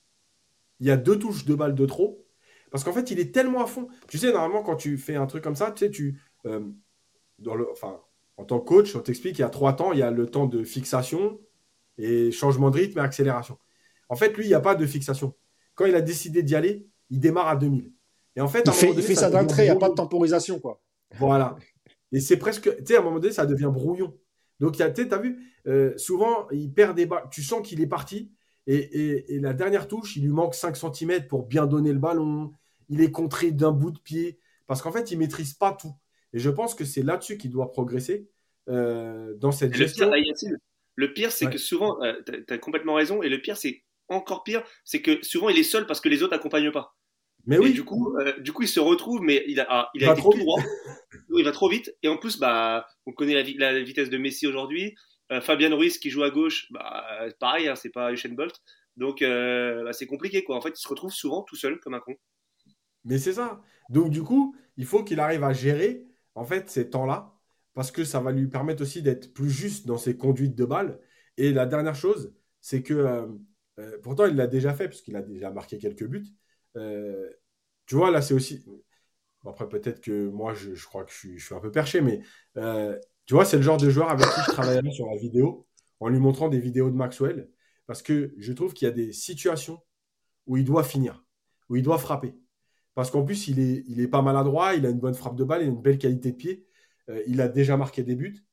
il 0.81 0.87
y 0.87 0.91
a 0.91 0.97
deux 0.97 1.19
touches 1.19 1.45
de 1.45 1.55
balle 1.55 1.75
de 1.75 1.85
trop. 1.85 2.27
Parce 2.71 2.85
qu'en 2.85 2.95
fait, 2.95 3.11
il 3.11 3.21
est 3.21 3.35
tellement 3.35 3.63
à 3.63 3.67
fond. 3.67 3.89
Tu 4.09 4.17
sais, 4.17 4.33
normalement, 4.33 4.63
quand 4.63 4.77
tu 4.77 4.97
fais 4.97 5.17
un 5.17 5.27
truc 5.27 5.45
comme 5.45 5.57
ça, 5.57 5.73
tu 5.73 5.85
sais, 5.85 5.91
tu. 5.91 6.23
dans 7.39 7.55
le, 7.55 7.71
enfin, 7.71 8.01
en 8.41 8.45
tant 8.45 8.59
que 8.59 8.65
coach, 8.65 8.97
on 8.97 9.01
t'explique 9.01 9.35
qu'il 9.35 9.43
y 9.43 9.47
a 9.47 9.51
trois 9.51 9.75
temps. 9.75 9.93
Il 9.93 9.99
y 9.99 10.03
a 10.03 10.11
le 10.11 10.27
temps 10.27 10.47
de 10.47 10.65
fixation 10.65 11.39
et 11.99 12.33
changement 12.33 12.71
de 12.71 12.79
rythme 12.79 12.99
et 12.99 13.03
accélération. 13.03 13.59
En 14.09 14.17
fait, 14.17 14.35
lui, 14.37 14.47
il 14.47 14.49
n'y 14.49 14.55
a 14.55 14.61
pas 14.61 14.75
de 14.75 14.87
fixation. 14.87 15.35
Quand 15.75 15.85
il 15.85 15.95
a 15.95 16.01
décidé 16.01 16.43
d'y 16.43 16.55
aller, 16.55 16.89
il 17.11 17.21
démarre 17.21 17.49
à 17.49 17.57
2000. 17.57 17.93
Et 18.37 18.41
en 18.41 18.49
fait, 18.49 18.67
il 18.67 19.03
fait, 19.03 19.15
ça, 19.15 19.29
d'un 19.29 19.45
trait, 19.45 19.65
il 19.65 19.67
n'y 19.67 19.71
a 19.71 19.77
pas 19.77 19.91
de 19.91 19.95
temporisation, 19.95 20.59
quoi. 20.59 20.81
Voilà. 21.19 21.57
Et 22.13 22.21
c'est 22.21 22.39
presque, 22.39 22.75
tu 22.79 22.85
sais, 22.87 22.97
à 22.97 23.01
un 23.01 23.03
moment 23.03 23.19
donné, 23.19 23.33
ça 23.33 23.45
devient 23.45 23.71
brouillon. 23.73 24.17
Donc, 24.59 24.77
tu 24.77 24.83
as 24.83 25.19
vu, 25.19 25.55
euh, 25.67 25.93
souvent, 25.99 26.49
il 26.51 26.73
perd 26.73 26.97
des 26.97 27.07
balles. 27.07 27.29
Tu 27.31 27.43
sens 27.43 27.67
qu'il 27.67 27.81
est 27.81 27.87
parti. 27.87 28.33
Et, 28.67 29.39
la 29.41 29.53
dernière 29.53 29.87
touche, 29.87 30.17
il 30.17 30.23
lui 30.23 30.31
manque 30.33 30.55
5 30.55 30.77
cm 30.77 31.27
pour 31.27 31.47
bien 31.47 31.67
donner 31.67 31.93
le 31.93 31.99
ballon. 31.99 32.53
Il 32.89 33.03
est 33.03 33.11
contré 33.11 33.51
d'un 33.51 33.73
bout 33.73 33.91
de 33.91 33.99
pied. 33.99 34.39
Parce 34.67 34.81
qu'en 34.81 34.93
fait, 34.93 35.11
il 35.11 35.15
ne 35.15 35.21
maîtrise 35.21 35.53
pas 35.53 35.73
tout. 35.73 35.93
Et 36.33 36.39
je 36.39 36.51
pense 36.51 36.75
que 36.75 36.85
c'est 36.85 37.03
là-dessus 37.03 37.39
qu'il 37.39 37.51
doit 37.51 37.71
progresser 37.71 38.29
euh, 38.69 39.35
dans 39.37 39.53
cette 39.53 39.75
gestion. 39.75 40.11
Le 40.97 41.13
pire, 41.13 41.33
c'est 41.33 41.49
que 41.49 41.59
souvent, 41.59 42.03
euh, 42.03 42.13
tu 42.27 42.53
as 42.53 42.59
complètement 42.59 42.95
raison. 42.95 43.23
Et 43.23 43.29
le 43.29 43.41
pire, 43.41 43.57
c'est 43.57 43.85
encore 44.09 44.43
pire, 44.43 44.63
c'est 44.85 45.01
que 45.01 45.23
souvent, 45.23 45.49
il 45.49 45.59
est 45.59 45.63
seul 45.63 45.87
parce 45.87 46.01
que 46.01 46.09
les 46.09 46.23
autres 46.23 46.35
n'accompagnent 46.35 46.73
pas. 46.73 46.97
Mais 47.47 47.59
oui. 47.59 47.73
du 47.73 47.85
coup, 47.85 48.17
euh, 48.19 48.39
du 48.41 48.53
coup, 48.53 48.63
il 48.63 48.69
se 48.69 48.81
retrouve, 48.81 49.23
mais 49.23 49.45
il 49.47 49.61
a, 49.61 49.67
ah, 49.69 49.91
il, 49.95 50.05
a 50.05 50.13
été 50.13 50.21
tout 50.21 50.37
droit. 50.39 50.61
il 51.37 51.45
va 51.45 51.53
trop 51.53 51.71
vite. 51.71 51.95
Et 52.03 52.09
en 52.09 52.19
plus, 52.19 52.39
bah, 52.39 52.87
on 53.07 53.13
connaît 53.13 53.35
la, 53.35 53.73
la 53.73 53.81
vitesse 53.81 54.11
de 54.11 54.19
Messi 54.19 54.47
aujourd'hui. 54.47 54.95
Euh, 55.33 55.41
Fabien 55.41 55.75
Ruiz 55.75 55.99
qui 55.99 56.11
joue 56.11 56.23
à 56.23 56.31
gauche, 56.31 56.67
bah, 56.71 57.05
pareil, 57.39 57.69
hein, 57.69 57.77
c'est 57.77 57.91
pas 57.91 58.13
Usain 58.13 58.35
Bolt. 58.35 58.61
Donc, 58.97 59.23
euh, 59.23 59.85
bah, 59.85 59.93
c'est 59.93 60.07
compliqué, 60.07 60.45
quoi. 60.45 60.57
En 60.57 60.61
fait, 60.61 60.71
il 60.71 60.83
se 60.83 60.89
retrouve 60.89 61.13
souvent 61.13 61.43
tout 61.43 61.57
seul, 61.57 61.79
comme 61.81 61.95
un 61.95 62.01
con. 62.01 62.15
Mais 63.05 63.19
c'est 63.19 63.35
ça. 63.35 63.63
Donc, 63.89 64.11
du 64.11 64.23
coup, 64.23 64.55
il 64.77 64.87
faut 64.87 65.05
qu'il 65.05 65.21
arrive 65.21 65.45
à 65.45 65.53
gérer, 65.53 66.05
en 66.35 66.45
fait, 66.45 66.71
ces 66.71 66.91
temps-là, 66.91 67.35
parce 67.75 67.91
que 67.91 68.05
ça 68.05 68.21
va 68.21 68.33
lui 68.33 68.47
permettre 68.49 68.83
aussi 68.83 69.03
d'être 69.03 69.33
plus 69.33 69.51
juste 69.51 69.87
dans 69.87 69.99
ses 69.99 70.17
conduites 70.17 70.57
de 70.57 70.65
balles. 70.65 71.01
Et 71.37 71.53
la 71.53 71.67
dernière 71.67 71.95
chose, 71.95 72.35
c'est 72.61 72.83
que, 72.83 73.29
pourtant, 74.03 74.27
il 74.27 74.37
l'a 74.37 74.47
déjà 74.47 74.75
fait, 74.75 74.89
puisqu'il 74.89 75.17
a 75.17 75.23
déjà 75.23 75.51
marqué 75.51 75.79
quelques 75.79 76.07
buts. 76.07 76.27
Euh, 76.77 77.31
tu 77.87 77.95
vois, 77.97 78.11
là, 78.11 78.23
c'est 78.23 78.35
aussi. 78.35 78.65
après, 79.45 79.69
peut-être 79.69 80.01
que 80.01 80.29
moi, 80.29 80.55
je, 80.55 80.73
crois 80.85 81.05
que 81.05 81.13
je 81.13 81.39
suis, 81.39 81.55
un 81.55 81.61
peu 81.61 81.71
perché, 81.71 82.01
mais 82.01 82.23
euh, 82.57 82.99
tu 83.27 83.35
vois, 83.35 83.45
c'est 83.45 83.57
le 83.57 83.63
genre 83.63 83.79
de 83.79 83.91
joueur 83.91 84.11
avec 84.11 84.27
qui 84.27 84.41
je 84.47 84.53
travaillerai 84.53 84.91
sur 84.93 85.07
la 85.07 85.17
vidéo, 85.17 85.67
en 86.01 86.09
lui 86.09 86.19
montrant 86.19 86.49
des 86.49 86.61
vidéos 86.61 86.91
de 86.91 86.97
Maxwell, 86.97 87.51
parce 87.87 88.03
que 88.03 88.35
je 88.39 88.53
trouve 88.53 88.75
qu'il 88.75 88.87
y 88.87 88.91
a 88.91 88.95
des 88.95 89.13
situations 89.13 89.83
où 90.47 90.57
il 90.57 90.65
doit 90.65 90.85
finir, 90.85 91.25
où 91.69 91.77
il 91.77 91.83
doit 91.83 91.99
frapper. 91.99 92.35
Parce 93.01 93.11
qu'en 93.11 93.25
plus, 93.25 93.49
il 93.49 93.59
est, 93.61 93.83
il 93.89 93.99
est 93.99 94.09
pas 94.09 94.21
maladroit, 94.21 94.75
il 94.75 94.85
a 94.85 94.91
une 94.91 94.99
bonne 94.99 95.15
frappe 95.15 95.35
de 95.35 95.43
balle, 95.43 95.63
il 95.63 95.69
a 95.69 95.69
une 95.69 95.81
belle 95.81 95.97
qualité 95.97 96.33
de 96.33 96.37
pied, 96.37 96.67
euh, 97.09 97.23
il 97.27 97.41
a 97.41 97.49
déjà 97.49 97.79
marqué 97.79 98.03
des 98.03 98.15
buts. 98.15 98.45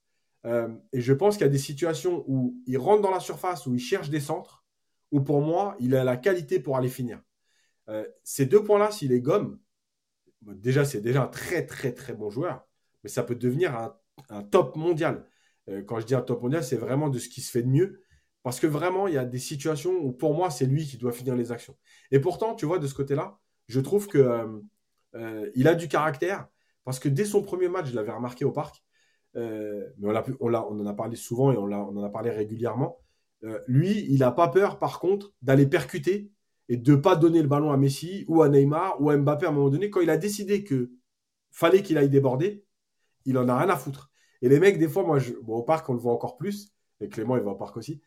et 0.93 1.02
je 1.02 1.12
pense 1.12 1.36
qu'il 1.36 1.45
y 1.45 1.50
a 1.50 1.52
des 1.52 1.58
situations 1.58 2.24
où 2.28 2.56
il 2.66 2.78
rentre 2.78 3.02
dans 3.02 3.12
la 3.12 3.20
surface, 3.20 3.66
où 3.68 3.76
il 3.76 3.82
cherche 3.82 4.10
des 4.10 4.22
centres, 4.22 4.64
où 5.12 5.20
pour 5.20 5.41
moi, 5.41 5.76
il 5.82 5.93
a 5.98 6.06
la 6.06 6.16
qualité 6.16 6.62
pour 6.62 6.78
aller 6.78 6.88
finir. 6.88 7.22
Euh, 7.89 8.08
ces 8.24 8.45
deux 8.45 8.64
points-là, 8.64 8.89
s'il 8.89 9.10
les 9.10 9.20
gomme, 9.20 9.60
déjà, 10.43 10.86
c'est 10.86 11.02
déjà 11.02 11.24
un 11.24 11.28
très, 11.28 11.66
très, 11.66 11.93
très 11.93 12.14
bon 12.14 12.30
joueur, 12.30 12.66
mais 13.04 13.10
ça 13.10 13.24
peut 13.24 13.36
devenir 13.36 13.76
un, 14.30 14.43
top 14.43 14.78
mondial. 14.78 15.26
Euh, 15.68 15.84
quand 15.84 16.00
je 16.00 16.06
dis 16.06 16.16
un 16.16 16.22
top 16.22 16.41
mondial, 16.41 16.64
c'est 16.64 16.78
vraiment 16.78 17.10
de 17.10 17.20
ce 17.20 17.28
qui 17.28 17.41
se 17.41 17.52
fait 17.52 17.64
de 17.64 17.68
mieux. 17.68 18.02
Parce 18.43 18.62
que 18.62 18.68
vraiment, 18.68 19.10
il 19.10 19.16
y 19.16 19.18
a 19.18 19.26
des 19.26 19.39
situations 19.39 19.91
où 19.91 20.14
pour 20.14 20.34
moi, 20.34 20.50
c'est 20.52 20.68
lui 20.68 20.86
qui 20.86 20.95
doit 20.95 21.12
finir 21.12 21.36
les 21.36 21.52
actions. 21.52 21.78
Et 22.12 22.22
pourtant, 22.22 22.56
tu 22.56 22.66
vois, 22.66 22.80
de 22.80 22.88
ce 22.88 22.93
côté-là, 22.93 23.38
je 23.68 23.80
trouve 23.80 24.07
que 24.07 24.18
euh, 25.15 25.49
il 25.55 25.68
a 25.68 25.76
du 25.76 25.88
caractère. 25.88 26.47
Parce 26.84 26.99
que 26.99 27.09
dès 27.09 27.26
son 27.26 27.41
premier 27.41 27.68
match, 27.68 27.88
je 27.88 27.95
l'avais 27.95 28.11
remarqué 28.11 28.45
au 28.45 28.51
parc. 28.51 28.84
mais 29.36 29.91
on, 30.39 30.53
en 30.53 30.86
a 30.86 30.93
parlé 30.93 31.15
souvent 31.18 31.51
et 31.51 31.57
on, 31.57 31.65
en 31.65 32.03
a 32.03 32.09
parlé 32.09 32.30
régulièrement. 32.30 32.97
lui, 33.68 34.05
il 34.09 34.20
n'a 34.20 34.32
pas 34.32 34.47
peur, 34.47 34.80
par 34.80 34.99
contre, 34.99 35.34
d'aller 35.41 35.68
percuter 35.68 36.32
et 36.70 36.78
de 36.78 36.91
ne 36.91 36.97
pas 36.97 37.15
donner 37.15 37.41
le 37.41 37.47
ballon 37.47 37.72
à 37.72 37.78
Messi 37.78 38.26
ou 38.28 38.41
à 38.41 38.49
Neymar 38.49 39.01
ou 39.01 39.09
à 39.09 39.18
Mbappé 39.18 39.45
à 39.45 39.49
un 39.49 39.51
moment 39.51 39.70
donné, 39.70 39.89
quand 39.89 40.01
il 40.01 40.09
a 40.09 40.18
décidé 40.18 40.63
que 40.63 40.91
fallait 41.51 41.82
qu'il 41.82 41.97
aille 41.97 42.09
déborder, 42.09 42.65
il 43.26 43.38
en 43.38 43.47
a 43.49 43.57
rien 43.57 43.70
à 43.70 43.76
foutre. 43.76 44.11
Et 44.41 44.49
les 44.49 44.59
mecs, 44.59 44.78
des 44.78 44.88
fois, 44.88 45.03
moi, 45.03 45.20
au 45.47 45.63
parc, 45.63 45.89
on 45.89 45.93
le 45.93 45.99
voit 45.99 46.13
encore 46.13 46.38
plus, 46.38 46.74
et 47.01 47.09
Clément, 47.09 47.38
il 47.38 47.43
va 47.43 47.51
au 47.51 47.55
parc 47.55 47.78
aussi. 47.78 48.01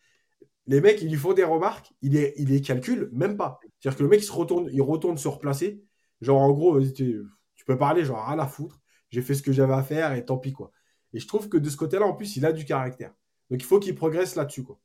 Les 0.70 0.80
mecs, 0.80 1.02
ils 1.02 1.10
lui 1.10 1.16
font 1.16 1.32
des 1.32 1.42
remarques, 1.42 1.92
il 2.00 2.12
les, 2.12 2.32
il 2.36 2.48
les 2.48 2.60
calcule 2.60 3.10
même 3.12 3.36
pas. 3.36 3.58
C'est-à-dire 3.80 3.98
que 3.98 4.02
le 4.04 4.08
mec, 4.08 4.20
il 4.20 4.24
se 4.24 4.30
retourne, 4.30 4.70
il 4.72 4.80
retourne 4.80 5.18
se 5.18 5.26
replacer. 5.26 5.82
Genre, 6.20 6.40
en 6.40 6.52
gros, 6.52 6.80
tu, 6.80 7.26
peux 7.66 7.76
parler, 7.76 8.04
genre, 8.04 8.20
à 8.20 8.46
foutre. 8.46 8.80
J'ai 9.10 9.20
fait 9.20 9.34
ce 9.34 9.42
que 9.42 9.50
j'avais 9.50 9.74
à 9.74 9.82
faire 9.82 10.12
et 10.12 10.24
tant 10.24 10.38
pis, 10.38 10.52
quoi. 10.52 10.70
Et 11.12 11.18
je 11.18 11.26
trouve 11.26 11.48
que 11.48 11.56
de 11.56 11.68
ce 11.68 11.76
côté-là, 11.76 12.06
en 12.06 12.14
plus, 12.14 12.36
il 12.36 12.46
a 12.46 12.52
du 12.52 12.64
caractère. 12.64 13.12
Donc, 13.50 13.60
il 13.60 13.64
faut 13.64 13.80
qu'il 13.80 13.96
progresse 13.96 14.36
là-dessus, 14.36 14.62
quoi. 14.62 14.78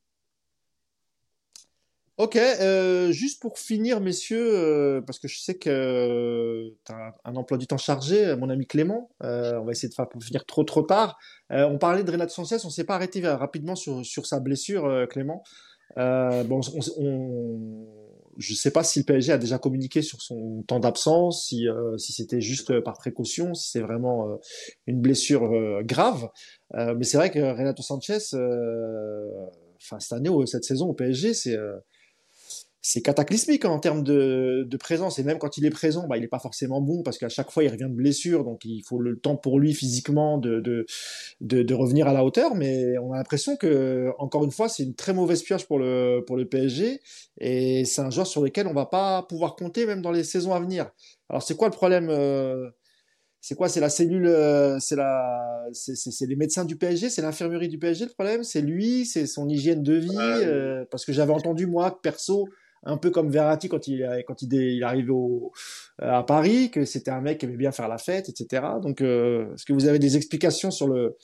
Ok, 2.17 2.38
euh, 2.38 3.11
juste 3.11 3.39
pour 3.41 3.59
finir, 3.59 3.99
messieurs, 3.99 4.55
euh, 4.55 5.01
parce 5.01 5.19
que 5.19 5.27
je 5.27 5.38
sais 5.38 5.55
que 5.55 6.73
tu 6.86 6.91
as 6.93 7.13
un 7.25 7.36
emploi 7.36 7.57
du 7.57 7.67
temps 7.67 7.77
chargé, 7.77 8.36
mon 8.38 8.49
ami 8.49 8.65
Clément, 8.65 9.11
euh, 9.21 9.59
on 9.59 9.65
va 9.65 9.73
essayer 9.73 9.89
de 9.89 9.93
faire 9.93 10.07
pour 10.07 10.23
finir 10.23 10.45
trop 10.45 10.63
trop 10.63 10.81
tard. 10.81 11.19
on 11.49 11.77
parlait 11.77 12.03
de 12.05 12.11
Renato 12.11 12.31
Sanchez, 12.31 12.55
on 12.63 12.69
s'est 12.69 12.86
pas 12.86 12.95
arrêté 12.95 13.21
rapidement 13.27 13.75
sur, 13.75 14.03
sur 14.05 14.25
sa 14.25 14.39
blessure, 14.39 15.07
Clément. 15.09 15.43
Bon, 15.95 16.61
on, 16.97 17.87
je 18.37 18.53
sais 18.53 18.71
pas 18.71 18.83
si 18.83 18.99
le 18.99 19.05
PSG 19.05 19.31
a 19.31 19.37
déjà 19.37 19.57
communiqué 19.57 20.01
sur 20.01 20.21
son 20.21 20.63
temps 20.67 20.79
d'absence, 20.79 21.47
si, 21.47 21.67
si 21.97 22.11
c'était 22.13 22.41
juste 22.41 22.79
par 22.81 22.97
précaution, 22.97 23.53
si 23.53 23.71
c'est 23.71 23.81
vraiment 23.81 24.39
une 24.87 24.99
blessure 24.99 25.49
grave. 25.83 26.29
mais 26.73 27.03
c'est 27.03 27.17
vrai 27.17 27.31
que 27.31 27.39
Renato 27.39 27.81
Sanchez, 27.81 28.17
enfin 29.81 29.99
cette 29.99 30.13
année 30.13 30.29
ou 30.29 30.45
cette 30.45 30.65
saison 30.65 30.87
au 30.89 30.93
PSG, 30.93 31.33
c'est 31.33 31.57
c'est 32.88 33.01
cataclysmique 33.01 33.65
en 33.65 33.79
termes 33.79 34.03
de, 34.03 34.77
présence. 34.79 35.17
Et 35.17 35.23
même 35.23 35.39
quand 35.39 35.57
il 35.57 35.65
est 35.65 35.71
présent, 35.71 36.05
bah, 36.07 36.17
il 36.17 36.21
n'est 36.21 36.27
pas 36.27 36.38
forcément 36.38 36.81
bon 36.81 37.01
parce 37.01 37.17
qu'à 37.17 37.29
chaque 37.29 37.49
fois, 37.49 37.63
il 37.63 37.69
revient 37.69 37.88
de 37.89 37.95
blessure. 37.95 38.43
Donc, 38.43 38.63
il 38.63 38.83
faut 38.83 38.99
le 38.99 39.17
temps 39.17 39.36
pour 39.36 39.59
lui 39.59 39.73
physiquement 39.73 40.38
de, 40.38 40.86
de, 41.41 41.73
revenir 41.73 42.07
à 42.07 42.13
la 42.13 42.23
hauteur. 42.23 42.53
Mais 42.53 42.95
on 42.99 43.11
a 43.11 43.17
l'impression 43.17 43.57
que, 43.57 44.11
encore 44.19 44.43
une 44.43 44.51
fois, 44.51 44.69
c'est 44.69 44.83
une 44.83 44.93
très 44.93 45.13
mauvaise 45.13 45.41
pioche 45.41 45.65
pour 45.65 45.79
le, 45.79 46.23
pour 46.27 46.38
le 46.38 46.45
PSG. 46.47 46.99
Et 47.39 47.86
c'est 47.86 48.01
un 48.01 48.11
joueur 48.11 48.27
sur 48.27 48.43
lequel 48.43 48.67
on 48.67 48.73
va 48.73 48.86
pas 48.86 49.23
pouvoir 49.23 49.55
compter 49.55 49.88
même 49.88 50.03
dans 50.03 50.11
les 50.11 50.23
saisons 50.23 50.53
à 50.53 50.59
venir. 50.59 50.91
Alors, 51.27 51.41
c'est 51.41 51.55
quoi 51.55 51.67
le 51.67 51.73
problème 51.73 52.09
euh, 52.11 52.69
c'est 53.41 53.53
quoi? 53.53 53.69
C'est 53.69 53.79
la 53.79 53.89
cellule, 53.89 54.25
euh, 54.25 54.79
c'est 54.79 54.95
la, 54.95 55.67
c'est 55.71 56.25
les 56.27 56.36
médecins 56.36 56.65
du 56.65 56.77
PSG, 56.77 57.11
c'est 57.11 57.21
l'infirmerie 57.21 57.67
du 57.67 57.77
PSG 57.77 58.05
le 58.05 58.11
problème? 58.11 58.43
C'est 58.43 58.61
lui, 58.61 59.05
c'est 59.05 59.27
son 59.27 59.47
hygiène 59.47 59.83
de 59.83 59.93
vie? 59.93 60.17
Euh, 60.17 60.83
parce 60.89 61.05
que 61.05 61.13
j'avais 61.13 61.31
entendu 61.31 61.67
moi 61.67 61.99
perso, 62.01 62.47
un 62.86 62.97
peu 62.97 63.09
comme 63.09 63.29
Verratti 63.29 63.67
quand 63.67 63.88
il 63.88 64.23
quand 64.27 64.41
il, 64.41 64.53
il 64.53 64.83
à 65.99 66.23
Paris, 66.23 66.71
que 66.71 66.86
c'était 66.86 67.11
un 67.11 67.21
mec 67.21 67.39
qui 67.39 67.45
aimait 67.45 67.57
bien 67.57 67.71
faire 67.71 67.88
la 67.88 67.97
fête, 67.97 68.29
etc. 68.29 68.63
Donc, 68.81 69.01
euh, 69.01 69.53
est-ce 69.53 69.65
que 69.65 69.73
vous 69.73 69.88
avez 69.88 69.99
des 69.99 70.15
explications 70.17 70.71
sur 70.71 70.88
le, 70.88 71.15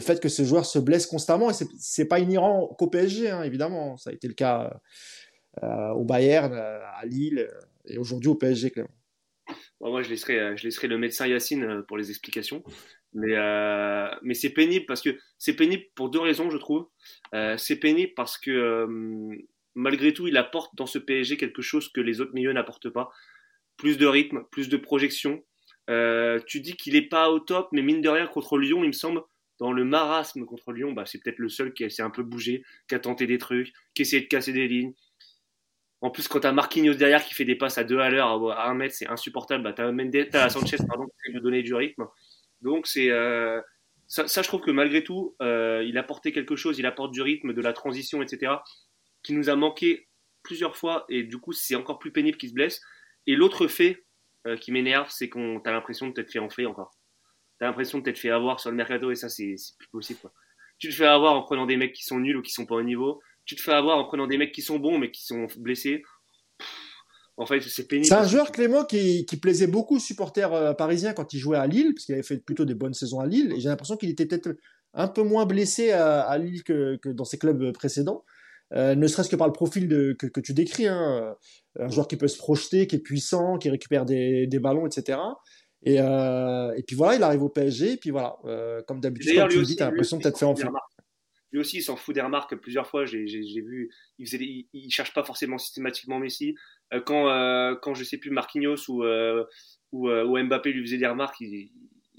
fait 0.00 0.20
que 0.20 0.28
ce 0.28 0.44
joueur 0.44 0.64
se 0.64 0.78
blesse 0.78 1.06
constamment? 1.06 1.50
Et 1.50 1.54
c'est 1.78 2.06
pas 2.06 2.20
inhérent 2.20 2.68
qu'au 2.78 2.88
PSG, 2.88 3.30
hein, 3.30 3.42
évidemment. 3.42 3.96
Ça 3.96 4.10
a 4.10 4.12
été 4.12 4.28
le 4.28 4.34
cas 4.34 4.80
euh, 5.62 5.90
au 5.90 6.04
Bayern, 6.04 6.52
euh, 6.52 6.78
à 6.96 7.04
Lille 7.04 7.48
et 7.86 7.98
aujourd'hui 7.98 8.28
au 8.28 8.34
PSG, 8.34 8.70
clairement. 8.70 8.94
moi, 9.80 10.02
je 10.02 10.10
laisserai, 10.10 10.88
le 10.88 10.98
médecin 10.98 11.26
Yacine 11.26 11.82
pour 11.88 11.96
les 11.96 12.10
explications. 12.10 12.62
Mais, 13.14 13.36
mais 14.22 14.34
c'est 14.34 14.50
pénible 14.50 14.84
parce 14.86 15.00
que 15.00 15.18
c'est 15.38 15.54
pénible 15.54 15.84
pour 15.94 16.10
deux 16.10 16.20
raisons, 16.20 16.50
je 16.50 16.58
trouve. 16.58 16.88
c'est 17.56 17.76
pénible 17.76 18.12
parce 18.14 18.36
que 18.36 18.86
malgré 19.78 20.12
tout, 20.12 20.26
il 20.26 20.36
apporte 20.36 20.74
dans 20.76 20.86
ce 20.86 20.98
PSG 20.98 21.36
quelque 21.36 21.62
chose 21.62 21.88
que 21.88 22.00
les 22.00 22.20
autres 22.20 22.34
milieux 22.34 22.52
n'apportent 22.52 22.90
pas. 22.90 23.10
Plus 23.76 23.96
de 23.96 24.06
rythme, 24.06 24.44
plus 24.50 24.68
de 24.68 24.76
projection. 24.76 25.42
Euh, 25.88 26.40
tu 26.46 26.60
dis 26.60 26.76
qu'il 26.76 26.96
est 26.96 27.08
pas 27.08 27.30
au 27.30 27.40
top, 27.40 27.68
mais 27.72 27.82
mine 27.82 28.02
de 28.02 28.08
rien 28.08 28.26
contre 28.26 28.58
Lyon, 28.58 28.82
il 28.82 28.88
me 28.88 28.92
semble, 28.92 29.22
dans 29.58 29.72
le 29.72 29.84
marasme 29.84 30.44
contre 30.44 30.72
Lyon, 30.72 30.92
bah, 30.92 31.06
c'est 31.06 31.22
peut-être 31.22 31.38
le 31.38 31.48
seul 31.48 31.72
qui 31.72 31.88
s'est 31.90 32.02
un 32.02 32.10
peu 32.10 32.22
bougé, 32.22 32.64
qui 32.88 32.94
a 32.94 32.98
tenté 32.98 33.26
des 33.26 33.38
trucs, 33.38 33.72
qui 33.94 34.02
a 34.02 34.04
essayé 34.04 34.22
de 34.22 34.28
casser 34.28 34.52
des 34.52 34.68
lignes. 34.68 34.92
En 36.00 36.10
plus, 36.10 36.28
quand 36.28 36.40
t'as 36.40 36.52
Marquinhos 36.52 36.94
derrière 36.94 37.24
qui 37.24 37.34
fait 37.34 37.44
des 37.44 37.56
passes 37.56 37.78
à 37.78 37.84
deux 37.84 37.98
à 37.98 38.10
l'heure, 38.10 38.50
à 38.52 38.68
un 38.68 38.74
mètre, 38.74 38.94
c'est 38.94 39.08
insupportable. 39.08 39.64
Bah, 39.64 39.72
t'as 39.72 39.90
Mendes, 39.90 40.28
t'as 40.30 40.48
Sanchez, 40.50 40.76
pardon, 40.86 41.06
qui 41.24 41.32
lui 41.32 41.40
donner 41.40 41.62
du 41.62 41.74
rythme. 41.74 42.06
Donc 42.60 42.86
c'est 42.86 43.10
euh, 43.10 43.60
ça, 44.08 44.26
ça, 44.26 44.42
je 44.42 44.48
trouve 44.48 44.62
que 44.62 44.70
malgré 44.70 45.04
tout, 45.04 45.36
euh, 45.42 45.84
il 45.86 45.98
apportait 45.98 46.32
quelque 46.32 46.56
chose, 46.56 46.78
il 46.78 46.86
apporte 46.86 47.12
du 47.12 47.22
rythme, 47.22 47.52
de 47.52 47.60
la 47.60 47.72
transition, 47.72 48.22
etc., 48.22 48.52
qui 49.22 49.32
nous 49.32 49.50
a 49.50 49.56
manqué 49.56 50.08
plusieurs 50.42 50.76
fois, 50.76 51.04
et 51.08 51.22
du 51.22 51.38
coup, 51.38 51.52
c'est 51.52 51.74
encore 51.74 51.98
plus 51.98 52.12
pénible 52.12 52.38
qu'il 52.38 52.48
se 52.48 52.54
blesse. 52.54 52.80
Et 53.26 53.36
l'autre 53.36 53.66
fait 53.66 54.04
euh, 54.46 54.56
qui 54.56 54.72
m'énerve, 54.72 55.08
c'est 55.10 55.28
qu'on 55.28 55.60
t'as 55.60 55.72
l'impression 55.72 56.08
de 56.08 56.12
t'être 56.12 56.30
fait 56.30 56.38
enfler 56.38 56.66
encore. 56.66 56.90
T'as 57.58 57.66
l'impression 57.66 57.98
de 57.98 58.04
t'être 58.04 58.18
fait 58.18 58.30
avoir 58.30 58.60
sur 58.60 58.70
le 58.70 58.76
mercato, 58.76 59.10
et 59.10 59.16
ça, 59.16 59.28
c'est 59.28 59.54
plus 59.78 59.88
possible. 59.88 60.20
Tu 60.78 60.88
te 60.88 60.94
fais 60.94 61.06
avoir 61.06 61.34
en 61.34 61.42
prenant 61.42 61.66
des 61.66 61.76
mecs 61.76 61.92
qui 61.92 62.04
sont 62.04 62.18
nuls 62.18 62.36
ou 62.36 62.42
qui 62.42 62.52
sont 62.52 62.66
pas 62.66 62.76
au 62.76 62.82
niveau. 62.82 63.20
Tu 63.44 63.56
te 63.56 63.60
fais 63.60 63.72
avoir 63.72 63.98
en 63.98 64.04
prenant 64.04 64.26
des 64.26 64.38
mecs 64.38 64.52
qui 64.52 64.62
sont 64.62 64.78
bons, 64.78 64.98
mais 64.98 65.10
qui 65.10 65.24
sont 65.24 65.46
blessés. 65.56 66.02
En 67.36 67.46
fait, 67.46 67.60
c'est 67.60 67.86
pénible. 67.86 68.06
C'est 68.06 68.14
un 68.14 68.26
joueur, 68.26 68.52
Clément, 68.52 68.84
qui, 68.84 69.24
plaisait 69.40 69.66
beaucoup 69.66 69.96
aux 69.96 70.00
supporters 70.00 70.52
euh, 70.52 70.72
parisiens 70.72 71.12
quand 71.12 71.32
il 71.32 71.38
jouait 71.38 71.58
à 71.58 71.66
Lille, 71.66 71.94
parce 71.94 72.06
qu'il 72.06 72.14
avait 72.14 72.22
fait 72.22 72.38
plutôt 72.38 72.64
des 72.64 72.74
bonnes 72.74 72.94
saisons 72.94 73.20
à 73.20 73.26
Lille. 73.26 73.52
Et 73.52 73.60
j'ai 73.60 73.68
l'impression 73.68 73.96
qu'il 73.96 74.10
était 74.10 74.26
peut-être 74.26 74.56
un 74.94 75.08
peu 75.08 75.22
moins 75.22 75.46
blessé 75.46 75.92
à, 75.92 76.36
Lille 76.38 76.64
que, 76.64 76.98
dans 77.06 77.24
ses 77.24 77.38
clubs 77.38 77.72
précédents. 77.72 78.24
Euh, 78.74 78.94
ne 78.94 79.06
serait-ce 79.06 79.30
que 79.30 79.36
par 79.36 79.46
le 79.46 79.52
profil 79.52 79.88
de, 79.88 80.12
que, 80.12 80.26
que, 80.26 80.40
tu 80.40 80.52
décris. 80.52 80.86
Hein. 80.86 81.34
Un 81.78 81.88
joueur 81.88 82.06
qui 82.06 82.16
peut 82.16 82.28
se 82.28 82.36
projeter, 82.36 82.86
qui 82.86 82.96
est 82.96 83.00
puissant, 83.00 83.58
qui 83.58 83.70
récupère 83.70 84.04
des, 84.04 84.46
des 84.46 84.58
ballons, 84.58 84.86
etc. 84.86 85.18
Et, 85.82 86.00
euh, 86.00 86.74
et, 86.76 86.82
puis 86.82 86.96
voilà, 86.96 87.16
il 87.16 87.22
arrive 87.22 87.42
au 87.42 87.48
PSG, 87.48 87.92
et 87.92 87.96
puis 87.96 88.10
voilà, 88.10 88.36
euh, 88.44 88.82
comme 88.86 89.00
d'habitude, 89.00 89.38
comme 89.38 89.48
tu 89.48 89.58
le 89.58 89.64
dis, 89.64 89.76
tu 89.76 89.82
as 89.82 89.86
l'impression 89.86 90.16
de 90.18 90.22
t'être 90.22 90.38
fait 90.38 90.44
enfler. 90.44 90.68
Lui 91.50 91.60
aussi, 91.60 91.78
il 91.78 91.82
s'en 91.82 91.96
fout 91.96 92.14
des 92.14 92.20
remarques 92.20 92.56
plusieurs 92.56 92.86
fois. 92.86 93.06
J'ai 93.06 93.24
vu, 93.24 93.90
il, 94.18 94.26
faisait, 94.26 94.66
il, 94.72 94.90
cherche 94.90 95.14
pas 95.14 95.24
forcément 95.24 95.56
systématiquement 95.56 96.18
Messi. 96.18 96.54
Euh, 96.92 97.00
quand, 97.00 97.30
euh, 97.30 97.74
quand 97.80 97.94
je 97.94 98.04
sais 98.04 98.18
plus 98.18 98.30
Marquinhos 98.30 98.88
ou, 98.88 99.02
euh, 99.02 99.44
ou, 99.92 100.10
ou, 100.10 100.44
Mbappé 100.44 100.72
lui 100.72 100.82
faisait 100.82 100.98
des 100.98 101.06
remarques, 101.06 101.40
il, 101.40 101.70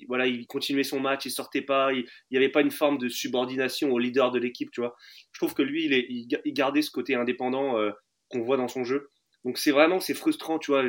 voilà, 0.08 0.28
il 0.28 0.48
continuait 0.48 0.84
son 0.84 1.00
match, 1.00 1.26
il 1.26 1.32
sortait 1.32 1.62
pas, 1.62 1.94
il 1.94 2.06
n'y 2.32 2.38
avait 2.38 2.50
pas 2.50 2.62
une 2.62 2.72
forme 2.72 2.98
de 2.98 3.10
subordination 3.10 3.92
au 3.92 4.00
leader 4.00 4.32
de 4.32 4.40
l'équipe, 4.40 4.72
tu 4.72 4.82
vois. 4.82 4.96
Je 5.32 5.40
trouve 5.40 5.54
que 5.54 5.62
lui, 5.62 5.86
il, 5.86 6.54
gardait 6.54 6.82
ce 6.82 6.92
côté 6.92 7.16
indépendant 7.16 7.76
qu'on 8.30 8.42
voit 8.42 8.58
dans 8.58 8.68
son 8.68 8.84
jeu. 8.84 9.10
Donc 9.46 9.58
c'est 9.58 9.72
vraiment, 9.72 10.00
c'est 10.00 10.14
frustrant, 10.14 10.60
tu 10.60 10.72
vois. 10.72 10.84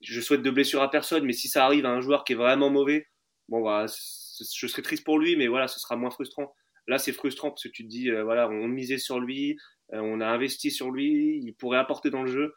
Je 0.00 0.20
souhaite 0.20 0.42
de 0.42 0.50
blessure 0.50 0.82
à 0.82 0.90
personne, 0.90 1.24
mais 1.24 1.32
si 1.32 1.48
ça 1.48 1.64
arrive 1.64 1.86
à 1.86 1.90
un 1.90 2.00
joueur 2.00 2.24
qui 2.24 2.32
est 2.32 2.36
vraiment 2.36 2.70
mauvais, 2.70 3.06
bon, 3.48 3.60
voilà, 3.60 3.86
je 3.86 4.66
serais 4.66 4.82
triste 4.82 5.04
pour 5.04 5.18
lui, 5.18 5.36
mais 5.36 5.46
voilà, 5.48 5.68
ce 5.68 5.78
sera 5.80 5.96
moins 5.96 6.10
frustrant. 6.10 6.54
Là, 6.86 6.98
c'est 6.98 7.12
frustrant 7.12 7.50
parce 7.50 7.62
que 7.62 7.68
tu 7.68 7.84
te 7.84 7.88
dis, 7.88 8.10
voilà, 8.10 8.48
on 8.48 8.68
misait 8.68 8.98
sur 8.98 9.20
lui, 9.20 9.56
on 9.92 10.20
a 10.20 10.26
investi 10.26 10.70
sur 10.70 10.90
lui, 10.90 11.40
il 11.42 11.52
pourrait 11.54 11.78
apporter 11.78 12.10
dans 12.10 12.22
le 12.22 12.30
jeu. 12.30 12.54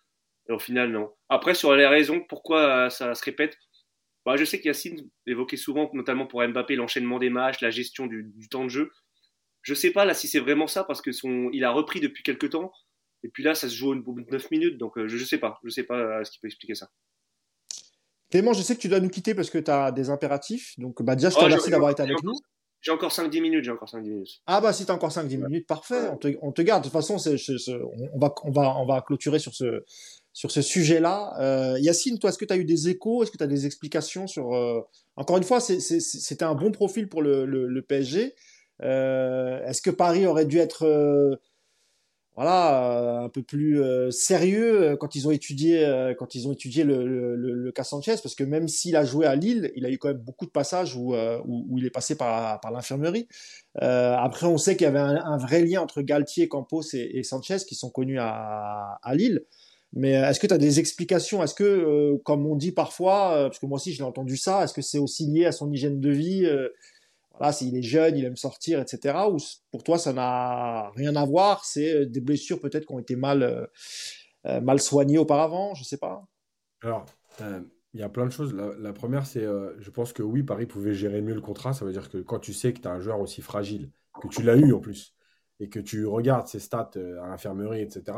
Et 0.50 0.52
au 0.52 0.60
final, 0.60 0.92
non. 0.92 1.12
Après, 1.30 1.54
sur 1.54 1.76
les 1.76 1.88
raisons 1.88 2.22
pourquoi 2.28 2.86
euh, 2.86 2.90
ça 2.90 3.16
se 3.16 3.24
répète, 3.24 3.58
bah, 4.26 4.38
je 4.38 4.46
sais 4.46 4.60
qu'Yacine 4.62 5.10
évoquait 5.28 5.58
souvent, 5.58 5.90
notamment 5.94 6.26
pour 6.26 6.46
Mbappé, 6.48 6.76
l'enchaînement 6.76 7.20
des 7.20 7.30
matchs, 7.30 7.62
la 7.62 7.72
gestion 7.72 8.08
du, 8.08 8.48
temps 8.50 8.64
de 8.64 8.70
jeu. 8.70 8.92
Je 9.62 9.74
sais 9.74 9.92
pas 9.92 10.06
là 10.06 10.14
si 10.14 10.28
c'est 10.28 10.40
vraiment 10.40 10.68
ça 10.68 10.84
parce 10.84 11.02
que 11.02 11.12
son, 11.12 11.50
il 11.54 11.64
a 11.64 11.72
repris 11.72 12.00
depuis 12.00 12.24
quelques 12.24 12.52
temps. 12.52 12.72
Et 13.24 13.30
puis 13.30 13.44
là, 13.44 13.56
ça 13.56 13.70
se 13.70 13.76
joue 13.76 13.94
au 13.94 13.96
bout 13.96 14.22
de 14.22 14.30
9 14.30 14.52
minutes. 14.52 14.78
Donc 14.78 14.98
euh, 14.98 15.08
je, 15.08 15.18
ne 15.18 15.24
sais 15.24 15.38
pas. 15.38 15.60
Je 15.64 15.70
sais 15.70 15.84
pas 15.84 15.98
euh, 15.98 16.24
ce 16.24 16.32
qui 16.32 16.40
peut 16.40 16.48
expliquer 16.48 16.76
ça. 16.76 16.90
Clément, 18.30 18.54
je 18.54 18.62
sais 18.62 18.76
que 18.76 18.82
tu 18.82 18.90
dois 18.90 19.00
nous 19.00 19.10
quitter 19.10 19.36
parce 19.36 19.50
que 19.50 19.58
tu 19.60 19.72
as 19.72 19.92
des 19.92 20.10
impératifs. 20.10 20.78
Donc 20.78 21.02
bah, 21.02 21.16
déjà, 21.16 21.30
je 21.30 21.36
te 21.36 21.42
oh, 21.42 21.44
remercie 21.46 21.70
d'avoir 21.70 21.92
été 21.92 22.02
avec 22.02 22.22
nous. 22.24 22.36
J'ai 22.82 22.92
encore 22.92 23.12
5-10 23.12 23.42
minutes, 23.42 23.64
j'ai 23.64 23.72
encore 23.72 23.88
5-10 23.88 24.02
minutes. 24.02 24.42
Ah 24.46 24.60
bah 24.60 24.74
si 24.74 24.86
t'as 24.86 24.94
encore 24.94 25.12
5-10 25.12 25.38
minutes, 25.38 25.68
parfait, 25.68 26.10
on 26.12 26.18
te, 26.18 26.28
on 26.42 26.52
te, 26.52 26.62
garde. 26.62 26.84
De 26.84 26.90
toute 26.90 26.94
façon, 26.94 27.16
on, 27.16 28.20
va, 28.20 28.34
on, 28.44 28.52
va, 28.52 28.78
on 28.78 28.86
va 28.86 29.02
clôturer 29.02 29.40
sur 29.40 29.54
ce, 29.54 29.86
sur 30.34 30.50
ce 30.52 30.62
sujet-là. 30.62 31.36
Euh, 31.40 31.80
Yacine, 31.80 32.18
toi, 32.18 32.32
est-ce 32.32 32.40
que 32.40 32.46
tu 32.46 32.54
as 32.54 32.58
eu 32.58 32.66
des 32.66 32.90
échos? 32.90 33.24
Est-ce 33.24 33.32
que 33.32 33.38
tu 33.38 33.44
as 33.44 33.48
des 33.48 33.66
explications 33.66 34.28
sur... 34.28 34.54
Euh... 34.54 34.82
Encore 35.16 35.38
une 35.38 35.44
fois, 35.44 35.60
c'était 35.60 36.44
un 36.44 36.56
bon 36.56 36.72
profil 36.72 37.08
pour 37.08 37.22
le, 37.22 37.86
PSG. 37.88 38.34
Euh, 38.82 39.64
est-ce 39.66 39.82
que 39.84 39.92
Paris 39.92 40.26
aurait 40.26 40.48
dû 40.48 40.58
être 40.58 41.40
voilà, 42.36 43.20
un 43.22 43.30
peu 43.30 43.44
plus 43.44 43.80
sérieux 44.10 44.98
quand 45.00 45.14
ils 45.14 45.28
ont 45.28 45.32
étudié, 45.32 45.88
quand 46.18 46.34
ils 46.34 46.48
ont 46.48 46.52
étudié 46.52 46.84
le, 46.84 47.72
cas 47.76 47.84
Sanchez? 47.84 48.16
Parce 48.24 48.34
que 48.34 48.44
même 48.44 48.68
s'il 48.68 48.96
a 48.96 49.06
joué 49.06 49.28
à 49.28 49.36
Lille, 49.36 49.72
il 49.76 49.86
a 49.86 49.92
eu 49.92 50.00
quand 50.00 50.08
même 50.08 50.18
beaucoup 50.18 50.48
de 50.48 50.52
passages 50.52 50.96
où, 50.96 51.14
où, 51.14 51.78
il 51.78 51.86
est 51.86 51.92
passé 51.92 52.16
par, 52.16 52.60
par 52.60 52.72
l'infirmerie. 52.72 53.28
après, 53.76 54.48
on 54.48 54.58
sait 54.58 54.76
qu'il 54.76 54.86
y 54.86 54.88
avait 54.88 54.98
un, 54.98 55.38
vrai 55.38 55.62
lien 55.64 55.82
entre 55.82 56.02
Galtier, 56.02 56.48
Campos 56.48 56.82
et, 56.94 57.22
Sanchez 57.22 57.58
qui 57.68 57.76
sont 57.76 57.92
connus 57.92 58.18
à 58.20 58.98
Lille. 59.14 59.46
Mais 59.94 60.18
euh, 60.18 60.30
est-ce 60.30 60.40
que 60.40 60.48
tu 60.48 60.54
as 60.54 60.58
des 60.58 60.80
explications? 60.80 61.44
Est-ce 61.44 61.54
que, 61.54 61.64
euh, 61.64 62.18
comme 62.26 62.46
on 62.46 62.56
dit 62.56 62.72
parfois, 62.72 63.34
euh, 63.34 63.44
parce 63.48 63.60
que 63.60 63.66
moi 63.68 63.76
aussi 63.76 63.94
je 63.94 64.00
l'ai 64.00 64.08
entendu 64.08 64.38
ça, 64.38 64.64
est-ce 64.64 64.74
que 64.74 64.82
c'est 64.82 64.98
aussi 64.98 65.28
lié 65.28 65.46
à 65.46 65.52
son 65.52 65.72
hygiène 65.72 66.00
de 66.00 66.10
vie 66.10 66.50
Voilà, 67.38 67.54
s'il 67.54 67.76
est 67.78 67.84
jeune, 67.84 68.18
il 68.18 68.26
aime 68.26 68.36
sortir, 68.36 68.80
etc. 68.80 69.16
Ou 69.32 69.38
pour 69.72 69.84
toi, 69.84 69.98
ça 69.98 70.12
n'a 70.12 70.90
rien 70.96 71.16
à 71.16 71.26
voir 71.26 71.64
C'est 71.66 72.08
des 72.08 72.22
blessures 72.22 72.60
peut-être 72.60 72.86
qui 72.88 72.94
ont 72.94 73.00
été 73.00 73.16
mal, 73.16 73.70
mal 74.46 74.80
soignées 74.80 75.18
auparavant 75.18 75.74
Je 75.76 75.84
sais 75.84 75.98
pas. 75.98 76.26
Alors, 76.82 77.06
il 77.94 78.00
y 78.00 78.04
a 78.04 78.10
plein 78.10 78.26
de 78.26 78.32
choses. 78.32 78.54
La, 78.54 78.94
première, 78.94 79.26
c'est, 79.26 79.46
je 79.80 79.90
pense 79.92 80.12
que 80.14 80.24
oui, 80.24 80.44
Paris 80.44 80.66
pouvait 80.66 80.94
gérer 80.94 81.22
mieux 81.22 81.36
le 81.36 81.42
contrat. 81.42 81.74
Ça 81.74 81.86
veut 81.86 81.92
dire 81.92 82.10
que 82.10 82.18
quand 82.18 82.40
tu 82.40 82.54
sais 82.54 82.74
que 82.74 82.80
tu 82.80 82.88
as 82.88 82.92
un 82.92 83.00
joueur 83.00 83.20
aussi 83.20 83.42
fragile, 83.42 83.92
que 84.22 84.28
tu 84.28 84.42
l'as 84.44 84.56
eu 84.56 84.74
en 84.74 84.80
plus, 84.80 85.16
et 85.60 85.70
que 85.70 85.80
tu 85.80 86.06
regardes 86.06 86.48
ses 86.48 86.60
stats 86.60 86.92
à 86.96 87.28
l'infirmerie, 87.28 87.82
etc., 87.82 88.18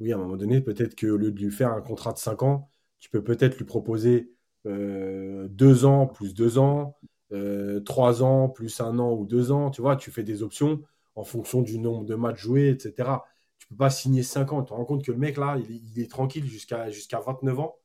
oui, 0.00 0.12
à 0.12 0.16
un 0.16 0.18
moment 0.18 0.36
donné, 0.36 0.60
peut-être 0.60 0.98
qu'au 0.98 1.16
lieu 1.16 1.30
de 1.30 1.38
lui 1.40 1.50
faire 1.50 1.72
un 1.72 1.82
contrat 1.82 2.12
de 2.12 2.18
5 2.18 2.42
ans, 2.42 2.70
tu 3.00 3.10
peux 3.10 3.22
peut-être 3.22 3.58
lui 3.58 3.64
proposer 3.64 4.32
2 4.64 4.70
euh, 4.72 5.84
ans 5.84 6.06
plus 6.06 6.34
2 6.34 6.58
ans, 6.58 6.96
euh, 7.32 7.80
3 7.80 8.22
ans 8.22 8.48
plus 8.48 8.80
1 8.80 8.98
an 8.98 9.12
ou 9.12 9.26
2 9.26 9.52
ans. 9.52 9.70
Tu 9.70 9.82
vois, 9.82 9.96
tu 9.96 10.10
fais 10.10 10.22
des 10.22 10.42
options 10.42 10.82
en 11.14 11.24
fonction 11.24 11.62
du 11.62 11.78
nombre 11.78 12.04
de 12.04 12.14
matchs 12.14 12.40
joués, 12.40 12.70
etc. 12.70 13.10
Tu 13.58 13.66
peux 13.68 13.76
pas 13.76 13.90
signer 13.90 14.22
5 14.22 14.52
ans. 14.52 14.62
Tu 14.62 14.70
te 14.70 14.74
rends 14.74 14.84
compte 14.84 15.04
que 15.04 15.12
le 15.12 15.18
mec, 15.18 15.36
là, 15.36 15.56
il, 15.68 16.00
est 16.00 16.10
tranquille 16.10 16.46
jusqu'à 16.46 16.90
jusqu'à 16.90 17.20
29 17.20 17.60
ans, 17.60 17.76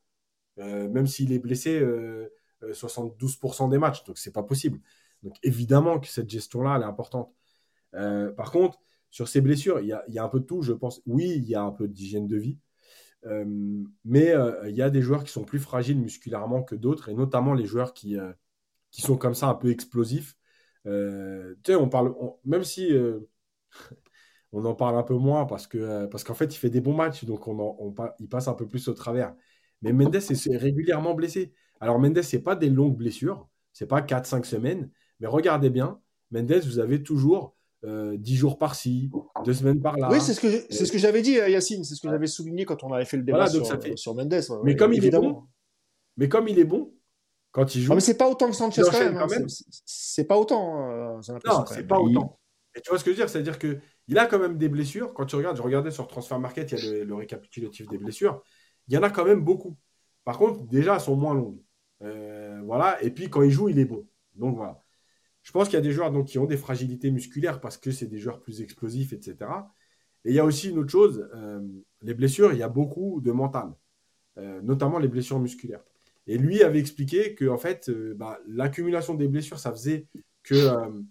euh, 0.58 0.88
même 0.88 1.06
s'il 1.06 1.32
est 1.32 1.38
blessé 1.38 1.82
72% 2.62 3.66
euh, 3.66 3.68
des 3.70 3.78
matchs. 3.78 4.04
Donc, 4.04 4.18
c'est 4.18 4.32
pas 4.32 4.42
possible. 4.42 4.80
Donc, 5.22 5.36
évidemment 5.42 6.00
que 6.00 6.08
cette 6.08 6.30
gestion-là, 6.30 6.76
elle 6.76 6.82
est 6.82 6.84
importante. 6.86 7.32
par 8.36 8.50
contre, 8.52 8.78
sur 9.16 9.28
ces 9.28 9.40
blessures, 9.40 9.80
il 9.80 9.86
y, 9.86 10.18
a, 10.18 10.22
un 10.22 10.28
peu 10.28 10.40
de 10.40 10.44
tout, 10.44 10.60
je 10.60 10.74
pense. 10.74 11.00
Oui, 11.06 11.32
il 11.36 11.44
y 11.44 11.54
a 11.54 11.62
un 11.62 11.72
peu 11.72 11.88
d'hygiène 11.88 12.26
de 12.26 12.36
vie, 12.36 12.58
euh, 13.24 13.46
mais 14.04 14.28
euh, 14.32 14.68
il 14.68 14.76
y 14.76 14.82
a 14.82 14.90
des 14.90 15.00
joueurs 15.00 15.24
qui 15.24 15.32
sont 15.32 15.44
plus 15.44 15.58
fragiles 15.58 15.98
musculairement 15.98 16.62
que 16.62 16.74
d'autres, 16.74 17.08
et 17.08 17.14
notamment 17.14 17.54
les 17.54 17.64
joueurs 17.64 17.94
qui, 17.94 18.18
euh, 18.18 18.30
qui 18.90 19.00
sont 19.00 19.16
comme 19.16 19.34
ça 19.34 19.48
un 19.48 19.54
peu 19.54 19.70
explosifs. 19.70 20.36
tu 20.84 20.90
sais, 21.64 21.76
on 21.76 21.88
parle, 21.88 22.14
même 22.44 22.62
si 22.62 22.90
on 24.52 24.62
en 24.66 24.74
parle 24.74 24.98
un 24.98 25.02
peu 25.02 25.14
moins 25.14 25.46
parce 25.46 25.66
qu'en 25.66 26.34
fait, 26.34 26.54
il 26.54 26.58
fait 26.58 26.68
des 26.68 26.82
bons 26.82 26.94
matchs, 26.94 27.24
donc 27.24 27.48
on, 27.48 27.94
il 28.18 28.28
passe 28.28 28.48
un 28.48 28.54
peu 28.54 28.68
plus 28.68 28.86
au 28.88 28.92
travers. 28.92 29.34
Mais 29.80 29.94
Mendes 29.94 30.14
est, 30.16 30.56
régulièrement 30.58 31.14
blessé. 31.14 31.54
Alors 31.80 31.98
Mendes, 31.98 32.20
c'est 32.20 32.42
pas 32.42 32.54
des 32.54 32.68
longues 32.68 32.98
blessures, 32.98 33.48
c'est 33.72 33.86
pas 33.86 34.02
4-5 34.02 34.44
semaines, 34.44 34.90
mais 35.20 35.26
regardez 35.26 35.70
bien, 35.70 36.02
Mendes, 36.30 36.60
vous 36.66 36.80
avez 36.80 37.02
toujours 37.02 37.55
euh, 37.84 38.16
dix 38.16 38.36
jours 38.36 38.58
par-ci, 38.58 39.10
deux 39.44 39.52
semaines 39.52 39.80
par-là. 39.80 40.08
Oui, 40.10 40.20
c'est 40.20 40.32
ce 40.32 40.40
que 40.40 40.48
c'est 40.70 40.86
ce 40.86 40.90
que 40.90 40.98
j'avais 40.98 41.20
dit, 41.20 41.38
euh, 41.38 41.48
Yacine. 41.48 41.84
C'est 41.84 41.94
ce 41.94 42.00
que 42.00 42.08
j'avais 42.08 42.26
souligné 42.26 42.64
quand 42.64 42.82
on 42.82 42.92
avait 42.92 43.04
fait 43.04 43.18
le 43.18 43.22
débat 43.22 43.48
sur, 43.48 43.66
sur, 43.96 44.14
Mendes. 44.14 44.40
mais 44.64 44.76
comme 44.76 44.94
il 44.94 45.04
est 45.04 45.10
bon, 45.10 45.44
mais 46.16 46.28
comme 46.28 46.48
il 46.48 46.58
est 46.58 46.64
bon, 46.64 46.94
quand 47.52 47.74
il 47.74 47.82
joue. 47.82 47.94
mais 47.94 48.00
c'est 48.00 48.16
pas 48.16 48.28
autant 48.30 48.48
que 48.48 48.56
Sanchez 48.56 48.82
quand 48.82 48.98
même. 48.98 49.18
Hein. 49.18 49.26
C'est 49.84 50.24
pas 50.24 50.38
autant. 50.38 50.90
Euh, 50.90 51.20
non, 51.44 51.64
c'est 51.66 51.86
pas 51.86 51.98
autant. 51.98 52.40
Et 52.74 52.80
tu 52.80 52.90
vois 52.90 52.98
ce 52.98 53.04
que 53.04 53.10
je 53.10 53.16
veux 53.16 53.22
dire? 53.22 53.28
C'est-à-dire 53.28 53.58
que 53.58 53.78
il 54.08 54.18
a 54.18 54.26
quand 54.26 54.38
même 54.38 54.56
des 54.56 54.68
blessures. 54.68 55.12
Quand 55.12 55.26
tu 55.26 55.36
regardes, 55.36 55.56
je 55.56 55.62
regardais 55.62 55.90
sur 55.90 56.08
Transfer 56.08 56.38
Market, 56.38 56.72
il 56.72 56.78
y 56.78 57.00
a 57.00 57.04
le, 57.04 57.14
récapitulatif 57.14 57.88
des 57.88 57.98
blessures. 57.98 58.42
Il 58.88 58.94
y 58.94 58.98
en 58.98 59.02
a 59.02 59.10
quand 59.10 59.24
même 59.24 59.42
beaucoup. 59.42 59.76
Par 60.24 60.38
contre, 60.38 60.66
déjà, 60.66 60.94
elles 60.94 61.00
sont 61.00 61.16
moins 61.16 61.34
longues. 61.34 61.60
voilà. 62.64 63.02
Et 63.02 63.10
puis 63.10 63.28
quand 63.28 63.42
il 63.42 63.50
joue, 63.50 63.68
il 63.68 63.78
est 63.78 63.84
bon. 63.84 64.06
Donc 64.34 64.56
voilà. 64.56 64.82
Je 65.46 65.52
pense 65.52 65.68
qu'il 65.68 65.74
y 65.74 65.78
a 65.78 65.80
des 65.80 65.92
joueurs 65.92 66.10
donc, 66.10 66.26
qui 66.26 66.40
ont 66.40 66.44
des 66.44 66.56
fragilités 66.56 67.12
musculaires 67.12 67.60
parce 67.60 67.76
que 67.76 67.92
c'est 67.92 68.08
des 68.08 68.18
joueurs 68.18 68.40
plus 68.40 68.62
explosifs, 68.62 69.12
etc. 69.12 69.72
Et 70.24 70.30
il 70.30 70.34
y 70.34 70.40
a 70.40 70.44
aussi 70.44 70.70
une 70.70 70.78
autre 70.78 70.90
chose, 70.90 71.30
euh, 71.36 71.60
les 72.02 72.14
blessures, 72.14 72.52
il 72.52 72.58
y 72.58 72.64
a 72.64 72.68
beaucoup 72.68 73.20
de 73.20 73.30
mental, 73.30 73.72
euh, 74.38 74.60
notamment 74.62 74.98
les 74.98 75.06
blessures 75.06 75.38
musculaires. 75.38 75.84
Et 76.26 76.36
lui 76.36 76.64
avait 76.64 76.80
expliqué 76.80 77.36
que 77.36 77.44
en 77.48 77.58
fait, 77.58 77.88
euh, 77.90 78.12
bah, 78.16 78.40
l'accumulation 78.48 79.14
des 79.14 79.28
blessures, 79.28 79.60
ça 79.60 79.70
faisait 79.70 80.08
qu'il 80.44 81.06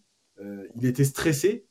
était 0.84 1.06
stressé 1.06 1.66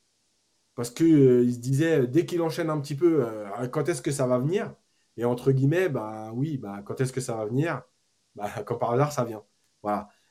parce 0.73 0.89
qu'il 0.89 1.53
se 1.53 1.59
disait 1.59 2.07
dès 2.07 2.25
qu'il 2.25 2.41
enchaîne 2.41 2.71
un 2.71 2.81
petit 2.81 2.95
peu, 2.95 3.27
quand 3.71 3.87
est-ce 3.89 4.01
que 4.01 4.11
ça 4.11 4.25
va 4.25 4.39
venir? 4.39 4.73
Et 5.17 5.25
entre 5.25 5.51
guillemets, 5.51 5.87
bah 5.87 6.31
oui, 6.33 6.57
bah 6.57 6.81
quand 6.83 6.99
est-ce 6.99 7.13
que 7.13 7.21
ça 7.21 7.35
va 7.35 7.45
venir? 7.45 7.83
Comme 8.65 8.79
par 8.79 8.91
hasard, 8.93 9.11
ça 9.11 9.23
vient. 9.23 9.43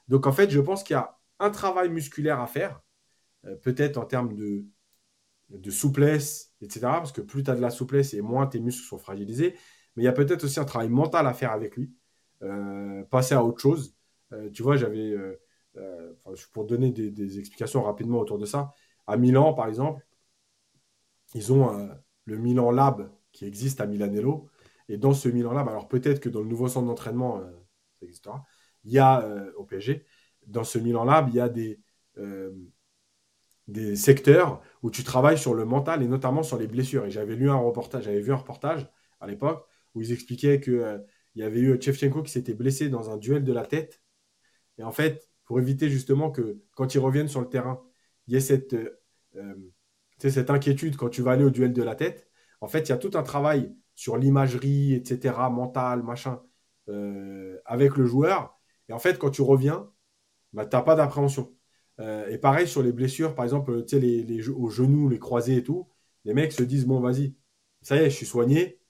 Donc 0.08 0.26
en 0.26 0.32
fait, 0.32 0.50
je 0.50 0.60
pense 0.60 0.82
qu'il 0.82 0.94
y 0.94 0.96
a 0.96 1.13
un 1.38 1.50
travail 1.50 1.90
musculaire 1.90 2.40
à 2.40 2.46
faire, 2.46 2.80
euh, 3.46 3.56
peut-être 3.56 3.98
en 3.98 4.04
termes 4.04 4.34
de, 4.34 4.66
de 5.50 5.70
souplesse, 5.70 6.54
etc. 6.60 6.80
Parce 6.80 7.12
que 7.12 7.20
plus 7.20 7.42
tu 7.42 7.50
as 7.50 7.56
de 7.56 7.60
la 7.60 7.70
souplesse 7.70 8.14
et 8.14 8.22
moins 8.22 8.46
tes 8.46 8.60
muscles 8.60 8.86
sont 8.86 8.98
fragilisés. 8.98 9.54
Mais 9.96 10.02
il 10.02 10.06
y 10.06 10.08
a 10.08 10.12
peut-être 10.12 10.44
aussi 10.44 10.60
un 10.60 10.64
travail 10.64 10.88
mental 10.88 11.26
à 11.26 11.34
faire 11.34 11.52
avec 11.52 11.76
lui, 11.76 11.92
euh, 12.42 13.04
passer 13.04 13.34
à 13.34 13.44
autre 13.44 13.60
chose. 13.60 13.94
Euh, 14.32 14.50
tu 14.50 14.62
vois, 14.62 14.76
j'avais, 14.76 15.14
pour 16.52 16.64
donner 16.64 16.90
des, 16.90 17.38
explications 17.38 17.82
rapidement 17.82 18.18
autour 18.20 18.38
de 18.38 18.46
ça, 18.46 18.72
à 19.06 19.16
Milan, 19.16 19.54
par 19.54 19.68
exemple, 19.68 20.04
ils 21.34 21.52
ont 21.52 21.90
le 22.24 22.38
Milan 22.38 22.70
Lab 22.70 23.10
qui 23.32 23.44
existe 23.44 23.80
à 23.80 23.86
Milanello. 23.86 24.48
Et 24.88 24.98
dans 24.98 25.14
ce 25.14 25.28
Milan 25.28 25.52
Lab, 25.52 25.68
alors 25.68 25.88
peut-être 25.88 26.20
que 26.20 26.28
dans 26.28 26.40
le 26.40 26.46
nouveau 26.46 26.68
centre 26.68 26.86
d'entraînement, 26.86 27.42
existera, 28.02 28.44
il 28.84 28.92
y 28.92 28.98
a 28.98 29.26
au 29.56 29.64
PSG, 29.64 30.06
dans 30.46 30.64
ce 30.64 30.78
Milan 30.78 31.04
Lab, 31.04 31.28
il 31.28 31.36
y 31.36 31.40
a 31.40 31.48
des, 31.48 31.80
euh, 32.18 32.52
des 33.66 33.96
secteurs 33.96 34.60
où 34.82 34.90
tu 34.90 35.04
travailles 35.04 35.38
sur 35.38 35.54
le 35.54 35.64
mental 35.64 36.02
et 36.02 36.06
notamment 36.06 36.42
sur 36.42 36.58
les 36.58 36.66
blessures. 36.66 37.06
Et 37.06 37.10
j'avais 37.10 37.34
lu 37.34 37.50
un 37.50 37.56
reportage, 37.56 38.04
j'avais 38.04 38.20
vu 38.20 38.32
un 38.32 38.36
reportage 38.36 38.86
à 39.20 39.26
l'époque 39.26 39.66
où 39.94 40.02
ils 40.02 40.12
expliquaient 40.12 40.60
qu'il 40.60 40.74
euh, 40.74 40.98
y 41.34 41.42
avait 41.42 41.60
eu 41.60 41.80
Chevchenko 41.80 42.22
qui 42.22 42.32
s'était 42.32 42.54
blessé 42.54 42.88
dans 42.90 43.10
un 43.10 43.16
duel 43.16 43.44
de 43.44 43.52
la 43.52 43.64
tête. 43.64 44.02
Et 44.78 44.82
en 44.82 44.92
fait, 44.92 45.30
pour 45.44 45.58
éviter 45.60 45.88
justement 45.88 46.30
que 46.30 46.60
quand 46.72 46.94
ils 46.94 46.98
reviennent 46.98 47.28
sur 47.28 47.40
le 47.40 47.48
terrain, 47.48 47.82
il 48.26 48.34
y 48.34 48.36
ait 48.36 48.40
cette, 48.40 48.74
euh, 49.36 49.54
cette 50.18 50.50
inquiétude 50.50 50.96
quand 50.96 51.08
tu 51.08 51.22
vas 51.22 51.32
aller 51.32 51.44
au 51.44 51.50
duel 51.50 51.72
de 51.72 51.82
la 51.82 51.94
tête, 51.94 52.28
en 52.60 52.68
fait, 52.68 52.88
il 52.88 52.90
y 52.90 52.92
a 52.92 52.98
tout 52.98 53.12
un 53.14 53.22
travail 53.22 53.74
sur 53.94 54.16
l'imagerie, 54.18 54.94
etc., 54.94 55.34
mental, 55.50 56.02
machin, 56.02 56.40
avec 57.66 57.96
le 57.96 58.06
joueur. 58.06 58.58
Et 58.88 58.92
en 58.92 58.98
fait, 58.98 59.18
quand 59.18 59.30
tu 59.30 59.42
reviens, 59.42 59.90
bah, 60.54 60.64
tu 60.64 60.76
n'as 60.76 60.82
pas 60.82 60.94
d'appréhension. 60.94 61.52
Euh, 62.00 62.28
et 62.28 62.38
pareil 62.38 62.66
sur 62.66 62.82
les 62.82 62.92
blessures, 62.92 63.34
par 63.34 63.44
exemple, 63.44 63.84
les, 63.92 64.22
les, 64.22 64.48
aux 64.48 64.70
genoux, 64.70 65.08
les 65.08 65.18
croisés 65.18 65.56
et 65.56 65.62
tout, 65.62 65.88
les 66.24 66.34
mecs 66.34 66.52
se 66.52 66.62
disent 66.62 66.86
bon, 66.86 67.00
vas-y, 67.00 67.34
ça 67.82 67.96
y 67.96 68.00
est, 68.00 68.10
je 68.10 68.16
suis 68.16 68.26
soigné. 68.26 68.80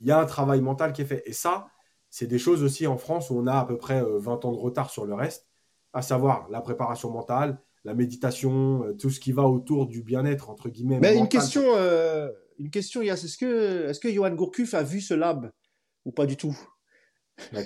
Il 0.00 0.06
y 0.06 0.10
a 0.10 0.20
un 0.20 0.26
travail 0.26 0.60
mental 0.60 0.92
qui 0.92 1.02
est 1.02 1.06
fait. 1.06 1.22
Et 1.26 1.32
ça, 1.32 1.68
c'est 2.10 2.26
des 2.26 2.38
choses 2.38 2.62
aussi 2.62 2.86
en 2.86 2.96
France 2.96 3.30
où 3.30 3.34
on 3.34 3.46
a 3.46 3.58
à 3.58 3.64
peu 3.64 3.76
près 3.76 4.00
20 4.00 4.06
euh, 4.06 4.48
ans 4.48 4.52
de 4.52 4.58
retard 4.58 4.90
sur 4.90 5.04
le 5.04 5.14
reste, 5.14 5.48
à 5.92 6.02
savoir 6.02 6.48
la 6.50 6.60
préparation 6.60 7.10
mentale, 7.10 7.58
la 7.84 7.94
méditation, 7.94 8.84
euh, 8.84 8.92
tout 8.92 9.10
ce 9.10 9.20
qui 9.20 9.32
va 9.32 9.44
autour 9.44 9.86
du 9.86 10.02
bien-être, 10.02 10.50
entre 10.50 10.68
guillemets. 10.68 11.00
Mais 11.00 11.16
une 11.16 11.28
question, 11.28 11.62
une 12.58 12.70
question, 12.70 13.02
Est-ce 13.02 13.36
que, 13.36 13.88
est-ce 13.88 14.00
que 14.00 14.10
Johan 14.10 14.34
Gourcuff 14.34 14.74
a 14.74 14.82
vu 14.82 15.00
ce 15.00 15.14
lab 15.14 15.50
ou 16.04 16.12
pas 16.12 16.26
du 16.26 16.36
tout? 16.36 16.56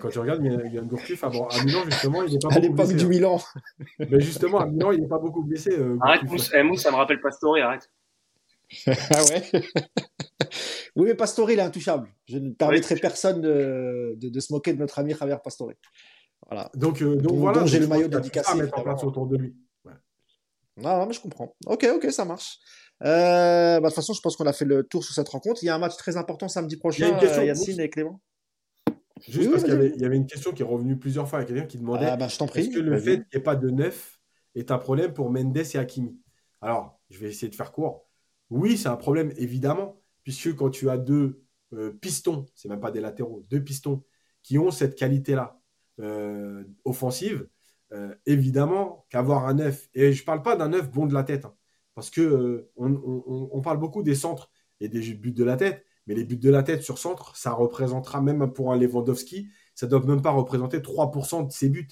Quand 0.01 0.09
tu 0.09 0.19
regardes 0.19 0.45
Yann 0.45 0.87
Gourcuff, 0.87 1.25
à 1.25 1.31
Milan, 1.31 1.85
justement, 1.87 2.23
il 2.23 2.33
n'est 2.33 2.39
pas 2.39 2.55
à 2.55 2.61
beaucoup 2.61 2.75
blessé. 2.75 2.95
du. 2.95 3.07
Milan. 3.07 3.41
Mais 3.99 4.21
justement, 4.21 4.61
à 4.61 4.67
Milan, 4.67 4.93
il 4.93 5.01
n'est 5.01 5.09
pas 5.09 5.19
beaucoup 5.19 5.43
blessé. 5.43 5.71
Euh, 5.73 5.99
arrête, 6.01 6.23
Mousse, 6.25 6.51
eh, 6.55 6.63
Mousse, 6.63 6.83
ça 6.83 6.91
me 6.91 6.97
rappelle 6.97 7.21
Pastore, 7.21 7.57
arrête. 7.59 7.91
ah 8.87 9.25
ouais 9.25 9.63
Oui, 10.97 11.07
mais 11.07 11.15
Pastore, 11.15 11.51
il 11.51 11.59
est 11.59 11.63
intouchable. 11.63 12.09
Je 12.27 12.39
ne 12.39 12.51
permettrai 12.51 12.97
personne 12.97 13.41
de, 13.41 14.15
de, 14.17 14.41
se 14.41 14.53
moquer 14.53 14.75
de 14.75 14.79
notre 14.79 14.99
ami 14.99 15.15
Javier 15.15 15.37
Pastore. 15.43 15.73
Voilà. 16.47 16.71
Donc, 16.75 17.01
euh, 17.01 17.17
donc 17.17 17.39
voilà. 17.39 17.65
j'ai 17.67 17.79
le 17.79 17.87
maillot 17.87 18.09
dédicacé. 18.09 18.57
mettre 18.57 18.79
en 18.79 18.83
place 18.83 19.05
autour 19.05 19.27
de 19.27 19.37
lui. 19.37 19.57
Ouais. 19.85 19.93
Non, 20.77 20.99
non, 20.99 21.07
mais 21.07 21.15
je 21.15 21.21
comprends. 21.21 21.55
Ok, 21.67 21.89
ok, 21.95 22.11
ça 22.11 22.25
marche. 22.25 22.59
Euh, 23.05 23.77
bah, 23.77 23.81
de 23.81 23.87
toute 23.87 23.95
façon, 23.95 24.13
je 24.13 24.21
pense 24.21 24.37
qu'on 24.37 24.47
a 24.47 24.53
fait 24.53 24.65
le 24.65 24.83
tour 24.83 25.05
sur 25.05 25.15
cette 25.15 25.29
rencontre. 25.29 25.63
Il 25.63 25.67
y 25.67 25.69
a 25.69 25.75
un 25.75 25.79
match 25.79 25.97
très 25.97 26.17
important 26.17 26.49
samedi 26.49 26.77
prochain, 26.77 27.07
il 27.07 27.09
y 27.09 27.11
a 27.11 27.15
une 27.15 27.21
question, 27.21 27.43
Yacine 27.43 27.81
et 27.81 27.89
Clément. 27.89 28.21
Juste 29.27 29.51
parce 29.51 29.65
qu'il 29.65 30.01
y, 30.01 30.05
avait 30.05 30.17
une 30.17 30.27
question 30.27 30.53
qui 30.53 30.63
est 30.63 30.67
revenue 30.67 30.99
plusieurs 30.99 31.29
fois 31.29 31.41
à 31.41 31.45
quelqu'un 31.45 31.67
qui 31.67 31.79
demandait 31.79 32.07
ah, 32.07 32.17
bah, 32.17 32.27
est-ce 32.27 32.71
que 32.71 32.79
le 32.79 32.99
fait 32.99 33.17
qu'il 33.17 33.27
n'y 33.35 33.41
ait 33.41 33.43
pas 33.43 33.57
de 33.57 33.71
neuf 33.71 34.21
est 34.55 34.71
un 34.71 34.79
problème 34.79 35.13
pour 35.13 35.31
Mendes 35.31 35.57
et 35.57 35.77
Hakimi? 35.77 36.19
Alors, 36.61 37.01
je 37.11 37.19
vais 37.19 37.29
essayer 37.29 37.49
de 37.49 37.55
faire 37.55 37.73
court. 37.73 38.09
Oui, 38.51 38.77
c'est 38.77 38.89
un 38.89 38.97
problème, 38.97 39.33
évidemment, 39.37 40.01
puisque 40.25 40.55
quand 40.55 40.71
tu 40.71 40.91
as 40.91 40.99
deux 40.99 41.43
euh, 41.75 41.93
pistons, 41.93 42.47
c'est 42.55 42.69
même 42.69 42.81
pas 42.81 42.91
des 42.91 43.01
latéraux, 43.01 43.45
deux 43.51 43.63
pistons 43.63 44.03
qui 44.43 44.59
ont 44.59 44.71
cette 44.71 44.97
qualité-là 44.97 45.61
euh, 46.01 46.65
offensive, 46.85 47.47
euh, 47.93 48.15
évidemment 48.27 49.07
qu'avoir 49.11 49.47
un 49.47 49.55
neuf, 49.55 49.89
et 49.95 50.13
je 50.13 50.23
ne 50.23 50.27
parle 50.27 50.43
pas 50.43 50.57
d'un 50.57 50.69
neuf 50.69 50.91
bon 50.91 51.07
de 51.07 51.15
la 51.15 51.25
tête, 51.25 51.45
hein, 51.45 51.55
parce 51.95 52.11
que 52.11 52.71
on, 52.77 53.61
parle 53.61 53.79
beaucoup 53.79 54.03
des 54.03 54.15
centres 54.15 54.51
et 54.81 54.89
des 54.89 55.15
buts 55.15 55.33
de 55.33 55.45
la 55.45 55.57
tête, 55.57 55.85
mais 56.09 56.15
les 56.15 56.25
buts 56.25 56.39
de 56.39 56.51
la 56.51 56.63
tête 56.63 56.83
sur 56.83 56.99
centre, 56.99 57.37
ça 57.37 57.53
représentera 57.53 58.23
même 58.23 58.51
pour 58.53 58.73
un 58.73 58.79
Lewandowski, 58.79 59.51
ça 59.75 59.87
ne 59.87 59.91
doit 59.91 60.05
même 60.05 60.23
pas 60.23 60.31
représenter 60.31 60.81
3% 60.81 61.47
de 61.47 61.53
ses 61.53 61.69
buts. 61.69 61.89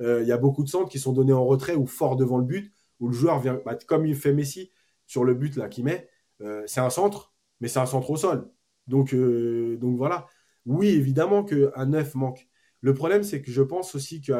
Euh, 0.00 0.22
il 0.22 0.28
y 0.28 0.32
a 0.32 0.38
beaucoup 0.38 0.64
de 0.64 0.68
centres 0.68 0.88
qui 0.88 0.98
sont 0.98 1.12
donnés 1.12 1.34
en 1.34 1.44
retrait 1.44 1.74
ou 1.74 1.86
fort 1.86 2.16
devant 2.16 2.38
le 2.38 2.44
but, 2.44 2.72
où 2.98 3.08
le 3.08 3.14
joueur 3.14 3.40
vient, 3.40 3.60
bah, 3.64 3.76
comme 3.86 4.06
il 4.06 4.16
fait 4.16 4.32
Messi 4.32 4.72
sur 5.06 5.22
le 5.22 5.34
but 5.34 5.54
là 5.56 5.68
qu'il 5.68 5.84
met, 5.84 6.08
euh, 6.40 6.62
c'est 6.66 6.80
un 6.80 6.90
centre, 6.90 7.34
mais 7.60 7.68
c'est 7.68 7.78
un 7.78 7.86
centre 7.86 8.10
au 8.10 8.16
sol. 8.16 8.50
Donc, 8.86 9.12
euh, 9.12 9.76
donc 9.76 9.96
voilà. 9.98 10.26
Oui, 10.64 10.88
évidemment 10.88 11.44
qu'un 11.44 11.86
neuf 11.86 12.14
manque. 12.14 12.48
Le 12.80 12.94
problème, 12.94 13.22
c'est 13.22 13.42
que 13.42 13.50
je 13.50 13.62
pense 13.62 13.94
aussi 13.94 14.22
que 14.22 14.32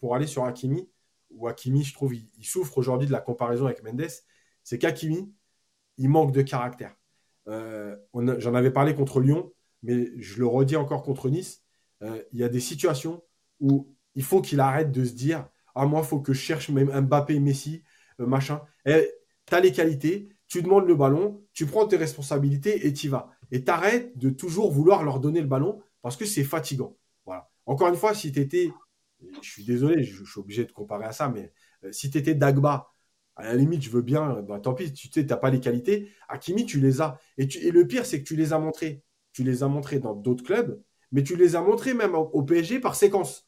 pour, 0.00 0.16
aller 0.16 0.26
sur 0.26 0.44
Hakimi, 0.44 0.90
ou 1.30 1.46
Hakimi, 1.46 1.84
je 1.84 1.94
trouve, 1.94 2.14
il, 2.14 2.26
il 2.38 2.44
souffre 2.44 2.78
aujourd'hui 2.78 3.06
de 3.06 3.12
la 3.12 3.20
comparaison 3.20 3.66
avec 3.66 3.82
Mendes, 3.84 4.10
c'est 4.64 4.78
qu'Hakimi, 4.78 5.32
il 5.98 6.08
manque 6.08 6.32
de 6.32 6.42
caractère. 6.42 6.96
Euh, 7.48 7.96
j'en 8.38 8.54
avais 8.54 8.70
parlé 8.70 8.94
contre 8.94 9.20
Lyon, 9.20 9.52
mais 9.82 10.10
je 10.18 10.38
le 10.38 10.46
redis 10.46 10.76
encore 10.76 11.02
contre 11.02 11.28
Nice. 11.28 11.62
Euh, 12.02 12.22
il 12.32 12.40
y 12.40 12.44
a 12.44 12.48
des 12.48 12.60
situations 12.60 13.22
où 13.60 13.94
il 14.14 14.22
faut 14.22 14.40
qu'il 14.42 14.60
arrête 14.60 14.92
de 14.92 15.04
se 15.04 15.12
dire 15.12 15.48
Ah, 15.74 15.86
moi, 15.86 16.00
il 16.02 16.06
faut 16.06 16.20
que 16.20 16.32
je 16.32 16.40
cherche 16.40 16.68
même 16.68 16.90
Mbappé, 17.00 17.40
Messi, 17.40 17.82
euh, 18.20 18.26
machin. 18.26 18.60
Eh, 18.86 19.10
tu 19.46 19.54
as 19.54 19.60
les 19.60 19.72
qualités, 19.72 20.28
tu 20.48 20.62
demandes 20.62 20.86
le 20.86 20.94
ballon, 20.94 21.42
tu 21.52 21.66
prends 21.66 21.86
tes 21.86 21.96
responsabilités 21.96 22.86
et 22.86 22.92
tu 22.92 23.08
vas. 23.08 23.30
Et 23.50 23.64
t'arrêtes 23.64 24.16
de 24.16 24.30
toujours 24.30 24.70
vouloir 24.70 25.02
leur 25.02 25.20
donner 25.20 25.40
le 25.40 25.46
ballon 25.46 25.82
parce 26.00 26.16
que 26.16 26.24
c'est 26.24 26.44
fatigant. 26.44 26.96
Voilà. 27.26 27.50
Encore 27.66 27.88
une 27.88 27.96
fois, 27.96 28.14
si 28.14 28.32
tu 28.32 28.40
étais, 28.40 28.70
je 29.40 29.48
suis 29.48 29.64
désolé, 29.64 30.02
je, 30.02 30.24
suis 30.24 30.40
obligé 30.40 30.64
de 30.64 30.72
comparer 30.72 31.04
à 31.04 31.12
ça, 31.12 31.28
mais 31.28 31.52
si 31.90 32.10
tu 32.10 32.18
étais 32.18 32.34
Dagba 32.34 32.91
à 33.36 33.44
la 33.44 33.54
limite, 33.54 33.82
je 33.82 33.90
veux 33.90 34.02
bien, 34.02 34.42
bah, 34.42 34.60
tant 34.60 34.74
pis, 34.74 34.92
tu 34.92 35.08
sais, 35.08 35.24
n'as 35.24 35.36
pas 35.36 35.50
les 35.50 35.60
qualités. 35.60 36.10
Hakimi, 36.28 36.66
tu 36.66 36.80
les 36.80 37.00
as. 37.00 37.18
Et, 37.38 37.48
et 37.66 37.70
le 37.70 37.86
pire, 37.86 38.04
c'est 38.04 38.22
que 38.22 38.26
tu 38.26 38.36
les 38.36 38.52
as 38.52 38.58
montrés. 38.58 39.02
Tu 39.32 39.42
les 39.42 39.62
as 39.62 39.68
montrés 39.68 39.98
dans 39.98 40.14
d'autres 40.14 40.44
clubs, 40.44 40.80
mais 41.10 41.22
tu 41.22 41.36
les 41.36 41.56
as 41.56 41.62
montrés 41.62 41.94
même 41.94 42.14
au, 42.14 42.42
PSG 42.42 42.80
par 42.80 42.94
séquence. 42.94 43.46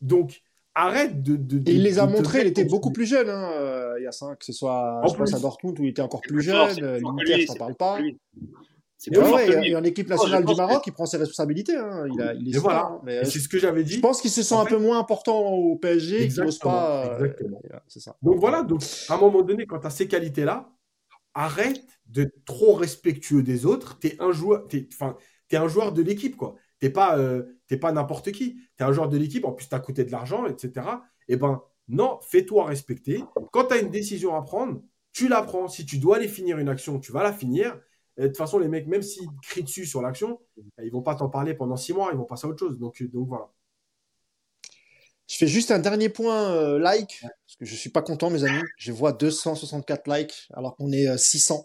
Donc, 0.00 0.42
arrête 0.74 1.22
de. 1.22 1.36
de, 1.36 1.70
il 1.70 1.82
les 1.82 1.98
a 2.00 2.06
montrés, 2.06 2.40
il 2.40 2.48
était 2.48 2.64
beaucoup 2.64 2.92
plus 2.92 3.06
jeune, 3.06 3.28
hein, 3.28 3.52
euh, 3.52 3.94
il 3.98 4.04
y 4.04 4.06
a 4.06 4.12
cinq, 4.12 4.38
que 4.38 4.44
ce 4.44 4.52
soit 4.52 5.00
je 5.08 5.14
pense 5.14 5.34
à 5.34 5.38
Dortmund 5.38 5.78
où 5.78 5.84
il 5.84 5.90
était 5.90 6.02
encore 6.02 6.20
plus 6.20 6.42
jeune, 6.42 6.80
l'Inter, 6.80 7.40
je 7.42 7.46
t'en 7.46 7.54
parle 7.54 7.74
pas. 7.76 7.98
C'est 8.98 9.12
il 9.12 9.70
y 9.70 9.74
a 9.74 9.78
une 9.78 9.86
équipe 9.86 10.08
nationale 10.08 10.44
du 10.44 10.56
Maroc 10.56 10.82
qui 10.82 10.90
prend 10.90 11.06
ses 11.06 11.18
responsabilités. 11.18 11.76
Hein. 11.76 12.04
Il, 12.12 12.20
a, 12.20 12.34
il 12.34 12.54
est 12.54 12.58
voilà. 12.58 12.98
mais 13.04 13.24
c'est 13.24 13.38
ce 13.38 13.48
que 13.48 13.56
j'avais 13.56 13.84
dit. 13.84 13.94
Je 13.94 14.00
pense 14.00 14.20
qu'il 14.20 14.30
se 14.30 14.42
sent 14.42 14.56
un 14.56 14.64
peu 14.64 14.76
moins 14.76 14.98
important 14.98 15.38
au 15.38 15.76
PSG. 15.76 16.24
Exactement. 16.24 16.72
Pas, 16.72 17.06
euh, 17.06 17.24
exactement. 17.26 17.62
c'est 17.86 18.00
ça. 18.00 18.16
Donc 18.22 18.40
voilà. 18.40 18.64
Donc 18.64 18.82
à 19.08 19.14
un 19.14 19.18
moment 19.18 19.42
donné, 19.42 19.66
quand 19.66 19.78
tu 19.78 19.86
as 19.86 19.90
ces 19.90 20.08
qualités-là, 20.08 20.72
arrête 21.32 21.86
d'être 22.06 22.44
trop 22.44 22.74
respectueux 22.74 23.44
des 23.44 23.66
autres. 23.66 24.00
Tu 24.00 24.08
es 24.08 24.16
un 24.20 24.32
joueur. 24.32 24.66
Enfin, 24.92 25.16
es 25.52 25.56
un 25.56 25.68
joueur 25.68 25.92
de 25.92 26.02
l'équipe, 26.02 26.36
quoi. 26.36 26.56
T'es 26.80 26.90
pas, 26.90 27.18
euh, 27.18 27.44
pas 27.80 27.92
n'importe 27.92 28.32
qui. 28.32 28.56
Tu 28.76 28.82
es 28.82 28.86
un 28.86 28.92
joueur 28.92 29.08
de 29.08 29.16
l'équipe. 29.16 29.44
En 29.44 29.52
plus, 29.52 29.68
tu 29.68 29.74
as 29.76 29.80
coûté 29.80 30.04
de 30.04 30.10
l'argent, 30.10 30.44
etc. 30.46 30.86
Et 31.28 31.34
eh 31.34 31.36
ben 31.36 31.62
non, 31.86 32.18
fais-toi 32.20 32.66
respecter. 32.66 33.22
Quand 33.52 33.66
tu 33.66 33.74
as 33.74 33.78
une 33.78 33.90
décision 33.90 34.34
à 34.34 34.42
prendre, 34.42 34.82
tu 35.12 35.28
la 35.28 35.42
prends. 35.42 35.68
Si 35.68 35.86
tu 35.86 35.98
dois 35.98 36.16
aller 36.16 36.28
finir 36.28 36.58
une 36.58 36.68
action, 36.68 36.98
tu 36.98 37.12
vas 37.12 37.22
la 37.22 37.32
finir 37.32 37.78
de 38.22 38.26
toute 38.28 38.36
façon, 38.36 38.58
les 38.58 38.68
mecs, 38.68 38.86
même 38.86 39.02
s'ils 39.02 39.28
crient 39.42 39.62
dessus 39.62 39.86
sur 39.86 40.02
l'action, 40.02 40.40
bah, 40.76 40.84
ils 40.84 40.90
vont 40.90 41.02
pas 41.02 41.14
t'en 41.14 41.28
parler 41.28 41.54
pendant 41.54 41.76
six 41.76 41.92
mois, 41.92 42.10
ils 42.12 42.18
vont 42.18 42.24
passer 42.24 42.46
à 42.46 42.50
autre 42.50 42.58
chose. 42.58 42.78
Donc, 42.78 43.00
euh, 43.00 43.08
donc 43.08 43.28
voilà. 43.28 43.52
Je 45.28 45.36
fais 45.36 45.46
juste 45.46 45.70
un 45.70 45.78
dernier 45.78 46.08
point 46.08 46.50
euh, 46.50 46.78
like, 46.78 47.20
parce 47.20 47.56
que 47.58 47.64
je 47.64 47.74
suis 47.74 47.90
pas 47.90 48.02
content, 48.02 48.30
mes 48.30 48.44
amis. 48.44 48.62
Je 48.76 48.92
vois 48.92 49.12
264 49.12 50.08
likes, 50.08 50.48
alors 50.54 50.74
qu'on 50.74 50.90
est 50.90 51.16
600. 51.16 51.62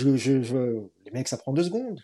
Euh, 0.00 0.16
je, 0.16 0.42
je, 0.42 0.56
Les 1.04 1.12
mecs, 1.12 1.28
ça 1.28 1.36
prend 1.36 1.52
deux 1.52 1.64
secondes. 1.64 2.00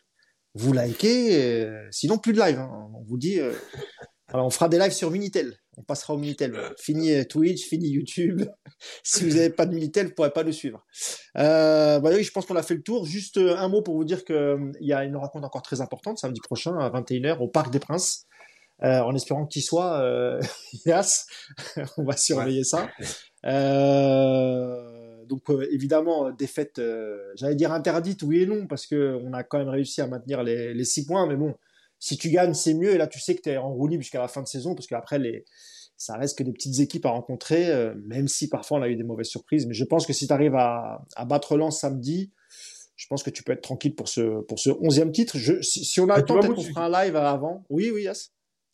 Vous 0.54 0.72
likez, 0.72 1.68
sinon 1.90 2.18
plus 2.18 2.32
de 2.32 2.38
live. 2.38 2.58
Hein. 2.58 2.90
On 2.94 3.02
vous 3.02 3.18
dit, 3.18 3.40
alors, 4.28 4.46
on 4.46 4.50
fera 4.50 4.68
des 4.68 4.78
lives 4.78 4.92
sur 4.92 5.10
Minitel. 5.10 5.56
On 5.76 5.82
passera 5.82 6.14
au 6.14 6.18
Minitel. 6.18 6.56
Fini 6.78 7.12
euh, 7.12 7.24
Twitch, 7.24 7.66
fini 7.66 7.88
YouTube. 7.88 8.42
si 9.04 9.24
vous 9.24 9.36
n'avez 9.36 9.50
pas 9.50 9.66
de 9.66 9.74
Minitel, 9.74 10.06
vous 10.06 10.10
ne 10.10 10.14
pourrez 10.14 10.32
pas 10.32 10.42
le 10.42 10.52
suivre. 10.52 10.84
Euh, 11.38 12.00
bah 12.00 12.10
oui, 12.12 12.24
je 12.24 12.32
pense 12.32 12.46
qu'on 12.46 12.56
a 12.56 12.62
fait 12.62 12.74
le 12.74 12.82
tour. 12.82 13.06
Juste 13.06 13.36
euh, 13.36 13.56
un 13.56 13.68
mot 13.68 13.82
pour 13.82 13.94
vous 13.94 14.04
dire 14.04 14.24
qu'il 14.24 14.72
y 14.80 14.92
a 14.92 15.04
une 15.04 15.16
rencontre 15.16 15.46
encore 15.46 15.62
très 15.62 15.80
importante 15.80 16.18
samedi 16.18 16.40
prochain 16.40 16.76
à 16.78 16.90
21h 16.90 17.38
au 17.38 17.48
Parc 17.48 17.70
des 17.70 17.78
Princes. 17.78 18.26
en 18.82 19.14
espérant 19.14 19.46
qu'il 19.46 19.62
soit 19.62 20.40
Yas. 20.86 21.26
on 21.96 22.04
va 22.04 22.16
surveiller 22.16 22.64
ça. 22.64 22.88
donc 23.44 25.42
évidemment, 25.70 26.30
défaite, 26.32 26.80
j'allais 27.36 27.54
dire 27.54 27.72
interdite, 27.72 28.22
oui 28.22 28.42
et 28.42 28.46
non, 28.46 28.66
parce 28.66 28.86
qu'on 28.86 29.32
a 29.32 29.44
quand 29.44 29.58
même 29.58 29.68
réussi 29.68 30.00
à 30.00 30.08
maintenir 30.08 30.42
les, 30.42 30.74
les 30.74 30.84
six 30.84 31.06
points, 31.06 31.26
mais 31.26 31.36
bon, 31.36 31.54
si 32.00 32.16
tu 32.16 32.30
gagnes, 32.30 32.54
c'est 32.54 32.74
mieux. 32.74 32.90
Et 32.90 32.98
là, 32.98 33.06
tu 33.06 33.20
sais 33.20 33.36
que 33.36 33.42
tu 33.42 33.50
es 33.50 33.56
en 33.58 33.72
roue 33.72 33.86
libre 33.86 34.02
jusqu'à 34.02 34.20
la 34.20 34.26
fin 34.26 34.42
de 34.42 34.48
saison, 34.48 34.74
parce 34.74 34.86
qu'après, 34.86 35.18
les, 35.18 35.44
ça 35.96 36.16
reste 36.16 36.38
que 36.38 36.42
des 36.42 36.52
petites 36.52 36.80
équipes 36.80 37.04
à 37.04 37.10
rencontrer, 37.10 37.70
euh, 37.70 37.94
même 38.06 38.26
si 38.26 38.48
parfois 38.48 38.78
on 38.78 38.82
a 38.82 38.88
eu 38.88 38.96
des 38.96 39.04
mauvaises 39.04 39.28
surprises. 39.28 39.66
Mais 39.66 39.74
je 39.74 39.84
pense 39.84 40.06
que 40.06 40.14
si 40.14 40.26
tu 40.26 40.32
arrives 40.32 40.56
à, 40.56 41.06
à, 41.14 41.24
battre 41.26 41.58
Lens 41.58 41.78
samedi, 41.78 42.32
je 42.96 43.06
pense 43.06 43.22
que 43.22 43.28
tu 43.28 43.42
peux 43.42 43.52
être 43.52 43.60
tranquille 43.60 43.94
pour 43.94 44.08
ce, 44.08 44.40
pour 44.40 44.58
ce 44.58 44.70
11e 44.70 45.12
titre. 45.12 45.36
Je, 45.36 45.60
si, 45.60 46.00
on 46.00 46.08
a 46.08 46.14
ah, 46.14 46.18
le 46.18 46.24
temps, 46.24 46.40
peut-être 46.40 46.54
qu'on 46.54 46.62
fera 46.62 46.86
un 46.86 47.04
live 47.04 47.16
avant. 47.16 47.66
Oui, 47.68 47.90
oui, 47.92 48.04
yes. 48.04 48.32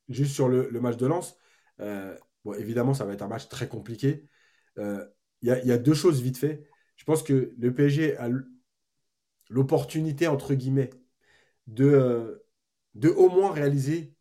Juste 0.08 0.34
sur 0.34 0.48
le, 0.48 0.68
le 0.70 0.80
match 0.80 0.96
de 0.96 1.06
Lens, 1.06 1.36
euh, 1.80 2.16
bon, 2.44 2.54
évidemment, 2.54 2.94
ça 2.94 3.04
va 3.04 3.12
être 3.12 3.22
un 3.22 3.28
match 3.28 3.48
très 3.48 3.66
compliqué. 3.66 4.24
Euh, 4.78 5.04
il 5.42 5.48
y, 5.48 5.66
y, 5.66 5.72
a 5.72 5.78
deux 5.78 5.94
choses 5.94 6.22
vite 6.22 6.38
fait. 6.38 6.62
Je 6.94 7.04
pense 7.04 7.24
que 7.24 7.52
le 7.58 7.74
PSG 7.74 8.16
a 8.18 8.28
l'opportunité, 9.50 10.28
entre 10.28 10.54
guillemets, 10.54 10.90
de, 11.66 12.45
de 12.96 13.10
au 13.10 13.28
moins 13.28 13.52
réaliser 13.52 14.14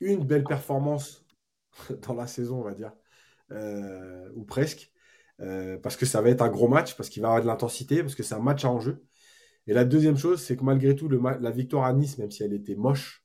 une 0.00 0.24
belle 0.24 0.44
performance 0.44 1.24
dans 2.06 2.14
la 2.14 2.26
saison, 2.26 2.60
on 2.60 2.64
va 2.64 2.74
dire, 2.74 2.92
euh, 3.52 4.30
ou 4.34 4.44
presque, 4.44 4.92
euh, 5.40 5.78
parce 5.78 5.96
que 5.96 6.06
ça 6.06 6.20
va 6.20 6.30
être 6.30 6.42
un 6.42 6.50
gros 6.50 6.68
match, 6.68 6.96
parce 6.96 7.08
qu'il 7.08 7.22
va 7.22 7.28
avoir 7.28 7.42
de 7.42 7.46
l'intensité, 7.46 8.02
parce 8.02 8.14
que 8.14 8.22
c'est 8.22 8.34
un 8.34 8.40
match 8.40 8.64
à 8.64 8.70
enjeu. 8.70 9.04
Et 9.66 9.74
la 9.74 9.84
deuxième 9.84 10.16
chose, 10.16 10.42
c'est 10.42 10.56
que 10.56 10.64
malgré 10.64 10.94
tout, 10.96 11.08
la 11.08 11.50
victoire 11.50 11.84
à 11.84 11.92
Nice, 11.92 12.18
même 12.18 12.30
si 12.30 12.42
elle 12.42 12.52
était 12.52 12.74
moche, 12.76 13.24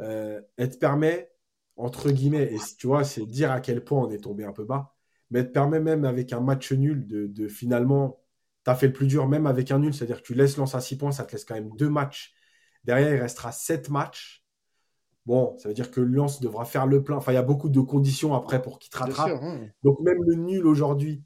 euh, 0.00 0.40
elle 0.56 0.70
te 0.70 0.78
permet, 0.78 1.32
entre 1.76 2.10
guillemets, 2.10 2.52
et 2.54 2.58
tu 2.78 2.86
vois, 2.86 3.04
c'est 3.04 3.26
dire 3.26 3.50
à 3.52 3.60
quel 3.60 3.84
point 3.84 4.00
on 4.02 4.10
est 4.10 4.18
tombé 4.24 4.44
un 4.44 4.52
peu 4.52 4.64
bas, 4.64 4.94
mais 5.30 5.40
elle 5.40 5.48
te 5.48 5.52
permet 5.52 5.80
même 5.80 6.04
avec 6.04 6.32
un 6.32 6.40
match 6.40 6.72
nul 6.72 7.06
de, 7.06 7.26
de 7.26 7.48
finalement, 7.48 8.20
tu 8.64 8.70
as 8.70 8.76
fait 8.76 8.88
le 8.88 8.92
plus 8.92 9.06
dur, 9.06 9.28
même 9.28 9.46
avec 9.46 9.70
un 9.70 9.78
nul, 9.78 9.94
c'est-à-dire 9.94 10.18
que 10.22 10.26
tu 10.26 10.34
laisses 10.34 10.56
Lens 10.56 10.74
à 10.74 10.80
6 10.80 10.98
points, 10.98 11.12
ça 11.12 11.24
te 11.24 11.32
laisse 11.32 11.44
quand 11.44 11.54
même 11.54 11.70
deux 11.76 11.88
matchs. 11.90 12.34
Derrière, 12.84 13.14
il 13.14 13.20
restera 13.20 13.52
7 13.52 13.90
matchs 13.90 14.40
Bon, 15.26 15.56
ça 15.58 15.68
veut 15.68 15.74
dire 15.74 15.90
que 15.90 16.00
Lens 16.00 16.40
devra 16.40 16.64
faire 16.64 16.86
le 16.86 17.04
plein. 17.04 17.16
Enfin, 17.16 17.32
il 17.32 17.36
y 17.36 17.38
a 17.38 17.42
beaucoup 17.42 17.68
de 17.68 17.80
conditions 17.80 18.34
après 18.34 18.62
pour 18.62 18.78
qu'il 18.78 18.90
te 18.90 18.98
rattrape. 18.98 19.40
Donc 19.82 20.00
même 20.00 20.22
le 20.24 20.34
nul 20.34 20.66
aujourd'hui 20.66 21.22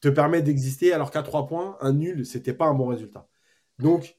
te 0.00 0.08
permet 0.08 0.42
d'exister, 0.42 0.92
alors 0.92 1.10
qu'à 1.10 1.22
trois 1.22 1.46
points, 1.46 1.76
un 1.80 1.92
nul, 1.92 2.26
c'était 2.26 2.52
pas 2.52 2.66
un 2.66 2.74
bon 2.74 2.86
résultat. 2.86 3.28
Donc 3.78 4.18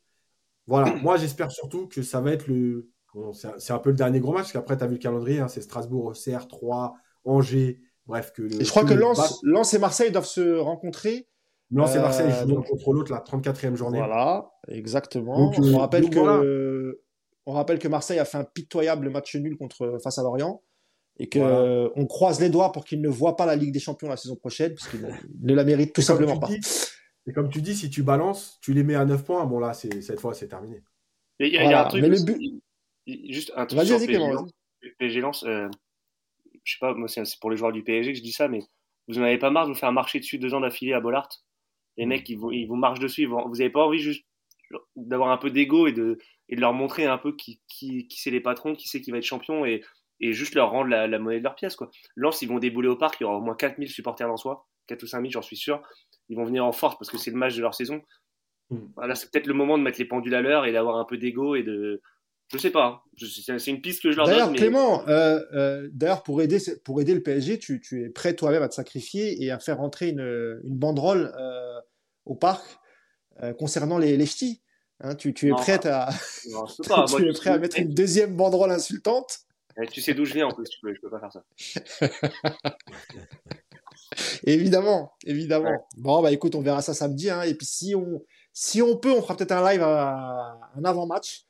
voilà, 0.67 0.93
moi 1.03 1.17
j'espère 1.17 1.51
surtout 1.51 1.87
que 1.87 2.01
ça 2.01 2.21
va 2.21 2.31
être 2.31 2.47
le. 2.47 2.89
c'est 3.33 3.73
un 3.73 3.79
peu 3.79 3.91
le 3.91 3.95
dernier 3.95 4.19
gros 4.19 4.31
match, 4.31 4.43
parce 4.43 4.53
qu'après, 4.53 4.77
tu 4.77 4.83
as 4.83 4.87
vu 4.87 4.93
le 4.93 4.99
calendrier, 4.99 5.39
hein, 5.39 5.47
c'est 5.47 5.61
Strasbourg, 5.61 6.13
CR3, 6.13 6.93
Angers, 7.25 7.81
bref. 8.07 8.33
Que 8.33 8.43
et 8.43 8.63
je 8.63 8.69
crois 8.69 8.85
que 8.85 8.93
Lens, 8.93 9.73
et 9.73 9.79
Marseille 9.79 10.11
doivent 10.11 10.25
se 10.25 10.57
rencontrer. 10.57 11.27
Lens 11.71 11.95
et 11.95 11.99
Marseille 11.99 12.31
jouent 12.31 12.59
euh, 12.59 12.61
contre 12.61 12.93
l'autre 12.93 13.11
la 13.11 13.19
34e 13.19 13.75
journée. 13.75 13.97
Voilà, 13.97 14.51
exactement. 14.67 15.51
On 15.57 15.63
euh, 15.63 15.77
rappelle 15.77 16.09
que. 16.09 16.99
On 17.47 17.51
rappelle 17.51 17.77
que 17.77 17.87
Marseille 17.87 18.17
a 18.17 18.25
fait 18.25 18.39
un 18.39 18.43
pitoyable 18.43 19.09
match 19.11 19.35
nul 19.35 19.55
contre, 19.55 19.99
face 20.03 20.17
à 20.17 20.23
Lorient 20.23 20.63
et 21.19 21.29
qu'on 21.29 21.91
on 21.95 22.05
croise 22.07 22.41
les 22.41 22.49
doigts 22.49 22.71
pour 22.71 22.85
qu'ils 22.85 23.01
ne 23.01 23.07
voient 23.09 23.35
pas 23.35 23.45
la 23.45 23.55
Ligue 23.55 23.71
des 23.71 23.79
Champions 23.79 24.09
la 24.09 24.17
saison 24.17 24.35
prochaine, 24.35 24.73
puisqu'ils 24.73 25.07
ne 25.41 25.53
la 25.53 25.63
méritent 25.63 25.93
tout 25.93 26.01
simplement 26.01 26.39
pas. 26.39 26.49
et 27.27 27.33
comme 27.33 27.49
tu 27.49 27.61
dis, 27.61 27.75
si 27.75 27.89
tu 27.89 28.03
balances, 28.03 28.57
tu 28.61 28.73
les 28.73 28.83
mets 28.83 28.95
à 28.95 29.05
9 29.05 29.23
points, 29.23 29.45
bon 29.45 29.59
là, 29.59 29.73
cette 29.73 30.19
fois, 30.19 30.33
c'est 30.33 30.47
terminé. 30.47 30.83
Il 31.39 31.47
y, 31.49 31.57
a 31.57 31.85
un 31.85 31.87
truc. 31.87 32.01
Mais 32.01 32.09
le 32.09 32.23
but... 32.23 32.61
Juste 33.07 33.51
un 33.55 33.65
truc 33.65 33.81
sur 33.83 33.99
PSG 34.97 35.21
Lance. 35.21 35.43
Euh, 35.43 35.69
je 36.63 36.73
sais 36.73 36.79
pas, 36.79 36.93
moi, 36.93 37.07
c'est 37.07 37.23
pour 37.39 37.51
les 37.51 37.57
joueurs 37.57 37.71
du 37.71 37.83
PSG 37.83 38.13
que 38.13 38.17
je 38.17 38.23
dis 38.23 38.31
ça, 38.31 38.47
mais 38.47 38.61
vous 39.07 39.15
n'en 39.15 39.23
avez 39.23 39.37
pas 39.37 39.51
marre 39.51 39.67
de 39.67 39.73
vous 39.73 39.79
faire 39.79 39.91
marcher 39.91 40.19
dessus 40.19 40.39
deux 40.39 40.53
ans 40.53 40.61
d'affilée 40.61 40.93
à 40.93 40.99
Bollard? 40.99 41.29
Les 41.97 42.05
mm. 42.05 42.09
mecs, 42.09 42.29
ils 42.29 42.37
vous, 42.37 42.51
ils 42.51 42.65
vous 42.65 42.75
marchent 42.75 42.99
dessus. 42.99 43.25
vous 43.25 43.37
n'avez 43.51 43.69
pas 43.69 43.85
envie 43.85 43.99
juste 43.99 44.25
d'avoir 44.95 45.29
un 45.29 45.37
peu 45.37 45.49
d'ego 45.49 45.87
et 45.87 45.91
de, 45.91 46.17
et 46.49 46.55
de 46.55 46.61
leur 46.61 46.73
montrer 46.73 47.05
un 47.05 47.17
peu 47.17 47.35
qui, 47.35 47.61
qui, 47.67 48.07
qui 48.07 48.19
c'est 48.19 48.31
les 48.31 48.41
patrons, 48.41 48.75
qui 48.75 48.87
c'est 48.87 49.01
qui 49.01 49.11
va 49.11 49.17
être 49.17 49.23
champion 49.23 49.65
et, 49.65 49.81
et 50.19 50.33
juste 50.33 50.55
leur 50.55 50.71
rendre 50.71 50.89
la, 50.89 51.07
monnaie 51.19 51.39
de 51.39 51.43
leur 51.43 51.55
pièce. 51.55 51.75
Quoi. 51.75 51.89
Ils 52.15 52.47
vont 52.47 52.59
débouler 52.59 52.87
au 52.87 52.95
parc, 52.95 53.17
il 53.19 53.23
y 53.23 53.25
aura 53.25 53.37
au 53.37 53.41
moins 53.41 53.55
4000 53.55 53.89
supporters 53.89 54.27
dans 54.27 54.37
soi, 54.37 54.67
4 54.87 55.03
ou 55.03 55.07
5000, 55.07 55.31
j'en 55.31 55.41
suis 55.41 55.57
sûr. 55.57 55.81
Ils 56.29 56.37
vont 56.37 56.45
venir 56.45 56.65
en 56.65 56.71
force 56.71 56.97
parce 56.97 57.09
que 57.09 57.17
c'est 57.17 57.31
le 57.31 57.37
match 57.37 57.55
de 57.55 57.61
leur 57.61 57.75
saison. 57.75 58.01
Voilà, 58.95 59.15
c'est 59.15 59.29
peut-être 59.29 59.47
le 59.47 59.53
moment 59.53 59.77
de 59.77 59.83
mettre 59.83 59.99
les 59.99 60.05
pendules 60.05 60.33
à 60.33 60.41
l'heure 60.41 60.65
et 60.65 60.71
d'avoir 60.71 60.97
un 60.97 61.05
peu 61.05 61.17
d'ego 61.17 61.55
et 61.55 61.63
de. 61.63 62.01
Je 62.51 62.59
sais 62.59 62.69
pas, 62.69 63.03
hein. 63.19 63.57
c'est 63.57 63.71
une 63.71 63.81
piste 63.81 64.03
que 64.03 64.11
je 64.11 64.17
leur 64.17 64.27
donne. 64.27 64.35
D'ailleurs, 64.35 64.53
Clément, 64.53 65.07
euh, 65.07 65.39
euh, 65.53 65.89
d'ailleurs, 65.91 66.21
pour 66.21 66.43
aider, 66.43 66.59
pour 66.83 67.01
aider 67.01 67.15
le 67.15 67.23
PSG, 67.23 67.57
tu, 67.57 67.81
tu 67.81 68.03
es 68.03 68.09
prêt 68.09 68.35
toi-même 68.35 68.61
à 68.61 68.69
te 68.69 68.75
sacrifier 68.75 69.43
et 69.43 69.49
à 69.49 69.57
faire 69.57 69.77
rentrer 69.77 70.09
une, 70.09 70.61
une 70.63 70.77
banderole 70.77 71.33
euh, 71.39 71.79
au 72.25 72.35
parc 72.35 72.63
concernant 73.57 73.97
les, 73.97 74.15
les 74.15 74.25
ch'tis? 74.25 74.61
Hein, 75.01 75.15
tu, 75.15 75.33
tu, 75.33 75.49
es 75.49 75.51
prêt 75.51 75.85
à, 75.87 76.09
tu 76.41 76.49
es 76.49 77.33
prêt 77.33 77.49
à 77.49 77.57
mettre 77.57 77.79
une 77.79 77.93
deuxième 77.93 78.35
banderole 78.35 78.71
insultante? 78.71 79.39
Eh, 79.81 79.87
Tu 79.87 80.01
sais 80.01 80.13
d'où 80.13 80.23
je 80.25 80.33
viens 80.33 80.47
en 80.47 80.51
plus, 80.51 80.69
tu 80.69 80.79
peux, 80.81 80.93
je 80.93 81.01
peux 81.01 81.09
pas 81.09 81.19
faire 81.19 81.33
ça. 81.33 81.43
évidemment, 84.43 85.13
évidemment. 85.25 85.85
Bon, 85.97 86.21
bah 86.21 86.31
écoute, 86.31 86.55
on 86.55 86.61
verra 86.61 86.81
ça 86.81 86.93
samedi. 86.93 87.29
Hein, 87.29 87.41
et 87.41 87.55
puis 87.55 87.65
si 87.65 87.93
on, 87.93 88.23
si 88.53 88.81
on 88.81 88.95
peut, 88.97 89.11
on 89.11 89.21
fera 89.21 89.35
peut-être 89.35 89.51
un 89.51 89.69
live, 89.69 89.83
à, 89.83 90.57
un 90.75 90.85
avant-match. 90.85 91.45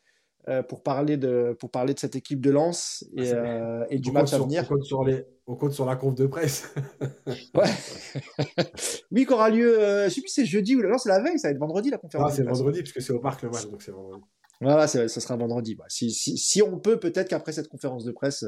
Euh, 0.48 0.62
pour, 0.62 0.84
parler 0.84 1.18
de, 1.18 1.58
pour 1.60 1.72
parler 1.72 1.96
de 1.96 2.00
cette 2.00 2.16
équipe 2.16 2.40
de 2.40 2.52
Lens 2.52 3.04
et, 3.18 3.32
ah, 3.32 3.36
euh, 3.36 3.86
et 3.90 3.98
du 3.98 4.12
match 4.12 4.32
à 4.32 4.38
venir. 4.38 4.64
On 4.66 4.76
compte, 4.76 4.84
sur 4.84 5.04
les, 5.04 5.26
on 5.48 5.56
compte 5.56 5.72
sur 5.72 5.88
la 5.88 5.96
conf 5.96 6.14
de 6.14 6.28
presse. 6.28 6.72
oui, 9.12 9.26
qui 9.26 9.34
aura 9.34 9.50
lieu, 9.50 9.80
euh, 9.80 10.08
je 10.08 10.14
sais 10.14 10.22
plus 10.22 10.30
c'est 10.30 10.46
jeudi 10.46 10.76
ou 10.76 10.84
non, 10.84 11.00
c'est 11.00 11.10
la 11.10 11.20
veille, 11.20 11.40
ça 11.40 11.48
va 11.48 11.54
être 11.54 11.58
vendredi 11.58 11.90
la 11.90 11.98
conférence. 11.98 12.32
Ah, 12.32 12.36
c'est 12.36 12.44
vendredi, 12.44 12.84
puisque 12.84 13.02
c'est 13.02 13.12
au 13.12 13.20
parc 13.20 13.42
le 13.42 13.50
match, 13.50 13.66
donc 13.66 13.82
c'est 13.82 13.92
vendredi. 13.92 14.22
Voilà, 14.62 14.86
ça 14.86 15.08
sera 15.08 15.36
vendredi. 15.36 15.74
Bah, 15.74 15.86
si, 15.88 16.12
si, 16.12 16.38
si, 16.38 16.62
on 16.62 16.78
peut, 16.78 17.00
peut-être 17.00 17.28
qu'après 17.28 17.52
cette 17.52 17.68
conférence 17.68 18.06
de 18.06 18.12
presse, 18.12 18.46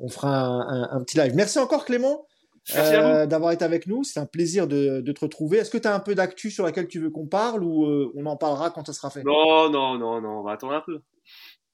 on 0.00 0.08
fera 0.08 0.46
un, 0.46 0.88
un, 0.90 1.00
petit 1.04 1.16
live. 1.16 1.32
Merci 1.36 1.60
encore 1.60 1.84
Clément 1.84 2.26
euh, 2.74 3.26
d'avoir 3.26 3.52
été 3.52 3.64
avec 3.64 3.86
nous. 3.86 4.02
C'est 4.02 4.18
un 4.18 4.26
plaisir 4.26 4.66
de, 4.66 5.00
de 5.00 5.12
te 5.12 5.20
retrouver. 5.20 5.58
Est-ce 5.58 5.70
que 5.70 5.78
tu 5.78 5.86
as 5.86 5.94
un 5.94 6.00
peu 6.00 6.16
d'actu 6.16 6.50
sur 6.50 6.64
laquelle 6.64 6.88
tu 6.88 6.98
veux 6.98 7.10
qu'on 7.10 7.28
parle 7.28 7.62
ou 7.62 7.86
on 8.16 8.26
en 8.26 8.36
parlera 8.36 8.70
quand 8.70 8.84
ça 8.84 8.92
sera 8.92 9.10
fait? 9.10 9.22
Non, 9.22 9.70
non, 9.70 9.96
non, 9.96 10.20
non, 10.20 10.40
on 10.40 10.42
va 10.42 10.52
attendre 10.52 10.72
un 10.72 10.82
peu. 10.84 11.00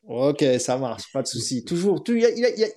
Ok, 0.07 0.45
ça 0.59 0.77
marche, 0.79 1.13
pas 1.13 1.23
de 1.23 1.29
souci. 1.29 1.65
Toujours, 1.65 2.03
il, 2.09 2.19
y 2.19 2.65
a, 2.65 2.69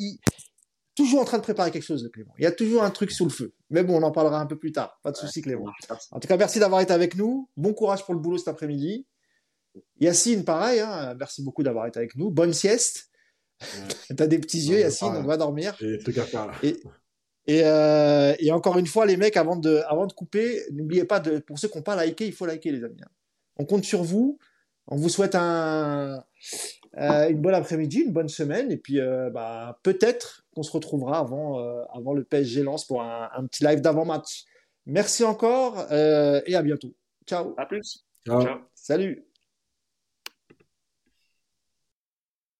toujours 0.96 1.22
en 1.22 1.26
train 1.26 1.38
de 1.38 1.44
préparer 1.44 1.72
quelque 1.72 1.84
chose, 1.84 2.08
Clément. 2.14 2.34
Il 2.38 2.44
y 2.44 2.48
a 2.48 2.52
toujours 2.52 2.84
un 2.84 2.92
truc 2.92 3.12
sous 3.12 3.26
le 3.26 3.32
feu. 3.32 3.54
Mais 3.70 3.84
bon, 3.84 3.98
on 4.00 4.04
en 4.04 4.12
parlera 4.12 4.40
un 4.40 4.46
peu 4.46 4.58
plus 4.58 4.72
tard. 4.72 5.00
Pas 5.04 5.12
de 5.12 5.18
souci, 5.18 5.42
Clément. 5.42 5.66
En 6.12 6.20
tout 6.20 6.28
cas, 6.28 6.38
merci 6.38 6.60
d'avoir 6.60 6.82
été 6.82 6.94
avec 6.94 7.16
nous. 7.16 7.50
Bon 7.58 7.74
courage 7.74 8.06
pour 8.06 8.14
le 8.14 8.20
boulot 8.20 8.38
cet 8.38 8.48
après-midi. 8.48 9.06
Yacine, 10.00 10.46
pareil. 10.46 10.80
Hein, 10.80 11.16
merci 11.20 11.44
beaucoup 11.44 11.64
d'avoir 11.64 11.88
été 11.88 12.00
avec 12.00 12.16
nous. 12.16 12.30
Bonne 12.30 12.54
sieste. 12.54 13.10
Tu 14.08 14.16
T'as 14.16 14.28
des 14.28 14.40
petits 14.40 14.62
yeux, 14.62 14.80
Yacine. 14.80 15.14
On 15.16 15.24
va 15.24 15.38
dormir. 15.38 15.76
J'ai 15.80 15.98
des 15.98 16.04
trucs 16.04 16.18
à 16.18 16.26
faire 16.26 16.48
là. 16.48 16.54
Et, 17.48 17.62
euh, 17.64 18.34
et, 18.40 18.52
encore 18.52 18.80
une 18.80 18.88
fois, 18.88 19.06
les 19.06 19.18
mecs, 19.18 19.38
avant 19.38 19.56
de, 19.56 19.84
avant 19.88 20.08
de 20.08 20.14
couper, 20.14 20.64
n'oubliez 20.72 21.06
pas 21.06 21.20
de, 21.20 21.38
pour 21.38 21.60
ceux 21.60 21.68
qui 21.68 21.78
n'ont 21.78 21.84
pas 21.84 22.04
liké, 22.04 22.26
il 22.26 22.34
faut 22.34 22.48
liker, 22.48 22.72
les 22.72 22.84
amis. 22.84 23.02
Hein. 23.04 23.10
On 23.58 23.66
compte 23.66 23.84
sur 23.84 24.04
vous. 24.04 24.40
On 24.88 24.96
vous 24.96 25.10
souhaite 25.10 25.36
un, 25.36 26.24
euh, 26.98 27.30
une 27.30 27.42
bonne 27.42 27.54
après-midi, 27.54 28.02
une 28.02 28.14
bonne 28.14 28.30
semaine, 28.30 28.72
et 28.72 28.78
puis 28.78 29.00
euh, 29.00 29.30
bah, 29.30 29.80
peut-être 29.84 30.46
qu'on 30.54 30.64
se 30.64 30.72
retrouvera 30.72 31.20
avant, 31.20 31.60
euh, 31.60 31.84
avant 31.94 32.14
le 32.14 32.24
PSG 32.24 32.64
lance 32.64 32.86
pour 32.86 33.02
un, 33.02 33.30
un 33.36 33.46
petit 33.46 33.64
live 33.64 33.82
d'avant-match. 33.82 34.46
Merci 34.86 35.24
encore 35.24 35.92
et 35.92 36.56
à 36.56 36.62
bientôt. 36.62 36.94
Ciao. 37.26 37.56
À 37.58 37.66
plus. 37.66 38.06
Ciao. 38.26 38.60
Salut. 38.76 39.26